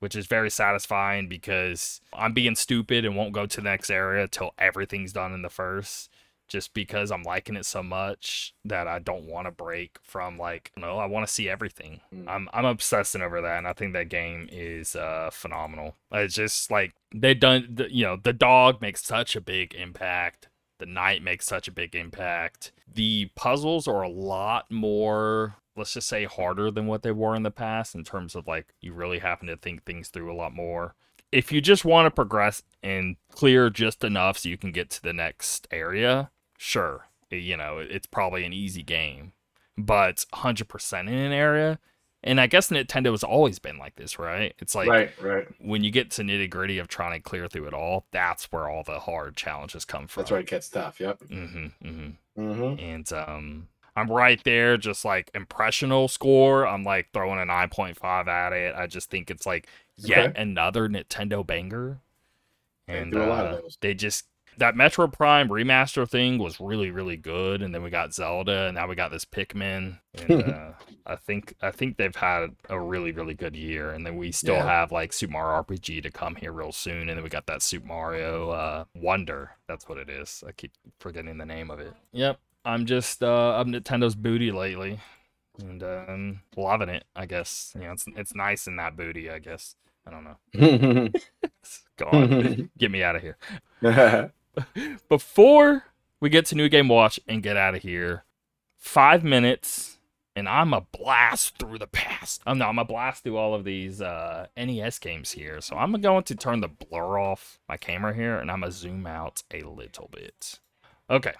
which 0.00 0.16
is 0.16 0.26
very 0.26 0.50
satisfying 0.50 1.28
because 1.28 2.00
I'm 2.12 2.32
being 2.32 2.54
stupid 2.54 3.04
and 3.04 3.16
won't 3.16 3.32
go 3.32 3.46
to 3.46 3.56
the 3.56 3.62
next 3.62 3.90
area 3.90 4.28
till 4.28 4.52
everything's 4.58 5.12
done 5.12 5.32
in 5.32 5.42
the 5.42 5.50
first. 5.50 6.10
Just 6.48 6.74
because 6.74 7.10
I'm 7.10 7.22
liking 7.22 7.56
it 7.56 7.66
so 7.66 7.82
much 7.82 8.54
that 8.64 8.86
I 8.86 8.98
don't 8.98 9.26
want 9.26 9.46
to 9.46 9.50
break 9.50 9.98
from 10.02 10.38
like 10.38 10.72
you 10.76 10.82
know 10.82 10.98
I 10.98 11.06
want 11.06 11.26
to 11.26 11.32
see 11.32 11.48
everything. 11.48 12.00
Mm. 12.14 12.28
I'm 12.28 12.48
I'm 12.52 12.64
obsessing 12.64 13.22
over 13.22 13.40
that, 13.40 13.58
and 13.58 13.66
I 13.66 13.72
think 13.72 13.92
that 13.92 14.08
game 14.08 14.48
is 14.50 14.94
uh 14.96 15.30
phenomenal. 15.32 15.96
It's 16.12 16.34
just 16.34 16.70
like 16.70 16.94
they 17.14 17.34
done 17.34 17.68
the, 17.74 17.92
you 17.92 18.04
know 18.04 18.16
the 18.16 18.32
dog 18.32 18.80
makes 18.80 19.04
such 19.04 19.36
a 19.36 19.40
big 19.40 19.74
impact. 19.74 20.48
The 20.78 20.86
night 20.86 21.22
makes 21.22 21.46
such 21.46 21.68
a 21.68 21.72
big 21.72 21.94
impact. 21.94 22.72
The 22.92 23.30
puzzles 23.34 23.88
are 23.88 24.02
a 24.02 24.08
lot 24.08 24.70
more 24.70 25.56
let's 25.76 25.92
just 25.92 26.08
say 26.08 26.24
harder 26.24 26.70
than 26.70 26.86
what 26.86 27.02
they 27.02 27.12
were 27.12 27.34
in 27.34 27.42
the 27.42 27.50
past 27.50 27.94
in 27.94 28.02
terms 28.02 28.34
of 28.34 28.46
like 28.46 28.72
you 28.80 28.94
really 28.94 29.18
having 29.18 29.46
to 29.46 29.56
think 29.56 29.84
things 29.84 30.08
through 30.08 30.32
a 30.32 30.34
lot 30.34 30.54
more 30.54 30.94
if 31.32 31.52
you 31.52 31.60
just 31.60 31.84
want 31.84 32.06
to 32.06 32.10
progress 32.10 32.62
and 32.82 33.16
clear 33.30 33.70
just 33.70 34.04
enough 34.04 34.38
so 34.38 34.48
you 34.48 34.56
can 34.56 34.72
get 34.72 34.90
to 34.90 35.02
the 35.02 35.12
next 35.12 35.66
area, 35.70 36.30
sure, 36.58 37.06
you 37.30 37.56
know, 37.56 37.78
it's 37.78 38.06
probably 38.06 38.44
an 38.44 38.52
easy 38.52 38.82
game. 38.82 39.32
But 39.78 40.24
100% 40.32 41.00
in 41.00 41.08
an 41.08 41.32
area, 41.32 41.78
and 42.24 42.40
I 42.40 42.46
guess 42.46 42.70
Nintendo 42.70 43.10
has 43.10 43.22
always 43.22 43.58
been 43.58 43.78
like 43.78 43.96
this, 43.96 44.18
right? 44.18 44.54
It's 44.58 44.74
like 44.74 44.88
right, 44.88 45.10
right. 45.20 45.46
when 45.60 45.84
you 45.84 45.90
get 45.90 46.10
to 46.12 46.22
nitty 46.22 46.48
gritty 46.50 46.78
of 46.78 46.88
trying 46.88 47.12
to 47.12 47.20
clear 47.20 47.46
through 47.46 47.66
it 47.66 47.74
all, 47.74 48.06
that's 48.10 48.50
where 48.50 48.68
all 48.68 48.82
the 48.82 49.00
hard 49.00 49.36
challenges 49.36 49.84
come 49.84 50.06
from. 50.08 50.22
That's 50.22 50.30
where 50.30 50.40
it 50.40 50.46
gets 50.46 50.68
tough. 50.70 50.98
Yep. 50.98 51.20
Mm-hmm, 51.30 51.66
mm-hmm. 51.86 52.40
Mm-hmm. 52.40 52.80
And 52.80 53.12
um, 53.12 53.68
I'm 53.94 54.10
right 54.10 54.42
there, 54.44 54.76
just 54.76 55.04
like 55.04 55.30
impressional 55.34 56.08
score. 56.08 56.66
I'm 56.66 56.84
like 56.84 57.08
throwing 57.12 57.38
a 57.38 57.44
9.5 57.46 58.26
at 58.28 58.52
it. 58.52 58.74
I 58.74 58.86
just 58.86 59.10
think 59.10 59.30
it's 59.30 59.46
like 59.46 59.68
yet 59.96 60.30
Okay. 60.30 60.40
another 60.40 60.88
Nintendo 60.88 61.46
banger. 61.46 62.00
They 62.88 63.00
And 63.00 63.12
do 63.12 63.22
a 63.22 63.26
lot 63.26 63.46
of 63.46 63.52
uh, 63.52 63.60
those. 63.62 63.78
they 63.80 63.94
just 63.94 64.26
that 64.58 64.74
Metroid 64.74 65.12
Prime 65.12 65.48
remaster 65.48 66.08
thing 66.08 66.38
was 66.38 66.60
really 66.60 66.90
really 66.90 67.16
good, 67.16 67.62
and 67.62 67.74
then 67.74 67.82
we 67.82 67.90
got 67.90 68.14
Zelda, 68.14 68.66
and 68.66 68.74
now 68.76 68.86
we 68.88 68.94
got 68.94 69.10
this 69.10 69.24
Pikmin, 69.24 69.98
and 70.14 70.42
uh, 70.42 70.70
I 71.06 71.16
think 71.16 71.54
I 71.62 71.70
think 71.70 71.96
they've 71.96 72.14
had 72.16 72.56
a 72.70 72.78
really 72.80 73.12
really 73.12 73.34
good 73.34 73.54
year, 73.56 73.90
and 73.90 74.06
then 74.06 74.16
we 74.16 74.32
still 74.32 74.54
Yeah. 74.56 74.64
have 74.66 74.92
like 74.92 75.12
Super 75.12 75.32
Mario 75.34 75.62
RPG 75.62 76.02
to 76.02 76.10
come 76.10 76.36
here 76.36 76.52
real 76.52 76.72
soon, 76.72 77.08
and 77.08 77.16
then 77.18 77.22
we 77.22 77.28
got 77.30 77.46
that 77.46 77.62
Super 77.62 77.86
Mario 77.86 78.50
uh, 78.50 78.84
Wonder. 78.94 79.52
That's 79.68 79.88
what 79.88 79.98
it 79.98 80.08
is. 80.08 80.42
I 80.46 80.52
keep 80.52 80.72
forgetting 80.98 81.38
the 81.38 81.46
name 81.46 81.70
of 81.70 81.78
it. 81.80 81.92
Yep, 82.12 82.38
I'm 82.64 82.86
just 82.86 83.22
uh, 83.22 83.54
I'm 83.56 83.72
Nintendo's 83.72 84.14
booty 84.14 84.52
lately, 84.52 85.00
and 85.58 85.82
um, 85.82 86.40
loving 86.56 86.88
it. 86.88 87.04
I 87.14 87.26
guess 87.26 87.72
you 87.74 87.84
know 87.84 87.92
it's 87.92 88.06
it's 88.16 88.34
nice 88.34 88.66
in 88.66 88.76
that 88.76 88.96
booty. 88.96 89.30
I 89.30 89.38
guess 89.38 89.74
I 90.06 90.10
don't 90.10 90.24
know. 90.24 91.08
Go 91.96 92.06
on, 92.06 92.70
get 92.78 92.90
me 92.90 93.02
out 93.02 93.16
of 93.16 93.22
here. 93.22 93.36
Before 95.08 95.84
we 96.20 96.28
get 96.28 96.46
to 96.46 96.54
New 96.54 96.68
Game 96.68 96.88
Watch 96.88 97.20
and 97.28 97.42
get 97.42 97.56
out 97.56 97.74
of 97.74 97.82
here, 97.82 98.24
five 98.76 99.22
minutes, 99.24 99.98
and 100.34 100.48
I'm 100.48 100.72
a 100.72 100.80
blast 100.80 101.58
through 101.58 101.78
the 101.78 101.86
past. 101.86 102.42
I'm 102.46 102.58
no, 102.58 102.66
I'm 102.66 102.78
a 102.78 102.84
blast 102.84 103.24
through 103.24 103.36
all 103.36 103.54
of 103.54 103.64
these 103.64 104.00
uh, 104.00 104.46
NES 104.56 104.98
games 104.98 105.32
here. 105.32 105.60
So 105.60 105.76
I'm 105.76 105.92
going 105.92 106.24
to 106.24 106.34
turn 106.34 106.60
the 106.60 106.68
blur 106.68 107.18
off 107.18 107.58
my 107.68 107.76
camera 107.76 108.14
here, 108.14 108.36
and 108.38 108.50
I'm 108.50 108.60
gonna 108.60 108.72
zoom 108.72 109.06
out 109.06 109.42
a 109.52 109.62
little 109.62 110.08
bit. 110.12 110.60
Okay, 111.08 111.34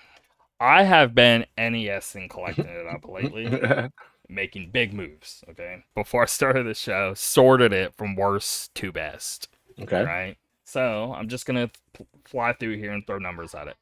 I 0.61 0.85
have 0.85 1.15
been 1.15 1.47
NES 1.59 2.15
and 2.15 2.31
collecting 2.31 2.67
it 2.67 2.87
up 2.87 3.07
lately 3.09 3.91
making 4.29 4.71
big 4.71 4.93
moves. 4.93 5.45
Okay. 5.51 5.85
Before 5.95 6.23
I 6.23 6.27
started 6.27 6.67
the 6.67 6.75
show, 6.75 7.15
sorted 7.15 7.73
it 7.73 7.95
from 7.95 8.17
worst 8.17 8.75
to 8.77 8.93
best. 8.93 9.49
okay. 9.81 10.05
Right. 10.05 10.37
So 10.67 11.15
I'm 11.15 11.29
just 11.29 11.47
gonna 11.47 11.71
p- 11.97 12.07
fly 12.25 12.53
through 12.53 12.77
here 12.77 12.91
and 12.93 13.07
throw 13.07 13.19
numbers 13.19 13.55
at 13.55 13.69
it. 13.69 13.77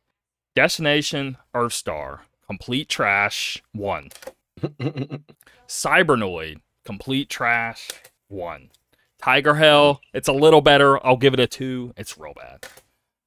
Destination 0.54 1.38
Earthstar, 1.54 2.20
complete 2.46 2.88
trash, 2.88 3.62
one. 3.72 4.10
Cybernoid, 5.66 6.60
complete 6.84 7.30
trash, 7.30 7.90
one. 8.28 8.70
Tiger-Heli, 9.20 9.98
it's 10.12 10.28
a 10.28 10.32
little 10.32 10.60
better. 10.60 11.04
I'll 11.04 11.16
give 11.16 11.32
it 11.32 11.40
a 11.40 11.46
two. 11.46 11.94
It's 11.96 12.18
real 12.18 12.34
bad. 12.34 12.66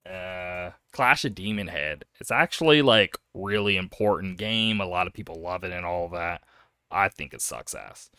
Uh, 0.08 0.72
Clash 0.94 1.26
of 1.26 1.34
Demon 1.34 1.68
Head. 1.68 2.06
It's 2.20 2.32
actually 2.32 2.84
like 2.84 3.18
really 3.34 3.76
important 3.76 4.38
game. 4.38 4.80
A 4.80 4.86
lot 4.86 5.08
of 5.08 5.14
people 5.14 5.42
love 5.42 5.64
it 5.64 5.72
and 5.74 5.86
all 5.86 6.08
that. 6.10 6.44
I 6.92 7.10
think 7.10 7.34
it 7.34 7.42
sucks 7.42 7.74
ass. 7.74 8.12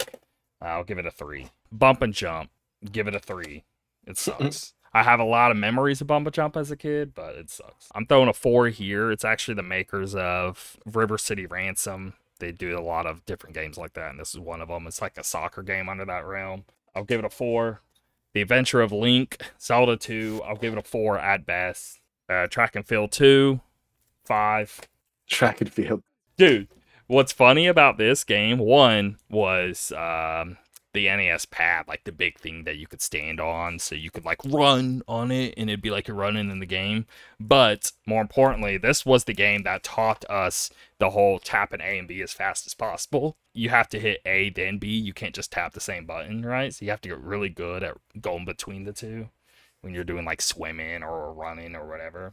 I'll 0.60 0.84
give 0.84 0.98
it 0.98 1.06
a 1.06 1.12
three. 1.12 1.48
Bump 1.70 2.02
and 2.02 2.12
Jump, 2.12 2.50
give 2.90 3.06
it 3.06 3.14
a 3.14 3.20
three. 3.20 3.62
It 4.06 4.18
sucks. 4.18 4.74
I 4.92 5.02
have 5.02 5.20
a 5.20 5.24
lot 5.24 5.50
of 5.50 5.56
memories 5.56 6.00
of 6.00 6.06
Bump 6.06 6.26
and 6.26 6.34
Jump 6.34 6.56
as 6.56 6.70
a 6.70 6.76
kid, 6.76 7.14
but 7.14 7.34
it 7.34 7.50
sucks. 7.50 7.88
I'm 7.94 8.06
throwing 8.06 8.28
a 8.28 8.32
four 8.32 8.68
here. 8.68 9.10
It's 9.10 9.24
actually 9.24 9.54
the 9.54 9.62
makers 9.62 10.14
of 10.14 10.76
River 10.86 11.18
City 11.18 11.46
Ransom. 11.46 12.14
They 12.38 12.52
do 12.52 12.78
a 12.78 12.80
lot 12.80 13.06
of 13.06 13.24
different 13.26 13.54
games 13.54 13.76
like 13.76 13.94
that, 13.94 14.10
and 14.10 14.20
this 14.20 14.34
is 14.34 14.40
one 14.40 14.60
of 14.60 14.68
them. 14.68 14.86
It's 14.86 15.02
like 15.02 15.18
a 15.18 15.24
soccer 15.24 15.62
game 15.62 15.88
under 15.88 16.04
that 16.04 16.24
realm. 16.24 16.64
I'll 16.94 17.04
give 17.04 17.18
it 17.18 17.24
a 17.24 17.30
four. 17.30 17.82
The 18.34 18.42
Adventure 18.42 18.80
of 18.80 18.92
Link, 18.92 19.42
Zelda 19.60 19.96
2, 19.96 20.42
I'll 20.46 20.56
give 20.56 20.72
it 20.72 20.78
a 20.78 20.82
four 20.82 21.18
at 21.18 21.46
best. 21.46 21.98
Uh, 22.28 22.46
Track 22.46 22.76
and 22.76 22.86
Field 22.86 23.10
2, 23.10 23.60
five. 24.28 24.80
Track 25.26 25.60
and 25.60 25.72
field. 25.72 26.02
Dude, 26.36 26.68
what's 27.06 27.32
funny 27.32 27.66
about 27.66 27.98
this 27.98 28.22
game, 28.24 28.58
one 28.58 29.18
was 29.28 29.92
um, 29.92 30.56
the 30.98 31.16
NES 31.16 31.46
pad, 31.46 31.86
like 31.86 32.02
the 32.02 32.10
big 32.10 32.38
thing 32.38 32.64
that 32.64 32.76
you 32.76 32.88
could 32.88 33.00
stand 33.00 33.38
on, 33.38 33.78
so 33.78 33.94
you 33.94 34.10
could 34.10 34.24
like 34.24 34.40
run 34.44 35.00
on 35.06 35.30
it 35.30 35.54
and 35.56 35.70
it'd 35.70 35.80
be 35.80 35.90
like 35.90 36.08
you're 36.08 36.16
running 36.16 36.50
in 36.50 36.58
the 36.58 36.66
game. 36.66 37.06
But 37.38 37.92
more 38.04 38.20
importantly, 38.20 38.78
this 38.78 39.06
was 39.06 39.24
the 39.24 39.32
game 39.32 39.62
that 39.62 39.84
taught 39.84 40.24
us 40.28 40.70
the 40.98 41.10
whole 41.10 41.38
tapping 41.38 41.80
A 41.80 41.98
and 41.98 42.08
B 42.08 42.20
as 42.20 42.32
fast 42.32 42.66
as 42.66 42.74
possible. 42.74 43.36
You 43.54 43.68
have 43.68 43.88
to 43.90 44.00
hit 44.00 44.20
A, 44.26 44.50
then 44.50 44.78
B. 44.78 44.88
You 44.88 45.14
can't 45.14 45.36
just 45.36 45.52
tap 45.52 45.72
the 45.72 45.80
same 45.80 46.04
button, 46.04 46.44
right? 46.44 46.74
So 46.74 46.84
you 46.84 46.90
have 46.90 47.00
to 47.02 47.08
get 47.08 47.20
really 47.20 47.48
good 47.48 47.84
at 47.84 47.96
going 48.20 48.44
between 48.44 48.82
the 48.82 48.92
two 48.92 49.28
when 49.82 49.94
you're 49.94 50.02
doing 50.02 50.24
like 50.24 50.42
swimming 50.42 51.04
or 51.04 51.32
running 51.32 51.76
or 51.76 51.86
whatever. 51.86 52.32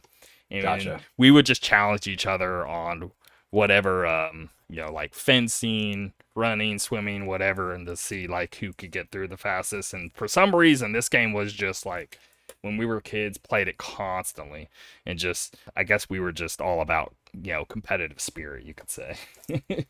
And 0.50 0.62
Gotcha. 0.62 1.00
we 1.16 1.30
would 1.30 1.46
just 1.46 1.62
challenge 1.62 2.08
each 2.08 2.26
other 2.26 2.66
on 2.66 3.12
whatever 3.56 4.06
um 4.06 4.50
you 4.68 4.76
know 4.76 4.92
like 4.92 5.14
fencing 5.14 6.12
running 6.34 6.78
swimming 6.78 7.24
whatever 7.24 7.72
and 7.72 7.86
to 7.86 7.96
see 7.96 8.26
like 8.26 8.54
who 8.56 8.70
could 8.74 8.90
get 8.90 9.10
through 9.10 9.26
the 9.26 9.38
fastest. 9.38 9.94
And 9.94 10.12
for 10.12 10.28
some 10.28 10.54
reason 10.54 10.92
this 10.92 11.08
game 11.08 11.32
was 11.32 11.54
just 11.54 11.86
like 11.86 12.18
when 12.60 12.76
we 12.76 12.84
were 12.84 13.00
kids 13.00 13.38
played 13.38 13.66
it 13.66 13.78
constantly. 13.78 14.68
And 15.06 15.18
just 15.18 15.56
i 15.74 15.84
guess 15.84 16.10
we 16.10 16.20
were 16.20 16.32
just 16.32 16.60
all 16.60 16.82
about 16.82 17.14
you 17.32 17.54
know 17.54 17.64
competitive 17.64 18.20
spirit 18.20 18.66
you 18.66 18.74
could 18.74 18.90
say. 18.90 19.16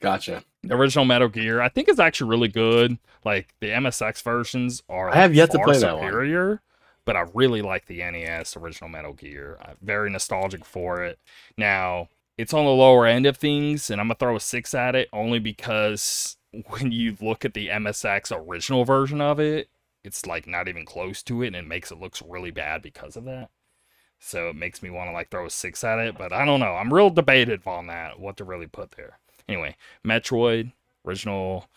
Gotcha. 0.00 0.44
the 0.62 0.76
original 0.76 1.04
metal 1.04 1.28
gear 1.28 1.60
i 1.60 1.68
think 1.68 1.88
is 1.88 1.98
actually 1.98 2.30
really 2.30 2.48
good. 2.48 2.96
Like 3.24 3.52
the 3.58 3.70
msx 3.70 4.22
versions 4.22 4.84
are 4.88 5.10
I 5.10 5.16
have 5.16 5.34
yet 5.34 5.50
to 5.50 5.58
play 5.58 5.78
that 5.80 5.96
one. 5.96 6.04
superior 6.04 6.60
but 7.04 7.16
i 7.16 7.24
really 7.34 7.60
like 7.60 7.86
the 7.86 7.98
nes 7.98 8.56
original 8.56 8.88
metal 8.88 9.14
gear. 9.14 9.58
I'm 9.60 9.78
very 9.82 10.10
nostalgic 10.10 10.64
for 10.64 11.02
it. 11.02 11.18
Now 11.58 12.08
it's 12.36 12.54
on 12.54 12.64
the 12.64 12.70
lower 12.70 13.06
end 13.06 13.26
of 13.26 13.36
things 13.36 13.90
and 13.90 14.00
i'm 14.00 14.08
gonna 14.08 14.16
throw 14.16 14.36
a 14.36 14.40
six 14.40 14.74
at 14.74 14.94
it 14.94 15.08
only 15.12 15.38
because 15.38 16.36
when 16.68 16.92
you 16.92 17.16
look 17.20 17.44
at 17.44 17.54
the 17.54 17.68
msx 17.68 18.32
original 18.36 18.84
version 18.84 19.20
of 19.20 19.38
it 19.38 19.68
it's 20.04 20.26
like 20.26 20.46
not 20.46 20.68
even 20.68 20.84
close 20.84 21.22
to 21.22 21.42
it 21.42 21.48
and 21.48 21.56
it 21.56 21.66
makes 21.66 21.90
it 21.90 21.98
looks 21.98 22.22
really 22.22 22.50
bad 22.50 22.82
because 22.82 23.16
of 23.16 23.24
that. 23.24 23.48
So 24.20 24.48
it 24.48 24.56
makes 24.56 24.82
me 24.82 24.90
want 24.90 25.08
to 25.08 25.12
like 25.12 25.30
throw 25.30 25.46
a 25.46 25.50
six 25.50 25.82
at 25.82 25.98
it 25.98 26.16
but 26.16 26.32
i 26.32 26.44
don't 26.44 26.60
know. 26.60 26.74
I'm 26.74 26.92
real 26.92 27.10
debated 27.10 27.62
on 27.66 27.88
that 27.88 28.20
what 28.20 28.36
to 28.36 28.44
really 28.44 28.66
put 28.66 28.92
there. 28.92 29.18
Anyway 29.48 29.76
metroid 30.04 30.72
original 31.06 31.68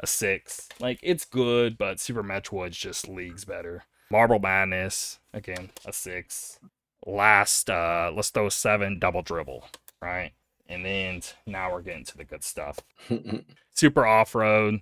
a 0.00 0.06
six. 0.06 0.68
Like 0.80 0.98
it's 1.02 1.26
good 1.26 1.78
but 1.78 2.00
super 2.00 2.24
metroid's 2.24 2.78
just 2.78 3.08
leagues 3.08 3.44
better. 3.44 3.84
Marble 4.10 4.38
madness 4.38 5.18
again 5.34 5.70
a 5.84 5.92
six. 5.92 6.58
Last 7.04 7.68
uh 7.68 8.10
let's 8.14 8.30
throw 8.30 8.46
a 8.46 8.50
seven 8.50 8.98
double 8.98 9.22
dribble 9.22 9.66
right? 10.06 10.32
And 10.68 10.84
then 10.84 11.22
now 11.46 11.72
we're 11.72 11.82
getting 11.82 12.04
to 12.04 12.16
the 12.16 12.24
good 12.24 12.42
stuff. 12.42 12.80
Super 13.72 14.06
off-road 14.06 14.80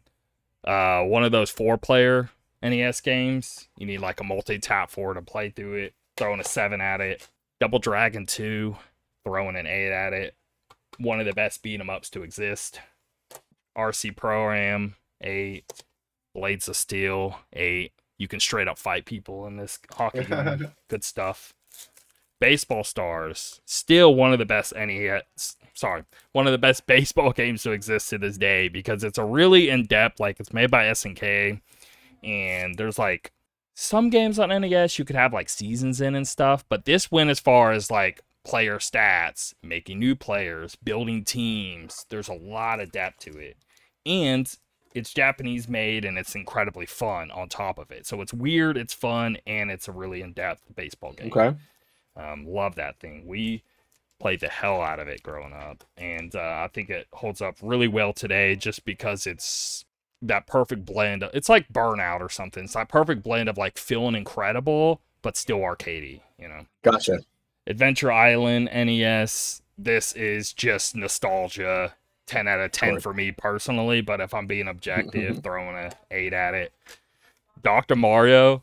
uh 0.65 1.03
one 1.03 1.25
of 1.25 1.33
those 1.33 1.51
four 1.51 1.77
player 1.77 2.31
nes 2.63 3.01
games. 3.01 3.69
You 3.77 3.87
need 3.87 3.99
like 3.99 4.21
a 4.21 4.25
multi-tap 4.25 4.91
four 4.91 5.15
to 5.15 5.23
play 5.23 5.51
through 5.51 5.75
it 5.75 5.95
throwing 6.17 6.41
a 6.41 6.45
seven 6.45 6.81
at 6.81 7.01
it 7.01 7.29
double 7.61 7.79
dragon 7.79 8.27
2 8.27 8.77
throwing 9.25 9.57
an 9.57 9.67
eight 9.67 9.93
at 9.93 10.13
it. 10.13 10.35
One 10.99 11.19
of 11.21 11.27
the 11.27 11.33
best 11.33 11.63
beat 11.63 11.81
'em 11.81 11.91
ups 11.91 12.11
to 12.11 12.23
exist. 12.23 12.81
RC 13.77 14.11
Pro-Am 14.17 14.95
eight 15.23 15.85
blades 16.35 16.69
of 16.69 16.77
steel 16.77 17.41
eight. 17.53 17.93
You 18.19 18.29
can 18.29 18.41
straight 18.41 18.69
up 18.69 18.79
fight 18.79 19.05
people 19.07 19.47
in 19.47 19.57
this 19.57 19.79
hockey 19.91 20.25
game. 20.25 20.73
Good 20.89 21.05
stuff 21.05 21.53
baseball 22.40 22.85
stars 22.85 23.61
still 23.65 24.15
one 24.15 24.32
of 24.32 24.39
the 24.39 24.44
best 24.44 24.74
nes 24.77 25.56
sorry 25.74 26.05
one 26.32 26.47
of 26.47 26.52
the 26.52 26.59
best 26.59 26.86
baseball 26.89 27.32
games 27.32 27.62
to 27.62 27.70
exist 27.70 28.11
to 28.11 28.19
this 28.19 28.36
day 28.36 28.69
because 28.69 29.05
it's 29.05 29.19
a 29.19 29.24
really 29.24 29.70
in-depth 29.70 30.20
like 30.20 30.39
it's 30.40 30.52
made 30.52 30.70
by 30.70 30.85
snk 30.86 31.61
and 32.23 32.77
there's 32.77 32.98
like 32.98 33.32
some 33.74 34.11
games 34.11 34.39
on 34.39 34.48
nes 34.48 34.98
you 34.98 35.05
could 35.05 35.16
have 35.16 35.32
like 35.32 35.48
seasons 35.48 36.01
in 36.01 36.15
and 36.15 36.28
stuff 36.28 36.65
but 36.69 36.85
this 36.85 37.11
went 37.11 37.31
as 37.31 37.40
far 37.40 37.73
as 37.73 37.90
like 37.90 38.23
player 38.44 38.78
stats, 38.78 39.55
making 39.62 39.98
new 39.98 40.15
players, 40.15 40.77
building 40.77 41.24
teams. 41.24 42.06
There's 42.11 42.28
a 42.28 42.35
lot 42.35 42.81
of 42.81 42.93
depth 42.93 43.20
to 43.20 43.39
it. 43.39 43.56
And 44.06 44.52
it's 44.94 45.12
Japanese 45.12 45.69
made 45.69 46.05
and 46.05 46.16
it's 46.19 46.35
incredibly 46.35 46.86
fun 46.86 47.31
on 47.31 47.48
top 47.48 47.78
of 47.78 47.90
it. 47.90 48.06
So 48.06 48.20
it's 48.20 48.32
weird, 48.32 48.77
it's 48.77 48.94
fun, 48.94 49.39
and 49.47 49.70
it's 49.70 49.89
a 49.89 49.93
really 49.93 50.20
in 50.20 50.32
depth 50.35 50.62
baseball 50.77 51.15
game. 51.15 51.32
Okay. 51.35 51.56
Um, 52.16 52.47
love 52.47 52.77
that 52.77 52.99
thing. 53.01 53.27
We 53.27 53.62
played 54.20 54.41
the 54.41 54.49
hell 54.49 54.81
out 54.81 55.01
of 55.01 55.09
it 55.09 55.23
growing 55.23 55.53
up. 55.53 55.85
And 55.97 56.35
uh, 56.35 56.39
I 56.65 56.70
think 56.73 56.91
it 56.91 57.07
holds 57.12 57.41
up 57.41 57.57
really 57.61 57.89
well 57.89 58.12
today 58.12 58.57
just 58.57 58.85
because 58.85 59.27
it's 59.27 59.85
that 60.23 60.47
perfect 60.47 60.85
blend. 60.85 61.24
It's 61.35 61.49
like 61.49 61.69
Burnout 61.69 62.20
or 62.20 62.28
something. 62.28 62.65
It's 62.65 62.74
that 62.74 62.89
perfect 62.89 63.23
blend 63.23 63.49
of 63.49 63.59
like 63.59 63.77
feeling 63.77 64.15
incredible, 64.15 65.01
but 65.23 65.36
still 65.36 65.59
arcadey, 65.59 66.20
you 66.39 66.49
know? 66.49 66.66
Gotcha. 66.82 67.20
Adventure 67.66 68.12
Island 68.12 68.70
NES. 68.73 69.62
This 69.77 70.12
is 70.12 70.53
just 70.53 70.95
nostalgia. 70.97 71.95
10 72.27 72.49
out 72.49 72.61
of 72.61 72.73
10 72.73 73.01
for 73.01 73.12
me 73.12 73.32
personally, 73.32 74.01
but 74.01 74.19
if 74.20 74.32
I'm 74.32 74.47
being 74.47 74.66
objective, 74.69 75.43
throwing 75.43 75.77
a 75.77 75.93
8 76.11 76.32
at 76.32 76.55
it. 76.55 76.73
Dr. 77.62 77.97
Mario, 77.97 78.62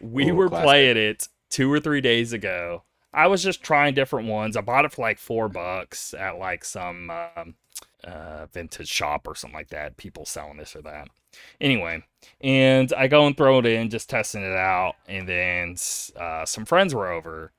we 0.00 0.30
Ooh, 0.30 0.36
were 0.36 0.48
classic. 0.48 0.64
playing 0.64 0.96
it 0.96 1.28
two 1.50 1.72
or 1.72 1.80
three 1.80 2.00
days 2.00 2.32
ago. 2.32 2.82
I 3.12 3.28
was 3.28 3.42
just 3.42 3.62
trying 3.62 3.94
different 3.94 4.28
ones. 4.28 4.56
I 4.56 4.60
bought 4.60 4.84
it 4.84 4.92
for 4.92 5.02
like 5.02 5.18
four 5.18 5.48
bucks 5.48 6.14
at 6.14 6.38
like 6.38 6.64
some 6.64 7.10
um, 7.10 7.54
uh, 8.02 8.46
vintage 8.52 8.88
shop 8.88 9.26
or 9.28 9.34
something 9.34 9.56
like 9.56 9.68
that. 9.68 9.96
People 9.96 10.26
selling 10.26 10.56
this 10.56 10.74
or 10.74 10.82
that. 10.82 11.08
Anyway, 11.60 12.02
and 12.40 12.92
I 12.96 13.06
go 13.06 13.26
and 13.26 13.36
throw 13.36 13.58
it 13.60 13.66
in, 13.66 13.90
just 13.90 14.10
testing 14.10 14.42
it 14.42 14.56
out. 14.56 14.94
And 15.06 15.28
then 15.28 15.76
uh, 16.20 16.44
some 16.44 16.64
friends 16.64 16.94
were 16.94 17.10
over. 17.10 17.52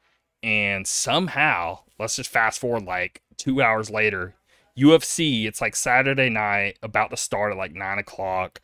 And 0.44 0.86
somehow, 0.86 1.80
let's 1.98 2.18
just 2.18 2.30
fast 2.30 2.60
forward 2.60 2.84
like 2.84 3.22
two 3.38 3.62
hours 3.62 3.90
later, 3.90 4.36
UFC, 4.78 5.46
it's 5.46 5.62
like 5.62 5.76
Saturday 5.76 6.30
night, 6.30 6.78
about 6.84 7.10
to 7.12 7.18
start 7.18 7.54
at 7.54 7.58
like 7.58 7.74
nine 7.74 7.98
o'clock. 7.98 8.62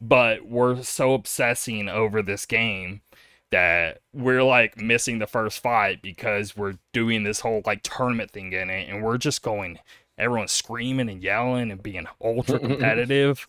But 0.00 0.46
we're 0.46 0.82
so 0.82 1.12
obsessing 1.12 1.88
over 1.88 2.22
this 2.22 2.46
game 2.46 3.02
that 3.50 4.00
we're 4.12 4.42
like 4.44 4.80
missing 4.80 5.18
the 5.18 5.26
first 5.26 5.60
fight 5.60 6.02
because 6.02 6.56
we're 6.56 6.78
doing 6.92 7.24
this 7.24 7.40
whole 7.40 7.62
like 7.66 7.82
tournament 7.82 8.30
thing 8.30 8.52
in 8.52 8.70
it 8.70 8.88
and 8.88 9.02
we're 9.02 9.18
just 9.18 9.42
going 9.42 9.78
everyone's 10.18 10.52
screaming 10.52 11.08
and 11.08 11.22
yelling 11.22 11.70
and 11.70 11.82
being 11.82 12.06
ultra 12.22 12.58
competitive 12.68 13.46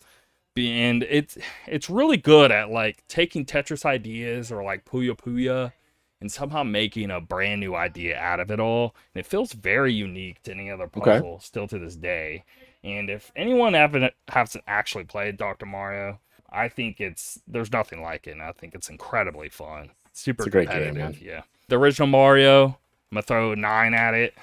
and 0.56 1.02
it's 1.04 1.38
it's 1.66 1.88
really 1.88 2.16
good 2.16 2.50
at 2.52 2.70
like 2.70 3.02
taking 3.08 3.44
tetris 3.44 3.84
ideas 3.84 4.52
or 4.52 4.62
like 4.62 4.84
puyo 4.84 5.16
puya 5.16 5.72
and 6.20 6.30
somehow 6.30 6.62
making 6.62 7.10
a 7.10 7.20
brand 7.20 7.60
new 7.60 7.74
idea 7.74 8.16
out 8.18 8.40
of 8.40 8.50
it 8.50 8.60
all 8.60 8.94
and 9.14 9.20
it 9.20 9.26
feels 9.26 9.52
very 9.52 9.92
unique 9.92 10.42
to 10.42 10.52
any 10.52 10.70
other 10.70 10.88
Okay. 10.96 11.00
puzzle 11.00 11.40
still 11.40 11.66
to 11.68 11.78
this 11.78 11.96
day 11.96 12.44
and 12.84 13.08
if 13.08 13.32
anyone 13.36 13.74
haven't 13.74 14.12
hasn't 14.28 14.64
actually 14.66 15.04
played 15.04 15.36
dr 15.36 15.64
mario 15.64 16.18
I 16.52 16.68
think 16.68 17.00
it's 17.00 17.40
there's 17.46 17.72
nothing 17.72 18.02
like 18.02 18.26
it. 18.26 18.32
And 18.32 18.42
I 18.42 18.52
think 18.52 18.74
it's 18.74 18.88
incredibly 18.90 19.48
fun. 19.48 19.90
Super 20.12 20.44
It's 20.44 20.52
great 20.52 20.68
game, 20.68 20.94
competitive. 20.94 21.22
yeah. 21.22 21.42
The 21.68 21.78
original 21.78 22.08
Mario, 22.08 22.66
I'm 22.66 23.14
gonna 23.14 23.22
throw 23.22 23.52
a 23.52 23.56
nine 23.56 23.94
at 23.94 24.14
it. 24.14 24.34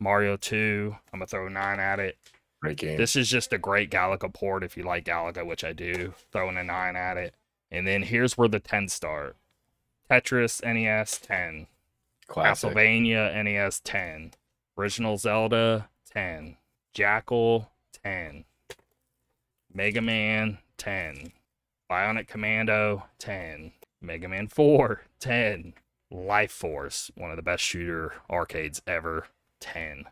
Mario 0.00 0.36
2, 0.36 0.96
I'm 1.12 1.18
gonna 1.20 1.26
throw 1.26 1.46
a 1.46 1.50
nine 1.50 1.78
at 1.80 2.00
it. 2.00 2.18
Great 2.60 2.78
game. 2.78 2.96
This 2.98 3.14
is 3.16 3.28
just 3.28 3.52
a 3.52 3.58
great 3.58 3.90
Galaga 3.90 4.32
port 4.32 4.64
if 4.64 4.76
you 4.76 4.82
like 4.82 5.04
Galaga, 5.04 5.46
which 5.46 5.62
I 5.62 5.72
do. 5.72 6.14
Throwing 6.32 6.56
a 6.56 6.64
nine 6.64 6.96
at 6.96 7.16
it. 7.16 7.34
And 7.70 7.86
then 7.86 8.02
here's 8.02 8.36
where 8.36 8.48
the 8.48 8.58
10 8.60 8.88
start. 8.88 9.36
Tetris 10.10 10.62
NES 10.64 11.18
10. 11.18 11.66
Classic. 12.26 12.70
Castlevania 12.70 13.44
NES 13.44 13.80
10. 13.80 14.32
Original 14.78 15.16
Zelda 15.18 15.88
10. 16.12 16.56
Jackal 16.92 17.70
10. 18.02 18.44
Mega 19.72 20.00
Man 20.00 20.58
10. 20.78 21.32
Bionic 21.90 22.26
Commando 22.28 23.04
10. 23.18 23.72
Mega 24.02 24.28
Man 24.28 24.46
4 24.48 25.02
10. 25.20 25.74
Life 26.10 26.52
Force, 26.52 27.10
one 27.16 27.30
of 27.30 27.36
the 27.36 27.42
best 27.42 27.64
shooter 27.64 28.12
arcades 28.30 28.80
ever 28.86 29.26
10. 29.60 30.04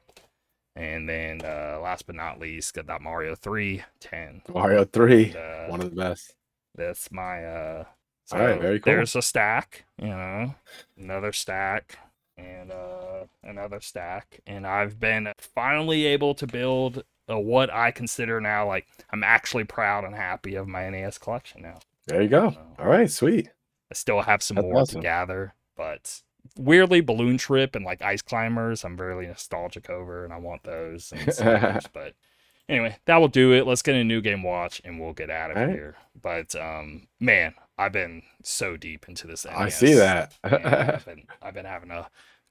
And 0.77 1.09
then 1.09 1.41
uh, 1.45 1.79
last 1.81 2.07
but 2.07 2.17
not 2.17 2.41
least, 2.41 2.75
got 2.75 2.87
that 2.89 3.01
Mario 3.01 3.37
3 3.37 3.83
10. 4.01 4.43
Mario 4.53 4.85
3. 4.85 5.25
And, 5.27 5.37
uh, 5.37 5.67
One 5.67 5.81
of 5.81 5.91
the 5.91 5.97
best. 5.97 6.35
that's 6.75 7.13
my 7.13 7.45
uh 7.45 7.85
so 8.25 8.37
All 8.39 8.45
right, 8.47 8.61
very 8.61 8.81
cool. 8.81 8.93
there's 8.93 9.15
a 9.15 9.23
stack 9.23 9.85
you 10.01 10.09
know 10.09 10.55
another 10.99 11.31
stack 11.33 11.99
and 12.39 12.73
uh 12.73 13.27
another 13.45 13.81
stack 13.81 14.41
and 14.47 14.67
i've 14.67 14.99
been 14.99 15.31
finally 15.39 16.07
able 16.07 16.35
to 16.35 16.47
build 16.47 17.05
what 17.29 17.73
i 17.73 17.91
consider 17.91 18.41
now 18.41 18.67
like 18.67 18.87
i'm 19.11 19.25
actually 19.25 19.65
proud 19.65 20.05
and 20.05 20.15
happy 20.15 20.55
of 20.55 20.69
my 20.69 20.89
nes 20.91 21.19
collection 21.19 21.63
now 21.63 21.79
There 22.07 22.21
you 22.23 22.29
go. 22.29 22.51
So, 22.51 22.61
All 22.79 22.87
right, 22.87 23.11
sweet. 23.11 23.49
i 23.91 23.95
still 23.95 24.21
have 24.23 24.43
some 24.43 24.57
That's 24.57 24.65
more 24.65 24.77
awesome. 24.81 25.01
to 25.01 25.03
gather 25.03 25.55
but 25.77 26.21
weirdly 26.59 27.01
balloon 27.01 27.39
trip 27.39 27.75
and 27.75 27.85
like 27.85 28.03
ice 28.03 28.21
climbers 28.23 28.85
i'm 28.85 28.97
very 28.97 29.27
nostalgic 29.27 29.89
over 29.89 30.25
and 30.25 30.33
i 30.33 30.37
want 30.37 30.63
those 30.65 31.13
but 31.93 32.15
anyway 32.69 32.95
that 33.07 33.17
will 33.17 33.29
do 33.29 33.53
it 33.53 33.67
let's 33.67 33.83
get 33.83 33.95
a 33.95 34.05
new 34.05 34.21
game 34.21 34.43
watch 34.43 34.81
and 34.85 35.01
we'll 35.01 35.15
get 35.15 35.31
out 35.31 35.51
of 35.51 35.57
All 35.57 35.65
right. 35.65 35.73
here 35.73 35.97
but 36.21 36.55
um 36.55 37.09
man 37.19 37.55
i've 37.79 37.93
been 37.93 38.23
so 38.43 38.77
deep 38.77 39.07
into 39.09 39.27
this 39.27 39.47
I 39.47 39.69
see 39.71 39.95
that. 39.95 40.35
I've, 40.45 41.05
been, 41.07 41.23
I've 41.43 41.55
been 41.55 41.65
having 41.65 41.91
a 41.91 42.09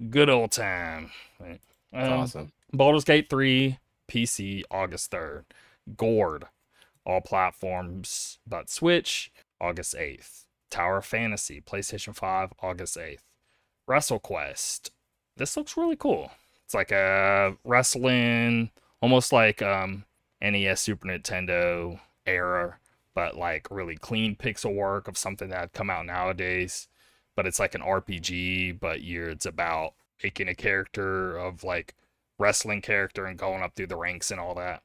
good 0.10 0.30
old 0.30 0.52
time 0.52 1.12
Right. 1.40 1.62
Um, 1.94 2.14
awesome. 2.14 2.52
Baldur's 2.74 3.04
Gate 3.04 3.30
3 3.30 3.78
PC 4.14 4.64
August 4.70 5.12
3rd. 5.12 5.46
Gord 5.98 6.46
all 7.06 7.22
platforms 7.22 8.40
but 8.48 8.70
Switch 8.70 9.32
August 9.60 9.96
8th. 9.96 10.46
Tower 10.70 10.98
of 10.98 11.06
Fantasy 11.06 11.62
PlayStation 11.62 12.16
5 12.16 12.54
August 12.62 12.96
8th. 12.96 13.24
WrestleQuest. 13.90 14.92
This 15.36 15.58
looks 15.58 15.76
really 15.76 15.96
cool. 15.96 16.32
It's 16.64 16.74
like 16.74 16.92
a 16.92 17.58
wrestling 17.64 18.70
almost 19.02 19.34
like 19.34 19.62
um 19.62 20.06
NES 20.42 20.82
Super 20.82 21.08
Nintendo 21.08 22.00
era 22.26 22.78
but 23.16 23.36
like 23.36 23.68
really 23.72 23.96
clean 23.96 24.36
pixel 24.36 24.76
work 24.76 25.08
of 25.08 25.18
something 25.18 25.50
that 25.50 25.60
had 25.60 25.74
come 25.74 25.90
out 25.90 26.06
nowadays 26.06 26.88
but 27.36 27.48
it's 27.48 27.60
like 27.60 27.76
an 27.76 27.82
RPG 27.82 28.80
but 28.80 29.02
you're 29.02 29.30
it's 29.30 29.46
about 29.46 29.94
making 30.24 30.48
a 30.48 30.56
character 30.56 31.36
of 31.36 31.64
like 31.64 31.96
wrestling 32.40 32.82
character 32.82 33.26
and 33.26 33.38
going 33.38 33.62
up 33.62 33.76
through 33.76 33.88
the 33.88 33.96
ranks 33.96 34.32
and 34.32 34.40
all 34.40 34.56
that. 34.56 34.82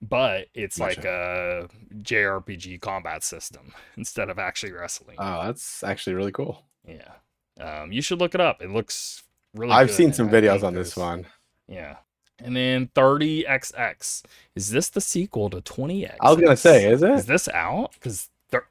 But 0.00 0.46
it's 0.54 0.78
like 0.78 1.04
a 1.04 1.68
JRPG 2.02 2.80
combat 2.80 3.24
system 3.24 3.72
instead 3.96 4.30
of 4.30 4.38
actually 4.38 4.72
wrestling. 4.72 5.16
Oh, 5.18 5.44
that's 5.46 5.82
actually 5.82 6.14
really 6.14 6.32
cool. 6.32 6.64
yeah. 6.86 7.12
Um, 7.60 7.90
you 7.90 8.00
should 8.02 8.20
look 8.20 8.36
it 8.36 8.40
up. 8.40 8.62
It 8.62 8.70
looks 8.70 9.24
really 9.54 9.72
I've 9.72 9.88
good, 9.88 9.96
seen 9.96 10.12
some 10.12 10.28
I 10.28 10.32
videos 10.32 10.62
on 10.62 10.74
this 10.74 10.96
one. 10.96 11.26
Yeah. 11.66 11.96
And 12.38 12.54
then 12.56 12.86
30XX. 12.94 14.22
Is 14.54 14.70
this 14.70 14.88
the 14.90 15.00
sequel 15.00 15.50
to 15.50 15.60
20XX? 15.60 16.14
I 16.20 16.30
was 16.30 16.40
gonna 16.40 16.56
say, 16.56 16.88
is 16.88 17.02
Is 17.02 17.24
it? 17.24 17.26
this 17.26 17.48
out? 17.48 17.94
Because 17.94 18.28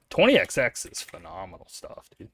20XX 0.10 0.90
is 0.92 1.02
phenomenal 1.02 1.68
stuff, 1.70 2.10
dude. 2.18 2.30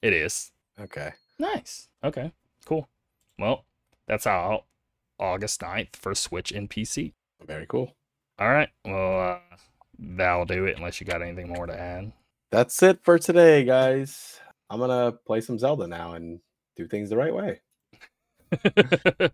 It 0.00 0.12
is. 0.12 0.52
Okay. 0.80 1.10
Nice. 1.40 1.88
Okay. 2.04 2.30
Cool. 2.64 2.88
Well, 3.36 3.64
that's 4.06 4.28
out 4.28 4.64
August 5.18 5.60
9th 5.60 5.96
for 5.96 6.14
Switch 6.14 6.52
and 6.52 6.68
PC. 6.70 7.12
Very 7.46 7.66
cool. 7.66 7.94
All 8.38 8.48
right. 8.48 8.68
Well, 8.84 9.20
uh, 9.20 9.38
that'll 9.98 10.44
do 10.44 10.64
it 10.66 10.76
unless 10.76 11.00
you 11.00 11.06
got 11.06 11.22
anything 11.22 11.48
more 11.48 11.66
to 11.66 11.78
add. 11.78 12.12
That's 12.50 12.82
it 12.82 13.00
for 13.02 13.18
today, 13.18 13.64
guys. 13.64 14.40
I'm 14.70 14.78
gonna 14.80 15.12
play 15.26 15.40
some 15.40 15.58
Zelda 15.58 15.86
now 15.86 16.14
and 16.14 16.40
do 16.76 16.86
things 16.86 17.10
the 17.10 17.16
right 17.16 17.34
way. 17.34 17.60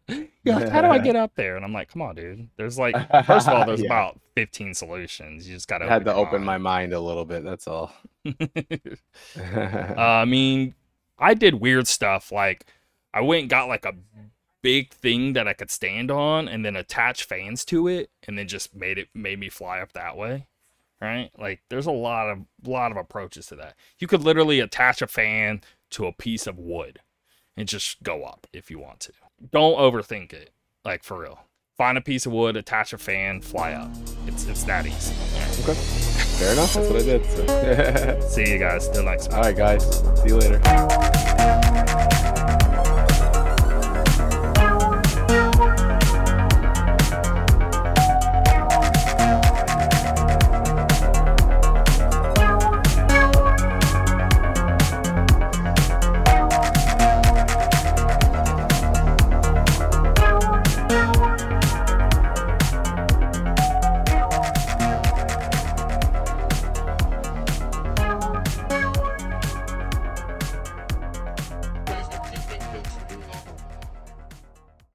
Like, 0.46 0.68
how 0.68 0.82
do 0.82 0.88
I 0.88 0.98
get 0.98 1.16
up 1.16 1.32
there? 1.36 1.56
And 1.56 1.64
I'm 1.64 1.72
like, 1.72 1.88
come 1.88 2.02
on, 2.02 2.16
dude. 2.16 2.50
There's 2.58 2.78
like, 2.78 2.94
first 3.24 3.48
of 3.48 3.54
all, 3.54 3.64
there's 3.66 3.80
Yeah. 3.80 3.86
about 3.86 4.20
15 4.34 4.74
solutions. 4.74 5.48
You 5.48 5.54
just 5.54 5.68
got 5.68 5.78
to 5.78 5.88
had 5.88 6.04
to 6.04 6.12
open 6.14 6.44
my 6.44 6.58
mind 6.58 6.92
a 6.92 7.00
little 7.00 7.24
bit. 7.24 7.44
That's 7.44 7.66
all. 7.66 7.92
Uh, 9.36 9.94
I 9.96 10.24
mean, 10.26 10.74
I 11.18 11.32
did 11.34 11.54
weird 11.54 11.86
stuff. 11.86 12.30
Like, 12.30 12.66
I 13.14 13.22
went 13.22 13.42
and 13.42 13.50
got 13.50 13.68
like 13.68 13.86
a 13.86 13.94
big 14.64 14.94
thing 14.94 15.34
that 15.34 15.46
I 15.46 15.52
could 15.52 15.70
stand 15.70 16.10
on, 16.10 16.48
and 16.48 16.64
then 16.64 16.74
attach 16.74 17.24
fans 17.24 17.66
to 17.66 17.86
it, 17.86 18.10
and 18.26 18.38
then 18.38 18.48
just 18.48 18.74
made 18.74 18.98
it 18.98 19.08
made 19.14 19.38
me 19.38 19.50
fly 19.50 19.78
up 19.78 19.92
that 19.92 20.16
way. 20.16 20.46
Right? 21.00 21.30
Like, 21.38 21.60
there's 21.68 21.86
a 21.86 21.92
lot 21.92 22.30
of 22.30 22.38
lot 22.66 22.90
of 22.90 22.96
approaches 22.96 23.46
to 23.48 23.56
that. 23.56 23.76
You 23.98 24.06
could 24.06 24.22
literally 24.22 24.60
attach 24.60 25.02
a 25.02 25.06
fan 25.06 25.60
to 25.90 26.06
a 26.06 26.12
piece 26.12 26.46
of 26.46 26.58
wood 26.58 27.00
and 27.56 27.68
just 27.68 28.02
go 28.02 28.24
up 28.24 28.46
if 28.52 28.70
you 28.70 28.78
want 28.78 29.00
to. 29.00 29.12
Don't 29.52 29.76
overthink 29.76 30.32
it. 30.32 30.50
Like 30.82 31.04
for 31.04 31.20
real. 31.20 31.40
Find 31.76 31.98
a 31.98 32.00
piece 32.00 32.24
of 32.24 32.32
wood, 32.32 32.56
attach 32.56 32.92
a 32.92 32.98
fan, 32.98 33.42
fly 33.42 33.72
up. 33.72 33.90
It's 34.26 34.46
it's 34.46 34.64
that 34.64 34.86
easy. 34.86 35.14
okay. 35.62 35.74
Fair 35.74 36.52
enough. 36.54 36.72
That's 36.72 36.88
what 36.88 37.02
I 37.02 37.04
did. 37.04 38.20
so. 38.22 38.28
See 38.28 38.50
you 38.52 38.58
guys. 38.58 38.88
Till 38.88 39.04
next. 39.04 39.30
all 39.32 39.42
right, 39.42 39.56
guys. 39.56 39.98
See 40.22 40.28
you 40.28 40.38
later. 40.38 41.60